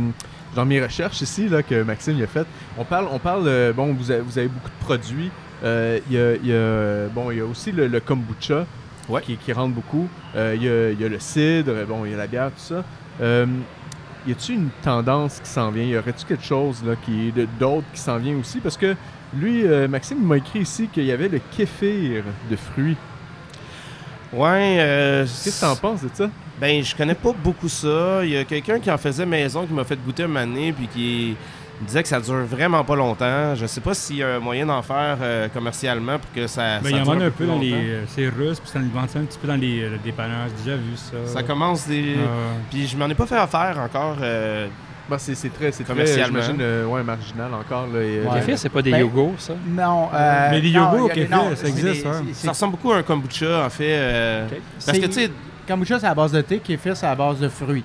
dans 0.55 0.65
mes 0.65 0.81
recherches 0.81 1.21
ici, 1.21 1.47
là, 1.49 1.63
que 1.63 1.83
Maxime 1.83 2.15
il 2.17 2.23
a 2.23 2.27
fait, 2.27 2.45
on 2.77 2.83
parle, 2.83 3.07
on 3.11 3.19
parle 3.19 3.43
euh, 3.47 3.73
bon, 3.73 3.93
vous 3.93 4.11
avez, 4.11 4.21
vous 4.21 4.37
avez 4.37 4.47
beaucoup 4.47 4.69
de 4.69 4.83
produits. 4.85 5.31
Euh, 5.63 5.99
il, 6.09 6.15
y 6.15 6.19
a, 6.19 7.05
y 7.07 7.09
bon, 7.13 7.31
il 7.31 7.37
y 7.37 7.41
a 7.41 7.45
aussi 7.45 7.71
le, 7.71 7.87
le 7.87 7.99
kombucha 7.99 8.65
Ouais. 9.09 9.21
qui, 9.21 9.35
qui 9.35 9.51
rentre 9.51 9.73
beaucoup. 9.73 10.07
Euh, 10.35 10.53
il, 10.55 10.63
y 10.63 10.69
a, 10.69 10.91
il 10.91 11.01
y 11.01 11.03
a 11.03 11.09
le 11.09 11.19
cidre, 11.19 11.73
bon, 11.87 12.05
il 12.05 12.11
y 12.11 12.13
a 12.13 12.17
la 12.17 12.27
bière, 12.27 12.47
tout 12.51 12.59
ça. 12.63 12.83
Euh, 13.21 13.45
y 14.27 14.31
a-tu 14.31 14.53
une 14.53 14.69
tendance 14.83 15.39
qui 15.43 15.49
s'en 15.49 15.69
vient? 15.71 15.83
Y 15.83 15.97
aurait-tu 15.97 16.23
quelque 16.25 16.43
chose 16.45 16.83
là, 16.85 16.93
qui, 17.03 17.31
de- 17.31 17.47
d'autre 17.59 17.85
qui 17.93 17.99
s'en 17.99 18.17
vient 18.17 18.35
aussi? 18.37 18.59
Parce 18.59 18.77
que 18.77 18.95
lui, 19.35 19.65
euh, 19.65 19.87
Maxime, 19.87 20.23
m'a 20.23 20.37
écrit 20.37 20.59
ici 20.59 20.87
qu'il 20.87 21.03
y 21.05 21.11
avait 21.11 21.27
le 21.29 21.41
kéfir 21.57 22.23
de 22.49 22.55
fruits. 22.55 22.95
Ouais. 24.33 24.77
euh, 24.79 25.23
Qu'est-ce 25.23 25.59
que 25.61 25.65
t'en 25.65 25.75
penses 25.75 26.03
de 26.03 26.09
ça? 26.13 26.29
Ben, 26.61 26.83
je 26.83 26.95
connais 26.95 27.15
pas 27.15 27.31
beaucoup 27.43 27.67
ça. 27.67 28.19
Il 28.23 28.29
y 28.29 28.37
a 28.37 28.43
quelqu'un 28.43 28.79
qui 28.79 28.91
en 28.91 28.97
faisait 28.99 29.25
maison 29.25 29.65
qui 29.65 29.73
m'a 29.73 29.83
fait 29.83 29.97
goûter 29.97 30.23
un 30.23 30.35
année 30.35 30.71
puis 30.71 30.87
qui 30.87 31.35
disait 31.87 32.03
que 32.03 32.07
ça 32.09 32.19
dure 32.19 32.45
vraiment 32.45 32.83
pas 32.83 32.95
longtemps. 32.95 33.55
Je 33.55 33.65
sais 33.65 33.81
pas 33.81 33.95
s'il 33.95 34.17
y 34.17 34.23
a 34.23 34.35
un 34.35 34.39
moyen 34.39 34.67
d'en 34.67 34.83
faire 34.83 35.17
euh, 35.21 35.47
commercialement 35.47 36.19
pour 36.19 36.31
que 36.33 36.45
ça. 36.45 36.77
Ben, 36.79 36.83
ça 36.83 36.89
il 36.91 36.97
y 36.97 36.99
en 36.99 37.03
vend 37.03 37.19
un 37.19 37.31
peu 37.31 37.45
dans 37.47 37.57
les. 37.57 37.71
longtemps. 37.71 37.81
euh, 37.83 38.03
C'est 38.07 38.27
russe, 38.29 38.59
puis 38.59 38.69
ça 38.71 38.77
le 38.77 38.85
vend 38.93 39.07
ça 39.07 39.17
un 39.17 39.23
petit 39.23 39.39
peu 39.39 39.47
dans 39.47 39.55
les 39.55 39.81
euh, 39.81 39.97
dépanneurs. 40.03 40.47
J'ai 40.59 40.63
déjà 40.65 40.77
vu 40.77 40.95
ça. 40.95 41.17
Ça 41.33 41.41
commence 41.43 41.87
des. 41.87 42.15
Ah, 42.19 42.27
Puis 42.69 42.85
je 42.85 42.95
m'en 42.95 43.09
ai 43.09 43.15
pas 43.15 43.25
fait 43.25 43.37
affaire 43.37 43.79
encore. 43.83 44.17
euh, 44.21 44.67
Ben, 45.09 45.17
c'est, 45.17 45.33
c'est 45.33 45.49
très, 45.49 45.71
c'est 45.71 45.83
très, 45.83 45.93
Commercialement. 45.93 46.39
j'imagine, 46.41 46.61
euh, 46.61 46.85
ouais, 46.85 47.01
marginal 47.03 47.51
encore. 47.55 47.87
Là, 47.91 48.01
et, 48.01 48.19
Ouais. 48.21 48.27
Le 48.35 48.39
kéfir, 48.39 48.59
c'est 48.59 48.69
pas 48.69 48.83
des 48.83 48.91
Ben, 48.91 48.99
yogourts, 48.99 49.33
ça? 49.39 49.53
Non. 49.67 50.09
euh, 50.13 50.47
Mais 50.51 50.61
des 50.61 50.69
non, 50.71 50.91
yogourts 50.91 51.09
il 51.15 51.19
y 51.19 51.23
a- 51.23 51.25
kéfir, 51.25 51.57
ça 51.57 51.67
existe, 51.67 51.83
des- 52.05 52.33
c'est- 52.33 52.45
ça 52.45 52.49
ressemble 52.51 52.71
beaucoup 52.73 52.91
à 52.91 52.97
un 52.97 53.03
kombucha, 53.03 53.65
en 53.65 53.69
fait. 53.71 53.83
euh. 53.97 54.47
Parce 54.85 54.99
que, 54.99 55.05
tu 55.07 55.13
sais, 55.13 55.31
Kombucha, 55.71 55.99
c'est 55.99 56.07
à 56.07 56.13
base 56.15 56.31
de 56.31 56.41
thé. 56.41 56.59
Kéfir, 56.59 56.95
c'est 56.97 57.07
à 57.07 57.15
base 57.15 57.39
de 57.39 57.47
fruits. 57.49 57.83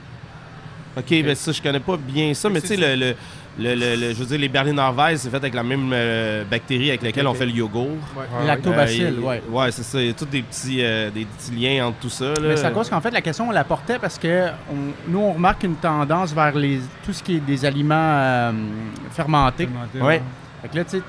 OK, 0.96 1.10
ben 1.10 1.34
ça, 1.34 1.52
je 1.52 1.60
connais 1.62 1.80
pas 1.80 1.96
bien 1.96 2.32
ça, 2.34 2.48
mais 2.48 2.60
tu 2.62 2.68
sais, 2.68 2.76
le, 2.76 2.94
le, 2.96 3.14
le, 3.58 3.74
le- 3.74 3.96
le- 3.96 4.08
je 4.14 4.18
veux 4.18 4.24
dire, 4.24 4.38
les 4.38 4.48
Berliner 4.48 4.88
Weiss, 4.96 5.20
c'est 5.20 5.28
fait 5.30 5.36
avec 5.36 5.52
la 5.52 5.62
même 5.62 5.90
euh, 5.92 6.42
bactérie 6.50 6.88
avec 6.88 7.02
laquelle 7.02 7.26
on 7.26 7.34
fait 7.34 7.44
le 7.44 7.52
yogourt. 7.52 7.98
Le 8.40 8.46
lactobacille, 8.46 9.04
Euh, 9.04 9.10
il- 9.18 9.20
ouais. 9.22 9.42
Ouais, 9.50 9.70
c'est 9.72 9.82
ça. 9.82 10.00
Il 10.00 10.06
y 10.06 10.10
a 10.10 10.14
tous 10.14 10.24
des 10.24 10.40
petits, 10.42 10.78
euh, 10.82 11.10
des 11.10 11.26
petits 11.26 11.52
liens 11.54 11.86
entre 11.88 11.98
tout 11.98 12.08
ça. 12.08 12.26
Là. 12.28 12.34
Mais 12.40 12.56
c'est 12.56 12.64
à 12.64 12.70
cause 12.70 12.88
qu'en 12.88 13.00
fait, 13.02 13.10
la 13.10 13.20
question, 13.20 13.48
on 13.48 13.52
la 13.52 13.64
portait 13.64 13.98
parce 13.98 14.18
que 14.18 14.46
on- 14.72 15.10
nous, 15.10 15.18
on 15.18 15.32
remarque 15.34 15.62
une 15.64 15.76
tendance 15.76 16.32
vers 16.32 16.54
les, 16.54 16.80
tout 17.04 17.12
ce 17.12 17.22
qui 17.22 17.36
est 17.36 17.40
des 17.40 17.62
aliments 17.66 17.94
euh, 17.94 18.52
fermentés. 19.10 19.66
fermenté, 19.68 20.00
Ouais. 20.00 20.22
Fait 20.62 20.68
que 20.68 20.76
là, 20.76 20.84
tu 20.84 20.90
sais, 20.96 21.02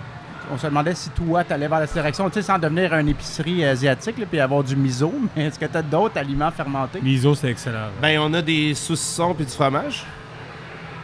on 0.53 0.57
se 0.57 0.65
demandait 0.67 0.95
si 0.95 1.09
toi, 1.09 1.43
tu 1.43 1.53
allais 1.53 1.67
vers 1.67 1.79
cette 1.81 1.93
direction, 1.93 2.27
tu 2.29 2.35
sais, 2.35 2.41
sans 2.41 2.57
devenir 2.59 2.93
une 2.95 3.09
épicerie 3.09 3.63
asiatique, 3.65 4.17
là, 4.17 4.25
puis 4.29 4.39
avoir 4.39 4.63
du 4.63 4.75
miso. 4.75 5.13
Mais 5.35 5.45
est-ce 5.45 5.59
que 5.59 5.65
tu 5.65 5.77
as 5.77 5.81
d'autres 5.81 6.17
aliments 6.17 6.51
fermentés? 6.51 6.99
Miso, 7.01 7.35
c'est 7.35 7.49
excellent. 7.49 7.87
Ben, 8.01 8.19
on 8.19 8.33
a 8.33 8.41
des 8.41 8.73
saucissons 8.73 9.33
puis 9.33 9.45
du 9.45 9.51
fromage. 9.51 10.05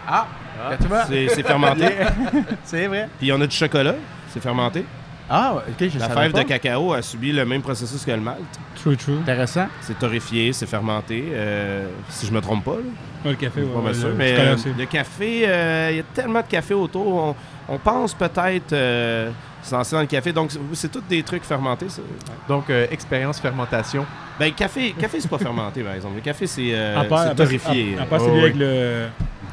Ah! 0.08 0.28
Là, 0.70 0.78
tu 0.80 0.88
vois? 0.88 1.06
C'est 1.06 1.28
c'est 1.30 1.44
fermenté. 1.44 1.86
C'est 2.64 2.88
vrai. 2.88 3.10
Puis 3.20 3.32
on 3.34 3.41
a 3.41 3.48
du 3.48 3.56
chocolat. 3.56 3.96
C'est 4.30 4.39
fermenté. 4.41 4.86
Ah, 5.30 5.56
OK, 5.56 5.88
je 5.89 5.98
La 6.00 6.08
savais 6.08 6.22
fève 6.24 6.32
pas. 6.32 6.44
de 6.44 6.48
cacao 6.48 6.94
a 6.94 7.02
subi 7.02 7.32
le 7.32 7.46
même 7.46 7.62
processus 7.62 8.06
que 8.06 8.12
le 8.12 8.20
malt. 8.22 8.39
True, 8.76 8.96
true. 8.96 9.18
Intéressant. 9.22 9.68
C'est 9.82 9.98
torréfié, 9.98 10.54
c'est 10.54 10.66
fermenté. 10.68 11.26
euh, 11.32 11.88
si 12.10 12.28
je 12.28 12.32
me 12.32 12.39
trompe 12.39 12.64
pas. 12.66 12.72
Là. 12.76 12.78
Ouais, 13.26 13.32
le 13.32 13.36
café, 13.36 13.62
ouais. 13.62 13.68
Ouais, 13.82 13.94
sûr, 13.94 14.10
le 14.10 14.14
mais 14.16 14.36
euh, 14.38 14.56
le 14.78 14.86
café, 14.86 15.44
euh, 15.48 15.88
il 15.91 15.98
y 15.98 16.00
a 16.02 16.04
tellement 16.14 16.41
de 16.41 16.48
café 16.48 16.74
autour. 16.74 17.08
On, 17.16 17.36
on 17.70 17.78
pense 17.78 18.14
peut-être 18.14 18.74
euh, 18.74 19.30
se 19.61 19.74
lancer 19.74 19.95
dans 19.95 20.01
le 20.01 20.07
café. 20.07 20.32
Donc, 20.34 20.51
c'est- 20.74 20.91
tous 20.91 21.03
des 21.09 21.24
trucs 21.24 21.43
fermentés, 21.43 21.89
ça? 21.89 22.01
Donc, 22.47 22.70
euh, 22.70 22.88
expérience 22.91 23.39
fermentation. 23.39 24.05
Ben, 24.39 24.51
café, 24.53 24.93
café 24.97 25.20
c'est 25.22 25.30
pas 25.30 25.38
fermenté, 25.38 25.82
par 25.84 25.93
exemple. 25.93 26.16
Le 26.16 26.22
café, 26.22 26.47
c'est 26.47 26.72
euh, 26.74 27.03
part, 27.03 27.36
torréfié. 27.36 27.95
à- 27.97 28.03
à 28.03 28.05
part 28.05 28.20
Oh, 28.22 28.26
celui 28.26 28.38
oui. 28.38 28.43
avec 28.43 28.55
le. 28.57 29.07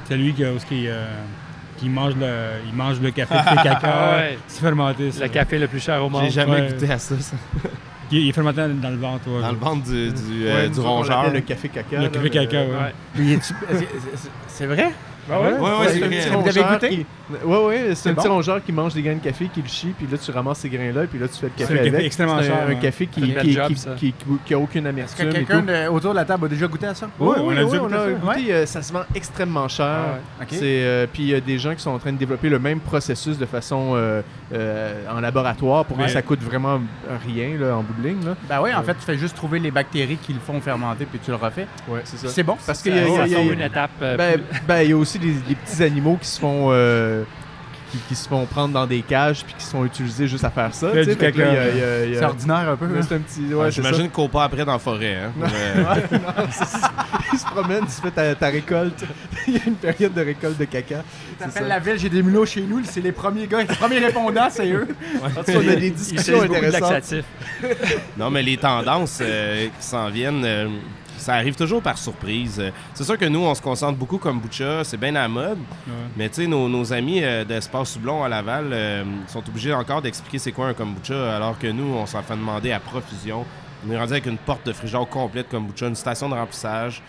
Celui 0.08 0.32
qui, 0.34 0.42
qui, 0.68 0.88
euh, 0.88 1.06
qui 1.76 1.88
mange, 1.88 2.14
le, 2.16 2.26
il 2.66 2.74
mange 2.74 3.00
le 3.00 3.10
café 3.12 3.34
de 3.34 3.62
caca. 3.62 3.78
Ah 3.84 4.16
ouais. 4.16 4.38
C'est 4.48 4.60
fermenté, 4.60 5.12
ça. 5.12 5.22
Le 5.24 5.28
café 5.28 5.58
le 5.58 5.68
plus 5.68 5.80
cher 5.80 6.04
au 6.04 6.08
monde. 6.08 6.22
J'ai 6.24 6.30
jamais 6.30 6.60
Ouais. 6.62 6.68
goûté 6.72 6.90
à 6.90 6.98
ça, 6.98 7.14
ça. 7.20 7.36
Il, 8.10 8.28
est 8.28 8.32
fermenté 8.32 8.56
dans 8.56 8.90
le 8.90 8.96
ventre, 8.96 9.28
ouais. 9.28 9.40
Dans 9.40 9.52
le 9.52 9.56
ventre 9.56 9.84
du, 9.84 10.08
du, 10.12 10.46
euh, 10.48 10.66
du 10.68 10.80
rongeur. 10.80 11.30
Le 11.30 11.40
café 11.42 11.68
caca. 11.68 11.96
Le 11.96 12.02
là, 12.04 12.08
café 12.08 12.30
caca, 12.30 12.56
euh, 12.56 12.88
ouais. 13.16 13.22
Ouais. 13.24 13.38
C'est 14.48 14.66
vrai? 14.66 14.90
Ah 15.30 15.40
ouais? 15.40 15.52
Ouais, 15.52 15.60
ouais, 15.60 15.88
c'est 15.88 16.02
un 16.02 16.06
vrai. 16.06 16.16
petit 16.16 16.28
Vous 16.28 16.34
avez 16.48 16.60
rongeur 16.60 16.72
goûté? 16.72 16.88
qui- 16.88 17.06
Ouais, 17.44 17.64
ouais, 17.64 17.94
c'est 17.94 18.10
un 18.10 18.14
petit 18.14 18.26
rongeur 18.26 18.64
qui 18.64 18.72
mange 18.72 18.92
des 18.94 19.02
grains 19.02 19.14
de 19.14 19.20
café, 19.22 19.48
qui 19.54 19.62
le 19.62 19.68
chie, 19.68 19.94
puis 19.96 20.06
là, 20.10 20.18
tu 20.18 20.30
ramasses 20.32 20.58
ces 20.58 20.68
grains-là, 20.68 21.02
puis 21.08 21.18
là, 21.20 21.28
tu 21.28 21.34
fais 21.38 21.46
le 21.46 21.52
café 21.56 21.74
un 21.74 21.76
café 21.76 21.88
avec. 21.90 22.06
extrêmement 22.06 22.38
C'est 22.40 22.48
un, 22.50 22.56
cher, 22.56 22.64
un 22.66 22.68
ouais. 22.70 22.78
café 22.80 23.06
qui, 23.06 23.32
ça. 23.76 23.90
a 23.92 24.58
aucune 24.58 24.86
Est-ce 24.86 24.88
amertume. 24.88 25.28
que 25.28 25.30
et 25.36 25.44
quelqu'un 25.44 25.88
autour 25.90 26.10
de 26.10 26.16
la 26.16 26.24
table 26.24 26.46
a 26.46 26.48
déjà 26.48 26.66
goûté 26.66 26.86
à 26.86 26.94
ça? 26.94 27.08
Oui, 27.20 27.36
on 27.38 27.40
a 27.40 27.42
oui, 27.44 27.54
déjà 27.54 27.82
on 27.82 27.84
goûté 27.86 27.94
a 27.94 27.98
ça. 28.04 28.10
goûté, 28.10 28.52
euh, 28.54 28.66
ça 28.66 28.82
se 28.82 28.92
vend 28.92 29.02
extrêmement 29.14 29.68
cher. 29.68 29.86
Ah 30.40 30.44
euh, 30.52 31.06
puis 31.12 31.22
il 31.22 31.28
y 31.28 31.34
a 31.34 31.40
des 31.40 31.58
gens 31.58 31.72
qui 31.74 31.80
sont 31.82 31.90
en 31.90 31.98
train 32.00 32.12
de 32.12 32.18
développer 32.18 32.48
le 32.48 32.58
même 32.58 32.80
processus 32.80 33.38
de 33.38 33.46
façon 33.46 33.92
euh, 33.94 34.22
en 35.08 35.20
laboratoire 35.20 35.84
pour 35.84 35.96
que 35.98 36.08
ça 36.08 36.22
coûte 36.22 36.42
vraiment 36.42 36.80
rien 37.24 37.50
là, 37.58 37.76
en 37.76 37.82
bout 37.82 37.94
de 38.02 38.08
ligne. 38.08 38.24
Là. 38.24 38.34
Ben 38.48 38.60
oui, 38.60 38.74
en 38.74 38.82
fait, 38.82 38.94
tu 38.94 39.02
fais 39.04 39.16
juste 39.18 39.36
trouver 39.36 39.60
les 39.60 39.70
bactéries 39.70 40.16
qui 40.16 40.32
le 40.32 40.40
font 40.40 40.60
fermenter, 40.60 41.04
puis 41.04 41.20
tu 41.24 41.30
le 41.30 41.36
refais. 41.36 41.66
Ouais, 41.86 42.00
c'est 42.04 42.26
C'est 42.28 42.42
bon. 42.42 42.56
Parce 42.66 42.80
Ça, 42.80 42.90
qu'il 42.90 42.96
y 42.96 42.98
a, 43.00 43.28
ça 43.28 43.40
une 43.40 43.60
étape. 43.60 43.90
ben, 44.00 44.40
ben, 44.66 44.82
il 44.82 44.90
y 44.90 44.92
a 44.92 44.96
aussi 44.96 45.19
des, 45.20 45.32
des 45.32 45.54
petits 45.54 45.82
animaux 45.82 46.18
qui 46.20 46.28
se 46.28 46.40
font 46.40 46.68
euh, 46.70 47.22
qui, 47.90 47.98
qui 48.08 48.14
se 48.14 48.28
font 48.28 48.46
prendre 48.46 48.72
dans 48.72 48.86
des 48.86 49.02
cages 49.02 49.44
puis 49.44 49.54
qui 49.58 49.64
sont 49.64 49.84
utilisés 49.84 50.28
juste 50.28 50.44
à 50.44 50.50
faire 50.50 50.72
ça. 50.72 50.90
C'est 50.92 52.22
ordinaire 52.24 52.68
un 52.70 52.76
peu. 52.76 52.86
Ouais, 52.86 52.98
hein? 52.98 53.06
c'est 53.08 53.14
un 53.16 53.18
petit. 53.18 53.42
Ah, 53.52 53.56
Ouais. 53.56 53.70
J'imagine 53.70 54.08
qu'on 54.10 54.28
part 54.28 54.42
après 54.42 54.64
dans 54.64 54.72
la 54.72 54.78
forêt. 54.78 55.16
Hein, 55.16 55.32
Ouais, 55.40 56.18
non, 56.18 56.50
ça. 56.50 56.92
il 57.32 57.38
se 57.38 57.44
promène, 57.46 57.84
tu 57.86 58.00
fais 58.02 58.10
ta, 58.10 58.34
ta 58.34 58.46
récolte. 58.48 59.04
il 59.48 59.54
y 59.54 59.56
a 59.58 59.60
une 59.66 59.74
période 59.74 60.12
de 60.14 60.20
récolte 60.20 60.58
de 60.58 60.64
caca. 60.66 61.02
T'appelles 61.38 61.66
la 61.68 61.78
ville, 61.78 61.98
j'ai 61.98 62.08
des 62.08 62.22
mulots 62.22 62.46
chez 62.46 62.62
nous, 62.62 62.80
c'est 62.84 63.00
les 63.00 63.12
premiers 63.12 63.46
gars, 63.46 63.60
les 63.60 63.66
premiers 63.66 63.98
répondants, 63.98 64.48
c'est 64.50 64.70
eux. 64.70 64.86
Cas, 65.34 65.52
on 65.56 65.68
a 65.68 65.76
des 65.76 65.90
discussions 65.90 66.38
de 66.38 66.44
intéressantes. 66.44 67.24
Non, 68.16 68.30
mais 68.30 68.42
les 68.42 68.56
tendances 68.56 69.18
euh, 69.20 69.66
qui 69.66 69.86
s'en 69.86 70.08
viennent, 70.10 70.44
euh, 70.44 70.68
ça 71.20 71.34
arrive 71.34 71.54
toujours 71.54 71.80
par 71.82 71.96
surprise. 71.98 72.58
Euh, 72.60 72.70
C'est 72.94 73.04
sûr 73.04 73.16
que 73.18 73.24
nous, 73.26 73.40
on 73.40 73.54
se 73.54 73.62
concentre 73.62 73.98
beaucoup 73.98 74.18
comme 74.18 74.40
Butcha, 74.40 74.82
c'est 74.84 74.96
bien 74.96 75.10
à 75.14 75.22
la 75.22 75.28
mode. 75.28 75.58
Ouais. 75.86 75.92
Mais 76.16 76.28
tu 76.28 76.42
sais, 76.42 76.46
nos, 76.46 76.68
nos 76.68 76.92
amis 76.92 77.22
euh, 77.22 77.44
d'Espace 77.44 77.90
Soublon 77.92 78.24
à 78.24 78.28
Laval 78.28 78.70
euh, 78.72 79.04
sont 79.28 79.46
obligés 79.48 79.72
encore 79.72 80.02
d'expliquer 80.02 80.38
c'est 80.38 80.52
quoi 80.52 80.66
un 80.68 80.74
kombucha, 80.74 81.36
alors 81.36 81.58
que 81.58 81.66
nous, 81.68 81.94
on 81.94 82.06
s'en 82.06 82.22
fait 82.22 82.34
demander 82.34 82.72
à 82.72 82.80
profusion. 82.80 83.44
On 83.86 83.90
est 83.92 83.96
rendu 83.98 84.12
avec 84.12 84.26
une 84.26 84.36
porte 84.38 84.66
de 84.66 84.72
frigidaire 84.72 85.06
complète 85.08 85.48
kombucha, 85.48 85.86
une 85.86 85.94
station 85.94 86.28
de 86.28 86.34
remplissage. 86.34 87.02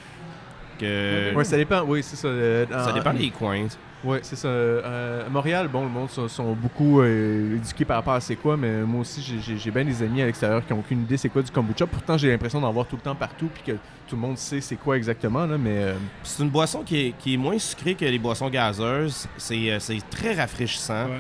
Que... 0.80 1.34
Ouais, 1.36 1.44
ça 1.44 1.58
dépend. 1.58 1.82
Oui, 1.82 2.02
c'est 2.04 2.16
ça. 2.16 2.28
euh, 2.28 2.66
ça 2.70 2.92
en- 2.92 2.94
dépend 2.94 3.14
des 3.14 3.30
coins. 3.30 3.68
Oui, 4.04 4.18
c'est 4.24 4.36
ça. 4.36 4.48
Euh, 4.48 5.28
à 5.28 5.30
Montréal, 5.30 5.68
bon, 5.68 5.84
le 5.84 5.90
monde 5.90 6.10
sont, 6.10 6.28
sont 6.28 6.54
beaucoup 6.54 7.02
euh, 7.02 7.56
éduqués 7.58 7.86
par 7.86 7.98
rapport 7.98 8.14
à 8.16 8.20
c'est 8.20 8.36
quoi, 8.36 8.58
mais 8.58 8.82
moi 8.82 9.02
aussi, 9.02 9.22
j'ai- 9.22 9.72
bien 9.72 9.86
des 9.86 10.02
amis 10.02 10.24
à 10.24 10.26
l'extérieur 10.26 10.66
qui 10.66 10.74
n'ont 10.74 10.80
aucune 10.80 11.02
idée 11.04 11.18
c'est 11.18 11.30
quoi 11.30 11.44
du 11.44 11.52
kombucha. 11.52 11.86
Pourtant, 11.86 12.18
j'ai 12.18 12.32
l'impression 12.32 12.60
d'en 12.60 12.72
voir 12.72 12.88
tout 12.88 12.96
le 12.96 13.02
temps 13.04 13.14
partout, 13.14 13.48
puis 13.54 13.62
que 13.64 13.72
tout 14.08 14.16
le 14.16 14.22
monde 14.22 14.38
sait 14.40 14.60
c'est 14.60 14.76
quoi 14.76 14.98
exactement, 14.98 15.46
là, 15.46 15.56
mais... 15.58 15.76
euh, 15.78 15.94
C'est 16.24 16.42
une 16.42 16.50
boisson 16.50 16.82
qui 16.84 16.98
est, 17.08 17.14
qui 17.20 17.36
est 17.36 17.38
moins 17.38 17.60
sucrée 17.60 17.94
que 17.94 18.06
les 18.06 18.18
boissons 18.20 18.50
gazeuses. 18.50 19.28
C'est 19.38 19.72
euh, 19.72 19.78
très 20.10 20.34
rafraîchissant. 20.34 21.06
Ouais. 21.06 21.20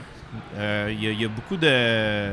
Euh, 0.58 0.90
Il 0.92 1.04
y, 1.04 1.08
a- 1.08 1.12
il 1.12 1.22
y 1.22 1.26
a 1.26 1.30
beaucoup 1.30 1.58
de, 1.58 2.32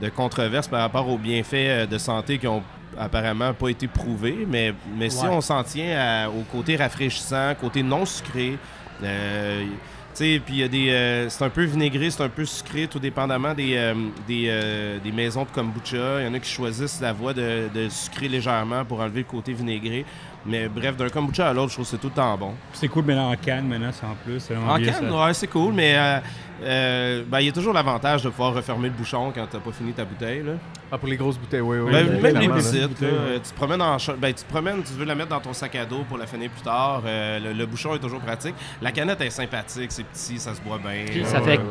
de 0.00 0.08
controverses 0.08 0.68
par 0.68 0.80
rapport 0.80 1.06
aux 1.08 1.18
bienfaits 1.18 1.86
de 1.88 1.98
santé 1.98 2.38
qui 2.38 2.46
ont 2.46 2.62
apparemment 2.98 3.52
pas 3.52 3.68
été 3.68 3.88
prouvés, 3.88 4.46
mais, 4.48 4.72
mais 4.98 5.10
si 5.10 5.24
on 5.26 5.40
s'en 5.42 5.62
tient 5.64 5.98
à- 5.98 6.28
au 6.30 6.42
côté 6.50 6.76
rafraîchissant, 6.76 7.54
côté 7.60 7.82
non 7.82 8.04
sucré, 8.06 8.58
des, 9.02 10.90
euh, 10.90 11.28
c'est 11.28 11.44
un 11.44 11.50
peu 11.50 11.64
vinaigré, 11.64 12.10
c'est 12.10 12.22
un 12.22 12.28
peu 12.28 12.44
sucré, 12.44 12.86
tout 12.86 12.98
dépendamment 12.98 13.54
des, 13.54 13.76
euh, 13.76 13.94
des, 14.26 14.46
euh, 14.48 14.98
des 14.98 15.12
maisons 15.12 15.44
de 15.44 15.50
kombucha. 15.50 16.20
Il 16.20 16.26
y 16.26 16.28
en 16.28 16.34
a 16.34 16.38
qui 16.38 16.50
choisissent 16.50 17.00
la 17.00 17.12
voie 17.12 17.32
de, 17.34 17.68
de 17.74 17.88
sucrer 17.88 18.28
légèrement 18.28 18.84
pour 18.84 19.00
enlever 19.00 19.20
le 19.20 19.26
côté 19.26 19.52
vinaigré. 19.52 20.04
Mais 20.44 20.68
bref, 20.68 20.96
d'un 20.96 21.08
kombucha 21.08 21.48
à 21.48 21.52
l'autre, 21.52 21.68
je 21.70 21.74
trouve 21.74 21.84
que 21.84 21.90
c'est 21.92 21.98
tout 21.98 22.08
le 22.08 22.14
temps 22.14 22.36
bon. 22.36 22.54
C'est 22.72 22.88
cool, 22.88 23.04
mais 23.06 23.14
là, 23.14 23.22
en 23.22 23.36
canne, 23.36 23.66
maintenant, 23.68 23.90
c'est 23.92 24.06
en 24.06 24.16
plus. 24.24 24.48
En 24.68 24.76
bien, 24.76 24.92
canne, 24.92 25.08
ça. 25.10 25.24
ouais, 25.26 25.34
c'est 25.34 25.46
cool, 25.46 25.72
mais 25.72 25.94
euh, 25.96 26.18
euh, 26.64 27.22
ben, 27.26 27.40
il 27.40 27.46
y 27.46 27.48
a 27.48 27.52
toujours 27.52 27.72
l'avantage 27.72 28.22
de 28.22 28.28
pouvoir 28.28 28.52
refermer 28.54 28.88
le 28.88 28.94
bouchon 28.94 29.32
quand 29.34 29.46
t'as 29.50 29.58
pas 29.58 29.70
fini 29.72 29.92
ta 29.92 30.04
bouteille. 30.04 30.42
Là. 30.42 30.52
Ah, 30.90 30.98
pour 30.98 31.08
les 31.08 31.16
grosses 31.16 31.38
bouteilles, 31.38 31.60
oui, 31.60 31.78
oui. 31.78 31.92
Ben, 31.92 32.20
même 32.20 32.38
les 32.38 32.48
petites, 32.48 33.02
euh, 33.02 33.38
tu 33.42 33.50
te 33.50 33.54
promènes 33.54 33.82
en 33.82 33.96
ben, 34.18 34.34
tu 34.34 34.42
te 34.44 34.48
promènes, 34.50 34.82
tu 34.82 34.92
veux 34.94 35.04
la 35.04 35.14
mettre 35.14 35.30
dans 35.30 35.40
ton 35.40 35.52
sac 35.52 35.74
à 35.76 35.84
dos 35.84 36.04
pour 36.08 36.18
la 36.18 36.26
finir 36.26 36.50
plus 36.50 36.62
tard. 36.62 37.02
euh, 37.06 37.38
le, 37.38 37.52
le 37.52 37.66
bouchon 37.66 37.94
est 37.94 38.00
toujours 38.00 38.20
pratique. 38.20 38.54
La 38.80 38.90
canette 38.92 39.20
est 39.20 39.30
sympathique, 39.30 39.92
c'est 39.92 40.04
petit, 40.04 40.38
ça 40.38 40.54
se 40.54 40.60
boit 40.60 40.78
bien. 40.78 41.04
Puis 41.06 41.24
ça 41.24 41.40
ouais, 41.40 41.56
fait 41.56 41.58
ouais. 41.58 41.64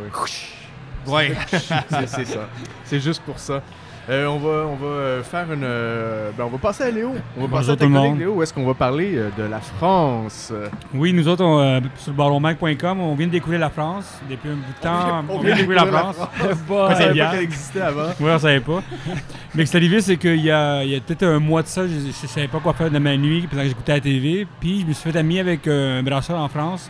Ouais. 1.07 1.35
C'est 1.51 2.07
c'est 2.07 2.25
ça. 2.25 2.47
C'est 2.85 2.99
juste 2.99 3.23
pour 3.23 3.39
ça. 3.39 3.61
Euh, 4.09 4.25
on 4.25 4.39
va, 4.39 4.65
on 4.67 4.75
va 4.75 4.87
euh, 4.87 5.23
faire 5.23 5.51
une. 5.53 5.63
euh, 5.63 6.31
ben, 6.35 6.45
on 6.45 6.49
va 6.49 6.57
passer 6.57 6.83
à 6.85 6.91
Léo. 6.91 7.09
On 7.09 7.41
va 7.41 7.47
Bonjour 7.47 7.49
passer 7.51 7.69
à 7.71 7.75
ta 7.75 7.85
le 7.85 7.93
collègue. 7.93 8.17
Léo. 8.19 8.33
Où 8.33 8.43
est-ce 8.43 8.51
qu'on 8.53 8.65
va 8.65 8.73
parler 8.73 9.11
euh, 9.15 9.29
de 9.37 9.43
la 9.43 9.59
France? 9.59 10.51
Oui, 10.93 11.13
nous 11.13 11.27
autres, 11.27 11.43
on, 11.45 11.81
sur 11.97 12.11
baronmac.com, 12.13 12.99
on 12.99 13.13
vient 13.13 13.27
de 13.27 13.31
découvrir 13.31 13.59
la 13.59 13.69
France. 13.69 14.19
Depuis 14.29 14.49
un 14.49 14.55
bout 14.55 14.73
de 14.75 14.81
temps, 14.83 15.23
On 15.29 15.35
on, 15.35 15.39
vient 15.39 15.51
de 15.51 15.55
découvrir 15.61 15.85
la 15.85 15.91
France. 15.91 16.17
On 16.69 16.89
savait 16.95 17.13
bien. 17.13 17.25
pas 17.25 17.31
qu'elle 17.33 17.43
existait 17.43 17.81
avant. 17.81 18.09
Oui, 18.19 18.29
on 18.33 18.39
savait 18.39 18.59
pas. 18.59 18.81
Mais 19.53 19.65
ce 19.65 19.71
qui 19.71 19.77
est 19.77 19.79
arrivé, 19.79 20.01
c'est 20.01 20.17
qu'il 20.17 20.41
y 20.41 20.51
a, 20.51 20.83
il 20.83 20.89
y 20.89 20.95
a 20.95 20.99
peut-être 20.99 21.23
un 21.23 21.39
mois 21.39 21.61
de 21.61 21.67
ça, 21.67 21.87
je, 21.87 21.93
je 21.93 22.27
savais 22.27 22.47
pas 22.47 22.59
quoi 22.59 22.73
faire 22.73 22.89
de 22.89 22.97
ma 22.99 23.15
nuit 23.15 23.45
pendant 23.47 23.61
que 23.61 23.67
j'écoutais 23.69 23.93
la 23.93 23.99
TV. 24.01 24.47
Puis 24.59 24.81
je 24.81 24.85
me 24.87 24.93
suis 24.93 25.11
fait 25.11 25.17
ami 25.19 25.39
avec 25.39 25.67
un 25.67 26.01
brasseur 26.01 26.39
en 26.39 26.49
France 26.49 26.89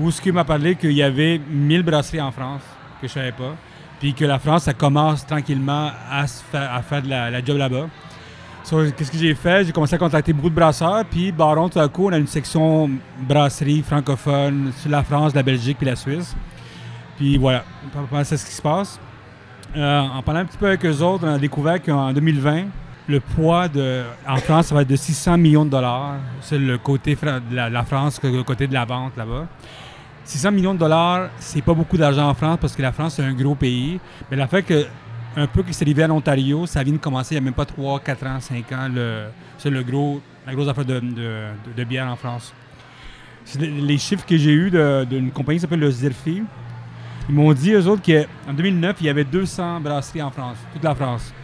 où 0.00 0.10
ce 0.10 0.20
qui 0.20 0.32
m'a 0.32 0.44
parlé 0.44 0.74
qu'il 0.74 0.92
y 0.92 1.02
avait 1.02 1.40
1000 1.48 1.82
brasseries 1.84 2.20
en 2.20 2.32
France 2.32 2.62
que 3.00 3.06
je 3.06 3.12
savais 3.12 3.32
pas. 3.32 3.54
Puis 4.00 4.14
que 4.14 4.24
la 4.24 4.38
France, 4.38 4.64
ça 4.64 4.72
commence 4.72 5.26
tranquillement 5.26 5.90
à, 6.10 6.26
faire, 6.26 7.02
de 7.02 7.08
la, 7.08 7.44
job 7.44 7.58
là-bas. 7.58 7.86
Qu'est-ce 8.96 9.10
que 9.10 9.18
j'ai 9.18 9.34
fait? 9.34 9.66
J'ai 9.66 9.72
commencé 9.72 9.94
à 9.94 9.98
contacter 9.98 10.32
beaucoup 10.32 10.48
de 10.48 10.54
brasseurs. 10.54 11.04
Puis 11.04 11.30
Baron, 11.32 11.68
tout 11.68 11.78
à 11.78 11.88
coup, 11.88 12.06
on 12.06 12.12
a 12.12 12.18
une 12.18 12.26
section 12.26 12.90
brasserie 13.20 13.82
francophone 13.82 14.72
sur 14.78 14.90
la 14.90 15.02
France, 15.02 15.34
la 15.34 15.42
Belgique 15.42 15.76
puis 15.76 15.86
la 15.86 15.96
Suisse. 15.96 16.34
Puis 17.18 17.36
voilà, 17.36 17.64
c'est 18.24 18.38
ce 18.38 18.46
qui 18.46 18.52
se 18.52 18.62
passe. 18.62 18.98
Euh, 19.76 20.00
en 20.00 20.22
parlant 20.22 20.40
un 20.40 20.44
petit 20.46 20.56
peu 20.56 20.66
avec 20.66 20.84
eux 20.84 21.02
autres, 21.02 21.24
on 21.26 21.34
a 21.34 21.38
découvert 21.38 21.82
qu'en 21.82 22.12
2020, 22.12 22.64
le 23.08 23.20
poids 23.20 23.68
de, 23.68 24.02
en 24.26 24.36
France, 24.36 24.68
ça 24.68 24.74
va 24.74 24.82
être 24.82 24.88
de 24.88 24.96
600 24.96 25.36
millions 25.36 25.64
de 25.64 25.70
dollars. 25.70 26.14
C'est 26.40 26.58
le 26.58 26.78
côté 26.78 27.16
de 27.16 27.54
la, 27.54 27.68
la 27.68 27.82
France, 27.82 28.18
le 28.22 28.42
côté 28.42 28.66
de 28.66 28.72
la 28.72 28.84
vente 28.86 29.16
là-bas. 29.16 29.46
600 30.30 30.52
millions 30.52 30.74
de 30.74 30.78
dollars, 30.78 31.28
c'est 31.40 31.60
pas 31.60 31.74
beaucoup 31.74 31.96
d'argent 31.96 32.28
en 32.28 32.34
France 32.34 32.58
parce 32.60 32.76
que 32.76 32.82
la 32.82 32.92
France, 32.92 33.14
c'est 33.14 33.24
un 33.24 33.32
gros 33.34 33.56
pays. 33.56 33.98
Mais 34.30 34.36
la 34.36 34.46
fait 34.46 34.62
que, 34.62 34.86
un 35.36 35.48
peu 35.48 35.64
que 35.64 35.72
c'est 35.72 35.84
arrivé 35.84 36.04
en 36.04 36.10
Ontario, 36.12 36.66
ça 36.66 36.84
vient 36.84 36.92
de 36.92 36.98
commencer 36.98 37.34
il 37.34 37.40
n'y 37.40 37.44
a 37.44 37.44
même 37.46 37.54
pas 37.54 37.64
3, 37.64 37.98
4 37.98 38.26
ans, 38.26 38.38
5 38.40 38.72
ans, 38.72 38.88
c'est 39.58 39.70
le 39.70 39.82
gros, 39.82 40.20
la 40.46 40.54
grosse 40.54 40.68
affaire 40.68 40.84
de, 40.84 41.84
bière 41.84 42.06
en 42.06 42.14
France. 42.14 42.52
Les- 43.58 43.98
chiffres 43.98 44.24
que 44.24 44.36
j'ai 44.36 44.52
eus 44.52 44.70
d'une 44.70 45.32
compagnie 45.32 45.58
qui 45.58 45.62
s'appelle 45.62 45.80
le 45.80 45.90
Zirfi, 45.90 46.44
ils 47.28 47.34
m'ont 47.34 47.52
dit, 47.52 47.72
eux 47.72 47.86
autres, 47.88 48.02
qu'en 48.04 48.52
2009, 48.52 48.96
il 49.00 49.06
y 49.06 49.08
avait 49.08 49.24
200 49.24 49.80
brasseries 49.80 50.22
en 50.22 50.30
France, 50.30 50.58
toute 50.72 50.84
la 50.84 50.94
France. 50.94 51.34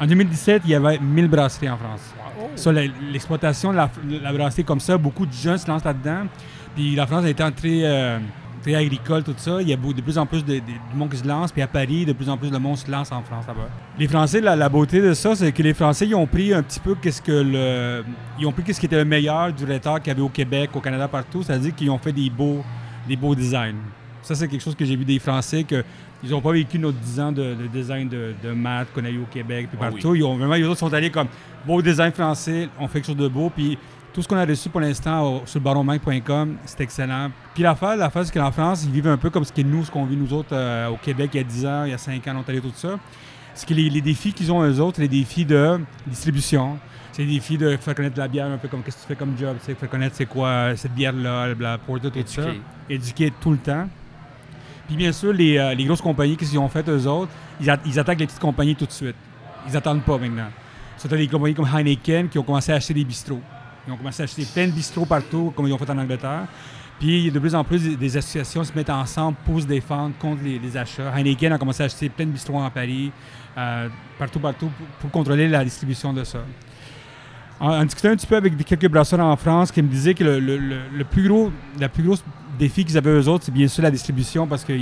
En 0.00 0.06
2017, 0.06 0.62
il 0.64 0.70
y 0.70 0.74
avait 0.74 0.98
1000 0.98 1.28
brasseries 1.28 1.70
en 1.70 1.76
France. 1.76 2.13
Ça, 2.56 2.72
la- 2.72 2.82
l'exploitation 3.12 3.72
de 3.72 3.76
la, 3.76 3.90
la 4.22 4.32
brasserie 4.32 4.64
comme 4.64 4.80
ça, 4.80 4.96
beaucoup 4.98 5.26
de 5.26 5.32
jeunes 5.32 5.58
se 5.58 5.68
lancent 5.68 5.84
là-dedans. 5.84 6.26
Puis 6.74 6.94
la 6.94 7.06
France 7.06 7.24
été 7.24 7.42
très, 7.52 7.80
euh, 7.84 8.18
très 8.62 8.74
agricole, 8.74 9.22
tout 9.22 9.34
ça. 9.36 9.62
Il 9.62 9.68
y 9.68 9.72
a 9.72 9.76
de 9.76 10.00
plus 10.00 10.18
en 10.18 10.26
plus 10.26 10.44
de, 10.44 10.60
monde 10.94 11.10
qui 11.10 11.16
se 11.18 11.26
lance. 11.26 11.52
Puis 11.52 11.62
à 11.62 11.66
Paris, 11.66 12.04
de 12.04 12.12
plus 12.12 12.28
en 12.28 12.36
plus 12.36 12.50
de 12.50 12.58
monde 12.58 12.76
se 12.76 12.90
lance 12.90 13.12
en 13.12 13.22
France 13.22 13.44
là-bas. 13.46 13.68
Les 13.98 14.08
Français, 14.08 14.40
la, 14.40 14.56
la 14.56 14.68
beauté 14.68 15.00
de 15.00 15.14
ça, 15.14 15.34
c'est 15.36 15.52
que 15.52 15.62
les 15.62 15.74
Français, 15.74 16.06
ils 16.06 16.14
ont 16.14 16.26
pris 16.26 16.52
un 16.52 16.62
petit 16.62 16.80
peu 16.80 16.94
qu'est-ce 16.96 17.22
que 17.22 17.32
le, 17.32 18.04
ils 18.38 18.46
ont 18.46 18.52
pris 18.52 18.62
qu'est-ce 18.64 18.80
qui 18.80 18.86
était 18.86 18.96
le 18.96 19.04
meilleur 19.04 19.52
du 19.52 19.64
retard 19.64 19.98
qu'il 20.00 20.08
y 20.08 20.10
avait 20.10 20.22
au 20.22 20.28
Québec, 20.28 20.70
au 20.74 20.80
Canada, 20.80 21.06
partout. 21.08 21.42
C'est-à-dire 21.42 21.74
qu'ils 21.74 21.90
ont 21.90 21.98
fait 21.98 22.12
des 22.12 22.30
beaux, 22.30 22.64
des 23.08 23.16
beaux 23.16 23.34
designs. 23.34 23.76
Ça, 24.22 24.34
c'est 24.34 24.48
quelque 24.48 24.62
chose 24.62 24.74
que 24.74 24.84
j'ai 24.84 24.96
vu 24.96 25.04
des 25.04 25.18
Français 25.18 25.64
que 25.64 25.84
ils 26.24 26.30
n'ont 26.30 26.40
pas 26.40 26.52
vécu 26.52 26.78
notre 26.78 26.98
10 26.98 27.20
ans 27.20 27.32
de, 27.32 27.54
de 27.54 27.66
design 27.66 28.08
de, 28.08 28.34
de 28.42 28.50
maths 28.52 28.88
qu'on 28.94 29.04
a 29.04 29.10
eu 29.10 29.18
au 29.18 29.26
Québec 29.30 29.68
puis 29.70 29.78
Ah 29.80 29.90
partout. 29.90 30.14
Ils 30.14 30.24
ont 30.24 30.36
vraiment, 30.36 30.54
les 30.54 30.64
autres 30.64 30.78
sont 30.80 30.92
allés 30.92 31.10
comme 31.10 31.28
beau 31.66 31.80
design 31.82 32.12
français, 32.12 32.68
on 32.80 32.88
fait 32.88 32.94
quelque 33.00 33.06
chose 33.06 33.16
de 33.16 33.28
beau. 33.28 33.50
Puis 33.54 33.78
tout 34.12 34.22
ce 34.22 34.28
qu'on 34.28 34.36
a 34.36 34.44
reçu 34.44 34.68
pour 34.68 34.80
l'instant 34.80 35.42
sur 35.44 35.58
le 35.58 35.64
baronmac.com, 35.64 36.56
c'est 36.64 36.80
excellent. 36.80 37.30
Puis 37.52 37.62
l'affaire, 37.62 37.96
l'affaire, 37.96 38.24
c'est 38.24 38.32
qu'en 38.32 38.52
France, 38.52 38.84
ils 38.84 38.90
vivent 38.92 39.08
un 39.08 39.16
peu 39.16 39.28
comme 39.30 39.44
ce 39.44 39.52
que 39.52 39.62
nous, 39.62 39.84
ce 39.84 39.90
qu'on 39.90 40.04
vit 40.04 40.16
nous 40.16 40.32
autres 40.32 40.50
euh, 40.54 40.88
au 40.88 40.96
Québec 40.96 41.30
il 41.34 41.38
y 41.38 41.40
a 41.40 41.44
10 41.44 41.66
ans, 41.66 41.84
il 41.84 41.90
y 41.90 41.94
a 41.94 41.98
5 41.98 42.26
ans, 42.28 42.36
en 42.36 42.38
Ontario, 42.38 42.60
tout 42.60 42.72
ça. 42.74 42.98
C'est 43.54 43.68
que 43.68 43.74
les, 43.74 43.88
les 43.90 44.00
défis 44.00 44.32
qu'ils 44.32 44.50
ont 44.50 44.62
eux 44.64 44.80
autres, 44.80 45.00
les 45.00 45.08
défis 45.08 45.44
de 45.44 45.78
distribution. 46.06 46.78
C'est 47.12 47.24
des 47.24 47.34
défis 47.34 47.56
de 47.58 47.76
faire 47.76 47.94
connaître 47.94 48.18
la 48.18 48.26
bière 48.26 48.46
un 48.46 48.56
peu 48.58 48.66
comme 48.68 48.82
qu'est-ce 48.82 48.96
que 48.96 49.02
tu 49.02 49.06
fais 49.08 49.14
comme 49.16 49.36
job, 49.38 49.56
tu 49.60 49.66
sais, 49.66 49.74
faire 49.74 49.88
connaître 49.88 50.16
c'est 50.16 50.26
quoi 50.26 50.48
euh, 50.48 50.76
cette 50.76 50.94
bière-là, 50.94 51.54
la 51.58 51.78
porter, 51.78 52.10
tout 52.10 52.18
ça 52.26 52.42
Éduquer. 52.42 52.60
éduquer 52.90 53.32
tout 53.40 53.52
le 53.52 53.58
temps. 53.58 53.88
Puis 54.86 54.96
bien 54.96 55.12
sûr, 55.12 55.32
les, 55.32 55.56
euh, 55.56 55.74
les 55.74 55.84
grosses 55.84 56.02
compagnies, 56.02 56.36
qu'est-ce 56.36 56.50
qu'ils 56.50 56.58
ont 56.58 56.68
fait 56.68 56.86
eux 56.88 57.06
autres? 57.06 57.30
Ils, 57.60 57.98
attaquent 57.98 58.20
les 58.20 58.26
petites 58.26 58.40
compagnies 58.40 58.76
tout 58.76 58.86
de 58.86 58.92
suite. 58.92 59.16
Ils 59.66 59.72
n'attendent 59.72 60.02
pas 60.02 60.18
maintenant. 60.18 60.48
C'était 60.96 61.16
des 61.16 61.28
compagnies 61.28 61.54
comme 61.54 61.68
Heineken 61.72 62.28
qui 62.28 62.38
ont 62.38 62.42
commencé 62.42 62.72
à 62.72 62.76
acheter 62.76 62.94
des 62.94 63.04
bistrots. 63.04 63.40
Ils 63.86 63.92
ont 63.92 63.96
commencé 63.96 64.22
à 64.22 64.24
acheter 64.24 64.44
plein 64.44 64.66
de 64.66 64.72
bistrots 64.72 65.06
partout, 65.06 65.52
comme 65.56 65.66
ils 65.66 65.72
ont 65.72 65.78
fait 65.78 65.90
en 65.90 65.98
Angleterre. 65.98 66.46
Puis 66.98 67.30
de 67.30 67.38
plus 67.38 67.54
en 67.54 67.64
plus, 67.64 67.96
des, 67.96 68.16
associations 68.16 68.62
se 68.62 68.72
mettent 68.74 68.90
ensemble 68.90 69.36
pour 69.44 69.60
se 69.60 69.66
défendre 69.66 70.14
contre 70.18 70.42
les, 70.42 70.76
achats. 70.76 71.12
Heineken 71.16 71.52
a 71.52 71.58
commencé 71.58 71.82
à 71.82 71.86
acheter 71.86 72.08
plein 72.08 72.26
de 72.26 72.30
bistrots 72.30 72.56
en 72.56 72.70
Paris, 72.70 73.10
euh, 73.56 73.88
partout, 74.18 74.38
partout, 74.38 74.70
pour, 75.00 75.10
contrôler 75.10 75.48
la 75.48 75.64
distribution 75.64 76.12
de 76.12 76.24
ça. 76.24 76.40
En, 77.58 77.84
discutant 77.84 78.10
un 78.10 78.16
petit 78.16 78.26
peu 78.26 78.36
avec 78.36 78.56
quelques 78.64 78.88
brasseurs 78.88 79.20
en 79.20 79.36
France 79.36 79.72
qui 79.72 79.80
me 79.80 79.88
disaient 79.88 80.14
que 80.14 80.24
le- 80.24 80.38
le 80.38 81.04
plus 81.04 81.28
gros, 81.28 81.52
la 81.78 81.88
plus 81.88 82.02
grosse 82.02 82.22
défi 82.58 82.84
qu'ils 82.84 82.96
avaient 82.98 83.10
eux 83.10 83.28
autres, 83.28 83.44
c'est 83.44 83.52
bien 83.52 83.68
sûr 83.68 83.82
la 83.82 83.90
distribution 83.90 84.46
parce 84.46 84.64
que 84.64 84.72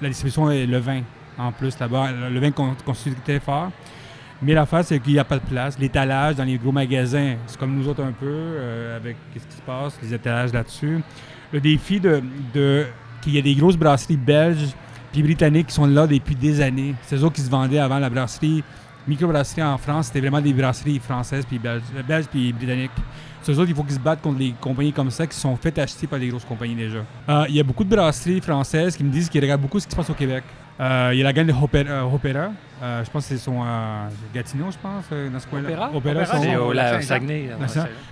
la 0.00 0.08
distribution 0.08 0.50
est 0.50 0.66
le 0.66 0.78
vin 0.78 1.02
en 1.38 1.52
plus 1.52 1.78
là-bas. 1.78 2.10
Le 2.30 2.40
vin 2.40 2.50
con- 2.50 2.74
constitue 2.84 3.16
très 3.24 3.40
fort. 3.40 3.70
Mais 4.44 4.54
l'affaire, 4.54 4.84
c'est 4.84 4.98
qu'il 4.98 5.12
n'y 5.12 5.18
a 5.20 5.24
pas 5.24 5.38
de 5.38 5.44
place. 5.44 5.78
L'étalage 5.78 6.34
dans 6.34 6.42
les 6.44 6.58
gros 6.58 6.72
magasins, 6.72 7.36
c'est 7.46 7.56
comme 7.58 7.76
nous 7.76 7.86
autres 7.86 8.02
un 8.02 8.10
peu, 8.10 8.26
euh, 8.28 8.96
avec 8.96 9.16
qu'est-ce 9.32 9.46
qui 9.46 9.56
se 9.56 9.62
passe, 9.62 9.96
les 10.02 10.12
étalages 10.12 10.52
là-dessus. 10.52 10.98
Le 11.52 11.60
défi 11.60 12.00
de, 12.00 12.20
qu'il 13.20 13.34
y 13.34 13.38
a 13.38 13.42
des 13.42 13.54
grosses 13.54 13.76
brasseries 13.76 14.16
belges 14.16 14.70
puis 15.12 15.22
britanniques 15.22 15.68
qui 15.68 15.74
sont 15.74 15.86
là 15.86 16.06
depuis 16.08 16.34
des 16.34 16.60
années. 16.60 16.94
C'est 17.02 17.16
eux 17.16 17.24
autres 17.24 17.36
qui 17.36 17.42
se 17.42 17.50
vendaient 17.50 17.78
avant 17.78 18.00
la 18.00 18.10
brasserie. 18.10 18.64
Microbrasserie 19.06 19.62
en 19.62 19.78
France, 19.78 20.06
c'était 20.06 20.20
vraiment 20.20 20.40
des 20.40 20.52
brasseries 20.52 20.98
françaises 20.98 21.44
puis 21.46 21.58
belges, 21.58 21.82
belges 22.08 22.26
puis 22.26 22.52
britanniques. 22.52 22.90
C'est 23.42 23.52
eux 23.52 23.58
autres, 23.58 23.70
il 23.70 23.74
faut 23.74 23.82
qu'ils 23.82 23.94
se 23.94 24.00
battent 24.00 24.22
contre 24.22 24.38
les 24.38 24.54
compagnies 24.60 24.92
comme 24.92 25.10
ça 25.10 25.26
qui 25.26 25.36
sont 25.36 25.56
faites 25.56 25.78
acheter 25.78 26.06
par 26.06 26.18
des 26.18 26.28
grosses 26.28 26.44
compagnies 26.44 26.76
déjà. 26.76 26.98
Euh, 27.28 27.44
Il 27.48 27.56
y 27.56 27.60
a 27.60 27.64
beaucoup 27.64 27.82
de 27.84 27.94
brasseries 27.94 28.40
françaises 28.40 28.96
qui 28.96 29.02
me 29.04 29.10
disent 29.10 29.28
qu'ils 29.28 29.40
regardent 29.40 29.62
beaucoup 29.62 29.80
ce 29.80 29.86
qui 29.86 29.90
se 29.90 29.96
passe 29.96 30.10
au 30.10 30.14
Québec. 30.14 30.44
Euh, 30.80 31.10
Il 31.12 31.18
y 31.18 31.20
a 31.20 31.24
la 31.24 31.32
gang 31.32 31.46
de 31.46 31.52
Hopera. 31.52 31.78
euh. 31.78 32.48
Euh, 32.82 33.04
je 33.04 33.10
pense 33.10 33.24
que 33.24 33.34
c'est 33.34 33.38
son 33.38 33.62
euh, 33.64 34.08
Gatineau, 34.34 34.66
je 34.70 34.78
pense, 34.78 35.04
dans 35.10 35.38
ce 35.40 35.46
coin-là. 35.46 35.68
Opéra? 35.68 35.90
Opéra, 35.94 36.24
C'est 36.24 36.56
au 36.56 36.72
la-. 36.72 37.00
Saguenay. 37.02 37.50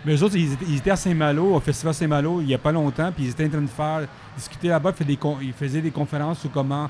Mais 0.04 0.14
eux 0.14 0.22
autres, 0.22 0.36
ils 0.36 0.52
étaient, 0.52 0.64
ils 0.68 0.76
étaient 0.76 0.90
à 0.90 0.96
Saint-Malo, 0.96 1.54
au 1.54 1.60
Festival 1.60 1.94
Saint-Malo, 1.94 2.40
il 2.40 2.46
n'y 2.48 2.54
a 2.54 2.58
pas 2.58 2.70
longtemps, 2.72 3.10
puis 3.12 3.24
ils 3.24 3.30
étaient 3.30 3.46
en 3.46 3.50
train 3.50 3.60
de 3.62 3.66
faire, 3.66 4.00
discuter 4.36 4.68
là-bas, 4.68 4.92
des 5.00 5.18
ils 5.42 5.52
faisaient 5.52 5.80
des 5.80 5.90
conférences 5.90 6.40
sur 6.40 6.50
comment, 6.52 6.88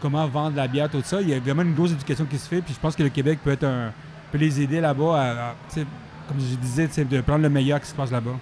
comment 0.00 0.26
vendre 0.26 0.56
la 0.56 0.66
bière, 0.68 0.88
tout 0.90 1.00
ça. 1.04 1.20
Il 1.22 1.28
y 1.30 1.34
a 1.34 1.38
vraiment 1.40 1.62
une 1.62 1.74
grosse 1.74 1.92
éducation 1.92 2.24
qui 2.24 2.36
se 2.38 2.48
fait, 2.48 2.60
puis 2.60 2.74
je 2.74 2.80
pense 2.80 2.96
que 2.96 3.02
le 3.02 3.08
Québec 3.10 3.38
peut 3.42 3.52
être 3.52 3.64
un, 3.64 3.92
peut 4.32 4.38
les 4.38 4.60
aider 4.60 4.80
là-bas 4.80 5.22
à, 5.22 5.54
comme 6.30 6.40
je 6.40 6.56
disais, 6.56 6.88
de 7.04 7.20
prendre 7.20 7.42
le 7.42 7.50
meilleur 7.50 7.80
qui 7.80 7.86
se 7.88 7.94
passe 7.94 8.10
là-bas. 8.10 8.36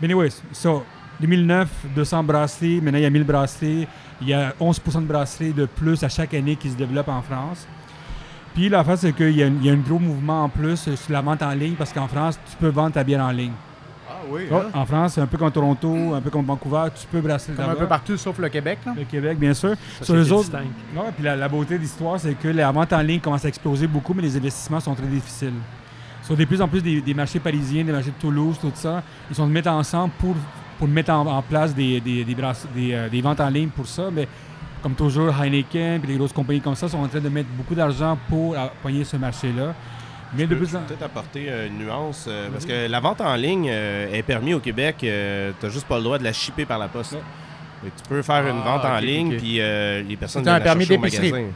Mais 0.00 0.06
anyways, 0.06 0.32
so, 0.52 0.82
2009, 1.20 1.68
200 1.94 2.24
brasseries, 2.24 2.80
maintenant 2.80 2.98
il 2.98 3.02
y 3.02 3.06
a 3.06 3.10
1000 3.10 3.24
brasseries, 3.24 3.86
il 4.22 4.28
y 4.28 4.34
a 4.34 4.54
11% 4.60 5.02
de 5.02 5.06
brasseries 5.06 5.52
de 5.52 5.66
plus 5.66 6.02
à 6.02 6.08
chaque 6.08 6.32
année 6.34 6.56
qui 6.56 6.70
se 6.70 6.76
développent 6.76 7.08
en 7.08 7.20
France. 7.22 7.66
Puis 8.54 8.68
la 8.68 8.82
face, 8.82 9.00
c'est 9.00 9.12
qu'il 9.12 9.36
y, 9.36 9.42
a 9.42 9.46
un- 9.46 9.52
il 9.60 9.64
y 9.66 9.70
a 9.70 9.72
un 9.72 9.76
gros 9.76 9.98
mouvement 9.98 10.44
en 10.44 10.48
plus 10.48 10.76
sur 10.94 11.12
la 11.12 11.20
vente 11.20 11.42
en 11.42 11.50
ligne 11.52 11.74
parce 11.74 11.92
qu'en 11.92 12.08
France, 12.08 12.38
tu 12.50 12.56
peux 12.56 12.68
vendre 12.68 12.92
ta 12.92 13.04
bière 13.04 13.22
en 13.24 13.30
ligne. 13.30 13.52
Ah 14.08 14.14
oui, 14.28 14.42
Oh, 14.50 14.56
hein? 14.56 14.70
En 14.74 14.84
France, 14.86 15.12
c'est 15.14 15.20
un 15.20 15.26
peu 15.26 15.38
comme 15.38 15.52
Toronto, 15.52 16.14
un 16.14 16.20
peu 16.20 16.30
comme 16.30 16.44
Vancouver, 16.44 16.86
tu 16.98 17.06
peux 17.06 17.20
brasser 17.20 17.52
Comme 17.52 17.70
un 17.70 17.74
peu 17.74 17.86
partout 17.86 18.16
sauf 18.16 18.38
le 18.38 18.48
Québec. 18.48 18.78
Là. 18.84 18.94
Le 18.96 19.04
Québec, 19.04 19.38
bien 19.38 19.54
sûr. 19.54 19.74
Ça, 19.98 20.04
Sur 20.04 20.16
les 20.16 20.32
autres, 20.32 20.50
puis 21.16 21.24
la, 21.24 21.36
la 21.36 21.48
beauté 21.48 21.76
de 21.76 21.82
l'histoire, 21.82 22.18
c'est 22.18 22.34
que 22.34 22.48
la 22.48 22.70
vente 22.72 22.92
en 22.92 23.00
ligne 23.02 23.20
commence 23.20 23.44
à 23.44 23.48
exploser 23.48 23.86
beaucoup, 23.86 24.14
mais 24.14 24.22
les 24.22 24.36
investissements 24.36 24.80
sont 24.80 24.94
très 24.94 25.06
difficiles. 25.06 25.52
Sur 26.22 26.36
de 26.36 26.44
plus 26.44 26.60
en 26.60 26.68
plus 26.68 26.82
des, 26.82 27.00
des 27.00 27.14
marchés 27.14 27.40
parisiens, 27.40 27.82
des 27.84 27.92
marchés 27.92 28.10
de 28.10 28.20
Toulouse, 28.20 28.56
tout 28.60 28.70
ça, 28.74 29.02
ils 29.30 29.34
sont 29.36 29.46
mettre 29.46 29.70
ensemble 29.70 30.12
pour, 30.18 30.34
pour 30.78 30.86
mettre 30.88 31.10
en, 31.12 31.26
en 31.26 31.42
place 31.42 31.74
des, 31.74 32.00
des, 32.00 32.24
des, 32.24 32.34
brasse- 32.34 32.66
des, 32.74 32.92
euh, 32.92 33.08
des 33.08 33.20
ventes 33.20 33.40
en 33.40 33.48
ligne 33.48 33.68
pour 33.70 33.86
ça. 33.86 34.10
Mais 34.12 34.28
comme 34.82 34.94
toujours, 34.94 35.34
Heineken 35.34 36.02
et 36.04 36.06
les 36.06 36.16
grosses 36.16 36.32
compagnies 36.32 36.60
comme 36.60 36.74
ça 36.76 36.88
sont 36.88 36.98
en 36.98 37.08
train 37.08 37.20
de 37.20 37.28
mettre 37.28 37.48
beaucoup 37.56 37.74
d'argent 37.74 38.18
pour 38.28 38.56
appuyer 38.56 39.04
ce 39.04 39.16
marché-là. 39.16 39.74
Mais 40.36 40.46
de 40.46 40.54
plus 40.54 40.76
en 40.76 40.80
peut-être 40.82 41.02
apporter 41.02 41.46
euh, 41.48 41.66
une 41.66 41.78
nuance, 41.78 42.26
euh, 42.28 42.48
parce 42.52 42.64
que 42.64 42.86
la 42.88 43.00
vente 43.00 43.20
en 43.20 43.34
ligne 43.34 43.66
euh, 43.68 44.12
est 44.14 44.22
permise 44.22 44.54
au 44.54 44.60
Québec. 44.60 44.96
tu 45.00 45.06
n'as 45.06 45.68
juste 45.72 45.88
pas 45.88 45.96
le 45.98 46.04
droit 46.04 46.18
de 46.18 46.24
la 46.24 46.32
shipper 46.32 46.64
par 46.66 46.78
la 46.78 46.86
poste. 46.86 47.14
Ouais. 47.14 47.90
Tu 47.96 48.08
peux 48.08 48.22
faire 48.22 48.46
une 48.46 48.60
Ah, 48.64 48.76
vente 48.76 48.84
en 48.84 48.98
ligne, 48.98 49.32
ok. 49.32 49.38
puis 49.38 49.56
euh, 49.60 50.02
les 50.02 50.16
personnes 50.16 50.44
C'est 50.44 50.50
un 50.50 50.52
viennent 50.58 50.64
la 50.64 50.70
permis 50.70 50.84
chercher 50.84 50.98
au 51.00 51.02
d'épicerie. 51.02 51.32
magasin. 51.32 51.48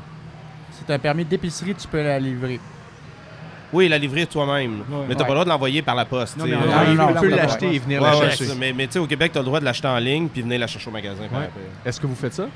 Si 0.73 0.85
tu 0.85 0.91
as 0.91 0.95
un 0.97 0.99
permis 0.99 1.25
d'épicerie, 1.25 1.75
tu 1.77 1.87
peux 1.87 2.03
la 2.03 2.19
livrer. 2.19 2.59
Oui, 3.75 3.89
la 3.89 3.99
livrer 3.99 4.27
toi-même. 4.27 4.79
Ouais. 4.89 5.05
mais 5.09 5.15
tu 5.15 5.17
n'as 5.17 5.17
Ouais. 5.17 5.17
pas 5.17 5.25
le 5.25 5.35
droit 5.35 5.45
de 5.45 5.49
l'envoyer 5.51 5.83
par 5.83 5.95
la 5.95 6.05
poste. 6.05 6.37
Non, 6.39 6.45
mais 6.47 6.53
non, 6.53 7.09
Ah, 7.15 7.21
peut 7.21 7.29
l'acheter 7.29 7.75
et 7.75 7.79
venir 7.79 8.01
Ouais, 8.01 8.09
la 8.11 8.31
chercher. 8.31 8.55
mais, 8.59 8.73
mais 8.73 8.87
tu 8.87 8.93
sais, 8.95 8.99
au 9.01 9.07
Québec, 9.07 9.33
tu 9.33 9.39
as 9.39 9.41
le 9.43 9.47
droit 9.47 9.61
de 9.61 9.65
l'acheter 9.65 9.89
en 9.89 9.99
ligne 9.99 10.29
puis 10.29 10.43
venir 10.43 10.59
la 10.61 10.67
chercher 10.67 10.89
au 10.89 10.93
magasin. 10.93 11.25
Est-ce 11.85 12.01
que 12.01 12.07
vous 12.07 12.15
faites 12.15 12.35
ça? 12.35 12.47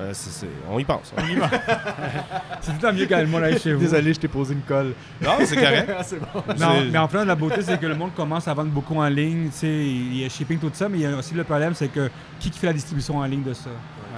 Euh, 0.00 0.10
c'est- 0.12 0.30
c'est- 0.30 0.46
on 0.70 0.78
y 0.78 0.84
pense. 0.84 1.12
hein. 1.16 1.22
C'est 2.60 2.70
tout 2.72 2.76
le 2.82 2.88
temps 2.88 2.92
mieux 2.92 3.06
quand 3.06 3.18
le 3.18 3.26
monde 3.26 3.42
aille 3.42 3.58
chez 3.58 3.72
vous. 3.72 3.80
Désolé, 3.80 4.12
je 4.14 4.20
t'ai 4.20 4.28
posé 4.28 4.54
une 4.54 4.60
colle. 4.62 4.92
non, 5.22 5.32
c'est 5.44 5.56
correct. 5.56 5.90
Ah, 5.98 6.02
c'est 6.04 6.18
bon. 6.20 6.26
Non, 6.34 6.54
C'est- 6.56 6.90
mais 6.92 6.98
en 6.98 7.08
France, 7.08 7.26
la 7.26 7.34
beauté, 7.34 7.62
c'est 7.62 7.78
que 7.80 7.86
le 7.86 7.94
monde 7.96 8.10
commence 8.14 8.46
à 8.46 8.54
vendre 8.54 8.70
beaucoup 8.70 8.96
en 8.96 9.08
ligne. 9.08 9.46
Tu 9.50 9.56
sais, 9.56 9.66
il 9.68 10.18
y 10.18 10.24
a 10.24 10.28
shipping, 10.28 10.58
tout 10.58 10.70
ça, 10.72 10.88
mais 10.88 10.98
il 10.98 11.02
y 11.02 11.06
a 11.06 11.16
aussi 11.16 11.34
le 11.34 11.44
problème, 11.44 11.74
c'est 11.74 11.88
que 11.88 12.10
qui 12.38 12.50
qui 12.50 12.58
fait 12.58 12.68
la 12.68 12.72
distribution 12.72 13.16
en 13.18 13.24
ligne 13.24 13.42
de 13.42 13.52
ça? 13.54 13.70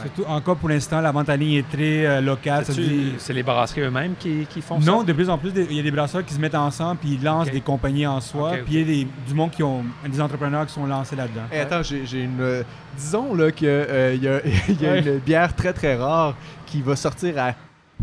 Surtout, 0.03 0.25
encore 0.31 0.57
pour 0.57 0.69
l'instant, 0.69 1.01
la 1.01 1.13
vente 1.13 1.29
en 1.29 1.35
ligne 1.37 1.55
est 1.59 1.69
très 1.69 2.07
euh, 2.07 2.21
locale. 2.21 2.65
ça 2.65 2.73
C'est-tu- 2.73 2.87
dit- 2.89 3.13
C'est 3.19 3.33
les 3.35 3.43
brasseries 3.43 3.83
eux-mêmes 3.83 4.15
qui, 4.19 4.47
qui 4.49 4.63
font 4.63 4.81
ça? 4.81 4.87
Non, 4.91 5.03
de 5.03 5.13
plus 5.13 5.29
en 5.29 5.37
plus, 5.37 5.53
des- 5.53 5.67
il 5.69 5.77
y 5.77 5.81
a 5.81 5.83
des 5.83 5.91
brasseurs 5.91 6.25
qui 6.25 6.33
se 6.33 6.41
mettent 6.41 6.55
ensemble 6.55 6.99
puis 7.01 7.15
ils 7.15 7.23
lancent 7.23 7.49
Ok. 7.49 7.53
des 7.55 7.61
compagnies 7.61 8.07
en 8.07 8.21
soi. 8.21 8.51
Ok, 8.51 8.57
ok. 8.61 8.65
Puis 8.65 8.75
il 8.75 8.79
y 8.81 8.83
a 8.83 8.87
des, 9.05 9.09
du 9.29 9.35
monde 9.35 9.51
qui 9.51 9.63
ont 9.63 9.85
des 10.07 10.21
entrepreneurs 10.21 10.65
qui 10.67 10.73
sont 10.73 10.87
lancés 10.87 11.17
là-dedans. 11.17 11.43
Hey, 11.53 11.61
attends, 11.61 11.83
j'ai 11.83 12.07
j'ai 12.07 12.23
une. 12.23 12.41
euh, 12.41 12.63
disons 12.97 13.35
là 13.35 13.51
qu'il 13.51 13.69
y 13.69 13.71
a, 13.71 14.13
il 14.13 14.23
y 14.23 14.29
a- 14.29 14.41
il 14.69 14.83
y 14.83 14.87
a 14.87 14.93
Ouais. 14.93 15.01
une 15.01 15.19
bière 15.19 15.55
très 15.55 15.73
très 15.73 15.95
rare 15.97 16.35
qui 16.67 16.83
va 16.83 16.97
sortir 16.97 17.35
à 17.39 17.55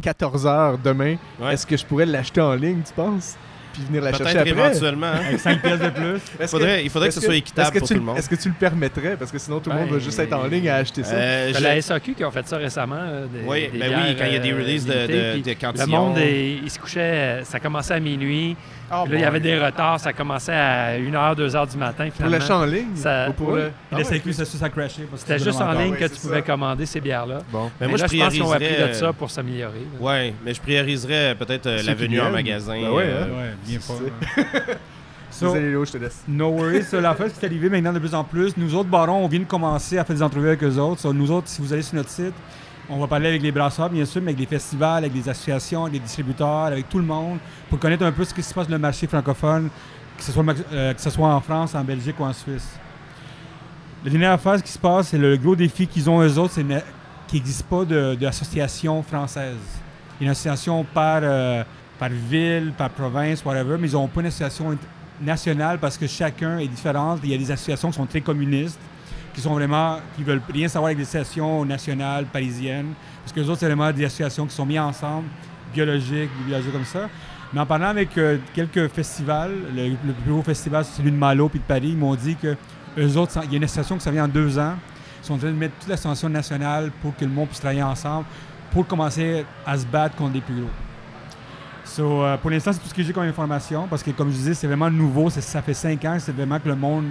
14h 0.01 0.77
demain. 0.83 1.15
Ouais. 1.39 1.53
Est-ce 1.53 1.65
que 1.65 1.75
je 1.77 1.85
pourrais 1.85 2.05
l'acheter 2.05 2.41
en 2.41 2.53
ligne, 2.55 2.81
tu 2.85 2.93
penses? 2.93 3.35
Puis 3.73 3.83
venir 3.85 4.01
la 4.01 4.11
chercher 4.13 4.39
après? 4.39 4.49
éventuellement. 4.49 5.05
hein. 5.07 5.19
Avec 5.27 5.39
5 5.39 5.61
pièces 5.61 5.79
de 5.79 5.89
plus. 5.89 6.47
Faudrait- 6.47 6.83
il 6.83 6.89
faudrait 6.89 7.09
que 7.09 7.13
ce 7.13 7.21
soit 7.21 7.35
équitable 7.35 7.67
est-ce 7.67 7.73
que 7.73 7.79
pour 7.79 7.87
tu 7.87 7.93
tout 7.93 7.99
le- 7.99 8.05
monde? 8.05 8.17
Est-ce 8.17 8.29
que 8.29 8.35
tu 8.35 8.47
le 8.49 8.55
permettrais? 8.55 9.15
Parce 9.17 9.31
que 9.31 9.37
sinon 9.37 9.59
tout 9.59 9.69
le 9.69 9.75
monde 9.75 9.89
va 9.89 9.95
Ben, 9.97 9.99
juste 10.01 10.17
être 10.17 10.33
en 10.33 10.45
ligne 10.47 10.67
à 10.69 10.77
acheter 10.77 11.03
ça. 11.03 11.13
Euh, 11.13 11.51
C'est 11.53 11.59
je- 11.59 11.63
la 11.63 11.75
SAQ 11.81 12.13
qui 12.15 12.25
ont 12.25 12.31
fait 12.31 12.47
ça 12.47 12.57
récemment. 12.57 12.95
euh, 12.99 13.27
Des, 13.27 13.47
Oui, 13.47 13.69
des 13.71 13.77
ben 13.77 13.87
bières, 13.89 14.05
oui, 14.07 14.15
quand 14.17 14.25
il 14.25 14.33
y 14.33 14.35
a 14.35 14.39
des 14.39 14.51
euh, 14.51 14.55
releases 14.57 14.85
de, 14.85 14.93
limitées, 15.33 15.55
de, 15.55 15.79
Le 15.79 15.85
monde, 15.85 16.17
est- 16.17 16.55
il 16.63 16.71
se 16.71 16.79
couchait, 16.79 16.99
euh, 17.01 17.43
ça 17.43 17.59
commençait 17.59 17.93
à 17.93 17.99
minuit. 17.99 18.55
Ah, 18.89 19.03
là, 19.07 19.15
il 19.15 19.19
y 19.19 19.23
avait 19.23 19.39
des 19.39 19.57
retards, 19.59 19.99
ça 19.99 20.13
commençait 20.13 20.53
à 20.53 20.97
1h, 20.97 21.35
2h 21.35 21.69
du 21.71 21.77
matin. 21.77 22.05
Pour 22.05 22.15
Finalement. 22.15 22.37
l'achat 22.37 22.57
en 22.57 22.65
ligne? 22.65 22.95
Ça- 22.95 23.29
Ou 23.29 23.33
pour 23.33 23.49
oui. 23.49 23.59
le... 23.59 23.71
Ah 23.91 23.97
ça 24.03 24.03
ça 24.45 24.65
a 24.65 24.69
C'était 25.17 25.39
juste 25.39 25.61
en 25.61 25.71
ligne 25.73 25.95
que 25.95 26.05
tu 26.05 26.19
pouvais 26.21 26.35
ça. 26.37 26.41
commander 26.41 26.85
ces 26.85 27.01
bières-là. 27.01 27.39
Bon. 27.51 27.65
Mais 27.65 27.71
Mais 27.81 27.87
moi, 27.87 27.97
là, 27.97 28.07
je 28.07 28.15
je 28.15 28.23
pense 28.23 28.33
qu'ils 28.33 28.43
ont 28.43 28.51
appris 28.51 28.65
prioriserais. 28.65 28.89
de 28.89 28.93
ça 28.93 29.13
pour 29.13 29.29
s'améliorer. 29.31 29.85
euh, 29.99 30.03
Ouais, 30.03 30.33
mais 30.45 30.53
je 30.53 30.61
prioriserais 30.61 31.35
peut-être 31.37 31.67
euh, 31.67 31.81
la 31.83 31.93
venue 31.93 32.21
en 32.21 32.31
magasin. 32.31 32.79
Ben 32.79 32.89
ouais, 32.91 33.03
euh, 33.05 33.23
hein. 33.23 33.27
Ouais, 33.37 33.53
bien 33.65 33.79
fort. 33.79 33.99
So, 35.29 35.47
Désolé 35.53 35.69
Léo, 35.69 35.85
je 35.85 35.91
te 35.91 35.97
laisse. 35.97 36.23
no 36.27 36.49
worries. 36.49 36.83
So, 36.85 36.99
la 37.01 37.15
c'est 37.33 37.45
arrivé 37.45 37.69
maintenant 37.69 37.91
de 37.93 37.99
plus 37.99 38.15
en 38.15 38.23
plus. 38.23 38.55
Nous 38.57 38.73
autres, 38.73 38.89
barons, 38.89 39.23
on 39.25 39.27
vient 39.27 39.41
de 39.41 39.45
commencer 39.45 39.97
à 39.97 40.03
faire 40.05 40.15
des 40.15 40.23
entrevues 40.23 40.47
avec 40.47 40.63
eux 40.63 40.77
autres. 40.77 41.01
So, 41.01 41.13
nous 41.13 41.29
autres, 41.29 41.47
si 41.49 41.61
vous 41.61 41.73
allez 41.73 41.81
sur 41.83 41.95
notre 41.95 42.09
site, 42.09 42.33
on 42.89 42.97
va 42.99 43.07
parler 43.07 43.27
avec 43.29 43.41
les 43.41 43.51
brasseurs, 43.51 43.89
bien 43.89 44.05
sûr, 44.05 44.21
mais 44.21 44.29
avec 44.31 44.39
les 44.39 44.45
festivals, 44.45 45.03
avec 45.03 45.13
les 45.13 45.27
associations, 45.27 45.81
avec 45.83 45.93
les 45.93 45.99
distributeurs, 45.99 46.65
avec 46.65 46.87
tout 46.89 46.97
le 46.99 47.03
monde, 47.05 47.37
pour 47.69 47.79
connaître 47.79 48.03
un 48.05 48.11
peu 48.11 48.23
ce 48.23 48.33
qui 48.33 48.41
se 48.43 48.53
passe 48.53 48.67
dans 48.67 48.75
le 48.75 48.79
marché 48.81 49.07
francophone, 49.07 49.69
que 50.17 50.23
ce 50.23 50.31
soit, 50.31 50.43
euh, 50.71 50.93
que 50.93 51.01
ce 51.01 51.09
soit 51.09 51.27
en 51.27 51.41
France, 51.41 51.75
en 51.75 51.83
Belgique 51.83 52.19
ou 52.19 52.23
en 52.23 52.33
Suisse. 52.33 52.67
La 54.05 54.11
dernière 54.11 54.39
ce 54.39 54.63
qui 54.63 54.71
se 54.71 54.79
passe, 54.79 55.09
c'est 55.09 55.17
le 55.17 55.35
gros 55.37 55.55
défi 55.55 55.85
qu'ils 55.87 56.09
ont 56.09 56.21
eux 56.21 56.37
autres, 56.37 56.53
c'est 56.53 56.63
qu'il 57.27 57.39
n'existe 57.39 57.63
pas 57.63 57.83
de- 57.83 58.15
d'association 58.15 59.03
française. 59.03 59.57
Il 60.19 60.23
y 60.23 60.25
a 60.25 60.25
une 60.27 60.31
association 60.31 60.85
par, 60.85 61.19
euh, 61.23 61.63
par 61.99 62.09
ville, 62.09 62.71
par 62.77 62.89
province, 62.89 63.43
whatever, 63.43 63.75
mais 63.79 63.89
ils 63.89 63.93
n'ont 63.93 64.07
pas 64.07 64.21
une 64.21 64.27
association 64.27 64.77
nationale 65.19 65.77
parce 65.79 65.97
que 65.97 66.07
chacun 66.07 66.59
est 66.59 66.67
différent. 66.67 67.17
Il 67.23 67.31
y 67.31 67.33
a 67.33 67.37
des 67.37 67.51
associations 67.51 67.89
qui 67.89 67.97
sont 67.97 68.05
très 68.05 68.21
communistes, 68.21 68.79
qui 69.37 69.43
sont 69.43 69.53
vraiment, 69.53 69.99
qui 70.15 70.23
veulent 70.23 70.41
rien 70.51 70.67
savoir 70.67 70.87
avec 70.87 70.97
des 70.97 71.03
associations 71.03 71.63
nationales, 71.63 72.25
parisiennes, 72.25 72.93
parce 73.21 73.31
que 73.31 73.39
les 73.39 73.47
autres, 73.47 73.59
c'est 73.59 73.67
vraiment 73.67 73.91
des 73.91 74.03
associations 74.03 74.47
qui 74.47 74.55
sont 74.55 74.65
mises 74.65 74.79
ensemble, 74.79 75.27
biologiques, 75.71 76.31
villageois 76.47 76.71
comme 76.71 76.85
ça. 76.85 77.07
Mais 77.53 77.59
en 77.59 77.65
parlant 77.67 77.89
avec 77.89 78.17
euh, 78.17 78.39
quelques 78.55 78.87
festivals, 78.87 79.51
le, 79.75 79.93
plus 80.23 80.31
gros 80.31 80.41
festival, 80.41 80.83
c'est 80.85 80.97
celui 80.97 81.11
de 81.11 81.15
Malo 81.15 81.49
puis 81.49 81.59
de 81.59 81.65
Paris, 81.65 81.89
ils 81.89 81.97
m'ont 81.97 82.15
dit 82.15 82.35
que 82.35 82.55
eux 82.97 83.17
autres, 83.17 83.39
il 83.43 83.51
y 83.51 83.53
a 83.53 83.57
une 83.57 83.63
association 83.63 83.97
qui 83.97 84.03
ça 84.03 84.09
vient 84.09 84.25
en 84.25 84.27
deux 84.27 84.57
ans. 84.57 84.73
Ils 85.21 85.27
sont 85.27 85.35
en 85.35 85.37
train 85.37 85.51
de 85.51 85.53
mettre 85.53 85.75
toute 85.81 85.89
l'association 85.89 86.29
nationale 86.29 86.91
pour 86.99 87.15
que 87.15 87.23
le 87.23 87.29
monde 87.29 87.49
puisse 87.49 87.59
travailler 87.59 87.83
ensemble 87.83 88.25
pour 88.71 88.87
commencer 88.87 89.45
à 89.67 89.77
se 89.77 89.85
battre 89.85 90.15
contre 90.15 90.33
les 90.33 90.41
plus 90.41 90.55
gros. 90.55 90.69
So, 91.85 92.23
euh, 92.23 92.37
pour 92.37 92.49
l'instant, 92.49 92.73
c'est 92.73 92.79
tout 92.79 92.89
ce 92.89 92.93
que 92.95 93.03
j'ai 93.03 93.13
comme 93.13 93.25
information 93.25 93.85
parce 93.87 94.01
que, 94.01 94.09
comme 94.09 94.31
je 94.31 94.35
disais, 94.35 94.55
c'est 94.55 94.65
vraiment 94.65 94.89
nouveau. 94.89 95.29
Ça 95.29 95.61
fait 95.61 95.75
cinq 95.75 96.03
ans, 96.05 96.17
c'est 96.19 96.35
vraiment 96.35 96.59
que 96.59 96.67
le 96.67 96.75
monde, 96.75 97.05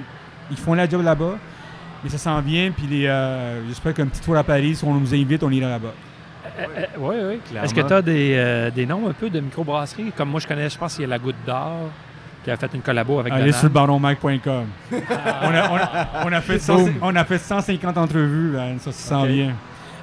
ils 0.50 0.56
font 0.56 0.74
la 0.74 0.88
job 0.88 1.04
là-bas, 1.04 1.38
mais 2.06 2.10
ça 2.10 2.18
s'en 2.18 2.40
vient. 2.40 2.70
Puis 2.70 2.86
les, 2.86 3.06
euh, 3.06 3.66
j'espère 3.66 3.92
qu'un 3.94 4.06
petit 4.06 4.20
tour 4.20 4.36
à 4.36 4.44
Paris, 4.44 4.76
si 4.76 4.84
on 4.84 4.94
nous 4.94 5.12
invite, 5.12 5.42
on 5.42 5.50
ira 5.50 5.68
là-bas. 5.70 5.92
oui, 6.98 7.16
oui. 7.28 7.38
Clairement. 7.48 7.64
Est-ce 7.64 7.74
que 7.74 7.80
tu 7.80 7.92
as 7.92 8.00
des, 8.02 8.34
euh, 8.36 8.70
des 8.70 8.86
noms 8.86 9.08
un 9.08 9.12
peu 9.12 9.28
de 9.28 9.40
microbrasseries? 9.40 10.12
Comme 10.16 10.30
moi, 10.30 10.38
je 10.40 10.46
connais, 10.46 10.70
je 10.70 10.78
pense 10.78 10.94
qu'il 10.94 11.02
y 11.02 11.04
a 11.04 11.08
la 11.08 11.18
Goutte 11.18 11.34
d'Or 11.44 11.90
qui 12.44 12.50
a 12.52 12.56
fait 12.56 12.70
une 12.74 12.80
collabo 12.80 13.18
avec 13.18 13.32
Allez 13.32 13.46
Donald. 13.46 13.58
sur 13.60 13.70
baronmike.com. 13.70 14.66
on, 14.92 14.96
a, 14.96 15.70
on, 15.70 15.76
a, 15.76 16.08
on, 16.26 16.32
a 16.32 16.40
fait 16.40 16.60
cent- 16.60 16.88
on 17.02 17.16
a 17.16 17.24
fait 17.24 17.38
150 17.38 17.98
entrevues, 17.98 18.52
man. 18.52 18.78
ça, 18.78 18.92
ça 18.92 19.08
s'en 19.08 19.24
vient. 19.24 19.52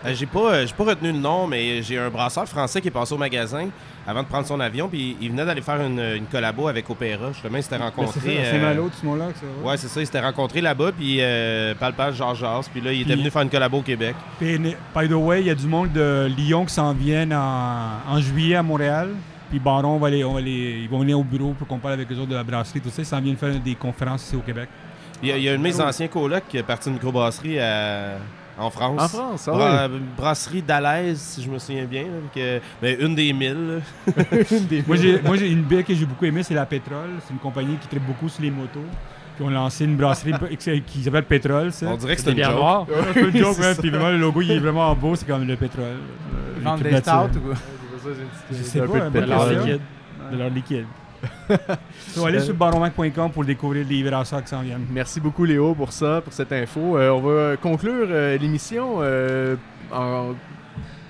Euh, 0.05 0.13
j'ai 0.13 0.25
pas, 0.25 0.53
euh, 0.53 0.67
j'ai 0.67 0.73
pas 0.73 0.83
retenu 0.83 1.11
le 1.13 1.17
nom, 1.17 1.47
mais 1.47 1.81
j'ai 1.81 1.97
un 1.97 2.09
brasseur 2.09 2.45
français 2.47 2.81
qui 2.81 2.89
est 2.89 2.91
passé 2.91 3.13
au 3.13 3.17
magasin 3.17 3.67
avant 4.05 4.21
de 4.21 4.27
prendre 4.27 4.45
son 4.45 4.59
avion, 4.59 4.89
puis 4.89 5.15
il 5.21 5.29
venait 5.29 5.45
d'aller 5.45 5.61
faire 5.61 5.79
une, 5.81 5.99
une 5.99 6.25
collabo 6.25 6.67
avec 6.67 6.89
Opéra. 6.89 7.31
Justement, 7.31 7.57
il 7.57 7.63
s'était 7.63 7.77
Ben, 7.77 7.85
rencontré. 7.85 8.19
c'est 8.21 8.37
euh, 8.37 8.51
c'est 8.51 8.59
Malo, 8.59 8.89
tout 8.89 8.97
ce 9.01 9.05
va. 9.05 9.69
Ouais, 9.69 9.77
c'est 9.77 9.87
ça. 9.87 10.01
Il 10.01 10.05
s'était 10.05 10.19
rencontré 10.19 10.59
là-bas, 10.59 10.91
puis 10.91 11.17
euh, 11.21 11.73
palpage 11.75 12.15
Georges 12.15 12.39
Jas, 12.39 12.67
puis 12.69 12.81
là, 12.81 12.91
il 12.91 13.03
était 13.03 13.15
venu 13.15 13.29
faire 13.29 13.43
une 13.43 13.49
collabo 13.49 13.77
au 13.77 13.81
Québec. 13.81 14.15
Puis, 14.39 14.57
by 14.57 15.07
the 15.07 15.13
way, 15.13 15.39
il 15.41 15.47
y 15.47 15.51
a 15.51 15.55
du 15.55 15.67
monde 15.67 15.93
de 15.93 16.27
Lyon 16.35 16.65
qui 16.65 16.73
s'en 16.73 16.91
viennent 16.93 17.33
en, 17.33 17.99
en 18.09 18.19
juillet 18.19 18.55
à 18.55 18.63
Montréal. 18.63 19.09
Puis 19.49 19.59
Baron, 19.59 19.89
on 19.95 19.99
va 19.99 20.09
les, 20.09 20.23
on 20.25 20.33
va 20.33 20.41
les- 20.41 20.81
ils 20.83 20.89
vont 20.89 20.99
venir 20.99 21.17
au 21.19 21.23
bureau 21.23 21.53
pour 21.57 21.67
qu'on 21.67 21.77
parle 21.77 21.93
avec 21.93 22.11
eux 22.11 22.15
autres 22.15 22.29
de 22.29 22.35
la 22.35 22.43
brasserie, 22.43 22.81
tout 22.81 22.89
ça. 22.89 23.03
Ils 23.03 23.05
s'en 23.05 23.21
viennent 23.21 23.37
faire 23.37 23.53
des 23.57 23.75
conférences 23.75 24.23
ici 24.25 24.35
au 24.35 24.39
Québec. 24.39 24.67
Il 25.21 25.29
y 25.29 25.31
a, 25.31 25.37
il 25.37 25.43
y 25.43 25.47
a 25.49 25.53
un 25.53 25.57
de 25.57 25.61
mes 25.61 25.79
anciens 25.79 26.07
colocs 26.07 26.43
qui 26.49 26.57
est 26.57 26.63
parti 26.63 26.85
d'une 26.89 26.95
microbrasserie 26.95 27.59
à- 27.59 28.17
en 28.57 28.69
France. 28.69 29.01
En 29.01 29.07
France, 29.07 29.49
ah 29.49 29.51
Bra- 29.51 29.89
Brasserie 30.17 30.61
d'Alaise, 30.61 31.19
si 31.19 31.41
je 31.43 31.49
me 31.49 31.57
souviens 31.59 31.85
bien. 31.85 32.03
là, 32.03 32.07
que- 32.33 32.59
mais 32.81 32.93
une 32.99 33.15
des 33.15 33.33
mille. 33.33 33.81
Une 34.51 34.65
des- 34.67 34.83
Moi, 34.85 34.95
j'ai, 34.97 35.21
moi, 35.21 35.37
j'ai 35.37 35.49
une 35.51 35.63
bière 35.63 35.83
que 35.83 35.93
j'ai 35.93 36.05
beaucoup 36.05 36.25
aimée, 36.25 36.43
c'est 36.43 36.53
la 36.53 36.65
Pétrole. 36.65 37.09
C'est 37.25 37.33
une 37.33 37.39
compagnie 37.39 37.77
qui 37.77 37.87
traite 37.87 38.05
beaucoup 38.05 38.29
sur 38.29 38.43
les 38.43 38.51
motos. 38.51 38.79
Puis 39.35 39.43
on 39.43 39.47
a 39.49 39.53
lancé 39.53 39.85
une 39.85 39.95
brasserie 39.95 40.33
qui 40.85 41.03
s'appelle 41.03 41.23
Pétrole, 41.23 41.71
ça. 41.71 41.87
On 41.87 41.97
dirait 41.97 42.15
que 42.15 42.21
C'est 42.21 42.29
une 42.29 42.35
bières 42.35 42.51
joke. 42.51 42.59
noires. 42.59 42.85
C'est 42.87 43.09
un 43.09 43.13
peu 43.31 43.31
joke, 43.37 43.57
ouais. 43.59 43.75
Puis 43.75 43.89
vraiment, 43.89 44.09
le 44.11 44.19
logo, 44.19 44.41
il 44.41 44.51
est 44.51 44.59
vraiment 44.59 44.93
beau. 44.95 45.15
C'est 45.15 45.25
comme 45.27 45.47
le 45.47 45.55
pétrole. 45.55 45.85
Euh, 45.85 46.59
vendent 46.63 46.83
l'équipe 46.83 46.97
des 46.97 47.01
stouts 47.01 47.39
ou... 47.39 47.53
Je 48.51 48.59
Un 48.59 48.63
sais 48.63 48.79
pas, 48.81 49.09
de 49.09 49.19
liquide. 49.21 49.79
De 50.31 50.37
leur 50.37 50.49
liquide. 50.49 50.85
allez 52.25 52.39
sur 52.41 52.53
baronmac.com 52.53 53.31
pour 53.31 53.45
découvrir 53.45 53.85
les 53.89 54.03
brasseurs 54.03 54.41
qui 54.43 54.49
s'en 54.49 54.61
viennent. 54.61 54.85
Merci 54.91 55.19
beaucoup 55.19 55.45
Léo 55.45 55.73
pour 55.73 55.91
ça, 55.91 56.21
pour 56.21 56.33
cette 56.33 56.51
info. 56.51 56.97
Euh, 56.97 57.09
on 57.11 57.21
va 57.21 57.57
conclure 57.57 58.07
euh, 58.09 58.37
l'émission 58.37 58.97
euh, 59.01 59.55
en- 59.91 60.33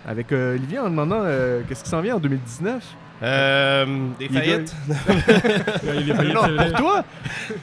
avec 0.08 0.32
euh, 0.32 0.56
Olivier 0.56 0.80
en 0.80 0.90
demandant 0.90 1.22
euh, 1.24 1.62
qu'est-ce 1.68 1.84
qui 1.84 1.90
s'en 1.90 2.02
vient 2.02 2.16
en 2.16 2.20
2019. 2.20 2.84
Euh, 3.22 3.86
des 4.20 4.28
faillites? 4.28 4.76
Il 5.96 6.10
est 6.10 6.14
failli, 6.14 6.34
non, 6.34 6.42
pour 6.42 6.74
toi! 6.80 7.06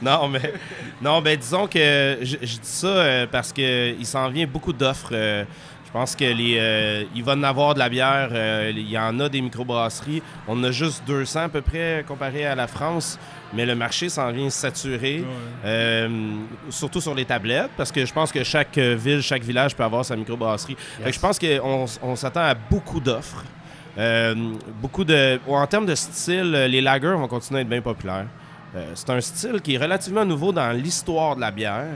non, 0.01 0.27
mais 0.27 0.53
non, 1.01 1.21
ben 1.21 1.37
disons 1.37 1.67
que 1.67 2.17
je, 2.21 2.37
je 2.41 2.55
dis 2.57 2.59
ça 2.63 2.87
euh, 2.87 3.27
parce 3.31 3.53
que 3.53 3.91
il 3.91 4.05
s'en 4.05 4.27
vient 4.29 4.47
beaucoup 4.47 4.73
d'offres. 4.73 5.13
Je 5.93 5.99
pense 5.99 6.15
que 6.15 6.23
les, 6.23 6.55
euh, 6.57 7.03
il 7.13 7.21
va 7.21 7.33
en 7.33 7.43
avoir 7.43 7.73
de 7.73 7.79
la 7.79 7.89
bière. 7.89 8.29
euh, 8.31 8.71
il 8.73 8.89
y 8.89 8.97
en 8.97 9.19
a 9.19 9.27
des 9.27 9.41
microbrasseries. 9.41 10.23
On 10.47 10.57
en 10.57 10.63
a 10.63 10.71
juste 10.71 11.03
200 11.05 11.41
à 11.41 11.49
peu 11.49 11.59
près 11.61 12.05
comparé 12.07 12.45
à 12.45 12.55
la 12.55 12.67
France, 12.67 13.19
mais 13.53 13.65
le 13.65 13.75
marché 13.75 14.07
s'en 14.07 14.31
vient 14.31 14.49
saturé. 14.49 15.19
Ouais. 15.19 15.25
Euh, 15.65 16.07
surtout 16.69 17.01
sur 17.01 17.13
les 17.13 17.25
tablettes, 17.25 17.71
parce 17.75 17.91
que 17.91 18.05
je 18.05 18.13
pense 18.13 18.31
que 18.31 18.41
chaque 18.41 18.77
ville, 18.77 19.21
chaque 19.21 19.43
village 19.43 19.75
peut 19.75 19.83
avoir 19.83 20.05
sa 20.05 20.15
microbrasserie. 20.15 20.77
Fait 21.03 21.09
que 21.09 21.15
je 21.15 21.19
pense 21.19 21.37
qu'on 21.37 21.85
on 22.01 22.15
s'attend 22.15 22.39
à 22.43 22.53
beaucoup 22.53 23.01
d'offres. 23.01 23.43
Beaucoup 24.81 25.03
de. 25.03 25.41
En 25.45 25.67
termes 25.67 25.87
de 25.87 25.95
style, 25.95 26.51
les 26.53 26.79
lagers 26.79 27.17
vont 27.17 27.27
continuer 27.27 27.59
à 27.59 27.61
être 27.63 27.69
bien 27.69 27.81
populaires. 27.81 28.27
C'est 28.95 29.09
un 29.09 29.19
style 29.19 29.59
qui 29.61 29.75
est 29.75 29.77
relativement 29.77 30.23
nouveau 30.23 30.53
dans 30.53 30.71
l'histoire 30.71 31.35
de 31.35 31.41
la 31.41 31.51
bière, 31.51 31.87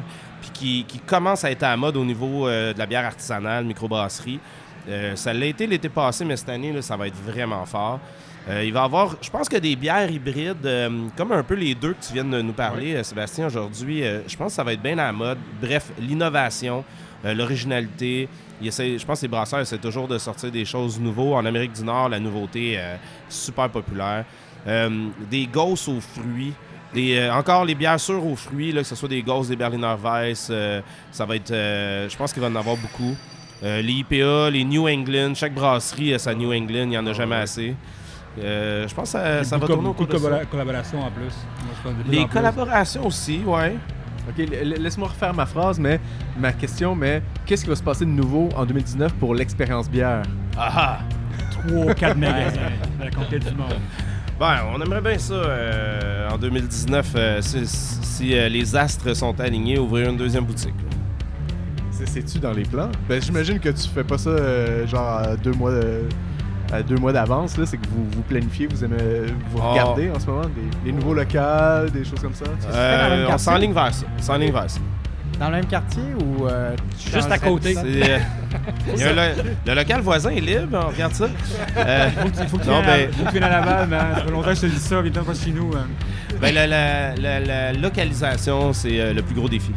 puis 0.46 0.52
qui, 0.54 0.86
qui 0.88 1.00
commence 1.00 1.44
à 1.44 1.52
être 1.52 1.64
à 1.64 1.70
la 1.70 1.78
mode 1.78 1.98
au 1.98 2.06
niveau 2.06 2.48
euh, 2.48 2.74
de 2.74 2.80
la 2.80 2.86
bière 2.86 3.06
artisanale, 3.06 3.66
microbrasserie. 3.66 4.40
Euh, 4.88 5.16
ça 5.16 5.34
l'a 5.34 5.46
été 5.46 5.66
l'été 5.66 5.90
passé, 5.90 6.24
mais 6.26 6.38
cette 6.38 6.50
année, 6.50 6.72
là, 6.72 6.82
ça 6.82 6.96
va 6.96 7.08
être 7.08 7.18
vraiment 7.18 7.66
fort. 7.66 8.00
Euh, 8.48 8.64
il 8.64 8.72
va 8.72 8.82
y 8.82 8.84
avoir, 8.84 9.16
je 9.22 9.30
pense 9.30 9.50
que 9.50 9.58
des 9.58 9.76
bières 9.76 10.10
hybrides, 10.10 10.66
euh, 10.66 11.08
comme 11.18 11.32
un 11.32 11.42
peu 11.42 11.56
les 11.56 11.74
deux 11.74 11.94
que 11.94 12.06
tu 12.06 12.14
viens 12.14 12.24
de 12.24 12.42
nous 12.42 12.54
parler, 12.54 13.04
Sébastien, 13.04 13.48
aujourd'hui, 13.48 14.04
je 14.28 14.38
pense 14.38 14.52
que 14.52 14.56
ça 14.56 14.64
va 14.64 14.74
être 14.74 14.82
bien 14.82 14.98
à 15.00 15.08
la 15.08 15.12
mode. 15.12 15.40
Bref, 15.60 15.92
l'innovation, 16.00 16.84
l'originalité. 17.24 18.30
Je 18.62 19.06
pense 19.06 19.20
que 19.20 19.26
les 19.26 19.30
brasseurs 19.30 19.62
essaient 19.62 19.80
toujours 19.80 20.08
de 20.08 20.18
sortir 20.20 20.52
des 20.52 20.64
choses 20.64 21.00
nouveaux. 21.00 21.34
En 21.34 21.46
Amérique 21.46 21.74
du 21.74 21.84
Nord, 21.84 22.10
la 22.10 22.20
nouveauté 22.20 22.74
est 22.74 23.00
super 23.28 23.70
populaire. 23.70 24.26
Des 24.66 25.48
gosses 25.48 25.88
aux 25.88 26.00
fruits. 26.00 26.54
Des, 26.96 27.18
euh, 27.18 27.34
encore 27.34 27.66
les 27.66 27.76
bières 27.76 28.00
sûres 28.00 28.26
aux 28.26 28.36
fruits, 28.36 28.72
là, 28.72 28.82
que 28.82 28.88
ce 28.88 28.96
soit 28.96 29.10
des 29.10 29.22
gosses, 29.22 29.50
des 29.50 29.56
Berliner 29.56 29.96
Weiss, 30.04 30.48
euh, 30.50 30.82
ça 31.12 31.26
va 31.26 31.36
être. 31.36 31.52
euh, 31.52 32.10
je 32.10 32.18
pense 32.18 32.34
qu'il 32.34 32.42
va 32.42 32.48
en 32.48 32.56
avoir 32.56 32.78
beaucoup. 32.78 33.16
Euh, 33.64 33.82
les 33.82 33.94
IPA, 33.94 34.50
les 34.50 34.64
New 34.64 34.88
England, 34.88 35.34
chaque 35.36 35.54
brasserie 35.54 36.14
a 36.14 36.20
sa 36.20 36.34
New 36.34 36.52
England, 36.54 36.84
il 36.84 36.90
n'y 36.90 36.98
en 36.98 37.06
a 37.06 37.14
jamais 37.14 37.36
assez. 37.36 37.76
Euh, 38.38 38.86
je 38.88 38.94
pense 38.94 39.12
que 39.14 39.18
ça, 39.20 39.44
ça 39.46 39.58
va 39.58 39.66
tourner 39.68 39.84
beaucoup 39.84 40.04
autour 40.04 40.20
de 40.20 40.26
de 40.26 40.40
ça. 40.40 40.46
collaborations 40.46 41.00
en 41.02 41.12
plus. 41.12 41.34
En 41.86 42.12
Les 42.12 42.18
plus. 42.26 42.28
collaborations 42.28 43.06
aussi, 43.08 43.40
ouais. 43.46 43.76
Ok, 44.28 44.46
laisse-moi 44.80 45.08
refaire 45.08 45.34
ma 45.34 45.46
phrase, 45.46 45.80
mais 45.80 46.00
ma 46.38 46.52
question, 46.52 46.96
mais 46.96 47.22
qu'est-ce 47.46 47.64
qui 47.64 47.70
va 47.70 47.76
se 47.76 47.84
passer 47.84 48.06
de 48.06 48.10
nouveau 48.10 48.50
en 48.58 48.66
2019 48.66 49.14
pour 49.16 49.36
l'expérience 49.36 49.90
bière? 49.90 50.24
Ah 50.58 50.72
ah! 50.76 51.00
3 51.70 51.94
4 51.94 52.18
magasins 52.18 52.60
la 53.00 53.12
conquête 53.12 53.48
du 53.48 53.56
monde. 53.56 53.76
Ben, 54.40 54.58
on 54.74 54.82
aimerait 54.82 55.02
bien 55.02 55.18
ça 55.18 55.34
euh, 55.34 56.30
en 56.30 56.38
2019, 56.38 57.08
euh, 57.16 57.42
si, 57.42 57.66
si, 57.66 58.38
euh, 58.38 58.50
les 58.50 58.76
astres 58.76 59.14
sont 59.16 59.40
alignés, 59.40 59.80
ouvrir 59.80 60.10
une 60.10 60.18
deuxième 60.18 60.44
boutique. 60.46 60.74
C'est-tu 61.92 62.40
dans 62.40 62.52
les 62.52 62.64
plans? 62.64 62.90
Ben, 63.08 63.22
j'imagine 63.22 63.60
que 63.60 63.70
tu 63.70 63.88
fais 63.88 64.04
pas 64.04 64.18
ça 64.18 64.30
euh, 64.30 64.86
genre 64.88 65.08
à 65.08 65.36
deux 65.38 65.54
mois, 65.54 65.72
euh, 65.72 66.04
à 66.72 66.84
deux 66.84 66.98
mois 66.98 67.14
d'avance, 67.14 67.58
là. 67.58 67.66
C'est 67.66 67.78
que 67.78 67.88
vous, 67.88 68.06
vous 68.12 68.22
planifiez, 68.24 68.68
vous 68.68 68.84
aimez, 68.84 68.98
vous 69.52 69.60
Oh. 69.62 69.72
regardez 69.72 70.10
en 70.12 70.20
ce 70.20 70.26
moment 70.28 70.42
des, 70.44 70.84
des 70.84 70.92
nouveaux 70.92 71.14
locaux, 71.14 71.90
des 71.94 72.04
choses 72.04 72.20
comme 72.22 72.34
ça. 72.34 72.46
Euh, 72.74 73.28
on 73.32 73.38
s'enligne 73.38 73.74
vers 73.74 73.94
ça. 73.94 74.06
On 74.20 74.22
s'enligne 74.22 74.52
vers 74.52 74.70
ça. 74.70 74.80
Dans 75.40 75.48
le 75.50 75.56
même 75.58 75.66
quartier 75.66 76.04
ou 76.24 76.48
euh, 76.48 76.76
Juste 77.14 77.30
à 77.30 77.38
côté. 77.38 77.76
euh, 77.78 78.20
y 78.98 79.04
a 79.04 79.14
le 79.66 79.76
local 79.76 80.00
voisin 80.02 80.30
est 80.30 80.40
libre, 80.40 80.80
on 80.86 80.90
regarde 80.92 81.14
ça. 81.14 81.28
Euh, 81.78 82.10
Il 82.40 82.48
faut 82.48 82.58
que 82.58 82.64
tu 82.64 82.70
non, 82.70 82.82
viennes 82.82 82.90
à- 82.90 82.98
ben, 82.98 83.12
faut 83.12 83.32
viennes 83.32 83.44
à 83.44 83.50
Laval, 83.50 83.88
mais 83.90 83.98
ça 84.16 84.22
fait 84.24 84.32
longtemps 84.32 84.50
que 84.50 84.56
je 84.56 84.62
te 84.62 84.66
dis 84.68 84.80
ça, 84.80 85.02
viens 85.02 85.24
pas 85.24 85.34
chez 85.34 85.52
nous. 85.52 85.72
hein. 85.76 85.88
ben, 86.40 86.54
la, 86.56 86.66
la- 86.68 87.16
la- 87.16 87.40
la 87.42 87.74
localisation, 87.74 88.72
c'est 88.72 89.00
euh, 89.00 89.14
le 89.14 89.22
plus 89.24 89.36
gros 89.36 89.50
défi. 89.50 89.72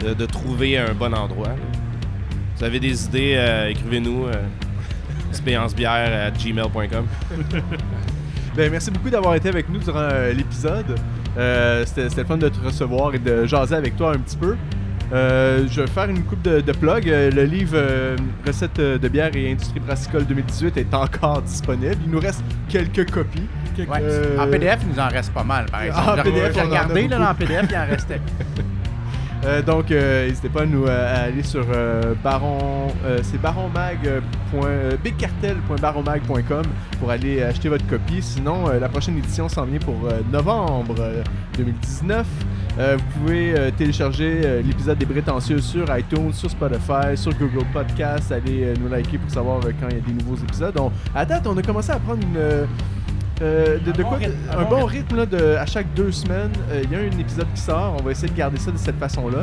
De, 0.00 0.12
de 0.12 0.26
trouver 0.26 0.76
un 0.76 0.92
bon 0.92 1.14
endroit. 1.14 1.48
là. 1.48 1.54
Vous 2.58 2.64
avez 2.64 2.78
des 2.80 3.04
idées, 3.06 3.34
euh, 3.38 3.70
écrivez-nous. 3.70 4.26
Euh, 4.26 4.32
expériencebière 5.30 6.26
à 6.26 6.30
gmail.com. 6.30 7.06
Ben, 8.56 8.70
merci 8.70 8.88
beaucoup 8.92 9.10
d'avoir 9.10 9.34
été 9.34 9.48
avec 9.48 9.68
nous 9.68 9.80
durant 9.80 9.98
euh, 9.98 10.32
l'épisode. 10.32 10.96
Euh, 11.36 11.84
C'était 11.86 12.08
c'était 12.08 12.22
le 12.22 12.26
fun 12.28 12.36
de 12.36 12.48
te 12.48 12.64
recevoir 12.64 13.14
et 13.14 13.18
de 13.18 13.46
jaser 13.46 13.74
avec 13.74 13.96
toi 13.96 14.12
un 14.12 14.18
petit 14.18 14.36
peu. 14.36 14.56
Euh, 15.12 15.66
je 15.70 15.82
vais 15.82 15.86
faire 15.86 16.08
une 16.08 16.22
coupe 16.24 16.42
de, 16.42 16.60
de 16.60 16.72
plugs. 16.72 17.08
Euh, 17.08 17.30
Le 17.30 17.44
livre 17.44 17.74
euh, 17.74 18.16
Recettes 18.46 18.80
de 18.80 19.08
bière 19.08 19.30
et 19.36 19.52
industrie 19.52 19.78
brassicole 19.80 20.24
2018 20.24 20.76
est 20.78 20.94
encore 20.94 21.42
disponible. 21.42 21.96
Il 22.04 22.10
nous 22.10 22.20
reste 22.20 22.42
quelques 22.68 23.10
copies. 23.10 23.46
Ouais. 23.78 23.84
Euh, 24.00 24.38
En 24.38 24.46
PDF, 24.46 24.78
il 24.82 24.88
nous 24.94 25.00
en 25.00 25.08
reste 25.08 25.32
pas 25.32 25.44
mal, 25.44 25.66
par 25.66 25.82
exemple. 25.82 26.20
en 26.20 26.22
PDF, 26.22 26.54
j'ai 26.54 26.60
on 26.60 26.62
en 26.62 26.66
a 26.66 26.68
regardé, 26.68 27.08
là, 27.08 27.34
le 27.38 27.44
PDF, 27.46 27.66
il 27.70 27.76
en 27.76 27.86
restait. 27.86 28.20
Euh, 29.46 29.60
donc, 29.60 29.90
euh, 29.90 30.26
n'hésitez 30.26 30.48
pas 30.48 30.62
à 30.62 30.66
nous 30.66 30.86
euh, 30.86 31.26
aller 31.28 31.42
sur 31.42 31.66
baron, 32.22 32.88
c'est 33.22 33.40
baronmag. 33.40 33.98
euh, 34.06 34.20
point- 34.50 34.66
euh, 34.68 34.96
bigcartel.baronmag.com 35.02 36.62
pour 36.98 37.10
aller 37.10 37.42
acheter 37.42 37.68
votre 37.68 37.86
copie. 37.86 38.22
Sinon, 38.22 38.68
la 38.80 38.88
prochaine 38.88 39.18
édition 39.18 39.48
s'en 39.48 39.64
vient 39.64 39.78
pour 39.80 39.96
novembre 40.32 40.94
euh, 40.98 41.22
2019. 41.58 42.26
Euh, 42.78 42.96
vous 42.96 43.20
pouvez 43.20 43.54
télécharger 43.76 44.62
l'épisode 44.64 44.98
des 44.98 45.06
Prétentieux 45.06 45.58
sur 45.60 45.84
iTunes, 45.96 46.32
sur 46.32 46.50
Spotify, 46.50 47.14
sur 47.16 47.32
Google 47.34 47.66
Podcast. 47.72 48.32
Allez 48.32 48.72
nous 48.80 48.88
liker 48.88 49.18
pour 49.18 49.30
savoir 49.30 49.60
quand 49.60 49.88
il 49.90 49.96
y 49.96 50.00
a 50.00 50.02
des 50.02 50.24
nouveaux 50.24 50.42
épisodes. 50.42 50.74
On- 50.80 50.90
à 51.14 51.24
date, 51.24 51.46
on 51.46 51.56
a 51.56 51.62
commencé 51.62 51.90
à 51.90 51.98
prendre 51.98 52.22
une. 52.22 52.66
Euh, 53.42 53.78
de, 53.78 53.90
Un 53.90 53.92
de 53.92 54.02
bon 54.02 54.08
quoi 54.08 54.18
rythme, 54.18 54.32
un, 54.50 54.64
bon, 54.64 54.84
rythme, 54.84 55.16
là, 55.16 55.26
de, 55.26 55.56
à 55.56 55.66
chaque 55.66 55.92
deux 55.94 56.12
semaines. 56.12 56.52
Euh, 56.70 56.82
Il 56.84 56.92
y 56.92 56.96
a 56.96 56.98
un 56.98 57.18
épisode 57.18 57.46
qui 57.54 57.60
sort. 57.60 57.96
On 57.98 58.02
va 58.02 58.12
essayer 58.12 58.28
de 58.28 58.36
garder 58.36 58.58
ça 58.58 58.70
de 58.70 58.78
cette 58.78 58.98
façon-là. 58.98 59.40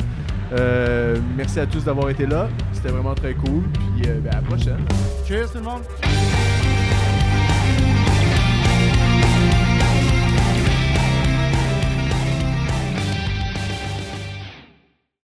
Euh, 0.54 1.18
merci 1.36 1.60
à 1.60 1.66
tous 1.66 1.84
d'avoir 1.86 2.10
été 2.10 2.26
là. 2.26 2.50
C'était 2.74 2.90
vraiment 2.90 3.16
très 3.16 3.34
cool. 3.34 3.64
Puis 3.74 4.08
ben, 4.08 4.32
à 4.32 4.36
la 4.36 4.42
prochaine. 4.42 4.86
Cheers, 5.28 5.52
tout 5.52 5.58
le 5.58 5.64
monde! 5.64 5.82